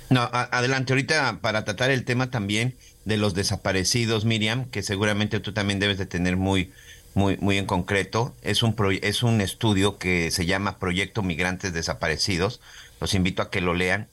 No, 0.08 0.28
adelante, 0.32 0.92
ahorita 0.92 1.40
para 1.40 1.64
tratar 1.64 1.90
el 1.90 2.04
tema 2.04 2.30
también 2.30 2.76
de 3.04 3.16
los 3.16 3.34
desaparecidos, 3.34 4.24
Miriam, 4.24 4.66
que 4.70 4.82
seguramente 4.82 5.40
tú 5.40 5.52
también 5.52 5.78
debes 5.78 5.98
de 5.98 6.06
tener 6.06 6.36
muy, 6.36 6.72
muy, 7.14 7.36
muy 7.38 7.58
en 7.58 7.66
concreto. 7.66 8.34
Es 8.42 8.62
un, 8.62 8.76
es 9.02 9.22
un 9.22 9.40
estudio 9.40 9.98
que 9.98 10.30
se 10.30 10.46
llama 10.46 10.78
Proyecto 10.78 11.22
Migrantes 11.22 11.72
Desaparecidos. 11.72 12.60
Los 13.00 13.14
invito 13.14 13.42
a 13.42 13.50
que 13.50 13.60
lo 13.60 13.74
lean. 13.74 14.08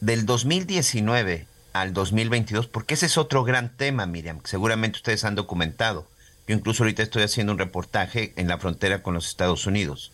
Del 0.00 0.26
2019 0.26 1.46
al 1.72 1.92
2022, 1.92 2.68
porque 2.68 2.94
ese 2.94 3.06
es 3.06 3.18
otro 3.18 3.42
gran 3.42 3.76
tema, 3.76 4.06
Miriam, 4.06 4.40
que 4.40 4.48
seguramente 4.48 4.98
ustedes 4.98 5.24
han 5.24 5.34
documentado. 5.34 6.06
Yo 6.46 6.54
incluso 6.54 6.82
ahorita 6.82 7.02
estoy 7.02 7.22
haciendo 7.22 7.52
un 7.52 7.58
reportaje 7.58 8.32
en 8.36 8.48
la 8.48 8.58
frontera 8.58 9.02
con 9.02 9.14
los 9.14 9.26
Estados 9.26 9.66
Unidos. 9.66 10.12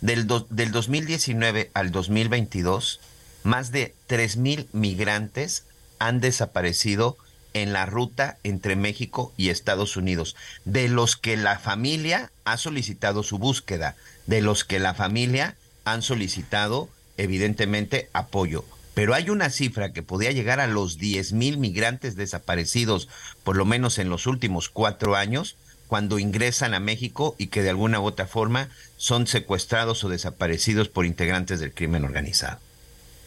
Del, 0.00 0.26
del 0.50 0.72
2019 0.72 1.70
al 1.74 1.90
2022 1.90 3.00
más 3.42 3.72
de 3.72 3.94
3.000 4.08 4.66
migrantes 4.72 5.64
han 5.98 6.20
desaparecido 6.20 7.16
en 7.52 7.72
la 7.72 7.86
ruta 7.86 8.38
entre 8.44 8.76
México 8.76 9.32
y 9.36 9.48
Estados 9.48 9.96
Unidos, 9.96 10.36
de 10.64 10.88
los 10.88 11.16
que 11.16 11.36
la 11.36 11.58
familia 11.58 12.30
ha 12.44 12.56
solicitado 12.56 13.22
su 13.22 13.38
búsqueda, 13.38 13.96
de 14.26 14.40
los 14.40 14.64
que 14.64 14.78
la 14.78 14.94
familia 14.94 15.56
han 15.84 16.02
solicitado 16.02 16.88
evidentemente 17.16 18.08
apoyo. 18.12 18.64
Pero 18.94 19.14
hay 19.14 19.30
una 19.30 19.50
cifra 19.50 19.92
que 19.92 20.02
podía 20.02 20.32
llegar 20.32 20.60
a 20.60 20.66
los 20.66 20.98
10.000 20.98 21.56
migrantes 21.58 22.16
desaparecidos, 22.16 23.08
por 23.44 23.56
lo 23.56 23.64
menos 23.64 23.98
en 23.98 24.10
los 24.10 24.26
últimos 24.26 24.68
cuatro 24.68 25.16
años, 25.16 25.56
cuando 25.86 26.18
ingresan 26.18 26.74
a 26.74 26.80
México 26.80 27.34
y 27.36 27.48
que 27.48 27.62
de 27.62 27.70
alguna 27.70 28.00
u 28.00 28.04
otra 28.04 28.26
forma 28.26 28.68
son 28.96 29.26
secuestrados 29.26 30.04
o 30.04 30.08
desaparecidos 30.08 30.88
por 30.88 31.04
integrantes 31.04 31.58
del 31.58 31.74
crimen 31.74 32.04
organizado. 32.04 32.60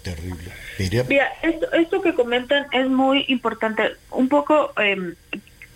Terrible. 0.03 0.51
Mira, 1.07 1.31
esto, 1.71 2.01
que 2.01 2.13
comentan 2.13 2.67
es 2.71 2.89
muy 2.89 3.23
importante. 3.29 3.93
Un 4.11 4.27
poco 4.27 4.73
em, 4.77 5.15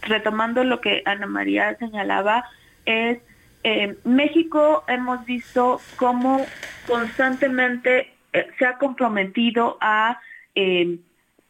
retomando 0.01 0.63
lo 0.65 0.81
que 0.81 1.01
Ana 1.05 1.27
María 1.27 1.77
señalaba, 1.77 2.43
es 2.85 3.19
eh, 3.63 3.97
México 4.03 4.83
hemos 4.87 5.25
visto 5.25 5.81
cómo 5.95 6.45
constantemente 6.85 8.11
eh, 8.33 8.47
se 8.59 8.65
ha 8.65 8.77
comprometido 8.77 9.77
a, 9.81 10.19
em, 10.55 10.99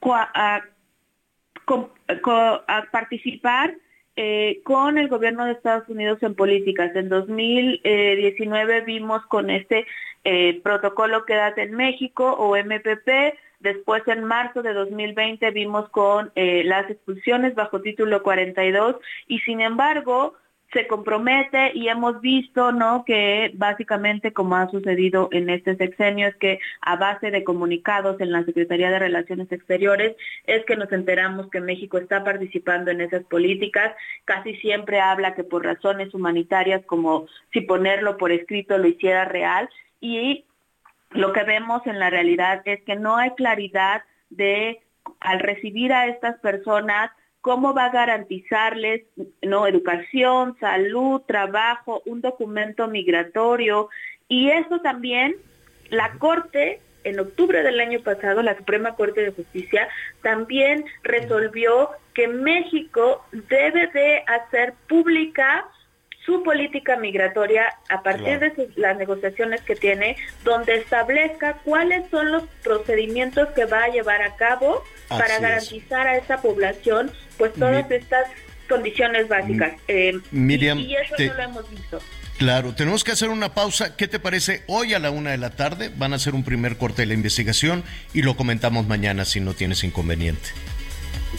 a, 0.02 0.62
participar 2.91 3.74
eh, 4.18 4.60
con 4.64 4.98
el 4.98 5.07
gobierno 5.07 5.45
de 5.45 5.53
Estados 5.53 5.88
Unidos 5.88 6.22
en 6.22 6.35
políticas. 6.35 6.94
En 6.95 7.07
2019 7.07 8.81
vimos 8.81 9.26
con 9.27 9.49
este 9.49 9.85
protocolo 10.61 11.23
Quédate 11.23 11.61
en 11.61 11.73
México 11.73 12.34
o 12.34 12.57
MPP, 12.57 13.38
Después, 13.60 14.03
en 14.07 14.23
marzo 14.23 14.61
de 14.61 14.73
2020, 14.73 15.49
vimos 15.52 15.89
con 15.89 16.31
eh, 16.35 16.64
las 16.64 16.89
expulsiones 16.89 17.56
bajo 17.56 17.81
título 17.81 18.22
42 18.22 18.98
y, 19.27 19.39
sin 19.39 19.61
embargo, 19.61 20.35
se 20.73 20.85
compromete 20.88 21.72
y 21.73 21.88
hemos 21.88 22.19
visto, 22.19 22.72
¿no? 22.73 23.06
Que 23.06 23.52
básicamente, 23.56 24.34
como 24.34 24.57
ha 24.57 24.69
sucedido 24.69 25.30
en 25.31 25.49
este 25.49 25.77
sexenio, 25.77 26.27
es 26.27 26.35
que 26.35 26.60
a 26.81 26.98
base 26.98 27.31
de 27.31 27.44
comunicados 27.45 28.19
en 28.19 28.31
la 28.31 28.44
Secretaría 28.44 28.91
de 28.91 28.99
Relaciones 28.99 29.52
Exteriores 29.52 30.15
es 30.45 30.65
que 30.65 30.76
nos 30.76 30.91
enteramos 30.91 31.49
que 31.49 31.61
México 31.61 31.98
está 31.98 32.23
participando 32.23 32.91
en 32.91 32.99
esas 32.99 33.23
políticas. 33.23 33.94
Casi 34.26 34.56
siempre 34.57 34.99
habla 34.99 35.35
que 35.35 35.45
por 35.45 35.64
razones 35.64 36.14
humanitarias, 36.14 36.85
como 36.85 37.27
si 37.53 37.61
ponerlo 37.61 38.18
por 38.18 38.31
escrito 38.31 38.77
lo 38.77 38.88
hiciera 38.88 39.23
real. 39.23 39.69
Y 40.02 40.44
lo 41.11 41.31
que 41.31 41.44
vemos 41.44 41.88
en 41.88 41.99
la 41.99 42.10
realidad 42.10 42.61
es 42.65 42.81
que 42.84 42.98
no 42.98 43.15
hay 43.15 43.31
claridad 43.31 44.03
de, 44.30 44.81
al 45.22 45.39
recibir 45.39 45.94
a 45.94 46.07
estas 46.07 46.38
personas, 46.39 47.10
cómo 47.48 47.74
va 47.74 47.86
a 47.86 47.91
garantizarles 47.91 49.03
no 49.41 49.68
educación, 49.68 50.57
salud, 50.60 51.22
trabajo, 51.22 52.02
un 52.06 52.19
documento 52.19 52.90
migratorio 52.90 53.88
y 54.28 54.49
eso 54.49 54.82
también 54.82 55.34
la 55.90 56.11
Corte 56.19 56.82
en 57.06 57.22
octubre 57.22 57.64
del 57.64 57.80
año 57.80 58.02
pasado 58.02 58.41
la 58.41 58.57
Suprema 58.57 58.95
Corte 58.95 59.22
de 59.22 59.32
Justicia 59.32 59.88
también 60.22 60.84
resolvió 61.03 61.91
que 62.14 62.28
México 62.28 63.24
debe 63.32 63.88
de 63.94 64.26
hacer 64.28 64.74
pública 64.90 65.69
su 66.26 66.44
política 66.44 66.98
migratoria 66.98 67.69
a 67.88 68.03
partir 68.03 68.40
de 68.40 68.52
las 68.76 68.98
negociaciones 68.98 69.61
que 69.61 69.78
tiene, 69.78 70.18
donde 70.44 70.76
establezca 70.76 71.53
cuáles 71.64 72.10
son 72.10 72.34
los 72.34 72.44
procedimientos 72.61 73.48
que 73.52 73.64
va 73.64 73.86
a 73.86 73.88
llevar 73.88 74.22
a 74.22 74.36
cabo 74.36 74.84
para 75.08 75.40
garantizar 75.40 76.08
a 76.08 76.18
esa 76.18 76.42
población 76.42 77.12
pues 77.38 77.54
todas 77.54 77.90
estas 77.92 78.28
condiciones 78.68 79.28
básicas. 79.28 79.74
Eh, 79.88 80.20
Miriam, 80.32 80.80
y, 80.80 80.96
eso 80.96 81.16
no 81.18 81.34
lo 81.34 81.44
hemos 81.44 81.70
visto. 81.70 82.00
Claro, 82.38 82.76
tenemos 82.76 83.04
que 83.04 83.12
hacer 83.12 83.30
una 83.30 83.54
pausa. 83.54 83.96
¿Qué 83.96 84.08
te 84.08 84.20
parece? 84.20 84.64
Hoy 84.68 84.94
a 84.94 85.00
la 85.00 85.10
una 85.10 85.32
de 85.32 85.38
la 85.38 85.52
tarde 85.52 85.90
van 85.96 86.14
a 86.14 86.18
hacer 86.18 86.36
un 86.36 86.44
primer 86.44 86.78
corte 86.78 87.02
de 87.02 87.08
la 87.08 87.16
investigación 87.16 87.84
y 88.14 88.22
lo 88.22 88.38
comentamos 88.38 88.88
mañana 88.88 89.26
si 89.26 89.40
no 89.40 89.54
tienes 89.56 89.84
inconveniente. 89.84 90.50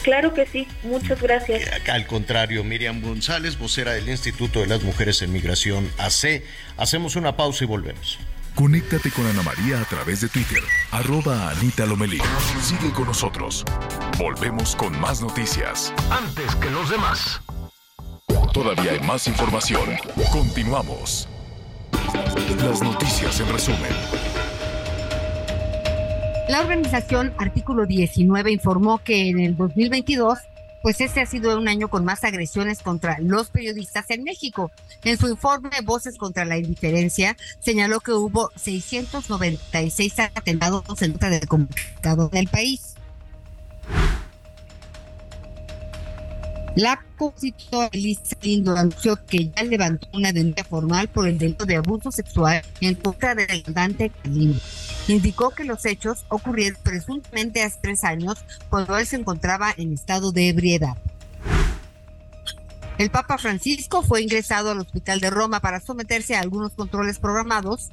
Claro 0.03 0.33
que 0.33 0.45
sí, 0.45 0.67
muchas 0.83 1.21
gracias. 1.21 1.69
Al 1.87 2.05
contrario, 2.05 2.63
Miriam 2.63 3.01
González, 3.01 3.57
vocera 3.57 3.93
del 3.93 4.09
Instituto 4.09 4.61
de 4.61 4.67
las 4.67 4.83
Mujeres 4.83 5.21
en 5.21 5.31
Migración 5.31 5.89
AC. 5.97 6.43
Hacemos 6.77 7.15
una 7.15 7.35
pausa 7.35 7.63
y 7.63 7.67
volvemos. 7.67 8.19
Conéctate 8.59 9.09
con 9.11 9.25
Ana 9.25 9.41
María 9.41 9.79
a 9.79 9.85
través 9.85 10.19
de 10.19 10.27
Twitter, 10.27 10.61
arroba 10.91 11.49
Anita 11.49 11.85
Lomelí. 11.85 12.19
Sigue 12.61 12.91
con 12.91 13.05
nosotros. 13.05 13.63
Volvemos 14.17 14.75
con 14.75 14.99
más 14.99 15.21
noticias. 15.21 15.93
Antes 16.11 16.57
que 16.57 16.69
los 16.69 16.89
demás. 16.89 17.39
Todavía 18.53 18.91
hay 18.91 18.99
más 18.99 19.27
información. 19.27 19.87
Continuamos. 20.33 21.29
Las 22.61 22.81
noticias 22.81 23.39
en 23.39 23.47
resumen. 23.47 23.93
La 26.49 26.59
organización 26.59 27.33
Artículo 27.37 27.85
19 27.85 28.51
informó 28.51 28.97
que 28.97 29.29
en 29.29 29.39
el 29.39 29.55
2022 29.55 30.37
pues 30.81 31.01
este 31.01 31.21
ha 31.21 31.25
sido 31.25 31.57
un 31.57 31.67
año 31.67 31.89
con 31.89 32.05
más 32.05 32.23
agresiones 32.23 32.81
contra 32.81 33.17
los 33.19 33.49
periodistas 33.49 34.09
en 34.09 34.23
México. 34.23 34.71
En 35.03 35.17
su 35.17 35.27
informe 35.27 35.69
Voces 35.83 36.17
contra 36.17 36.45
la 36.45 36.57
Indiferencia, 36.57 37.35
señaló 37.59 37.99
que 37.99 38.11
hubo 38.11 38.51
696 38.55 40.19
atentados 40.19 40.83
en 41.01 41.11
contra 41.11 41.29
del 41.29 41.47
comunicador 41.47 42.29
del 42.31 42.47
país. 42.47 42.95
La 46.75 47.03
compositora 47.17 47.89
Elisa 47.91 48.37
Lindo 48.41 48.75
anunció 48.77 49.19
que 49.25 49.49
ya 49.49 49.63
levantó 49.63 50.07
una 50.13 50.31
denuncia 50.31 50.63
formal 50.63 51.09
por 51.09 51.27
el 51.27 51.37
delito 51.37 51.65
de 51.65 51.75
abuso 51.75 52.11
sexual 52.11 52.61
en 52.79 52.95
contra 52.95 53.35
del 53.35 53.63
cantante 53.63 54.11
Lindo. 54.23 54.59
Indicó 55.09 55.49
que 55.49 55.63
los 55.63 55.85
hechos 55.85 56.23
ocurrieron 56.29 56.79
presuntamente 56.83 57.63
hace 57.63 57.79
tres 57.81 58.03
años 58.03 58.37
cuando 58.69 58.95
él 58.95 59.07
se 59.07 59.15
encontraba 59.15 59.73
en 59.75 59.91
estado 59.91 60.31
de 60.31 60.49
ebriedad. 60.49 60.97
El 62.99 63.09
Papa 63.09 63.39
Francisco 63.39 64.03
fue 64.03 64.21
ingresado 64.21 64.69
al 64.69 64.77
Hospital 64.77 65.19
de 65.19 65.31
Roma 65.31 65.61
para 65.61 65.79
someterse 65.79 66.35
a 66.35 66.41
algunos 66.41 66.73
controles 66.73 67.17
programados 67.17 67.89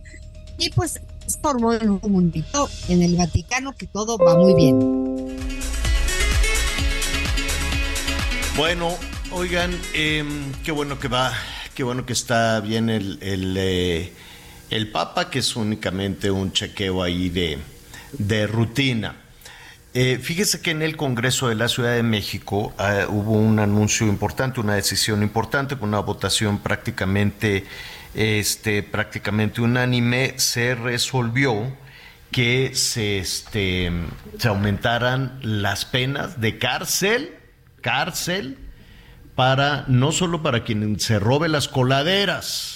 y 0.58 0.68
pues 0.70 1.00
formó 1.40 1.68
un 1.70 2.00
comunicado 2.00 2.68
en 2.88 3.00
el 3.00 3.16
Vaticano 3.16 3.72
que 3.72 3.86
todo 3.86 4.18
va 4.18 4.36
muy 4.36 4.54
bien. 4.54 5.38
Bueno, 8.58 8.94
oigan, 9.30 9.74
em, 9.94 10.52
qué 10.64 10.70
bueno 10.70 10.98
que 10.98 11.08
va, 11.08 11.32
qué 11.74 11.82
bueno 11.82 12.04
que 12.04 12.12
está 12.12 12.60
bien 12.60 12.90
el, 12.90 13.18
el, 13.22 13.56
eh, 13.58 14.12
el 14.70 14.90
Papa, 14.90 15.30
que 15.30 15.40
es 15.40 15.56
únicamente 15.56 16.30
un 16.30 16.52
chequeo 16.52 17.02
ahí 17.02 17.28
de, 17.28 17.58
de 18.12 18.46
rutina. 18.46 19.16
Eh, 19.94 20.18
fíjese 20.20 20.60
que 20.60 20.72
en 20.72 20.82
el 20.82 20.96
Congreso 20.96 21.48
de 21.48 21.54
la 21.54 21.68
Ciudad 21.68 21.94
de 21.94 22.02
México 22.02 22.74
ah, 22.76 23.06
hubo 23.08 23.32
un 23.32 23.58
anuncio 23.58 24.06
importante, 24.06 24.60
una 24.60 24.74
decisión 24.74 25.22
importante, 25.22 25.76
con 25.76 25.88
una 25.88 26.00
votación 26.00 26.58
prácticamente, 26.58 27.64
este, 28.14 28.82
prácticamente 28.82 29.60
unánime, 29.62 30.34
se 30.36 30.74
resolvió 30.74 31.74
que 32.30 32.74
se, 32.74 33.18
este, 33.18 33.90
se 34.38 34.48
aumentaran 34.48 35.38
las 35.42 35.86
penas 35.86 36.40
de 36.40 36.58
cárcel 36.58 37.32
cárcel 37.86 38.58
para 39.36 39.84
no 39.86 40.10
solo 40.10 40.42
para 40.42 40.64
quien 40.64 40.98
se 40.98 41.20
robe 41.20 41.48
las 41.48 41.68
coladeras. 41.68 42.75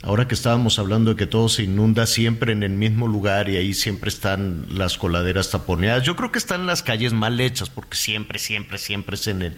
Ahora 0.00 0.28
que 0.28 0.34
estábamos 0.34 0.78
hablando 0.78 1.10
de 1.10 1.16
que 1.16 1.26
todo 1.26 1.48
se 1.48 1.64
inunda 1.64 2.06
siempre 2.06 2.52
en 2.52 2.62
el 2.62 2.70
mismo 2.70 3.08
lugar 3.08 3.48
y 3.48 3.56
ahí 3.56 3.74
siempre 3.74 4.10
están 4.10 4.66
las 4.70 4.96
coladeras 4.96 5.50
taponeadas, 5.50 6.04
yo 6.04 6.14
creo 6.14 6.30
que 6.30 6.38
están 6.38 6.66
las 6.66 6.84
calles 6.84 7.12
mal 7.12 7.40
hechas 7.40 7.68
porque 7.68 7.96
siempre, 7.96 8.38
siempre, 8.38 8.78
siempre 8.78 9.16
es 9.16 9.26
en 9.26 9.42
el, 9.42 9.56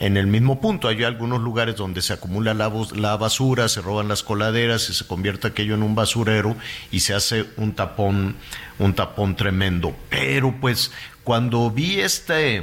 en 0.00 0.16
el 0.16 0.26
mismo 0.26 0.62
punto. 0.62 0.88
Hay 0.88 1.04
algunos 1.04 1.42
lugares 1.42 1.76
donde 1.76 2.00
se 2.00 2.14
acumula 2.14 2.54
la, 2.54 2.72
la 2.96 3.16
basura, 3.18 3.68
se 3.68 3.82
roban 3.82 4.08
las 4.08 4.22
coladeras 4.22 4.88
y 4.88 4.94
se 4.94 5.06
convierte 5.06 5.48
aquello 5.48 5.74
en 5.74 5.82
un 5.82 5.94
basurero 5.94 6.56
y 6.90 7.00
se 7.00 7.12
hace 7.12 7.44
un 7.58 7.74
tapón, 7.74 8.36
un 8.78 8.94
tapón 8.94 9.36
tremendo. 9.36 9.94
Pero 10.08 10.56
pues 10.58 10.90
cuando 11.22 11.70
vi 11.70 12.00
este 12.00 12.62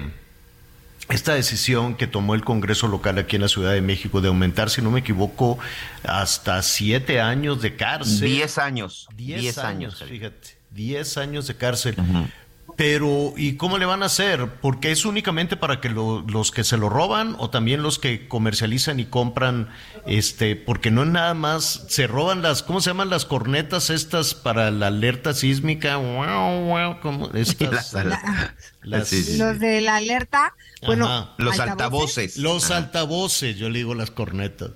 esta 1.10 1.34
decisión 1.34 1.96
que 1.96 2.08
tomó 2.08 2.36
el 2.36 2.44
Congreso 2.44 2.88
local 2.88 3.18
aquí 3.18 3.36
en 3.36 3.42
la 3.42 3.48
Ciudad 3.48 3.74
de 3.74 3.82
México 3.82 4.22
de 4.22 4.28
aumentar, 4.28 4.70
si 4.70 4.82
no 4.82 4.92
me 4.92 5.00
equivoco, 5.00 5.58
hasta 6.04 6.62
siete 6.62 7.20
años 7.20 7.62
de 7.62 7.76
cárcel. 7.76 8.22
Diez 8.22 8.58
años. 8.58 9.08
Diez, 9.16 9.58
años, 9.58 10.04
fíjate. 10.04 10.58
Diez 10.70 11.18
años 11.18 11.48
de 11.48 11.56
cárcel. 11.56 11.96
Pero, 12.80 13.34
¿y 13.36 13.58
cómo 13.58 13.78
le 13.78 13.86
van 13.86 14.04
a 14.04 14.06
hacer? 14.06 14.48
Porque 14.62 14.92
es 14.92 15.04
únicamente 15.04 15.58
para 15.58 15.82
que 15.82 15.90
los 15.90 16.52
que 16.54 16.64
se 16.64 16.78
lo 16.78 16.88
roban 16.88 17.36
o 17.38 17.50
también 17.50 17.84
los 17.84 18.00
que 18.00 18.30
comercializan 18.30 19.02
y 19.02 19.06
compran, 19.06 19.68
este, 20.08 20.56
porque 20.56 20.90
no 20.90 21.04
es 21.04 21.10
nada 21.10 21.34
más, 21.34 21.84
se 21.90 22.08
roban 22.08 22.42
las, 22.42 22.64
¿cómo 22.64 22.80
se 22.80 22.92
llaman 22.92 23.10
las 23.10 23.26
cornetas 23.26 23.90
estas 23.90 24.34
para 24.34 24.72
la 24.72 24.88
alerta 24.88 25.34
sísmica? 25.34 25.98
Wow, 25.98 26.68
wow, 26.68 27.02
como 27.02 27.30
estas, 27.34 27.94
los 28.84 29.60
de 29.60 29.82
la 29.82 29.98
alerta, 29.98 30.54
bueno, 30.82 31.36
los 31.38 31.60
altavoces. 31.60 32.38
Los 32.38 32.72
altavoces, 32.72 33.58
yo 33.58 33.70
le 33.70 33.80
digo 33.80 33.94
las 33.94 34.10
cornetas. 34.10 34.72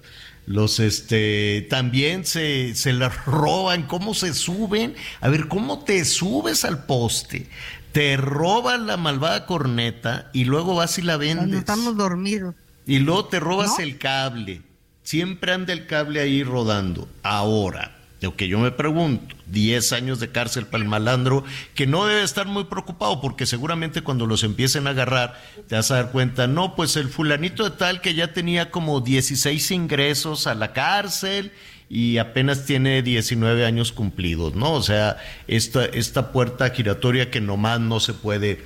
Los 0.45 0.81
este 0.81 1.65
también 1.69 2.25
se, 2.25 2.75
se 2.75 2.91
las 2.91 3.25
roban, 3.25 3.83
cómo 3.83 4.13
se 4.13 4.33
suben, 4.33 4.93
a 5.21 5.29
ver, 5.29 5.47
cómo 5.47 5.85
te 5.85 6.03
subes 6.03 6.65
al 6.65 6.85
poste, 6.85 7.47
te 7.93 8.17
roban 8.17 8.87
la 8.87 8.97
malvada 8.97 9.45
corneta 9.45 10.29
y 10.33 10.45
luego 10.45 10.75
vas 10.75 10.97
y 10.97 11.03
la 11.03 11.15
vendes. 11.15 11.59
estamos 11.59 11.95
dormidos. 11.95 12.55
Y 12.85 12.99
luego 12.99 13.25
te 13.25 13.39
robas 13.39 13.79
el 13.79 13.97
cable. 13.97 14.61
Siempre 15.03 15.53
anda 15.53 15.73
el 15.73 15.85
cable 15.85 16.19
ahí 16.19 16.43
rodando. 16.43 17.07
Ahora, 17.21 17.95
lo 18.19 18.35
que 18.35 18.47
yo 18.47 18.57
me 18.57 18.71
pregunto, 18.71 19.35
10 19.47 19.93
años 19.93 20.19
de 20.19 20.31
cárcel 20.31 20.65
para 20.65 20.83
el 20.83 20.89
malandro, 20.89 21.43
que 21.75 21.85
no 21.85 22.05
debe 22.05 22.23
estar 22.23 22.47
muy 22.47 22.63
preocupado, 22.63 23.21
porque 23.21 23.45
seguramente 23.45 24.01
cuando 24.01 24.25
los 24.25 24.43
empiecen 24.43 24.87
a 24.87 24.91
agarrar, 24.91 25.39
te 25.67 25.75
vas 25.75 25.91
a 25.91 25.95
dar 25.95 26.11
cuenta, 26.11 26.47
no, 26.47 26.75
pues 26.75 26.95
el 26.95 27.09
fulanito 27.09 27.63
de 27.63 27.77
tal 27.77 28.01
que 28.01 28.15
ya 28.15 28.33
tenía 28.33 28.71
como 28.71 29.01
16 29.01 29.71
ingresos 29.71 30.47
a 30.47 30.55
la 30.55 30.73
cárcel 30.73 31.51
y 31.93 32.17
apenas 32.17 32.65
tiene 32.65 33.03
19 33.03 33.67
años 33.67 33.91
cumplidos, 33.91 34.55
¿no? 34.55 34.73
O 34.73 34.81
sea, 34.81 35.17
esta, 35.47 35.85
esta 35.85 36.31
puerta 36.31 36.71
giratoria 36.71 37.29
que 37.29 37.39
nomás 37.39 37.79
no 37.79 37.99
se 37.99 38.15
puede, 38.15 38.65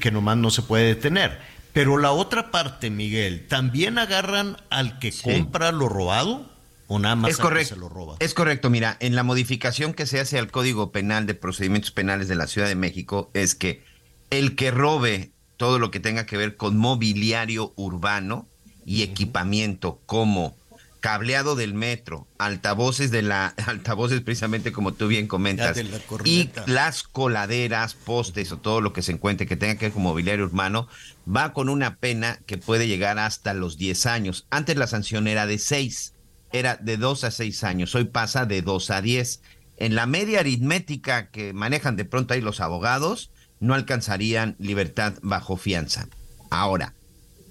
que 0.00 0.10
nomás 0.10 0.38
no 0.38 0.50
se 0.50 0.62
puede 0.62 0.86
detener. 0.86 1.38
Pero 1.74 1.98
la 1.98 2.12
otra 2.12 2.50
parte, 2.50 2.88
Miguel, 2.88 3.46
¿también 3.46 3.98
agarran 3.98 4.56
al 4.70 4.98
que 4.98 5.12
compra 5.12 5.70
lo 5.70 5.90
robado? 5.90 6.50
¿O 6.86 6.98
nada 6.98 7.14
más 7.14 7.32
es 7.32 7.36
correcto, 7.36 7.74
se 7.74 7.80
lo 7.80 7.90
roba? 7.90 8.16
Es 8.20 8.32
correcto, 8.32 8.70
mira, 8.70 8.96
en 9.00 9.16
la 9.16 9.22
modificación 9.22 9.92
que 9.92 10.06
se 10.06 10.18
hace 10.18 10.38
al 10.38 10.50
Código 10.50 10.92
Penal 10.92 11.26
de 11.26 11.34
Procedimientos 11.34 11.90
Penales 11.90 12.26
de 12.28 12.36
la 12.36 12.46
Ciudad 12.46 12.68
de 12.68 12.74
México 12.74 13.30
es 13.34 13.54
que 13.54 13.84
el 14.30 14.56
que 14.56 14.70
robe 14.70 15.32
todo 15.58 15.78
lo 15.78 15.90
que 15.90 16.00
tenga 16.00 16.24
que 16.24 16.38
ver 16.38 16.56
con 16.56 16.78
mobiliario 16.78 17.74
urbano 17.76 18.48
y 18.86 19.02
equipamiento 19.02 20.00
como 20.06 20.56
cableado 21.02 21.56
del 21.56 21.74
metro, 21.74 22.28
altavoces 22.38 23.10
de 23.10 23.22
la, 23.22 23.48
altavoces 23.66 24.20
precisamente 24.20 24.70
como 24.72 24.94
tú 24.94 25.08
bien 25.08 25.26
comentas, 25.26 25.76
y 26.24 26.48
las 26.66 27.02
coladeras, 27.02 27.94
postes 27.94 28.52
o 28.52 28.58
todo 28.58 28.80
lo 28.80 28.92
que 28.92 29.02
se 29.02 29.10
encuentre 29.10 29.46
que 29.46 29.56
tenga 29.56 29.74
que 29.74 29.86
ver 29.86 29.92
con 29.92 30.04
mobiliario 30.04 30.44
urbano, 30.44 30.86
va 31.28 31.52
con 31.52 31.68
una 31.68 31.96
pena 31.96 32.38
que 32.46 32.56
puede 32.56 32.86
llegar 32.86 33.18
hasta 33.18 33.52
los 33.52 33.76
10 33.76 34.06
años. 34.06 34.46
Antes 34.48 34.76
la 34.76 34.86
sanción 34.86 35.26
era 35.26 35.46
de 35.46 35.58
6, 35.58 36.14
era 36.52 36.76
de 36.76 36.96
2 36.96 37.24
a 37.24 37.30
6 37.32 37.64
años, 37.64 37.94
hoy 37.96 38.04
pasa 38.04 38.46
de 38.46 38.62
2 38.62 38.90
a 38.92 39.02
10. 39.02 39.42
En 39.78 39.96
la 39.96 40.06
media 40.06 40.38
aritmética 40.38 41.30
que 41.30 41.52
manejan 41.52 41.96
de 41.96 42.04
pronto 42.04 42.32
ahí 42.32 42.40
los 42.40 42.60
abogados, 42.60 43.32
no 43.58 43.74
alcanzarían 43.74 44.54
libertad 44.60 45.14
bajo 45.20 45.56
fianza. 45.56 46.06
Ahora, 46.48 46.94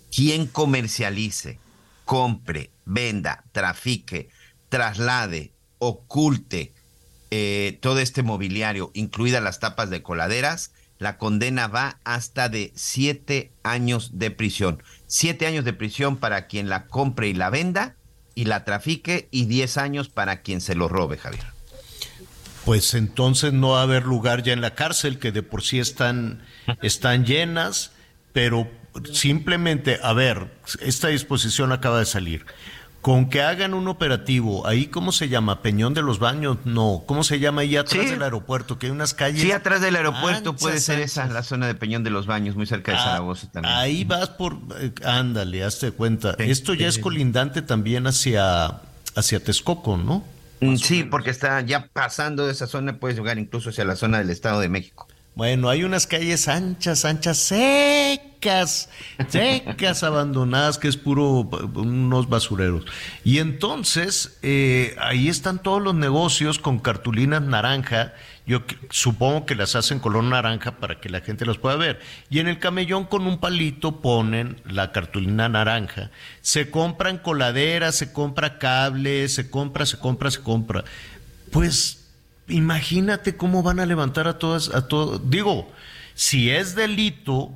quien 0.09 0.47
comercialice, 0.47 1.59
compre, 2.05 2.70
venda, 2.93 3.45
trafique, 3.51 4.29
traslade, 4.69 5.53
oculte 5.79 6.73
eh, 7.31 7.79
todo 7.81 7.99
este 7.99 8.23
mobiliario, 8.23 8.91
incluidas 8.93 9.41
las 9.41 9.59
tapas 9.59 9.89
de 9.89 10.03
coladeras, 10.03 10.73
la 10.99 11.17
condena 11.17 11.67
va 11.67 11.99
hasta 12.03 12.49
de 12.49 12.71
siete 12.75 13.53
años 13.63 14.19
de 14.19 14.29
prisión. 14.29 14.83
Siete 15.07 15.47
años 15.47 15.65
de 15.65 15.73
prisión 15.73 16.17
para 16.17 16.47
quien 16.47 16.69
la 16.69 16.85
compre 16.87 17.29
y 17.29 17.33
la 17.33 17.49
venda 17.49 17.95
y 18.35 18.45
la 18.45 18.65
trafique 18.65 19.27
y 19.31 19.45
diez 19.45 19.77
años 19.77 20.09
para 20.09 20.41
quien 20.41 20.61
se 20.61 20.75
lo 20.75 20.87
robe, 20.87 21.17
Javier. 21.17 21.45
Pues 22.65 22.93
entonces 22.93 23.53
no 23.53 23.71
va 23.71 23.79
a 23.79 23.83
haber 23.83 24.03
lugar 24.03 24.43
ya 24.43 24.53
en 24.53 24.61
la 24.61 24.75
cárcel, 24.75 25.17
que 25.17 25.31
de 25.31 25.41
por 25.41 25.63
sí 25.63 25.79
están, 25.79 26.43
están 26.83 27.25
llenas, 27.25 27.93
pero 28.33 28.69
simplemente, 29.11 29.99
a 30.03 30.13
ver, 30.13 30.51
esta 30.81 31.07
disposición 31.07 31.71
acaba 31.71 31.99
de 31.99 32.05
salir. 32.05 32.45
Con 33.01 33.29
que 33.29 33.41
hagan 33.41 33.73
un 33.73 33.87
operativo, 33.87 34.67
ahí 34.67 34.85
cómo 34.85 35.11
se 35.11 35.27
llama, 35.27 35.63
Peñón 35.63 35.95
de 35.95 36.03
los 36.03 36.19
Baños, 36.19 36.57
no, 36.65 37.03
¿cómo 37.07 37.23
se 37.23 37.39
llama 37.39 37.61
ahí 37.61 37.75
atrás 37.75 38.11
del 38.11 38.21
aeropuerto? 38.21 38.77
Que 38.77 38.85
hay 38.85 38.91
unas 38.91 39.15
calles. 39.15 39.41
Sí, 39.41 39.51
atrás 39.51 39.81
del 39.81 39.95
aeropuerto 39.95 40.55
puede 40.55 40.79
ser 40.79 40.99
esa, 40.99 41.25
la 41.25 41.41
zona 41.41 41.65
de 41.65 41.73
Peñón 41.73 42.03
de 42.03 42.11
los 42.11 42.27
Baños, 42.27 42.55
muy 42.55 42.67
cerca 42.67 42.91
de 42.91 42.99
ah, 42.99 43.03
Zaragoza 43.03 43.51
también. 43.51 43.73
Ahí 43.73 44.03
vas 44.03 44.29
por, 44.29 44.59
eh, 44.79 44.91
ándale, 45.03 45.63
hazte 45.63 45.91
cuenta. 45.91 46.35
Esto 46.37 46.75
ya 46.75 46.87
es 46.87 46.99
colindante 46.99 47.63
también 47.63 48.05
hacia, 48.05 48.81
hacia 49.15 49.43
Texcoco, 49.43 49.97
¿no? 49.97 50.23
Mm, 50.59 50.75
sí, 50.75 51.03
porque 51.03 51.31
está 51.31 51.59
ya 51.61 51.87
pasando 51.91 52.45
de 52.45 52.51
esa 52.51 52.67
zona, 52.67 52.99
puedes 52.99 53.17
llegar 53.17 53.39
incluso 53.39 53.71
hacia 53.71 53.83
la 53.83 53.95
zona 53.95 54.19
del 54.19 54.29
Estado 54.29 54.59
de 54.59 54.69
México. 54.69 55.07
Bueno, 55.33 55.69
hay 55.69 55.83
unas 55.83 56.05
calles 56.07 56.47
anchas, 56.47 57.03
anchas, 57.05 57.37
secas, 57.37 58.30
secas, 58.41 58.89
abandonadas, 60.03 60.77
que 60.77 60.87
es 60.87 60.97
puro 60.97 61.49
unos 61.75 62.29
basureros. 62.29 62.85
Y 63.23 63.39
entonces, 63.39 64.37
eh, 64.41 64.95
ahí 64.99 65.29
están 65.29 65.61
todos 65.61 65.81
los 65.81 65.95
negocios 65.95 66.59
con 66.59 66.79
cartulinas 66.79 67.41
naranja. 67.41 68.13
Yo 68.45 68.63
supongo 68.89 69.45
que 69.45 69.55
las 69.55 69.75
hacen 69.75 69.99
color 69.99 70.23
naranja 70.23 70.77
para 70.77 70.99
que 70.99 71.09
la 71.09 71.21
gente 71.21 71.45
las 71.45 71.57
pueda 71.57 71.75
ver. 71.75 71.99
Y 72.29 72.39
en 72.39 72.47
el 72.47 72.59
camellón 72.59 73.05
con 73.05 73.27
un 73.27 73.39
palito 73.39 74.01
ponen 74.01 74.57
la 74.65 74.91
cartulina 74.91 75.47
naranja. 75.47 76.09
Se 76.41 76.71
compran 76.71 77.19
coladeras, 77.19 77.95
se 77.95 78.11
compra 78.11 78.57
cable, 78.57 79.29
se 79.29 79.49
compra, 79.49 79.85
se 79.85 79.99
compra, 79.99 80.31
se 80.31 80.41
compra. 80.41 80.83
Pues 81.51 82.09
imagínate 82.47 83.37
cómo 83.37 83.63
van 83.63 83.79
a 83.79 83.85
levantar 83.85 84.27
a 84.27 84.39
todas, 84.39 84.69
a 84.73 84.87
todos. 84.87 85.29
Digo, 85.29 85.71
si 86.13 86.49
es 86.49 86.75
delito, 86.75 87.51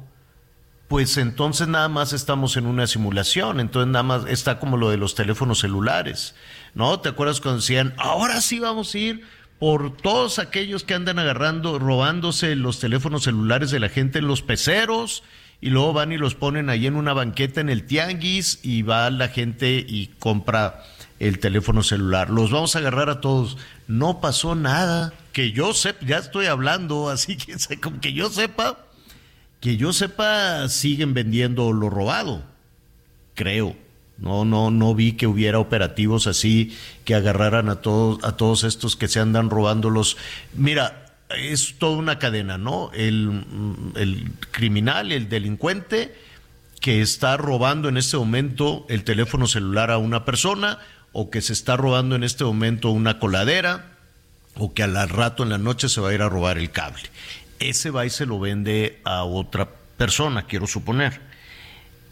pues 0.88 1.18
entonces 1.18 1.68
nada 1.68 1.90
más 1.90 2.14
estamos 2.14 2.57
en 2.57 2.68
una 2.68 2.88
simulación, 2.88 3.60
entonces 3.60 3.91
nada 3.91 4.03
más 4.03 4.26
está 4.28 4.60
como 4.60 4.78
lo 4.78 4.90
de 4.90 4.98
los 4.98 5.16
teléfonos 5.16 5.60
celulares, 5.60 6.36
¿no? 6.74 6.99
¿Te 6.99 7.10
acuerdas 7.10 7.41
cuando 7.41 7.62
decían, 7.62 7.94
ahora 7.98 8.41
sí 8.41 8.60
vamos 8.60 8.94
a 8.94 8.98
ir 8.98 9.24
por 9.60 9.95
todos 9.95 10.38
aquellos 10.38 10.84
que 10.84 10.94
andan 10.94 11.18
agarrando, 11.18 11.80
robándose 11.80 12.56
los 12.56 12.80
teléfonos 12.80 13.24
celulares 13.24 13.72
de 13.72 13.80
la 13.80 13.90
gente 13.90 14.20
en 14.20 14.28
los 14.28 14.41
peceros? 14.41 15.24
Y 15.62 15.70
luego 15.70 15.94
van 15.94 16.12
y 16.12 16.18
los 16.18 16.36
ponen 16.36 16.70
ahí 16.70 16.86
en 16.86 16.95
una 16.95 17.14
banqueta 17.14 17.62
en 17.62 17.70
el 17.70 17.86
tianguis 17.86 18.60
y 18.62 18.82
va 18.82 19.10
la 19.10 19.30
gente 19.30 19.84
y 19.88 20.07
compra 20.20 20.84
el 21.20 21.40
teléfono 21.40 21.82
celular. 21.82 22.30
Los 22.30 22.52
vamos 22.52 22.76
a 22.76 22.80
agarrar 22.80 23.10
a 23.10 23.22
todos. 23.22 23.57
No 23.88 24.20
pasó 24.22 24.56
nada. 24.56 25.14
Que 25.32 25.52
yo 25.52 25.74
sepa, 25.74 26.06
ya 26.06 26.18
estoy 26.18 26.45
hablando, 26.45 27.10
así 27.10 27.36
que 27.38 27.80
como 27.80 27.99
que 27.99 28.14
yo 28.14 28.30
sepa, 28.30 28.85
que 29.65 29.77
yo 29.77 29.93
sepa, 29.93 30.69
siguen 30.69 31.15
vendiendo 31.15 31.73
lo 31.73 31.89
robado. 31.89 32.43
Creo. 33.33 33.75
No, 34.19 34.45
no, 34.45 34.69
no 34.69 34.93
vi 34.93 35.13
que 35.13 35.25
hubiera 35.25 35.57
operativos 35.57 36.27
así 36.27 36.77
que 37.03 37.15
agarraran 37.15 37.69
a 37.69 37.77
todos, 37.81 38.23
a 38.23 38.37
todos 38.37 38.63
estos 38.63 38.95
que 38.95 39.07
se 39.07 39.19
andan 39.19 39.49
robando 39.49 39.89
los. 39.89 40.17
Mira, 40.53 41.15
es 41.29 41.79
toda 41.79 41.97
una 41.97 42.19
cadena, 42.19 42.59
¿no? 42.59 42.91
El, 42.93 43.43
el 43.95 44.33
criminal, 44.51 45.11
el 45.11 45.29
delincuente 45.29 46.15
que 46.79 47.01
está 47.01 47.35
robando 47.35 47.89
en 47.89 47.97
este 47.97 48.17
momento 48.17 48.85
el 48.87 49.03
teléfono 49.03 49.47
celular 49.47 49.89
a 49.89 49.97
una 49.97 50.25
persona, 50.25 50.77
o 51.11 51.31
que 51.31 51.41
se 51.41 51.53
está 51.53 51.75
robando 51.75 52.15
en 52.15 52.23
este 52.23 52.43
momento 52.43 52.91
una 52.91 53.17
coladera 53.17 53.93
o 54.57 54.75
que 54.75 54.83
al 54.83 55.09
rato 55.09 55.41
en 55.41 55.49
la 55.49 55.57
noche 55.57 55.89
se 55.89 56.01
va 56.01 56.09
a 56.09 56.13
ir 56.13 56.21
a 56.21 56.29
robar 56.29 56.59
el 56.59 56.69
cable. 56.69 57.09
Ese 57.60 57.90
va 57.90 58.06
y 58.06 58.10
se 58.10 58.26
lo 58.26 58.40
vende 58.40 58.99
a 59.03 59.23
otra 59.23 59.69
persona, 59.98 60.45
quiero 60.45 60.68
suponer. 60.68 61.22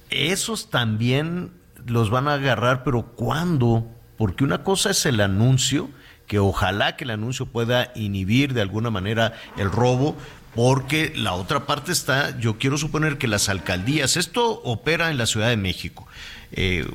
Esos 0.10 0.70
también 0.70 1.52
los 1.86 2.10
van 2.10 2.28
a 2.28 2.36
agarrar, 2.36 2.84
pero 2.84 3.08
¿cuándo? 3.08 3.88
Porque 4.18 4.44
una 4.44 4.64
cosa 4.64 4.92
es 4.92 5.06
el 5.06 5.20
anuncio, 5.22 5.90
que 6.28 6.40
ojalá 6.40 6.96
que 6.96 7.04
el 7.04 7.12
anuncio 7.12 7.46
pueda 7.46 7.92
inhibir 7.96 8.54
de 8.54 8.62
alguna 8.62 8.90
manera 8.90 9.34
el 9.58 9.72
robo, 9.72 10.16
porque 10.56 11.12
la 11.16 11.34
otra 11.34 11.66
parte 11.66 11.92
está, 11.92 12.38
yo 12.40 12.58
quiero 12.58 12.78
suponer 12.78 13.18
que 13.18 13.28
las 13.28 13.50
alcaldías, 13.50 14.18
esto 14.18 14.62
opera 14.64 15.10
en 15.10 15.18
la 15.18 15.26
Ciudad 15.26 15.50
de 15.50 15.58
México, 15.58 16.08
eh, 16.52 16.88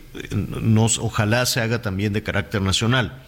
ojalá 1.00 1.44
se 1.44 1.60
haga 1.60 1.82
también 1.82 2.12
de 2.12 2.22
carácter 2.22 2.62
nacional. 2.62 3.24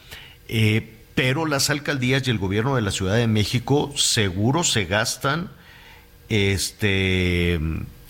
Eh, 0.49 1.00
pero 1.15 1.47
las 1.47 1.71
alcaldías 1.71 2.27
y 2.27 2.31
el 2.31 2.39
gobierno 2.39 2.77
de 2.77 2.83
la 2.83 2.91
Ciudad 2.91 3.17
de 3.17 3.27
México 3.27 3.93
seguro 3.97 4.65
se 4.65 4.85
gastan, 4.85 5.51
este, 6.29 7.61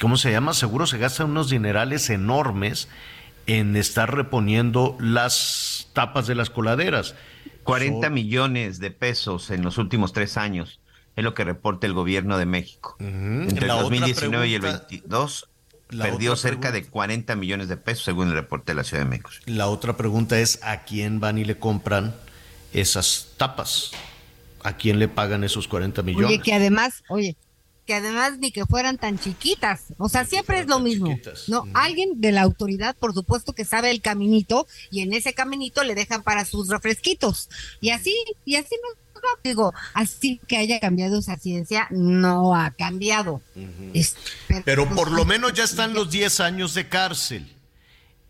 ¿cómo 0.00 0.16
se 0.16 0.30
llama? 0.30 0.54
Seguro 0.54 0.86
se 0.86 0.98
gastan 0.98 1.30
unos 1.30 1.50
dinerales 1.50 2.10
enormes 2.10 2.88
en 3.46 3.74
estar 3.76 4.14
reponiendo 4.14 4.96
las 5.00 5.88
tapas 5.92 6.26
de 6.26 6.34
las 6.34 6.50
coladeras. 6.50 7.14
40 7.64 8.10
millones 8.10 8.78
de 8.80 8.90
pesos 8.90 9.50
en 9.50 9.62
los 9.62 9.78
últimos 9.78 10.12
tres 10.12 10.36
años 10.36 10.80
es 11.16 11.24
lo 11.24 11.34
que 11.34 11.44
reporta 11.44 11.86
el 11.86 11.92
gobierno 11.92 12.38
de 12.38 12.46
México. 12.46 12.96
Entre 13.00 13.66
el 13.66 13.68
2019 13.68 14.48
y 14.48 14.54
el 14.54 14.62
22 14.62 15.48
perdió 15.88 16.36
cerca 16.36 16.72
de 16.72 16.84
40 16.84 17.34
millones 17.36 17.68
de 17.68 17.76
pesos, 17.76 18.04
según 18.04 18.28
el 18.28 18.34
reporte 18.34 18.72
de 18.72 18.76
la 18.76 18.84
Ciudad 18.84 19.02
de 19.02 19.08
México. 19.08 19.30
La 19.46 19.68
otra 19.68 19.96
pregunta 19.96 20.38
es, 20.38 20.60
¿a 20.62 20.84
quién 20.84 21.20
van 21.20 21.38
y 21.38 21.44
le 21.44 21.58
compran 21.58 22.14
esas 22.72 23.28
tapas? 23.36 23.92
¿A 24.62 24.76
quién 24.76 24.98
le 24.98 25.08
pagan 25.08 25.44
esos 25.44 25.66
40 25.68 26.02
millones? 26.02 26.28
Oye, 26.28 26.40
que 26.40 26.52
además, 26.52 27.02
oye, 27.08 27.36
que 27.86 27.94
además 27.94 28.38
ni 28.38 28.52
que 28.52 28.66
fueran 28.66 28.98
tan 28.98 29.18
chiquitas. 29.18 29.86
O 29.98 30.08
sea, 30.08 30.24
siempre 30.24 30.60
es 30.60 30.66
lo 30.66 30.80
mismo. 30.80 31.18
No, 31.48 31.66
alguien 31.74 32.20
de 32.20 32.32
la 32.32 32.42
autoridad, 32.42 32.94
por 32.96 33.14
supuesto, 33.14 33.52
que 33.52 33.64
sabe 33.64 33.90
el 33.90 34.00
caminito 34.00 34.66
y 34.90 35.00
en 35.00 35.12
ese 35.12 35.32
caminito 35.32 35.82
le 35.82 35.94
dejan 35.94 36.22
para 36.22 36.44
sus 36.44 36.68
refresquitos. 36.68 37.48
Y 37.80 37.90
así, 37.90 38.14
y 38.44 38.56
así 38.56 38.76
no 38.82 39.00
digo, 39.42 39.72
así 39.94 40.40
que 40.46 40.56
haya 40.56 40.80
cambiado 40.80 41.18
esa 41.18 41.36
ciencia, 41.36 41.86
no 41.90 42.54
ha 42.54 42.70
cambiado. 42.70 43.42
pero, 44.64 44.88
por 44.88 45.10
lo 45.10 45.24
menos 45.24 45.52
ya 45.52 45.64
están 45.64 45.94
los 45.94 46.10
10 46.10 46.40
años 46.40 46.74
de 46.74 46.88
cárcel. 46.88 47.56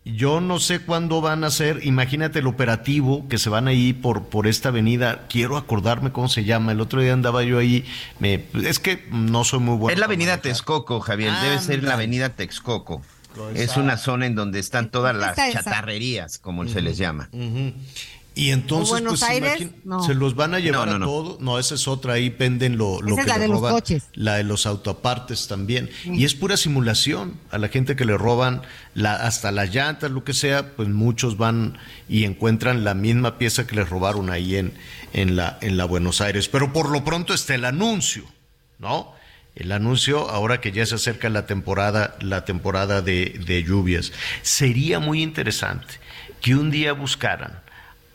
Yo 0.03 0.41
no 0.41 0.59
sé 0.59 0.79
cuándo 0.79 1.21
van 1.21 1.43
a 1.43 1.51
ser, 1.51 1.85
imagínate 1.85 2.39
el 2.39 2.47
operativo 2.47 3.27
que 3.27 3.37
se 3.37 3.51
van 3.51 3.67
ahí 3.67 3.93
por, 3.93 4.23
por 4.23 4.47
esta 4.47 4.69
avenida, 4.69 5.27
quiero 5.29 5.57
acordarme 5.57 6.11
cómo 6.11 6.27
se 6.27 6.43
llama, 6.43 6.71
el 6.71 6.81
otro 6.81 7.01
día 7.01 7.13
andaba 7.13 7.43
yo 7.43 7.59
ahí, 7.59 7.85
me, 8.17 8.45
es 8.63 8.79
que 8.79 9.07
no 9.11 9.43
soy 9.43 9.59
muy 9.59 9.77
bueno. 9.77 9.93
Es 9.93 9.99
la 9.99 10.05
avenida 10.07 10.37
Texcoco, 10.37 11.01
Javier, 11.01 11.31
debe 11.43 11.59
ser 11.59 11.83
la 11.83 11.93
avenida 11.93 12.29
Texcoco. 12.29 13.03
Es 13.55 13.77
una 13.77 13.97
zona 13.97 14.25
en 14.25 14.35
donde 14.35 14.59
están 14.59 14.89
todas 14.89 15.15
las 15.15 15.35
chatarrerías, 15.35 16.39
como 16.39 16.67
se 16.67 16.81
les 16.81 16.97
llama. 16.97 17.29
Y 18.33 18.51
entonces, 18.51 19.01
pues, 19.01 19.19
se 20.05 20.13
los 20.13 20.35
van 20.35 20.53
a 20.53 20.59
llevar 20.59 20.87
a 20.87 20.99
todos. 20.99 21.41
No, 21.41 21.59
esa 21.59 21.75
es 21.75 21.87
otra, 21.89 22.13
ahí 22.13 22.29
penden 22.29 22.77
lo, 22.77 23.01
lo 23.01 23.17
que 23.17 23.25
la 23.25 23.37
de 23.37 23.49
los 23.49 23.59
coches. 23.59 24.05
La 24.13 24.35
de 24.35 24.45
los 24.45 24.65
autopartes 24.65 25.47
también. 25.47 25.89
Y 26.05 26.23
es 26.23 26.33
pura 26.33 26.55
simulación. 26.55 27.37
A 27.51 27.57
la 27.57 27.67
gente 27.67 27.97
que 27.97 28.05
le 28.05 28.17
roban 28.17 28.61
la, 28.93 29.15
hasta 29.15 29.51
las 29.51 29.73
llantas, 29.75 30.11
lo 30.11 30.23
que 30.23 30.33
sea, 30.33 30.75
pues 30.77 30.87
muchos 30.87 31.37
van 31.37 31.77
y 32.07 32.23
encuentran 32.23 32.85
la 32.85 32.93
misma 32.93 33.37
pieza 33.37 33.67
que 33.67 33.75
les 33.75 33.89
robaron 33.89 34.29
ahí 34.29 34.55
en, 34.55 34.73
en, 35.11 35.35
la, 35.35 35.57
en 35.59 35.75
la 35.75 35.83
Buenos 35.83 36.21
Aires. 36.21 36.47
Pero 36.47 36.71
por 36.71 36.89
lo 36.89 37.03
pronto 37.03 37.33
está 37.33 37.55
el 37.55 37.65
anuncio, 37.65 38.23
¿no? 38.79 39.13
El 39.55 39.73
anuncio, 39.73 40.29
ahora 40.29 40.61
que 40.61 40.71
ya 40.71 40.85
se 40.85 40.95
acerca 40.95 41.29
la 41.29 41.45
temporada, 41.45 42.15
la 42.21 42.45
temporada 42.45 43.01
de, 43.01 43.41
de 43.45 43.61
lluvias. 43.61 44.13
Sería 44.41 44.99
muy 44.99 45.21
interesante 45.21 45.95
que 46.39 46.55
un 46.55 46.71
día 46.71 46.93
buscaran 46.93 47.60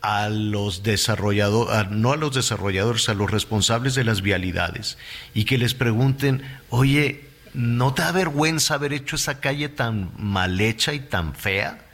a 0.01 0.29
los 0.29 0.83
desarrolladores, 0.83 1.89
no 1.91 2.13
a 2.13 2.17
los 2.17 2.33
desarrolladores, 2.33 3.09
a 3.09 3.13
los 3.13 3.29
responsables 3.29 3.95
de 3.95 4.03
las 4.03 4.21
vialidades 4.21 4.97
y 5.33 5.45
que 5.45 5.57
les 5.57 5.73
pregunten, 5.73 6.43
oye, 6.69 7.25
¿no 7.53 7.93
te 7.93 8.03
da 8.03 8.11
vergüenza 8.11 8.75
haber 8.75 8.93
hecho 8.93 9.15
esa 9.15 9.39
calle 9.39 9.69
tan 9.69 10.11
mal 10.17 10.59
hecha 10.61 10.93
y 10.93 10.99
tan 10.99 11.33
fea? 11.33 11.85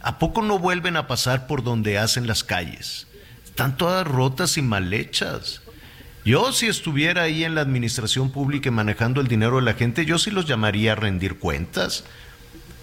¿A 0.00 0.18
poco 0.18 0.42
no 0.42 0.58
vuelven 0.58 0.96
a 0.96 1.06
pasar 1.06 1.46
por 1.46 1.62
donde 1.62 1.98
hacen 1.98 2.26
las 2.26 2.44
calles? 2.44 3.06
Están 3.44 3.76
todas 3.76 4.06
rotas 4.06 4.56
y 4.56 4.62
mal 4.62 4.92
hechas. 4.92 5.62
Yo 6.24 6.52
si 6.52 6.66
estuviera 6.66 7.22
ahí 7.22 7.44
en 7.44 7.54
la 7.54 7.62
administración 7.62 8.30
pública 8.30 8.68
y 8.68 8.72
manejando 8.72 9.20
el 9.20 9.28
dinero 9.28 9.56
de 9.56 9.62
la 9.62 9.74
gente, 9.74 10.04
yo 10.04 10.18
sí 10.18 10.30
los 10.30 10.46
llamaría 10.46 10.92
a 10.92 10.96
rendir 10.96 11.38
cuentas. 11.38 12.04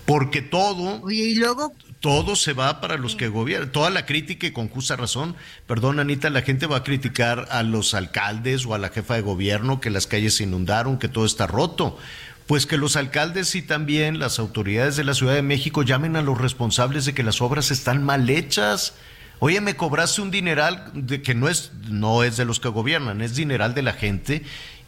Porque 0.06 0.42
todo... 0.42 1.02
Oye, 1.02 1.24
y 1.24 1.36
luego 1.36 1.74
todo 2.00 2.36
se 2.36 2.54
va 2.54 2.80
para 2.80 2.98
los 2.98 3.16
que 3.16 3.28
gobiernan. 3.28 3.72
Toda 3.72 3.90
la 3.90 4.06
crítica 4.06 4.48
y 4.48 4.52
con 4.52 4.70
justa 4.70 4.96
razón, 4.96 5.36
perdón 5.66 6.00
Anita, 6.00 6.30
la 6.30 6.42
gente 6.42 6.68
va 6.68 6.78
a 6.78 6.84
criticar 6.84 7.48
a 7.50 7.64
los 7.64 7.94
alcaldes 7.94 8.66
o 8.66 8.74
a 8.74 8.78
la 8.78 8.90
jefa 8.90 9.16
de 9.16 9.22
gobierno 9.22 9.82
que 9.82 9.90
las 9.90 10.08
calles 10.08 10.36
se 10.36 10.44
inundaron, 10.44 11.00
que 11.00 11.10
todo 11.10 11.26
está 11.26 11.48
roto. 11.48 11.98
Pues 12.46 12.66
que 12.66 12.78
los 12.78 12.96
alcaldes 12.96 13.56
y 13.56 13.62
también 13.62 14.20
las 14.20 14.40
autoridades 14.40 14.96
de 14.96 15.04
la 15.04 15.14
Ciudad 15.14 15.34
de 15.34 15.42
México 15.42 15.84
llamen 15.84 16.16
a 16.16 16.22
los 16.22 16.38
responsables 16.38 17.06
de 17.06 17.14
que 17.14 17.24
las 17.24 17.42
obras 17.42 17.72
están 17.72 18.04
mal 18.04 18.30
hechas. 18.30 18.94
Oye, 19.40 19.60
me 19.60 19.76
cobraste 19.76 20.22
un 20.22 20.32
dineral 20.32 20.92
de 20.94 21.22
que 21.22 21.36
no 21.36 21.50
es, 21.50 21.72
no 21.90 22.24
es 22.24 22.38
de 22.38 22.46
los 22.46 22.60
que 22.60 22.70
gobiernan, 22.70 23.22
es 23.22 23.36
dineral 23.36 23.74
de 23.74 23.82
la 23.82 23.94
gente 23.94 24.44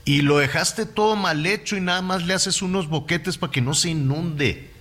y 0.05 0.21
lo 0.21 0.37
dejaste 0.37 0.85
todo 0.85 1.15
mal 1.15 1.45
hecho 1.45 1.75
y 1.75 1.81
nada 1.81 2.01
más 2.01 2.25
le 2.25 2.33
haces 2.33 2.61
unos 2.61 2.87
boquetes 2.87 3.37
para 3.37 3.51
que 3.51 3.61
no 3.61 3.73
se 3.73 3.89
inunde. 3.89 4.71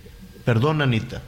Perdón, 0.44 0.80
Anita. 0.80 1.20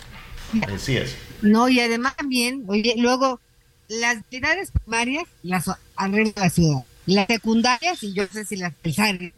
No, 1.43 1.69
y 1.69 1.81
además 1.81 2.17
también, 2.17 2.65
oye, 2.67 2.95
luego, 2.97 3.41
las 3.89 4.17
entidades 4.17 4.71
primarias 4.71 5.25
las 5.43 5.71
arregla 5.97 6.33
la 6.37 6.51
ciudad. 6.51 6.85
Las 7.07 7.27
secundarias, 7.27 8.03
y 8.03 8.13
yo 8.13 8.27
sé 8.27 8.45
si 8.45 8.57
las 8.57 8.75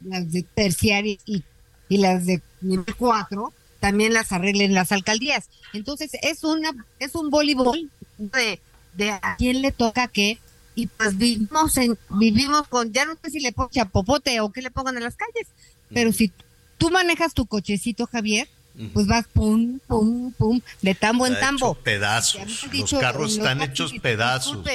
las 0.04 0.32
de 0.32 0.42
terciarias 0.42 1.18
y, 1.24 1.42
y 1.88 1.96
las 1.98 2.26
de 2.26 2.42
nivel 2.60 2.94
4, 2.96 3.52
también 3.80 4.12
las 4.12 4.32
arreglen 4.32 4.74
las 4.74 4.92
alcaldías. 4.92 5.48
Entonces, 5.72 6.10
es 6.22 6.44
una 6.44 6.72
es 6.98 7.14
un 7.14 7.30
voleibol 7.30 7.90
de, 8.18 8.60
de 8.94 9.10
a 9.10 9.36
quién 9.38 9.62
le 9.62 9.72
toca 9.72 10.08
qué 10.08 10.38
y 10.74 10.86
pues 10.86 11.16
vivimos 11.18 11.76
en 11.76 11.98
vivimos 12.10 12.66
con 12.68 12.92
ya 12.92 13.04
no 13.04 13.16
sé 13.22 13.30
si 13.30 13.40
le 13.40 13.52
pongan 13.52 13.70
chapopote 13.70 14.40
o 14.40 14.50
qué 14.50 14.62
le 14.62 14.70
pongan 14.70 14.96
en 14.96 15.02
las 15.02 15.16
calles, 15.16 15.48
pero 15.92 16.12
si 16.12 16.32
tú 16.78 16.90
manejas 16.90 17.34
tu 17.34 17.46
cochecito, 17.46 18.06
Javier, 18.06 18.48
pues 18.92 19.06
vas 19.06 19.26
pum, 19.32 19.78
pum, 19.86 20.32
pum, 20.32 20.60
de 20.80 20.94
tambo 20.94 21.26
en 21.26 21.38
tambo. 21.38 21.74
pedazos. 21.74 22.66
Los 22.72 22.92
carros 22.92 23.32
están 23.32 23.62
hechos 23.62 23.92
pedazos. 24.00 24.66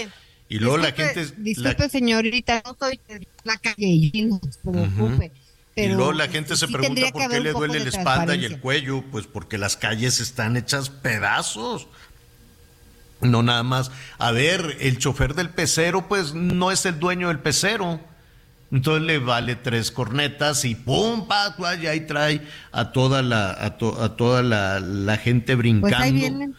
y 0.49 0.59
luego 0.59 0.77
la 0.77 0.91
gente. 0.91 1.27
Disculpe, 1.37 1.89
señorita, 1.89 2.61
no 2.65 2.75
soy 2.79 2.99
la 3.43 3.57
calle 3.57 3.87
y 3.87 4.23
no 4.23 4.39
se 4.39 4.59
preocupe. 4.71 5.31
y 5.75 5.87
luego 5.87 6.13
la 6.13 6.27
gente 6.27 6.55
se 6.55 6.67
pregunta 6.67 7.11
por 7.11 7.29
qué 7.29 7.39
le 7.39 7.51
duele 7.51 7.79
la 7.79 7.89
espalda 7.89 8.35
y 8.35 8.45
el 8.45 8.59
cuello, 8.59 9.03
pues 9.11 9.25
porque 9.27 9.57
las 9.57 9.77
calles 9.77 10.19
están 10.19 10.57
hechas 10.57 10.89
pedazos. 10.89 11.87
No 13.19 13.41
nada 13.41 13.63
más. 13.63 13.89
A 14.19 14.31
ver, 14.31 14.77
el 14.79 14.99
chofer 14.99 15.33
del 15.33 15.49
pecero, 15.49 16.07
pues 16.07 16.35
no 16.35 16.71
es 16.71 16.85
el 16.85 16.99
dueño 16.99 17.29
del 17.29 17.39
pecero 17.39 17.99
entonces 18.71 19.03
le 19.03 19.19
vale 19.19 19.55
tres 19.55 19.91
cornetas 19.91 20.65
y 20.65 20.75
pum, 20.75 21.27
pa, 21.27 21.55
y 21.81 21.87
ahí 21.87 22.01
trae 22.01 22.41
a 22.71 22.91
toda 22.91 23.21
la, 23.21 23.51
a, 23.51 23.77
toda 23.77 24.43
la, 24.43 25.17
gente 25.17 25.55
pues 25.55 25.59
brincando. 25.59 26.53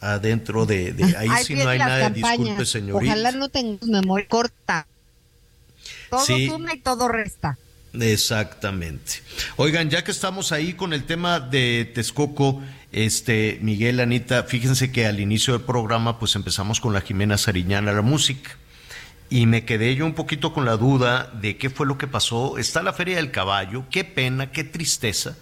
adentro 0.00 0.66
de, 0.66 0.94
ahí, 1.16 1.28
sí 1.44 1.54
no 1.54 1.68
hay 1.68 1.78
nada, 1.78 2.10
disculpe 2.10 2.66
señorita. 2.66 3.12
Ojalá 3.12 3.32
no 3.32 3.48
tengamos 3.48 3.86
memoria 3.86 4.28
corta. 4.28 4.86
Todo 6.10 6.24
suma 6.24 6.74
y 6.74 6.80
todo 6.80 7.08
resta. 7.08 7.58
Exactamente. 7.98 9.22
Oigan, 9.56 9.88
ya 9.88 10.04
que 10.04 10.10
estamos 10.10 10.52
ahí 10.52 10.74
con 10.74 10.92
el 10.92 11.04
tema 11.04 11.40
de 11.40 11.90
Texcoco, 11.94 12.60
este 12.92 13.58
Miguel, 13.62 14.00
Anita, 14.00 14.42
fíjense 14.44 14.92
que 14.92 15.06
al 15.06 15.20
inicio 15.20 15.54
del 15.54 15.62
programa 15.62 16.18
pues 16.18 16.34
empezamos 16.36 16.80
con 16.80 16.92
la 16.92 17.00
Jimena 17.00 17.38
Sariñana, 17.38 17.92
la 17.92 18.02
música 18.02 18.58
y 19.30 19.46
me 19.46 19.64
quedé 19.64 19.94
yo 19.94 20.06
un 20.06 20.14
poquito 20.14 20.52
con 20.52 20.64
la 20.64 20.76
duda 20.76 21.30
de 21.40 21.56
qué 21.56 21.70
fue 21.70 21.86
lo 21.86 21.98
que 21.98 22.06
pasó. 22.06 22.58
Está 22.58 22.82
la 22.82 22.92
Feria 22.92 23.16
del 23.16 23.30
Caballo, 23.30 23.84
qué 23.90 24.04
pena, 24.04 24.50
qué 24.52 24.64
tristeza, 24.64 25.36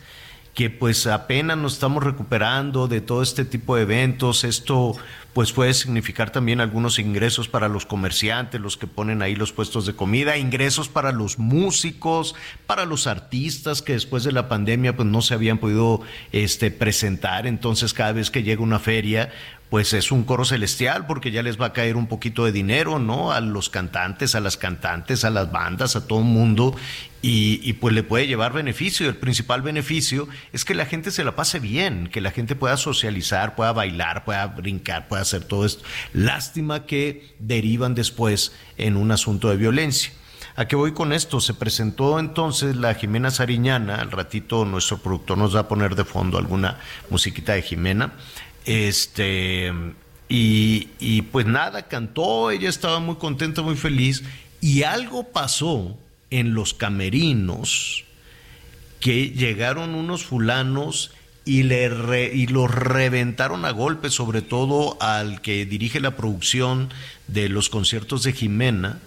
que 0.54 0.70
pues 0.70 1.06
apenas 1.06 1.58
nos 1.58 1.74
estamos 1.74 2.02
recuperando 2.02 2.88
de 2.88 3.00
todo 3.00 3.22
este 3.22 3.44
tipo 3.44 3.76
de 3.76 3.82
eventos. 3.82 4.44
Esto 4.44 4.96
pues 5.32 5.52
puede 5.52 5.72
significar 5.74 6.30
también 6.30 6.60
algunos 6.60 6.98
ingresos 6.98 7.48
para 7.48 7.68
los 7.68 7.86
comerciantes, 7.86 8.60
los 8.60 8.76
que 8.76 8.86
ponen 8.86 9.22
ahí 9.22 9.34
los 9.34 9.52
puestos 9.52 9.86
de 9.86 9.94
comida, 9.94 10.36
ingresos 10.36 10.88
para 10.88 11.12
los 11.12 11.38
músicos, 11.38 12.34
para 12.66 12.84
los 12.84 13.06
artistas 13.06 13.82
que 13.82 13.94
después 13.94 14.24
de 14.24 14.32
la 14.32 14.48
pandemia 14.48 14.94
pues 14.94 15.08
no 15.08 15.22
se 15.22 15.34
habían 15.34 15.58
podido 15.58 16.02
este 16.32 16.70
presentar, 16.70 17.46
entonces 17.46 17.94
cada 17.94 18.12
vez 18.12 18.30
que 18.30 18.42
llega 18.42 18.62
una 18.62 18.78
feria 18.78 19.30
pues 19.72 19.94
es 19.94 20.12
un 20.12 20.24
coro 20.24 20.44
celestial 20.44 21.06
porque 21.06 21.30
ya 21.30 21.42
les 21.42 21.58
va 21.58 21.66
a 21.66 21.72
caer 21.72 21.96
un 21.96 22.06
poquito 22.06 22.44
de 22.44 22.52
dinero, 22.52 22.98
¿no? 22.98 23.32
A 23.32 23.40
los 23.40 23.70
cantantes, 23.70 24.34
a 24.34 24.40
las 24.40 24.58
cantantes, 24.58 25.24
a 25.24 25.30
las 25.30 25.50
bandas, 25.50 25.96
a 25.96 26.06
todo 26.06 26.18
el 26.18 26.26
mundo 26.26 26.76
y, 27.22 27.72
pues 27.74 27.94
le 27.94 28.02
puede 28.02 28.26
llevar 28.26 28.52
beneficio. 28.52 29.08
El 29.08 29.16
principal 29.16 29.62
beneficio 29.62 30.28
es 30.52 30.64
que 30.64 30.74
la 30.74 30.86
gente 30.86 31.10
se 31.12 31.22
la 31.24 31.36
pase 31.36 31.60
bien, 31.60 32.08
que 32.08 32.20
la 32.20 32.32
gente 32.32 32.56
pueda 32.56 32.76
socializar, 32.76 33.54
pueda 33.54 33.72
bailar, 33.72 34.24
pueda 34.24 34.46
brincar, 34.48 35.08
pueda 35.08 35.21
hacer 35.22 35.44
todo 35.44 35.64
esto. 35.64 35.84
Lástima 36.12 36.86
que 36.86 37.34
derivan 37.38 37.94
después 37.94 38.52
en 38.76 38.96
un 38.96 39.10
asunto 39.10 39.50
de 39.50 39.56
violencia. 39.56 40.12
¿A 40.54 40.68
qué 40.68 40.76
voy 40.76 40.92
con 40.92 41.12
esto? 41.12 41.40
Se 41.40 41.54
presentó 41.54 42.18
entonces 42.18 42.76
la 42.76 42.94
Jimena 42.94 43.30
Sariñana, 43.30 43.96
al 43.96 44.10
ratito 44.10 44.64
nuestro 44.64 44.98
productor 44.98 45.38
nos 45.38 45.56
va 45.56 45.60
a 45.60 45.68
poner 45.68 45.94
de 45.94 46.04
fondo 46.04 46.36
alguna 46.36 46.78
musiquita 47.08 47.54
de 47.54 47.62
Jimena. 47.62 48.12
Este, 48.66 49.72
y, 50.28 50.90
y 50.98 51.22
pues 51.22 51.46
nada, 51.46 51.88
cantó, 51.88 52.50
ella 52.50 52.68
estaba 52.68 53.00
muy 53.00 53.16
contenta, 53.16 53.62
muy 53.62 53.76
feliz, 53.76 54.24
y 54.60 54.82
algo 54.82 55.24
pasó 55.24 55.96
en 56.30 56.54
los 56.54 56.74
camerinos 56.74 58.04
que 59.00 59.30
llegaron 59.30 59.94
unos 59.94 60.24
fulanos 60.24 61.10
y, 61.44 61.64
le 61.64 62.30
y 62.34 62.46
los 62.46 62.70
reventaron 62.70 63.64
a 63.64 63.70
golpes, 63.70 64.14
sobre 64.14 64.42
todo 64.42 64.96
al 65.00 65.40
que 65.40 65.66
dirige 65.66 66.00
la 66.00 66.16
producción 66.16 66.90
de 67.26 67.48
los 67.48 67.68
conciertos 67.68 68.22
de 68.22 68.32
Jimena. 68.32 69.00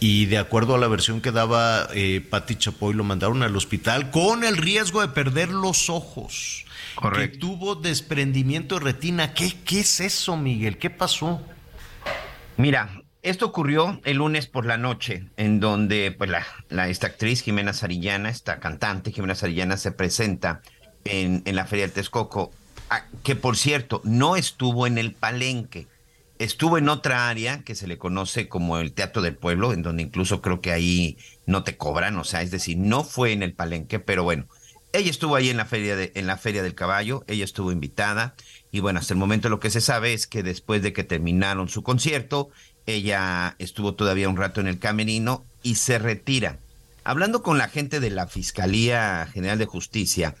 Y 0.00 0.26
de 0.26 0.38
acuerdo 0.38 0.74
a 0.74 0.78
la 0.78 0.88
versión 0.88 1.20
que 1.20 1.30
daba 1.30 1.88
eh, 1.94 2.20
Patti 2.28 2.56
Chapoy, 2.56 2.92
lo 2.92 3.04
mandaron 3.04 3.44
al 3.44 3.56
hospital 3.56 4.10
con 4.10 4.42
el 4.42 4.56
riesgo 4.56 5.00
de 5.00 5.08
perder 5.08 5.50
los 5.50 5.88
ojos. 5.88 6.64
Correcto. 6.96 7.32
Que 7.32 7.38
tuvo 7.38 7.74
desprendimiento 7.76 8.74
de 8.78 8.84
retina. 8.84 9.32
¿Qué, 9.32 9.54
¿Qué 9.64 9.80
es 9.80 10.00
eso, 10.00 10.36
Miguel? 10.36 10.76
¿Qué 10.78 10.90
pasó? 10.90 11.40
Mira, 12.56 13.02
esto 13.22 13.46
ocurrió 13.46 14.00
el 14.04 14.16
lunes 14.16 14.48
por 14.48 14.66
la 14.66 14.76
noche, 14.76 15.26
en 15.36 15.60
donde 15.60 16.10
pues, 16.10 16.28
la, 16.28 16.88
esta 16.88 17.06
actriz 17.06 17.42
Jimena 17.42 17.72
Sarillana, 17.72 18.28
esta 18.28 18.58
cantante 18.58 19.12
Jimena 19.12 19.36
Sarillana, 19.36 19.76
se 19.76 19.92
presenta 19.92 20.60
en, 21.04 21.42
la 21.44 21.66
Feria 21.66 21.86
del 21.86 21.94
Texcoco, 21.94 22.52
ah, 22.90 23.04
que 23.22 23.36
por 23.36 23.56
cierto 23.56 24.00
no 24.04 24.36
estuvo 24.36 24.86
en 24.86 24.98
el 24.98 25.12
palenque, 25.12 25.86
estuvo 26.38 26.78
en 26.78 26.88
otra 26.88 27.28
área 27.28 27.62
que 27.62 27.74
se 27.74 27.86
le 27.86 27.98
conoce 27.98 28.48
como 28.48 28.78
el 28.78 28.92
Teatro 28.92 29.22
del 29.22 29.36
Pueblo, 29.36 29.72
en 29.72 29.82
donde 29.82 30.02
incluso 30.02 30.42
creo 30.42 30.60
que 30.60 30.72
ahí 30.72 31.16
no 31.46 31.64
te 31.64 31.76
cobran, 31.76 32.16
o 32.18 32.24
sea, 32.24 32.42
es 32.42 32.50
decir, 32.50 32.76
no 32.76 33.04
fue 33.04 33.32
en 33.32 33.42
el 33.42 33.52
palenque, 33.52 33.98
pero 33.98 34.24
bueno, 34.24 34.46
ella 34.92 35.10
estuvo 35.10 35.36
ahí 35.36 35.48
en 35.48 35.56
la 35.56 35.64
feria 35.64 35.96
de, 35.96 36.12
en 36.14 36.26
la 36.26 36.36
feria 36.36 36.62
del 36.62 36.74
caballo, 36.74 37.24
ella 37.26 37.44
estuvo 37.44 37.72
invitada 37.72 38.34
y 38.70 38.80
bueno, 38.80 38.98
hasta 38.98 39.14
el 39.14 39.20
momento 39.20 39.48
lo 39.48 39.60
que 39.60 39.70
se 39.70 39.80
sabe 39.80 40.12
es 40.12 40.26
que 40.26 40.42
después 40.42 40.82
de 40.82 40.92
que 40.92 41.04
terminaron 41.04 41.68
su 41.68 41.82
concierto, 41.82 42.50
ella 42.86 43.54
estuvo 43.58 43.94
todavía 43.94 44.28
un 44.28 44.36
rato 44.36 44.60
en 44.60 44.66
el 44.66 44.78
camerino 44.78 45.44
y 45.62 45.76
se 45.76 45.98
retira. 45.98 46.58
Hablando 47.04 47.42
con 47.42 47.58
la 47.58 47.68
gente 47.68 48.00
de 48.00 48.10
la 48.10 48.26
Fiscalía 48.26 49.28
General 49.32 49.58
de 49.58 49.66
Justicia 49.66 50.34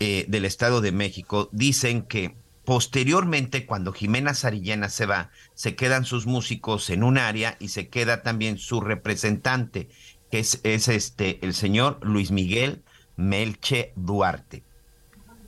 eh, 0.00 0.24
del 0.28 0.44
Estado 0.44 0.80
de 0.80 0.92
México, 0.92 1.48
dicen 1.52 2.02
que 2.02 2.34
posteriormente, 2.64 3.66
cuando 3.66 3.92
Jimena 3.92 4.34
Sarillana 4.34 4.88
se 4.88 5.06
va, 5.06 5.30
se 5.54 5.76
quedan 5.76 6.04
sus 6.04 6.26
músicos 6.26 6.90
en 6.90 7.02
un 7.02 7.18
área 7.18 7.56
y 7.60 7.68
se 7.68 7.88
queda 7.88 8.22
también 8.22 8.58
su 8.58 8.80
representante, 8.80 9.88
que 10.30 10.38
es, 10.38 10.60
es 10.62 10.88
este, 10.88 11.38
el 11.42 11.54
señor 11.54 11.98
Luis 12.02 12.30
Miguel 12.30 12.82
Melche 13.16 13.92
Duarte. 13.94 14.62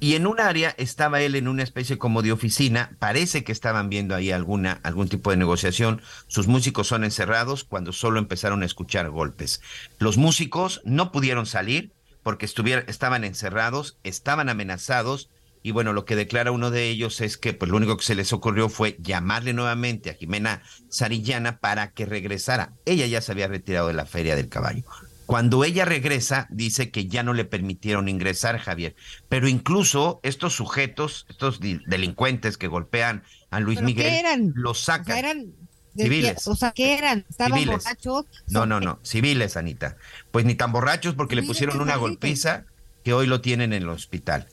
Y 0.01 0.17
en 0.17 0.27
un 0.27 0.41
área 0.41 0.75
estaba 0.79 1.23
él 1.23 1.37
en 1.37 1.47
una 1.47 1.63
especie 1.63 1.97
como 1.97 2.23
de 2.23 2.33
oficina, 2.33 2.97
parece 2.99 3.45
que 3.45 3.53
estaban 3.53 3.89
viendo 3.89 4.17
ahí 4.17 4.33
alguna, 4.33 4.81
algún 4.83 5.09
tipo 5.09 5.31
de 5.31 5.37
negociación. 5.37 6.03
Sus 6.27 6.49
músicos 6.49 6.89
son 6.89 7.05
encerrados 7.05 7.63
cuando 7.63 7.93
solo 7.93 8.19
empezaron 8.19 8.63
a 8.63 8.67
escuchar 8.67 9.09
golpes. 9.11 9.63
Los 10.01 10.19
músicos 10.19 10.83
no 10.85 11.13
pudieron 11.13 11.47
salir 11.47 11.93
porque 12.23 12.47
estaban 12.47 13.25
encerrados, 13.25 13.99
estaban 14.03 14.49
amenazados, 14.49 15.31
y 15.63 15.71
bueno, 15.71 15.93
lo 15.93 16.05
que 16.05 16.17
declara 16.17 16.51
uno 16.51 16.71
de 16.71 16.89
ellos 16.89 17.21
es 17.21 17.39
que 17.39 17.53
pues 17.53 17.71
lo 17.71 17.77
único 17.77 17.97
que 17.97 18.05
se 18.05 18.17
les 18.17 18.33
ocurrió 18.33 18.69
fue 18.69 18.97
llamarle 19.01 19.53
nuevamente 19.53 20.11
a 20.11 20.15
Jimena 20.15 20.63
Sarillana 20.89 21.59
para 21.59 21.93
que 21.93 22.05
regresara. 22.05 22.73
Ella 22.85 23.07
ya 23.07 23.21
se 23.21 23.33
había 23.33 23.47
retirado 23.47 23.87
de 23.89 23.95
la 23.95 24.07
feria 24.07 24.35
del 24.35 24.49
caballo. 24.49 24.83
Cuando 25.25 25.63
ella 25.65 25.85
regresa, 25.85 26.49
dice 26.51 26.91
que 26.91 27.07
ya 27.07 27.23
no 27.23 27.33
le 27.33 27.45
permitieron 27.45 28.09
ingresar, 28.09 28.59
Javier. 28.59 28.97
Pero 29.29 29.49
incluso 29.49 30.21
estos 30.25 30.53
sujetos, 30.55 31.27
estos 31.29 31.61
delincuentes 31.61 32.59
que 32.59 32.67
golpean 32.67 33.23
a 33.51 33.61
Luis 33.61 33.81
Miguel, 33.83 34.13
eran? 34.13 34.53
los 34.57 34.81
sacan. 34.81 35.17
eran 35.17 35.55
civiles. 35.97 36.47
O 36.47 36.57
sea, 36.57 36.73
¿qué 36.73 36.95
eran? 36.95 37.25
¿Estaban 37.29 37.65
borrachos? 37.65 38.27
No, 38.49 38.67
no, 38.67 38.81
no, 38.81 38.99
civiles, 39.03 39.57
Anita. 39.57 39.97
Pues 40.31 40.45
ni 40.45 40.55
tan 40.55 40.73
borrachos 40.73 41.15
porque 41.15 41.37
le 41.37 41.43
pusieron 41.43 41.81
una 41.81 41.97
golpiza 41.97 42.65
que 43.05 43.13
hoy 43.13 43.27
lo 43.27 43.41
tienen 43.41 43.73
en 43.73 43.83
el 43.83 43.89
hospital. 43.89 44.49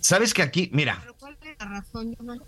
¿Sabes 0.00 0.34
que 0.34 0.42
aquí, 0.42 0.68
mira, 0.72 1.04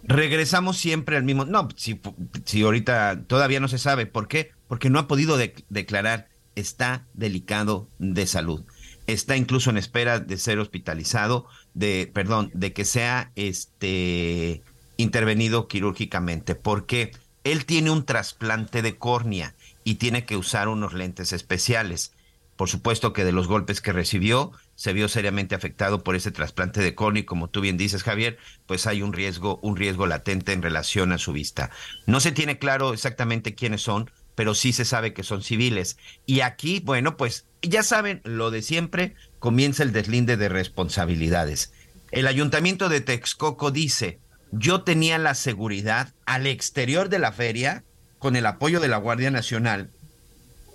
regresamos 0.02 0.76
siempre 0.76 1.16
al 1.16 1.22
mismo... 1.22 1.44
No, 1.44 1.68
si, 1.76 2.00
si 2.44 2.62
ahorita 2.62 3.22
todavía 3.26 3.60
no 3.60 3.68
se 3.68 3.78
sabe. 3.78 4.06
¿Por 4.06 4.26
qué? 4.26 4.50
Porque 4.66 4.90
no 4.90 4.98
ha 4.98 5.06
podido 5.06 5.38
declarar 5.68 6.28
está 6.54 7.06
delicado 7.14 7.88
de 7.98 8.26
salud. 8.26 8.64
Está 9.06 9.36
incluso 9.36 9.70
en 9.70 9.76
espera 9.76 10.18
de 10.18 10.38
ser 10.38 10.58
hospitalizado, 10.58 11.46
de, 11.74 12.10
perdón, 12.12 12.50
de 12.54 12.72
que 12.72 12.84
sea 12.84 13.32
este 13.36 14.62
intervenido 14.96 15.68
quirúrgicamente, 15.68 16.54
porque 16.54 17.12
él 17.44 17.66
tiene 17.66 17.90
un 17.90 18.04
trasplante 18.04 18.82
de 18.82 18.96
córnea 18.96 19.54
y 19.84 19.96
tiene 19.96 20.24
que 20.24 20.36
usar 20.36 20.68
unos 20.68 20.94
lentes 20.94 21.32
especiales. 21.32 22.12
Por 22.56 22.68
supuesto 22.68 23.12
que 23.12 23.24
de 23.24 23.32
los 23.32 23.48
golpes 23.48 23.80
que 23.80 23.92
recibió, 23.92 24.52
se 24.76 24.92
vio 24.92 25.08
seriamente 25.08 25.54
afectado 25.54 26.02
por 26.02 26.16
ese 26.16 26.30
trasplante 26.30 26.80
de 26.80 26.94
córnea 26.94 27.20
y 27.20 27.24
como 27.24 27.48
tú 27.48 27.60
bien 27.60 27.76
dices, 27.76 28.02
Javier, 28.02 28.38
pues 28.66 28.86
hay 28.86 29.02
un 29.02 29.12
riesgo, 29.12 29.58
un 29.62 29.76
riesgo 29.76 30.06
latente 30.06 30.52
en 30.52 30.62
relación 30.62 31.12
a 31.12 31.18
su 31.18 31.32
vista. 31.32 31.70
No 32.06 32.20
se 32.20 32.32
tiene 32.32 32.58
claro 32.58 32.92
exactamente 32.92 33.54
quiénes 33.54 33.82
son, 33.82 34.10
pero 34.34 34.54
sí 34.54 34.72
se 34.72 34.84
sabe 34.84 35.12
que 35.12 35.22
son 35.22 35.42
civiles. 35.42 35.98
Y 36.26 36.40
aquí, 36.40 36.80
bueno, 36.80 37.16
pues 37.16 37.46
ya 37.62 37.82
saben, 37.82 38.20
lo 38.24 38.50
de 38.50 38.62
siempre, 38.62 39.14
comienza 39.38 39.82
el 39.82 39.92
deslinde 39.92 40.36
de 40.36 40.48
responsabilidades. 40.48 41.72
El 42.10 42.26
ayuntamiento 42.26 42.88
de 42.88 43.00
Texcoco 43.00 43.70
dice, 43.70 44.18
yo 44.58 44.82
tenía 44.82 45.18
la 45.18 45.34
seguridad 45.34 46.12
al 46.26 46.46
exterior 46.46 47.08
de 47.08 47.18
la 47.18 47.32
feria 47.32 47.84
con 48.18 48.36
el 48.36 48.46
apoyo 48.46 48.80
de 48.80 48.88
la 48.88 48.96
Guardia 48.96 49.30
Nacional 49.30 49.90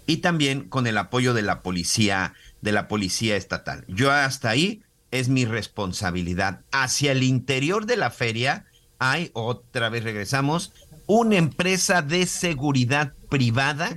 y 0.06 0.18
también 0.18 0.68
con 0.68 0.88
el 0.88 0.98
apoyo 0.98 1.34
de 1.34 1.42
la 1.42 1.62
policía, 1.62 2.34
de 2.62 2.72
la 2.72 2.88
policía 2.88 3.36
estatal. 3.36 3.86
Yo 3.88 4.12
hasta 4.12 4.50
ahí 4.50 4.82
es 5.12 5.30
mi 5.30 5.46
responsabilidad. 5.46 6.62
Hacia 6.72 7.12
el 7.12 7.24
interior 7.24 7.86
de 7.86 7.98
la 7.98 8.10
feria 8.10 8.66
hay, 9.00 9.32
otra 9.34 9.90
vez 9.90 10.04
regresamos, 10.04 10.74
una 11.08 11.38
empresa 11.38 12.02
de 12.02 12.26
seguridad 12.26 13.14
privada, 13.30 13.92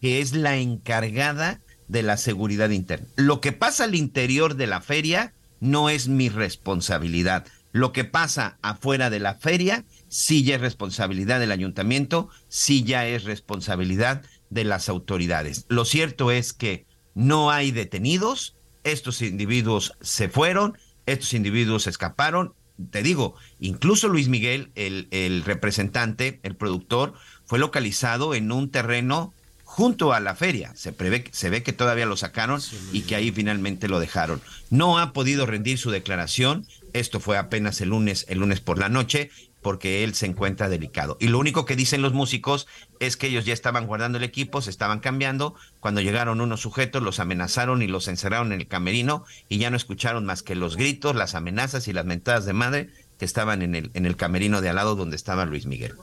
que 0.00 0.20
es 0.20 0.32
la 0.32 0.56
encargada 0.56 1.60
de 1.88 2.02
la 2.02 2.16
seguridad 2.16 2.70
interna. 2.70 3.06
Lo 3.16 3.40
que 3.40 3.52
pasa 3.52 3.84
al 3.84 3.94
interior 3.94 4.56
de 4.56 4.66
la 4.66 4.80
feria 4.80 5.32
no 5.60 5.90
es 5.90 6.08
mi 6.08 6.28
responsabilidad. 6.28 7.46
Lo 7.76 7.92
que 7.92 8.04
pasa 8.04 8.56
afuera 8.62 9.10
de 9.10 9.20
la 9.20 9.34
feria 9.34 9.84
sí 10.08 10.44
ya 10.44 10.54
es 10.54 10.62
responsabilidad 10.62 11.40
del 11.40 11.52
ayuntamiento, 11.52 12.30
sí 12.48 12.84
ya 12.84 13.06
es 13.06 13.24
responsabilidad 13.24 14.22
de 14.48 14.64
las 14.64 14.88
autoridades. 14.88 15.66
Lo 15.68 15.84
cierto 15.84 16.30
es 16.30 16.54
que 16.54 16.86
no 17.12 17.50
hay 17.50 17.72
detenidos, 17.72 18.56
estos 18.82 19.20
individuos 19.20 19.92
se 20.00 20.30
fueron, 20.30 20.78
estos 21.04 21.34
individuos 21.34 21.86
escaparon 21.86 22.54
te 22.90 23.02
digo, 23.02 23.34
incluso 23.58 24.08
Luis 24.08 24.28
Miguel, 24.28 24.70
el, 24.74 25.08
el, 25.10 25.44
representante, 25.44 26.40
el 26.42 26.56
productor, 26.56 27.14
fue 27.46 27.58
localizado 27.58 28.34
en 28.34 28.52
un 28.52 28.70
terreno 28.70 29.32
junto 29.66 30.14
a 30.14 30.20
la 30.20 30.34
feria. 30.34 30.72
Se, 30.74 30.92
prevé, 30.92 31.24
se 31.32 31.50
ve 31.50 31.62
que 31.62 31.74
todavía 31.74 32.06
lo 32.06 32.16
sacaron 32.16 32.62
y 32.92 33.02
que 33.02 33.16
ahí 33.16 33.32
finalmente 33.32 33.88
lo 33.88 34.00
dejaron. 34.00 34.40
No 34.70 34.98
ha 34.98 35.12
podido 35.12 35.44
rendir 35.44 35.76
su 35.76 35.90
declaración. 35.90 36.66
Esto 36.94 37.20
fue 37.20 37.36
apenas 37.36 37.80
el 37.82 37.90
lunes, 37.90 38.24
el 38.28 38.38
lunes 38.38 38.60
por 38.60 38.78
la 38.78 38.88
noche, 38.88 39.30
porque 39.60 40.04
él 40.04 40.14
se 40.14 40.26
encuentra 40.26 40.68
delicado. 40.68 41.18
Y 41.20 41.28
lo 41.28 41.40
único 41.40 41.66
que 41.66 41.74
dicen 41.74 42.00
los 42.00 42.12
músicos 42.12 42.68
es 43.00 43.16
que 43.16 43.26
ellos 43.26 43.44
ya 43.44 43.52
estaban 43.52 43.88
guardando 43.88 44.16
el 44.16 44.24
equipo, 44.24 44.62
se 44.62 44.70
estaban 44.70 45.00
cambiando. 45.00 45.56
Cuando 45.80 46.00
llegaron 46.00 46.40
unos 46.40 46.60
sujetos, 46.60 47.02
los 47.02 47.18
amenazaron 47.18 47.82
y 47.82 47.88
los 47.88 48.06
encerraron 48.06 48.52
en 48.52 48.60
el 48.60 48.68
camerino 48.68 49.24
y 49.48 49.58
ya 49.58 49.68
no 49.68 49.76
escucharon 49.76 50.24
más 50.24 50.44
que 50.44 50.54
los 50.54 50.76
gritos, 50.76 51.16
las 51.16 51.34
amenazas 51.34 51.88
y 51.88 51.92
las 51.92 52.06
mentadas 52.06 52.46
de 52.46 52.52
madre 52.52 52.90
que 53.18 53.24
estaban 53.24 53.60
en 53.62 53.74
el, 53.74 53.90
en 53.94 54.06
el 54.06 54.16
camerino 54.16 54.60
de 54.60 54.68
al 54.68 54.76
lado 54.76 54.94
donde 54.94 55.16
estaba 55.16 55.44
Luis 55.44 55.66
Miguel. 55.66 55.96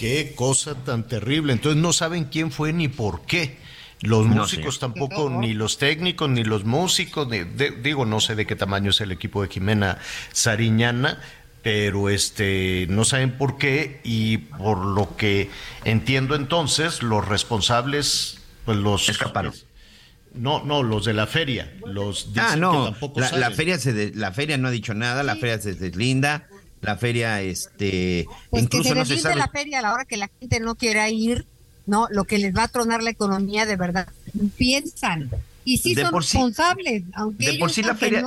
Qué 0.00 0.32
cosa 0.34 0.76
tan 0.76 1.06
terrible. 1.06 1.52
Entonces 1.52 1.78
no 1.78 1.92
saben 1.92 2.24
quién 2.24 2.50
fue 2.50 2.72
ni 2.72 2.88
por 2.88 3.26
qué. 3.26 3.58
Los 4.00 4.24
músicos 4.24 4.78
tampoco, 4.78 5.28
ni 5.28 5.52
los 5.52 5.76
técnicos, 5.76 6.30
ni 6.30 6.42
los 6.42 6.64
músicos, 6.64 7.28
digo, 7.82 8.06
no 8.06 8.18
sé 8.18 8.34
de 8.34 8.46
qué 8.46 8.56
tamaño 8.56 8.92
es 8.92 9.02
el 9.02 9.12
equipo 9.12 9.42
de 9.42 9.50
Jimena 9.50 9.98
Sariñana, 10.32 11.20
pero 11.62 12.08
este 12.08 12.86
no 12.88 13.04
saben 13.04 13.36
por 13.36 13.58
qué 13.58 14.00
y 14.02 14.38
por 14.38 14.78
lo 14.78 15.18
que 15.18 15.50
entiendo 15.84 16.34
entonces 16.34 17.02
los 17.02 17.28
responsables 17.28 18.38
pues 18.64 18.78
los 18.78 19.06
escaparon. 19.10 19.52
No 20.32 20.64
no 20.64 20.82
los 20.82 21.04
de 21.04 21.12
la 21.12 21.26
feria 21.26 21.74
los 21.84 22.30
ah 22.36 22.56
no 22.56 22.96
la, 23.16 23.50
feria 23.50 23.78
se 23.78 24.12
la 24.14 24.32
feria 24.32 24.56
no 24.56 24.68
ha 24.68 24.70
dicho 24.70 24.94
nada 24.94 25.24
la 25.24 25.34
feria 25.34 25.58
se 25.58 25.74
deslinda 25.74 26.48
la 26.80 26.96
feria 26.96 27.42
este 27.42 28.26
pues 28.50 28.64
incluso 28.64 28.94
que 28.94 29.04
se 29.04 29.14
no 29.14 29.20
se 29.20 29.34
la 29.34 29.48
feria 29.48 29.80
a 29.80 29.82
la 29.82 29.92
hora 29.92 30.04
que 30.04 30.16
la 30.16 30.30
gente 30.40 30.60
no 30.60 30.74
quiera 30.74 31.08
ir 31.10 31.46
no 31.86 32.08
lo 32.10 32.24
que 32.24 32.38
les 32.38 32.56
va 32.56 32.64
a 32.64 32.68
tronar 32.68 33.02
la 33.02 33.10
economía 33.10 33.66
de 33.66 33.76
verdad 33.76 34.08
piensan. 34.56 35.30
Y 35.64 35.78
sí 35.78 35.94
son 35.94 36.14
responsables 36.14 37.02
aunque 37.14 37.52
de 37.52 37.58
por 37.58 37.70
sí 37.70 37.82
la 37.82 37.94
feria 37.94 38.24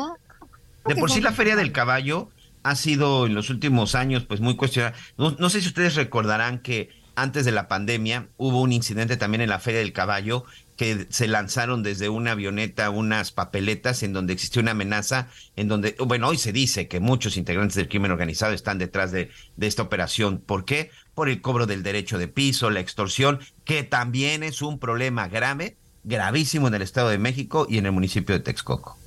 de 0.86 0.96
por 0.96 1.12
sí 1.12 1.22
la 1.22 1.32
feria 1.32 1.56
del 1.56 1.72
caballo 1.72 2.30
ha 2.64 2.76
sido 2.76 3.28
en 3.28 3.36
los 3.36 3.50
últimos 3.50 3.94
años 3.94 4.24
pues 4.24 4.40
muy 4.40 4.56
cuestionada. 4.56 4.96
No, 5.18 5.50
sé 5.50 5.62
si 5.62 5.68
ustedes 5.68 5.96
recordarán 5.96 6.60
que 6.60 6.90
antes 7.16 7.46
de 7.46 7.52
la 7.52 7.68
pandemia 7.68 8.28
hubo 8.38 8.62
un 8.62 8.72
incidente 8.72 9.18
también 9.18 9.42
en 9.42 9.50
la 9.50 9.60
Feria 9.60 9.82
del 9.82 9.94
Caballo 9.94 10.46
que 10.76 11.08
se 11.10 11.28
lanzaron 11.28 11.84
desde 11.84 12.10
una 12.10 12.32
avioneta 12.32 12.90
unas 12.90 13.32
papeletas 13.32 14.04
en 14.04 14.14
donde 14.14 14.34
existió 14.34 14.62
una 14.62 14.72
amenaza, 14.72 15.28
en 15.56 15.68
donde, 15.68 15.95
bueno, 16.00 16.28
hoy 16.28 16.38
se 16.38 16.52
dice 16.52 16.88
que 16.88 17.00
muchos 17.00 17.38
integrantes 17.38 17.76
del 17.76 17.88
crimen 17.88 18.12
organizado 18.12 18.54
están 18.54 18.78
detrás 18.78 19.12
de, 19.12 19.30
de 19.56 19.68
esta 19.68 19.84
operación. 19.84 20.40
¿Por 20.40 20.66
qué? 20.66 20.91
Por 21.14 21.30
el 21.30 21.41
cobro 21.41 21.66
del 21.66 21.84
derecho 21.84 22.18
de 22.18 22.28
piso, 22.28 22.70
la 22.70 22.80
extorsión, 22.80 23.40
que 23.66 23.84
también 23.84 24.44
es 24.44 24.62
un 24.62 24.80
problema 24.80 25.28
grave, 25.28 25.78
gravísimo 26.04 26.68
en 26.68 26.74
el 26.74 26.82
Estado 26.82 27.10
de 27.10 27.18
México 27.18 27.68
y 27.70 27.78
en 27.78 27.86
el 27.86 27.91
municipio 27.91 28.36
de 28.36 28.41
Texcoco. 28.41 28.98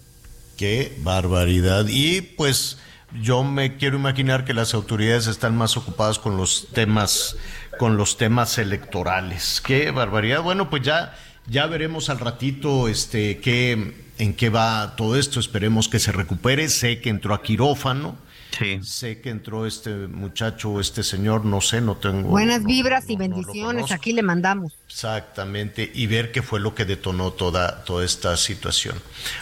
Qué 0.57 0.97
barbaridad. 1.03 1.87
Y 1.89 2.23
pues 2.23 2.79
yo 3.21 3.45
me 3.45 3.77
quiero 3.77 3.97
imaginar 3.97 4.45
que 4.45 4.55
las 4.55 4.75
autoridades 4.75 5.27
están 5.27 5.57
más 5.57 5.77
ocupadas 5.77 6.19
con 6.19 6.37
los 6.37 6.69
temas, 6.73 7.37
con 7.79 7.97
los 7.97 8.17
temas 8.17 8.59
electorales. 8.59 9.61
Qué 9.65 9.91
barbaridad. 9.91 10.43
Bueno, 10.43 10.71
pues 10.71 10.83
ya, 10.83 11.15
ya 11.49 11.67
veremos 11.67 12.11
al 12.11 12.19
ratito 12.19 12.89
este 12.89 13.39
qué, 13.39 13.95
en 14.19 14.35
qué 14.35 14.51
va 14.51 14.97
todo 14.97 15.17
esto. 15.17 15.41
Esperemos 15.41 15.89
que 15.89 15.99
se 15.99 16.13
recupere. 16.13 16.69
Sé 16.69 17.01
que 17.01 17.11
entró 17.11 17.35
a 17.35 17.43
quirófano. 17.43 18.17
Sé 18.83 19.21
que 19.21 19.29
entró 19.29 19.67
este 19.67 19.91
muchacho, 19.91 20.81
este 20.81 21.03
señor, 21.03 21.45
no 21.45 21.61
sé, 21.61 21.83
no 21.83 21.97
tengo. 21.97 22.31
Buenas 22.31 22.65
vibras 22.65 23.05
y 23.09 23.17
bendiciones, 23.17 23.93
aquí 23.93 24.13
le 24.13 24.23
mandamos. 24.23 24.73
Exactamente, 24.87 25.91
y 25.93 26.07
ver 26.07 26.33
qué 26.33 26.41
fue 26.41 26.59
lo 26.59 26.75
que 26.75 26.87
detonó 26.87 27.33
toda, 27.33 27.85
toda 27.85 28.05
esta 28.05 28.37
situación. 28.39 28.97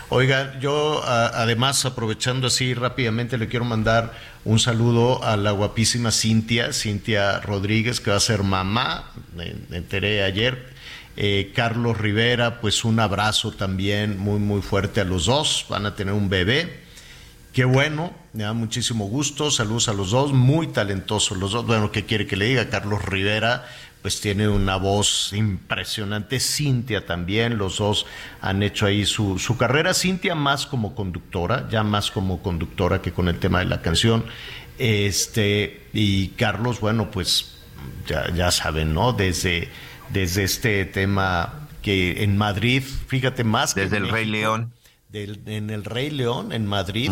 Oiga, 0.08 0.58
yo 0.58 1.00
además, 1.04 1.84
aprovechando 1.84 2.48
así 2.48 2.74
rápidamente, 2.74 3.38
le 3.38 3.46
quiero 3.46 3.64
mandar 3.64 4.12
un 4.44 4.58
saludo 4.58 5.22
a 5.22 5.36
la 5.36 5.52
guapísima 5.52 6.10
Cintia, 6.10 6.72
Cintia 6.72 7.38
Rodríguez, 7.40 8.00
que 8.00 8.10
va 8.10 8.16
a 8.16 8.20
ser 8.20 8.42
mamá, 8.42 9.12
me, 9.36 9.54
enteré 9.76 10.24
ayer. 10.24 10.73
Eh, 11.16 11.52
Carlos 11.54 11.98
Rivera, 11.98 12.60
pues 12.60 12.84
un 12.84 12.98
abrazo 12.98 13.52
también 13.52 14.18
muy, 14.18 14.38
muy 14.40 14.62
fuerte 14.62 15.00
a 15.00 15.04
los 15.04 15.26
dos, 15.26 15.66
van 15.68 15.86
a 15.86 15.94
tener 15.94 16.14
un 16.14 16.28
bebé. 16.28 16.82
Qué 17.52 17.64
bueno, 17.64 18.12
me 18.32 18.42
da 18.42 18.52
muchísimo 18.52 19.06
gusto. 19.06 19.48
Saludos 19.52 19.88
a 19.88 19.94
los 19.94 20.10
dos, 20.10 20.32
muy 20.32 20.66
talentosos 20.66 21.38
los 21.38 21.52
dos. 21.52 21.64
Bueno, 21.64 21.92
¿qué 21.92 22.04
quiere 22.04 22.26
que 22.26 22.36
le 22.36 22.46
diga? 22.46 22.68
Carlos 22.68 23.04
Rivera, 23.04 23.64
pues 24.02 24.20
tiene 24.20 24.48
una 24.48 24.74
voz 24.74 25.32
impresionante. 25.32 26.40
Cintia 26.40 27.06
también, 27.06 27.56
los 27.56 27.78
dos 27.78 28.06
han 28.40 28.64
hecho 28.64 28.86
ahí 28.86 29.06
su, 29.06 29.38
su 29.38 29.56
carrera. 29.56 29.94
Cintia 29.94 30.34
más 30.34 30.66
como 30.66 30.96
conductora, 30.96 31.68
ya 31.70 31.84
más 31.84 32.10
como 32.10 32.42
conductora 32.42 33.00
que 33.00 33.12
con 33.12 33.28
el 33.28 33.38
tema 33.38 33.60
de 33.60 33.66
la 33.66 33.80
canción. 33.80 34.24
Este, 34.76 35.86
y 35.92 36.30
Carlos, 36.30 36.80
bueno, 36.80 37.12
pues 37.12 37.54
ya, 38.08 38.34
ya 38.34 38.50
saben, 38.50 38.94
¿no? 38.94 39.12
Desde, 39.12 39.68
desde 40.14 40.44
este 40.44 40.86
tema 40.86 41.68
que 41.82 42.22
en 42.24 42.38
Madrid, 42.38 42.82
fíjate 42.82 43.44
más. 43.44 43.74
Desde 43.74 43.98
el 43.98 44.08
Rey 44.08 44.24
León 44.24 44.72
en 45.14 45.70
el 45.70 45.84
Rey 45.84 46.10
León, 46.10 46.52
en 46.52 46.66
Madrid, 46.66 47.10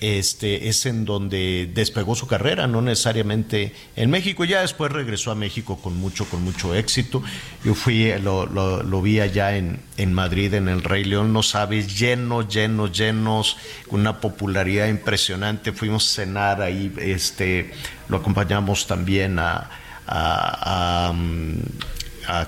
este, 0.00 0.68
es 0.68 0.86
en 0.86 1.04
donde 1.04 1.70
despegó 1.72 2.16
su 2.16 2.26
carrera, 2.26 2.66
no 2.66 2.82
necesariamente 2.82 3.72
en 3.94 4.10
México. 4.10 4.44
Ya 4.44 4.62
después 4.62 4.90
regresó 4.90 5.30
a 5.30 5.34
México 5.34 5.78
con 5.80 5.96
mucho, 5.96 6.24
con 6.24 6.42
mucho 6.42 6.74
éxito. 6.74 7.22
Yo 7.64 7.74
fui, 7.74 8.12
lo, 8.20 8.46
lo, 8.46 9.02
vi 9.02 9.20
allá 9.20 9.56
en, 9.56 9.80
en 9.96 10.12
Madrid, 10.12 10.54
en 10.54 10.68
el 10.68 10.82
Rey 10.82 11.04
León, 11.04 11.32
no 11.32 11.42
sabes, 11.42 11.98
lleno, 11.98 12.48
lleno, 12.48 12.88
llenos, 12.88 13.56
con 13.88 14.00
una 14.00 14.20
popularidad 14.20 14.88
impresionante. 14.88 15.72
Fuimos 15.72 16.10
a 16.10 16.24
cenar 16.24 16.62
ahí, 16.62 16.92
este, 16.98 17.70
lo 18.08 18.16
acompañamos 18.16 18.88
también 18.88 19.38
a, 19.38 19.70
a, 20.06 21.14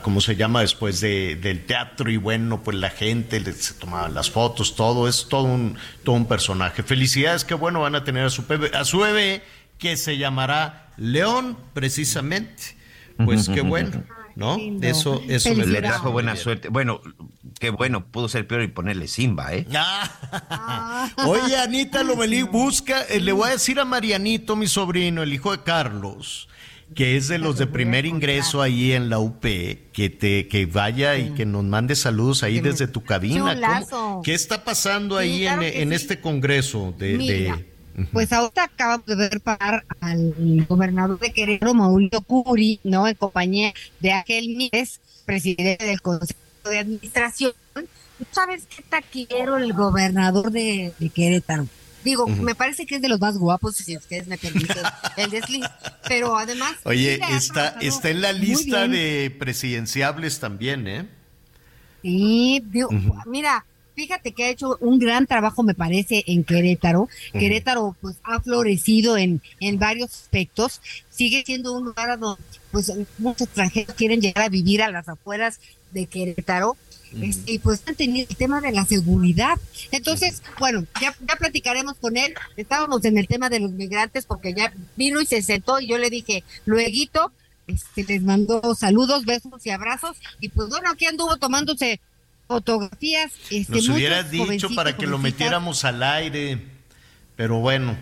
¿cómo 0.03 0.21
se 0.21 0.37
llama? 0.37 0.61
Después 0.61 1.01
de, 1.01 1.37
del 1.37 1.65
teatro 1.65 2.11
y 2.11 2.17
bueno, 2.17 2.63
pues 2.63 2.77
la 2.77 2.91
gente 2.91 3.41
se 3.53 3.75
tomaba 3.75 4.09
las 4.09 4.31
fotos, 4.31 4.77
todo, 4.77 5.09
es 5.09 5.27
todo 5.29 5.45
un, 5.45 5.77
todo 6.05 6.17
un 6.17 6.27
personaje. 6.27 6.83
Felicidades, 6.83 7.45
qué 7.45 7.55
bueno 7.55 7.81
van 7.81 7.95
a 7.95 8.05
tener 8.05 8.27
a 8.27 8.31
su, 8.31 8.47
bebé, 8.47 8.71
a 8.75 8.85
su 8.85 8.99
bebé 8.99 9.43
que 9.79 9.97
se 9.97 10.17
llamará 10.19 10.93
León, 10.97 11.57
precisamente. 11.75 12.77
Pues 13.25 13.49
qué 13.49 13.61
bueno. 13.61 14.05
¿No? 14.35 14.57
Eso, 14.81 15.23
eso 15.29 15.53
le 15.53 15.83
trajo 15.83 16.11
buena 16.11 16.37
suerte. 16.37 16.69
Bueno, 16.69 17.03
qué 17.59 17.69
bueno, 17.69 18.07
pudo 18.07 18.29
ser 18.29 18.47
peor 18.47 18.63
y 18.63 18.69
ponerle 18.69 19.07
Simba, 19.07 19.53
¿eh? 19.53 19.67
Ah. 19.75 21.11
Oye, 21.27 21.57
Anita 21.57 22.03
Lomelí, 22.03 22.43
busca, 22.43 23.03
eh, 23.03 23.21
le 23.21 23.33
voy 23.33 23.49
a 23.49 23.53
decir 23.53 23.79
a 23.79 23.85
Marianito, 23.85 24.57
mi 24.57 24.67
sobrino, 24.67 25.23
el 25.23 25.35
hijo 25.35 25.53
de 25.53 25.63
Carlos, 25.63 26.49
que 26.95 27.17
es 27.17 27.29
de 27.29 27.39
los 27.39 27.59
de 27.59 27.67
primer 27.67 28.07
ingreso 28.07 28.63
ahí 28.63 28.93
en 28.93 29.11
la 29.11 29.19
UP, 29.19 29.41
que 29.41 30.11
te 30.11 30.49
que 30.49 30.67
vaya 30.67 31.17
y 31.17 31.31
que 31.31 31.47
nos 31.47 31.65
mande 31.65 31.95
saludos 31.97 32.43
ahí 32.43 32.61
desde 32.61 32.87
tu 32.87 33.03
cabina. 33.03 33.83
¿Qué 34.23 34.35
está 34.35 34.65
pasando 34.65 35.17
ahí 35.17 35.47
en, 35.47 35.93
este 35.93 36.21
congreso 36.21 36.95
de, 36.99 37.55
Pues 38.13 38.33
ahorita 38.33 38.65
acabamos 38.65 39.07
de 39.07 39.17
ver 39.17 39.41
parar 39.41 39.85
al 40.01 40.35
gobernador 40.69 41.19
de 41.19 41.33
Querétaro, 41.33 41.75
Mauricio 41.75 42.21
Curi, 42.23 42.81
¿no? 42.85 43.07
En 43.07 43.15
compañía 43.15 43.73
de 44.01 44.13
aquel 44.13 44.49
Mírez, 44.57 45.01
presidente 45.25 45.85
del 45.85 46.01
Consejo 46.01 46.39
de 46.65 46.79
Administración. 46.79 47.53
¿Sabes 48.31 48.67
qué 48.67 48.83
taquillero 48.89 49.57
el 49.57 49.73
gobernador 49.73 50.51
de, 50.53 50.93
de 50.99 51.09
Querétaro? 51.09 51.67
Digo, 52.05 52.27
me 52.27 52.55
parece 52.55 52.87
que 52.87 52.97
es 52.97 53.03
de 53.03 53.09
los 53.09 53.21
más 53.21 53.39
guapos, 53.39 53.77
si 53.77 53.97
ustedes 53.97 54.27
me 54.27 54.39
permiten 54.39 54.83
el 55.17 55.31
desliz. 55.31 55.65
Pero 56.09 56.37
además. 56.37 56.75
Oye, 56.85 57.21
está, 57.31 57.77
está 57.81 58.11
en 58.11 58.21
la 58.21 58.33
lista 58.33 58.89
de 58.89 59.35
presidenciables 59.39 60.41
también, 60.41 60.89
¿eh? 60.89 61.09
Sí, 62.03 62.63
mira, 63.27 63.65
fíjate 63.95 64.33
que 64.33 64.45
ha 64.45 64.49
hecho 64.49 64.77
un 64.81 64.99
gran 64.99 65.27
trabajo, 65.27 65.63
me 65.63 65.75
parece, 65.75 66.25
en 66.27 66.43
Querétaro. 66.43 67.09
Querétaro, 67.33 67.97
pues, 68.01 68.17
ha 68.25 68.41
florecido 68.41 69.17
en, 69.17 69.41
en 69.61 69.79
varios 69.79 70.13
aspectos. 70.13 70.81
Sigue 71.11 71.45
siendo 71.47 71.73
un 71.73 71.85
lugar 71.85 72.19
donde, 72.19 72.43
pues, 72.73 72.93
muchos 73.19 73.47
extranjeros 73.47 73.95
quieren 73.95 74.21
llegar 74.21 74.47
a 74.47 74.49
vivir 74.49 74.83
a 74.83 74.91
las 74.91 75.09
afueras 75.09 75.61
de 75.93 76.07
Querétaro 76.07 76.77
y 77.15 77.59
pues 77.59 77.83
han 77.87 77.95
tenido 77.95 78.27
el 78.29 78.37
tema 78.37 78.61
de 78.61 78.73
la 78.73 78.85
seguridad. 78.85 79.59
Entonces, 79.91 80.43
bueno, 80.59 80.85
ya, 81.01 81.15
ya 81.29 81.37
platicaremos 81.37 81.95
con 81.95 82.17
él. 82.17 82.35
Estábamos 82.57 83.05
en 83.05 83.19
el 83.19 83.29
tema 83.29 83.51
de 83.51 83.61
los 83.61 83.73
migrantes 83.73 84.25
porque 84.25 84.55
ya 84.55 84.73
vino 84.97 85.21
y 85.21 85.27
se 85.27 85.43
sentó 85.43 85.81
y 85.81 85.87
yo 85.87 85.99
le 85.99 86.11
dije, 86.11 86.45
luego, 86.65 87.33
este, 87.67 88.05
les 88.05 88.23
mandó 88.23 88.75
saludos, 88.75 89.25
besos 89.25 89.65
y 89.65 89.71
abrazos. 89.71 90.17
Y 90.41 90.49
pues 90.49 90.69
bueno, 90.69 90.91
aquí 90.91 91.07
anduvo 91.07 91.37
tomándose 91.37 92.01
fotografías. 92.49 93.33
Este, 93.51 93.73
Nos 93.73 93.89
hubieras 93.89 94.31
dicho 94.31 94.69
para 94.75 94.97
que 94.97 95.07
lo 95.07 95.19
metiéramos 95.19 95.85
al 95.85 96.03
aire, 96.03 96.63
pero 97.37 97.59
bueno, 97.59 97.97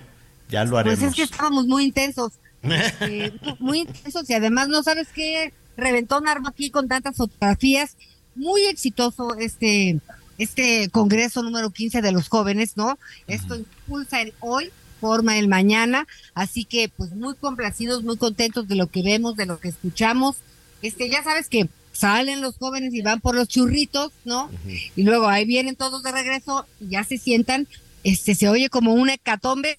ya 0.48 0.64
lo 0.64 0.78
haremos. 0.78 0.98
Pues 1.00 1.10
es 1.10 1.16
que 1.16 1.22
estábamos 1.22 1.66
muy 1.66 1.84
intensos. 1.84 2.32
Este, 2.62 3.32
muy 3.58 3.78
intensos 3.80 4.28
y 4.28 4.34
además 4.34 4.68
no 4.68 4.82
sabes 4.82 5.08
qué 5.14 5.54
reventó 5.78 6.18
un 6.18 6.28
arma 6.28 6.50
aquí 6.50 6.70
con 6.70 6.88
tantas 6.88 7.16
fotografías 7.16 7.96
muy 8.40 8.62
exitoso 8.66 9.36
este, 9.38 10.00
este 10.38 10.88
Congreso 10.90 11.42
número 11.42 11.70
15 11.70 12.00
de 12.00 12.12
los 12.12 12.28
jóvenes, 12.28 12.76
¿no? 12.76 12.98
Esto 13.26 13.54
impulsa 13.54 14.22
el 14.22 14.32
hoy, 14.40 14.70
forma 15.00 15.38
el 15.38 15.46
mañana, 15.46 16.06
así 16.34 16.64
que 16.64 16.88
pues 16.88 17.12
muy 17.12 17.34
complacidos, 17.34 18.02
muy 18.02 18.16
contentos 18.16 18.66
de 18.66 18.76
lo 18.76 18.88
que 18.88 19.02
vemos, 19.02 19.36
de 19.36 19.46
lo 19.46 19.60
que 19.60 19.68
escuchamos. 19.68 20.36
Este, 20.82 21.10
ya 21.10 21.22
sabes 21.22 21.48
que 21.48 21.68
salen 21.92 22.40
los 22.40 22.56
jóvenes 22.56 22.94
y 22.94 23.02
van 23.02 23.20
por 23.20 23.34
los 23.34 23.48
churritos, 23.48 24.12
¿no? 24.24 24.50
Y 24.96 25.02
luego 25.02 25.28
ahí 25.28 25.44
vienen 25.44 25.76
todos 25.76 26.02
de 26.02 26.12
regreso 26.12 26.66
y 26.80 26.88
ya 26.88 27.04
se 27.04 27.18
sientan, 27.18 27.68
este, 28.04 28.34
se 28.34 28.48
oye 28.48 28.70
como 28.70 28.94
una 28.94 29.14
hecatombe, 29.14 29.78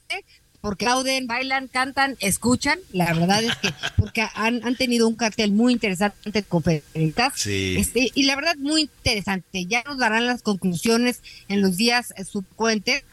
porque 0.61 0.85
aplauden, 0.85 1.27
bailan, 1.27 1.67
cantan, 1.67 2.15
escuchan. 2.19 2.79
La 2.93 3.13
verdad 3.13 3.43
es 3.43 3.55
que 3.57 3.73
porque 3.97 4.27
han, 4.35 4.63
han 4.63 4.75
tenido 4.75 5.07
un 5.07 5.15
cartel 5.15 5.51
muy 5.51 5.73
interesante 5.73 6.31
de 6.31 6.43
conferencias. 6.43 7.33
Sí. 7.35 7.75
Este, 7.77 8.11
y 8.13 8.23
la 8.23 8.35
verdad 8.35 8.55
muy 8.57 8.81
interesante. 8.81 9.65
Ya 9.65 9.83
nos 9.83 9.97
darán 9.97 10.27
las 10.27 10.43
conclusiones 10.43 11.21
en 11.47 11.61
los 11.61 11.77
días 11.77 12.13
subsecuentes. 12.29 13.03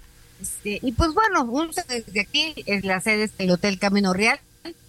Este, 0.40 0.78
y 0.82 0.92
pues 0.92 1.14
bueno, 1.14 1.44
un 1.44 1.70
desde 1.88 2.20
aquí 2.20 2.54
es 2.66 2.84
la 2.84 3.00
sede 3.00 3.30
del 3.38 3.50
Hotel 3.50 3.78
Camino 3.78 4.12
Real. 4.12 4.38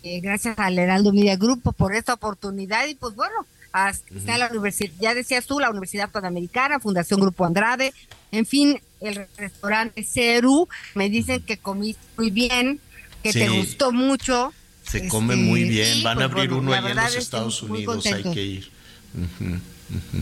Eh, 0.04 0.20
gracias 0.20 0.60
al 0.60 0.78
Heraldo 0.78 1.14
Media 1.14 1.38
Group 1.38 1.74
por 1.76 1.96
esta 1.96 2.14
oportunidad 2.14 2.88
y 2.88 2.96
pues 2.96 3.16
bueno, 3.16 3.46
hasta 3.72 4.38
la 4.38 4.50
universidad, 4.50 4.92
ya 5.00 5.14
decías 5.14 5.46
tú, 5.46 5.60
la 5.60 5.70
Universidad 5.70 6.10
Panamericana, 6.10 6.80
Fundación 6.80 7.20
Grupo 7.20 7.46
Andrade, 7.46 7.94
en 8.32 8.46
fin, 8.46 8.82
el 9.02 9.28
restaurante 9.38 10.04
Ceru, 10.04 10.68
me 10.96 11.10
dicen 11.10 11.42
que 11.42 11.58
comiste 11.58 12.02
muy 12.18 12.32
bien, 12.32 12.80
que 13.24 13.34
te 13.34 13.50
gustó 13.50 13.92
mucho. 13.92 14.54
Se 14.84 15.08
come 15.08 15.36
este, 15.36 15.46
muy 15.46 15.64
bien, 15.66 16.04
van 16.04 16.22
a 16.22 16.30
pues, 16.30 16.44
abrir 16.46 16.54
uno 16.54 16.74
allá 16.74 16.90
en 16.90 16.96
los 16.96 17.16
Estados 17.16 17.62
Unidos, 17.62 18.06
hay 18.06 18.24
que 18.24 18.44
ir. 18.44 18.72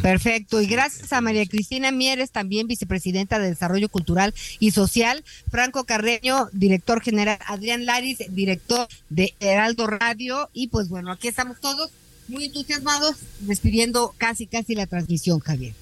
Perfecto, 0.02 0.62
y 0.62 0.68
gracias 0.68 1.12
a 1.12 1.20
María 1.20 1.46
Cristina 1.46 1.92
Mieres, 1.92 2.32
también 2.32 2.68
vicepresidenta 2.68 3.38
de 3.40 3.50
Desarrollo 3.50 3.90
Cultural 3.90 4.34
y 4.60 4.72
Social, 4.72 5.24
Franco 5.50 5.84
Carreño, 5.84 6.48
director 6.54 7.02
general, 7.02 7.38
Adrián 7.46 7.86
Laris, 7.86 8.20
director 8.30 8.88
de 9.10 9.34
Heraldo 9.40 9.88
Radio, 9.88 10.50
y 10.54 10.68
pues 10.68 10.88
bueno, 10.88 11.12
aquí 11.12 11.28
estamos 11.28 11.60
todos 11.60 11.92
muy 12.28 12.46
entusiasmados, 12.46 13.18
despidiendo 13.40 14.14
casi 14.18 14.48
casi 14.48 14.76
la 14.76 14.88
transmisión, 14.88 15.40
Javier. 15.40 15.74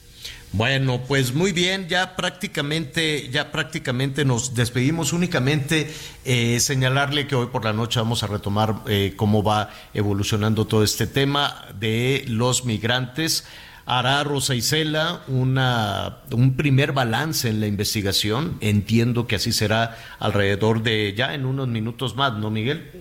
Bueno, 0.57 1.01
pues 1.05 1.33
muy 1.33 1.51
bien, 1.51 1.89
ya 1.89 2.15
prácticamente, 2.15 3.29
ya 3.29 3.51
prácticamente 3.51 4.23
nos 4.23 4.55
despedimos. 4.55 5.11
Únicamente 5.11 5.93
eh, 6.23 6.61
señalarle 6.61 7.27
que 7.27 7.35
hoy 7.35 7.47
por 7.47 7.65
la 7.65 7.73
noche 7.73 7.99
vamos 7.99 8.23
a 8.23 8.27
retomar 8.27 8.75
eh, 8.87 9.15
cómo 9.17 9.43
va 9.43 9.69
evolucionando 9.93 10.65
todo 10.65 10.83
este 10.85 11.07
tema 11.07 11.65
de 11.77 12.23
los 12.29 12.63
migrantes. 12.63 13.45
Hará 13.85 14.23
Rosa 14.23 14.55
Isela 14.55 15.23
una, 15.27 16.19
un 16.31 16.55
primer 16.55 16.93
balance 16.93 17.49
en 17.49 17.59
la 17.59 17.67
investigación. 17.67 18.57
Entiendo 18.61 19.27
que 19.27 19.35
así 19.35 19.51
será 19.51 19.97
alrededor 20.19 20.83
de 20.83 21.13
ya 21.17 21.33
en 21.33 21.45
unos 21.45 21.67
minutos 21.67 22.15
más, 22.15 22.31
¿no, 22.31 22.49
Miguel? 22.49 22.91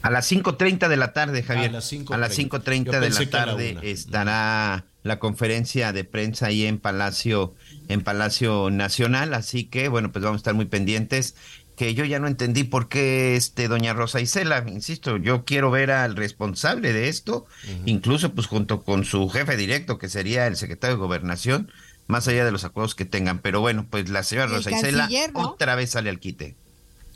A 0.00 0.10
las 0.10 0.32
5.30 0.32 0.88
de 0.88 0.96
la 0.96 1.12
tarde, 1.12 1.42
Javier. 1.42 1.68
A 1.68 1.72
las 1.72 1.92
5.30 1.92 2.98
de 2.98 3.10
la 3.10 3.30
tarde 3.30 3.78
estará 3.82 4.86
la 5.02 5.18
conferencia 5.18 5.92
de 5.92 6.04
prensa 6.04 6.46
ahí 6.46 6.64
en 6.64 6.78
Palacio, 6.78 7.54
en 7.88 8.02
Palacio 8.02 8.70
Nacional. 8.70 9.34
Así 9.34 9.64
que, 9.64 9.88
bueno, 9.88 10.12
pues 10.12 10.24
vamos 10.24 10.38
a 10.38 10.42
estar 10.42 10.54
muy 10.54 10.66
pendientes 10.66 11.34
que 11.76 11.94
yo 11.94 12.04
ya 12.04 12.18
no 12.18 12.28
entendí 12.28 12.64
por 12.64 12.88
qué 12.88 13.34
este 13.34 13.66
doña 13.66 13.94
Rosa 13.94 14.20
Isela, 14.20 14.64
insisto, 14.68 15.16
yo 15.16 15.44
quiero 15.44 15.70
ver 15.70 15.90
al 15.90 16.16
responsable 16.16 16.92
de 16.92 17.08
esto, 17.08 17.46
incluso 17.86 18.34
pues 18.34 18.46
junto 18.46 18.82
con 18.82 19.04
su 19.04 19.28
jefe 19.28 19.56
directo, 19.56 19.98
que 19.98 20.08
sería 20.08 20.46
el 20.46 20.56
secretario 20.56 20.96
de 20.96 21.02
Gobernación, 21.02 21.72
más 22.06 22.28
allá 22.28 22.44
de 22.44 22.52
los 22.52 22.64
acuerdos 22.64 22.94
que 22.94 23.04
tengan. 23.04 23.38
Pero 23.38 23.60
bueno, 23.60 23.86
pues 23.88 24.10
la 24.10 24.22
señora 24.22 24.48
Rosa 24.48 24.70
Isela 24.70 25.08
otra 25.34 25.74
vez 25.74 25.90
sale 25.90 26.10
al 26.10 26.20
quite. 26.20 26.56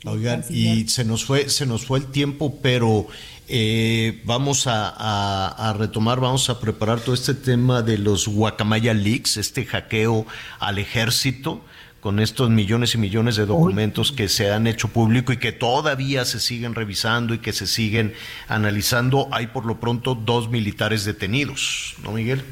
Oigan, 0.05 0.43
y 0.49 0.87
se 0.89 1.05
nos 1.05 1.25
fue, 1.25 1.49
se 1.49 1.65
nos 1.65 1.85
fue 1.85 1.99
el 1.99 2.05
tiempo, 2.05 2.59
pero 2.61 3.07
eh, 3.47 4.21
vamos 4.25 4.65
a, 4.67 5.73
retomar, 5.77 6.19
vamos 6.19 6.49
a 6.49 6.59
preparar 6.59 6.99
todo 6.99 7.15
este 7.15 7.33
tema 7.33 7.81
de 7.81 7.97
los 7.97 8.27
Guacamaya 8.27 8.93
Leaks, 8.93 9.37
este 9.37 9.65
hackeo 9.65 10.25
al 10.59 10.79
ejército 10.79 11.63
con 12.01 12.19
estos 12.19 12.49
millones 12.49 12.93
y 12.95 12.97
millones 12.97 13.35
de 13.35 13.45
documentos 13.45 14.11
que 14.11 14.29
se 14.29 14.51
han 14.51 14.67
hecho 14.67 14.89
público 14.89 15.33
y 15.33 15.37
que 15.37 15.51
todavía 15.51 16.25
se 16.25 16.39
siguen 16.39 16.75
revisando 16.75 17.33
y 17.33 17.39
que 17.39 17.53
se 17.53 17.67
siguen 17.67 18.13
analizando. 18.47 19.27
Hay 19.31 19.47
por 19.47 19.65
lo 19.65 19.79
pronto 19.79 20.15
dos 20.15 20.49
militares 20.49 21.05
detenidos, 21.05 21.95
¿no, 22.03 22.11
Miguel? 22.11 22.43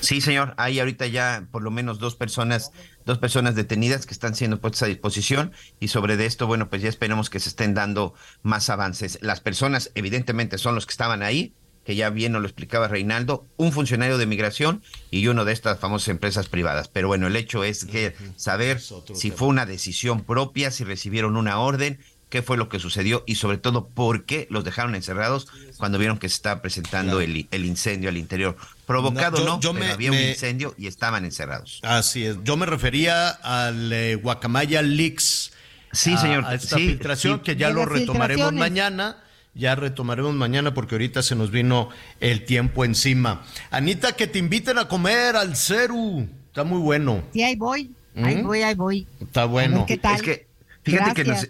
Sí, 0.00 0.20
señor. 0.20 0.54
Hay 0.56 0.78
ahorita 0.78 1.06
ya 1.06 1.46
por 1.50 1.62
lo 1.62 1.70
menos 1.70 1.98
dos 1.98 2.14
personas, 2.14 2.70
dos 3.08 3.18
personas 3.18 3.54
detenidas 3.54 4.04
que 4.04 4.12
están 4.12 4.34
siendo 4.34 4.60
puestas 4.60 4.82
a 4.82 4.86
disposición 4.86 5.52
y 5.80 5.88
sobre 5.88 6.18
de 6.18 6.26
esto, 6.26 6.46
bueno, 6.46 6.68
pues 6.68 6.82
ya 6.82 6.90
esperemos 6.90 7.30
que 7.30 7.40
se 7.40 7.48
estén 7.48 7.72
dando 7.72 8.12
más 8.42 8.68
avances. 8.68 9.18
Las 9.22 9.40
personas, 9.40 9.90
evidentemente, 9.94 10.58
son 10.58 10.74
los 10.74 10.84
que 10.84 10.90
estaban 10.90 11.22
ahí, 11.22 11.54
que 11.86 11.96
ya 11.96 12.10
bien 12.10 12.32
nos 12.32 12.42
lo 12.42 12.48
explicaba 12.48 12.86
Reinaldo, 12.86 13.46
un 13.56 13.72
funcionario 13.72 14.18
de 14.18 14.26
migración 14.26 14.82
y 15.10 15.26
uno 15.26 15.46
de 15.46 15.54
estas 15.54 15.80
famosas 15.80 16.08
empresas 16.08 16.50
privadas. 16.50 16.88
Pero 16.88 17.08
bueno, 17.08 17.26
el 17.26 17.36
hecho 17.36 17.64
es 17.64 17.86
que 17.86 18.14
saber 18.36 18.78
si 19.14 19.30
fue 19.30 19.48
una 19.48 19.64
decisión 19.64 20.22
propia, 20.22 20.70
si 20.70 20.84
recibieron 20.84 21.38
una 21.38 21.60
orden, 21.60 21.98
qué 22.28 22.42
fue 22.42 22.58
lo 22.58 22.68
que 22.68 22.78
sucedió 22.78 23.24
y 23.26 23.36
sobre 23.36 23.56
todo 23.56 23.88
por 23.88 24.26
qué 24.26 24.46
los 24.50 24.64
dejaron 24.64 24.94
encerrados 24.94 25.48
cuando 25.78 25.96
vieron 25.96 26.18
que 26.18 26.28
se 26.28 26.34
estaba 26.34 26.60
presentando 26.60 27.22
el, 27.22 27.48
incendio 27.52 28.10
al 28.10 28.18
interior. 28.18 28.58
Provocado 28.88 29.44
no, 29.44 29.60
yo, 29.60 29.74
pero 29.74 29.92
había 29.92 30.10
un 30.10 30.18
incendio 30.18 30.74
y 30.78 30.86
estaban 30.86 31.26
encerrados. 31.26 31.78
Así 31.82 32.24
es. 32.24 32.38
Yo 32.42 32.56
me 32.56 32.64
refería 32.64 33.28
al 33.28 33.92
eh, 33.92 34.14
Guacamaya 34.14 34.80
Leaks. 34.80 35.52
Sí, 35.92 36.16
señor. 36.16 36.46
A, 36.46 36.54
esta 36.54 36.76
filtración 36.76 37.40
que 37.40 37.54
ya 37.54 37.68
lo 37.68 37.84
retomaremos 37.84 38.50
mañana. 38.54 39.22
Ya 39.52 39.74
retomaremos 39.74 40.34
mañana 40.34 40.72
porque 40.72 40.94
ahorita 40.94 41.22
se 41.22 41.34
nos 41.34 41.50
vino 41.50 41.90
el 42.20 42.46
tiempo 42.46 42.82
encima. 42.82 43.44
Anita, 43.70 44.12
que 44.12 44.26
te 44.26 44.38
inviten 44.38 44.78
a 44.78 44.88
comer 44.88 45.36
al 45.36 45.54
Ceru. 45.54 46.26
Está 46.46 46.64
muy 46.64 46.78
bueno. 46.78 47.22
Sí, 47.34 47.42
ahí 47.42 47.56
voy. 47.56 47.94
Ahí 48.16 48.36
¿Mm? 48.36 48.46
voy, 48.46 48.62
ahí 48.62 48.74
voy. 48.74 49.06
Está 49.20 49.44
bueno. 49.44 49.84
¿Qué 49.84 49.98
tal? 49.98 50.16
Es 50.16 50.22
que, 50.22 50.46
fíjate 50.82 51.12
que 51.12 51.24
nos, 51.24 51.46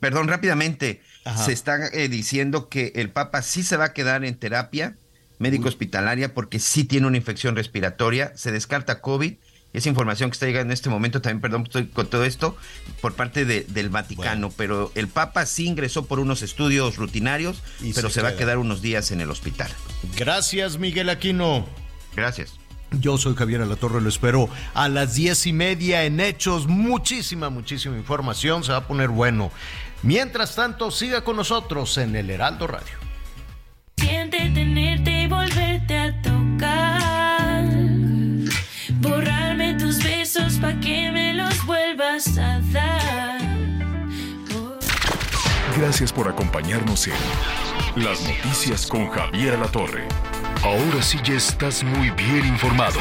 perdón, 0.00 0.28
rápidamente, 0.28 1.02
se 1.44 1.52
está 1.52 1.88
eh, 1.88 2.08
diciendo 2.08 2.70
que 2.70 2.92
el 2.96 3.10
Papa 3.10 3.42
sí 3.42 3.62
se 3.62 3.76
va 3.76 3.84
a 3.84 3.92
quedar 3.92 4.24
en 4.24 4.34
terapia 4.36 4.96
médico 5.38 5.68
hospitalaria 5.68 6.34
porque 6.34 6.58
sí 6.58 6.84
tiene 6.84 7.06
una 7.06 7.16
infección 7.16 7.56
respiratoria, 7.56 8.32
se 8.36 8.52
descarta 8.52 9.00
COVID. 9.00 9.34
Esa 9.72 9.88
información 9.88 10.30
que 10.30 10.34
está 10.34 10.46
llegando 10.46 10.70
en 10.70 10.74
este 10.74 10.88
momento, 10.88 11.20
también, 11.20 11.40
perdón, 11.40 11.64
estoy 11.64 11.88
con 11.88 12.06
todo 12.06 12.24
esto, 12.24 12.56
por 13.00 13.14
parte 13.14 13.44
del 13.44 13.88
Vaticano, 13.88 14.52
pero 14.56 14.92
el 14.94 15.08
Papa 15.08 15.46
sí 15.46 15.66
ingresó 15.66 16.04
por 16.04 16.20
unos 16.20 16.42
estudios 16.42 16.94
rutinarios, 16.94 17.60
pero 17.92 18.08
se, 18.08 18.22
va 18.22 18.28
a 18.28 18.36
quedar 18.36 18.58
unos 18.58 18.82
días 18.82 19.10
en 19.10 19.20
el 19.20 19.32
hospital. 19.32 19.68
Gracias, 20.16 20.78
Miguel 20.78 21.10
Aquino. 21.10 21.66
Gracias. 22.14 22.54
Yo 23.00 23.18
soy 23.18 23.34
Javier 23.34 23.62
Alatorre, 23.62 24.00
lo 24.00 24.08
espero 24.08 24.48
a 24.74 24.88
las 24.88 25.14
diez 25.14 25.46
y 25.46 25.52
media 25.52 26.04
en 26.04 26.20
Hechos. 26.20 26.68
Muchísima, 26.68 27.50
muchísima 27.50 27.96
información, 27.96 28.62
se 28.62 28.72
va 28.72 28.78
a 28.78 28.86
poner 28.86 29.08
bueno. 29.08 29.50
Mientras 30.02 30.54
tanto, 30.54 30.90
siga 30.90 31.24
con 31.24 31.36
nosotros 31.36 31.98
en 31.98 32.14
el 32.14 32.30
Heraldo 32.30 32.66
Radio. 32.66 32.94
Siente 33.96 34.38
tenerte 34.50 35.23
Borrarme 39.04 39.74
tus 39.74 40.02
besos 40.02 40.54
pa' 40.58 40.72
que 40.80 41.10
me 41.12 41.34
los 41.34 41.64
vuelvas 41.66 42.38
a 42.38 42.60
dar. 42.72 43.38
Gracias 45.76 46.10
por 46.10 46.26
acompañarnos 46.26 47.06
en 47.08 47.14
Las 48.02 48.22
Noticias 48.22 48.86
con 48.86 49.10
Javier 49.10 49.54
Alatorre. 49.54 50.08
Ahora 50.62 51.02
sí 51.02 51.18
ya 51.22 51.34
estás 51.34 51.84
muy 51.84 52.08
bien 52.10 52.46
informado. 52.46 53.00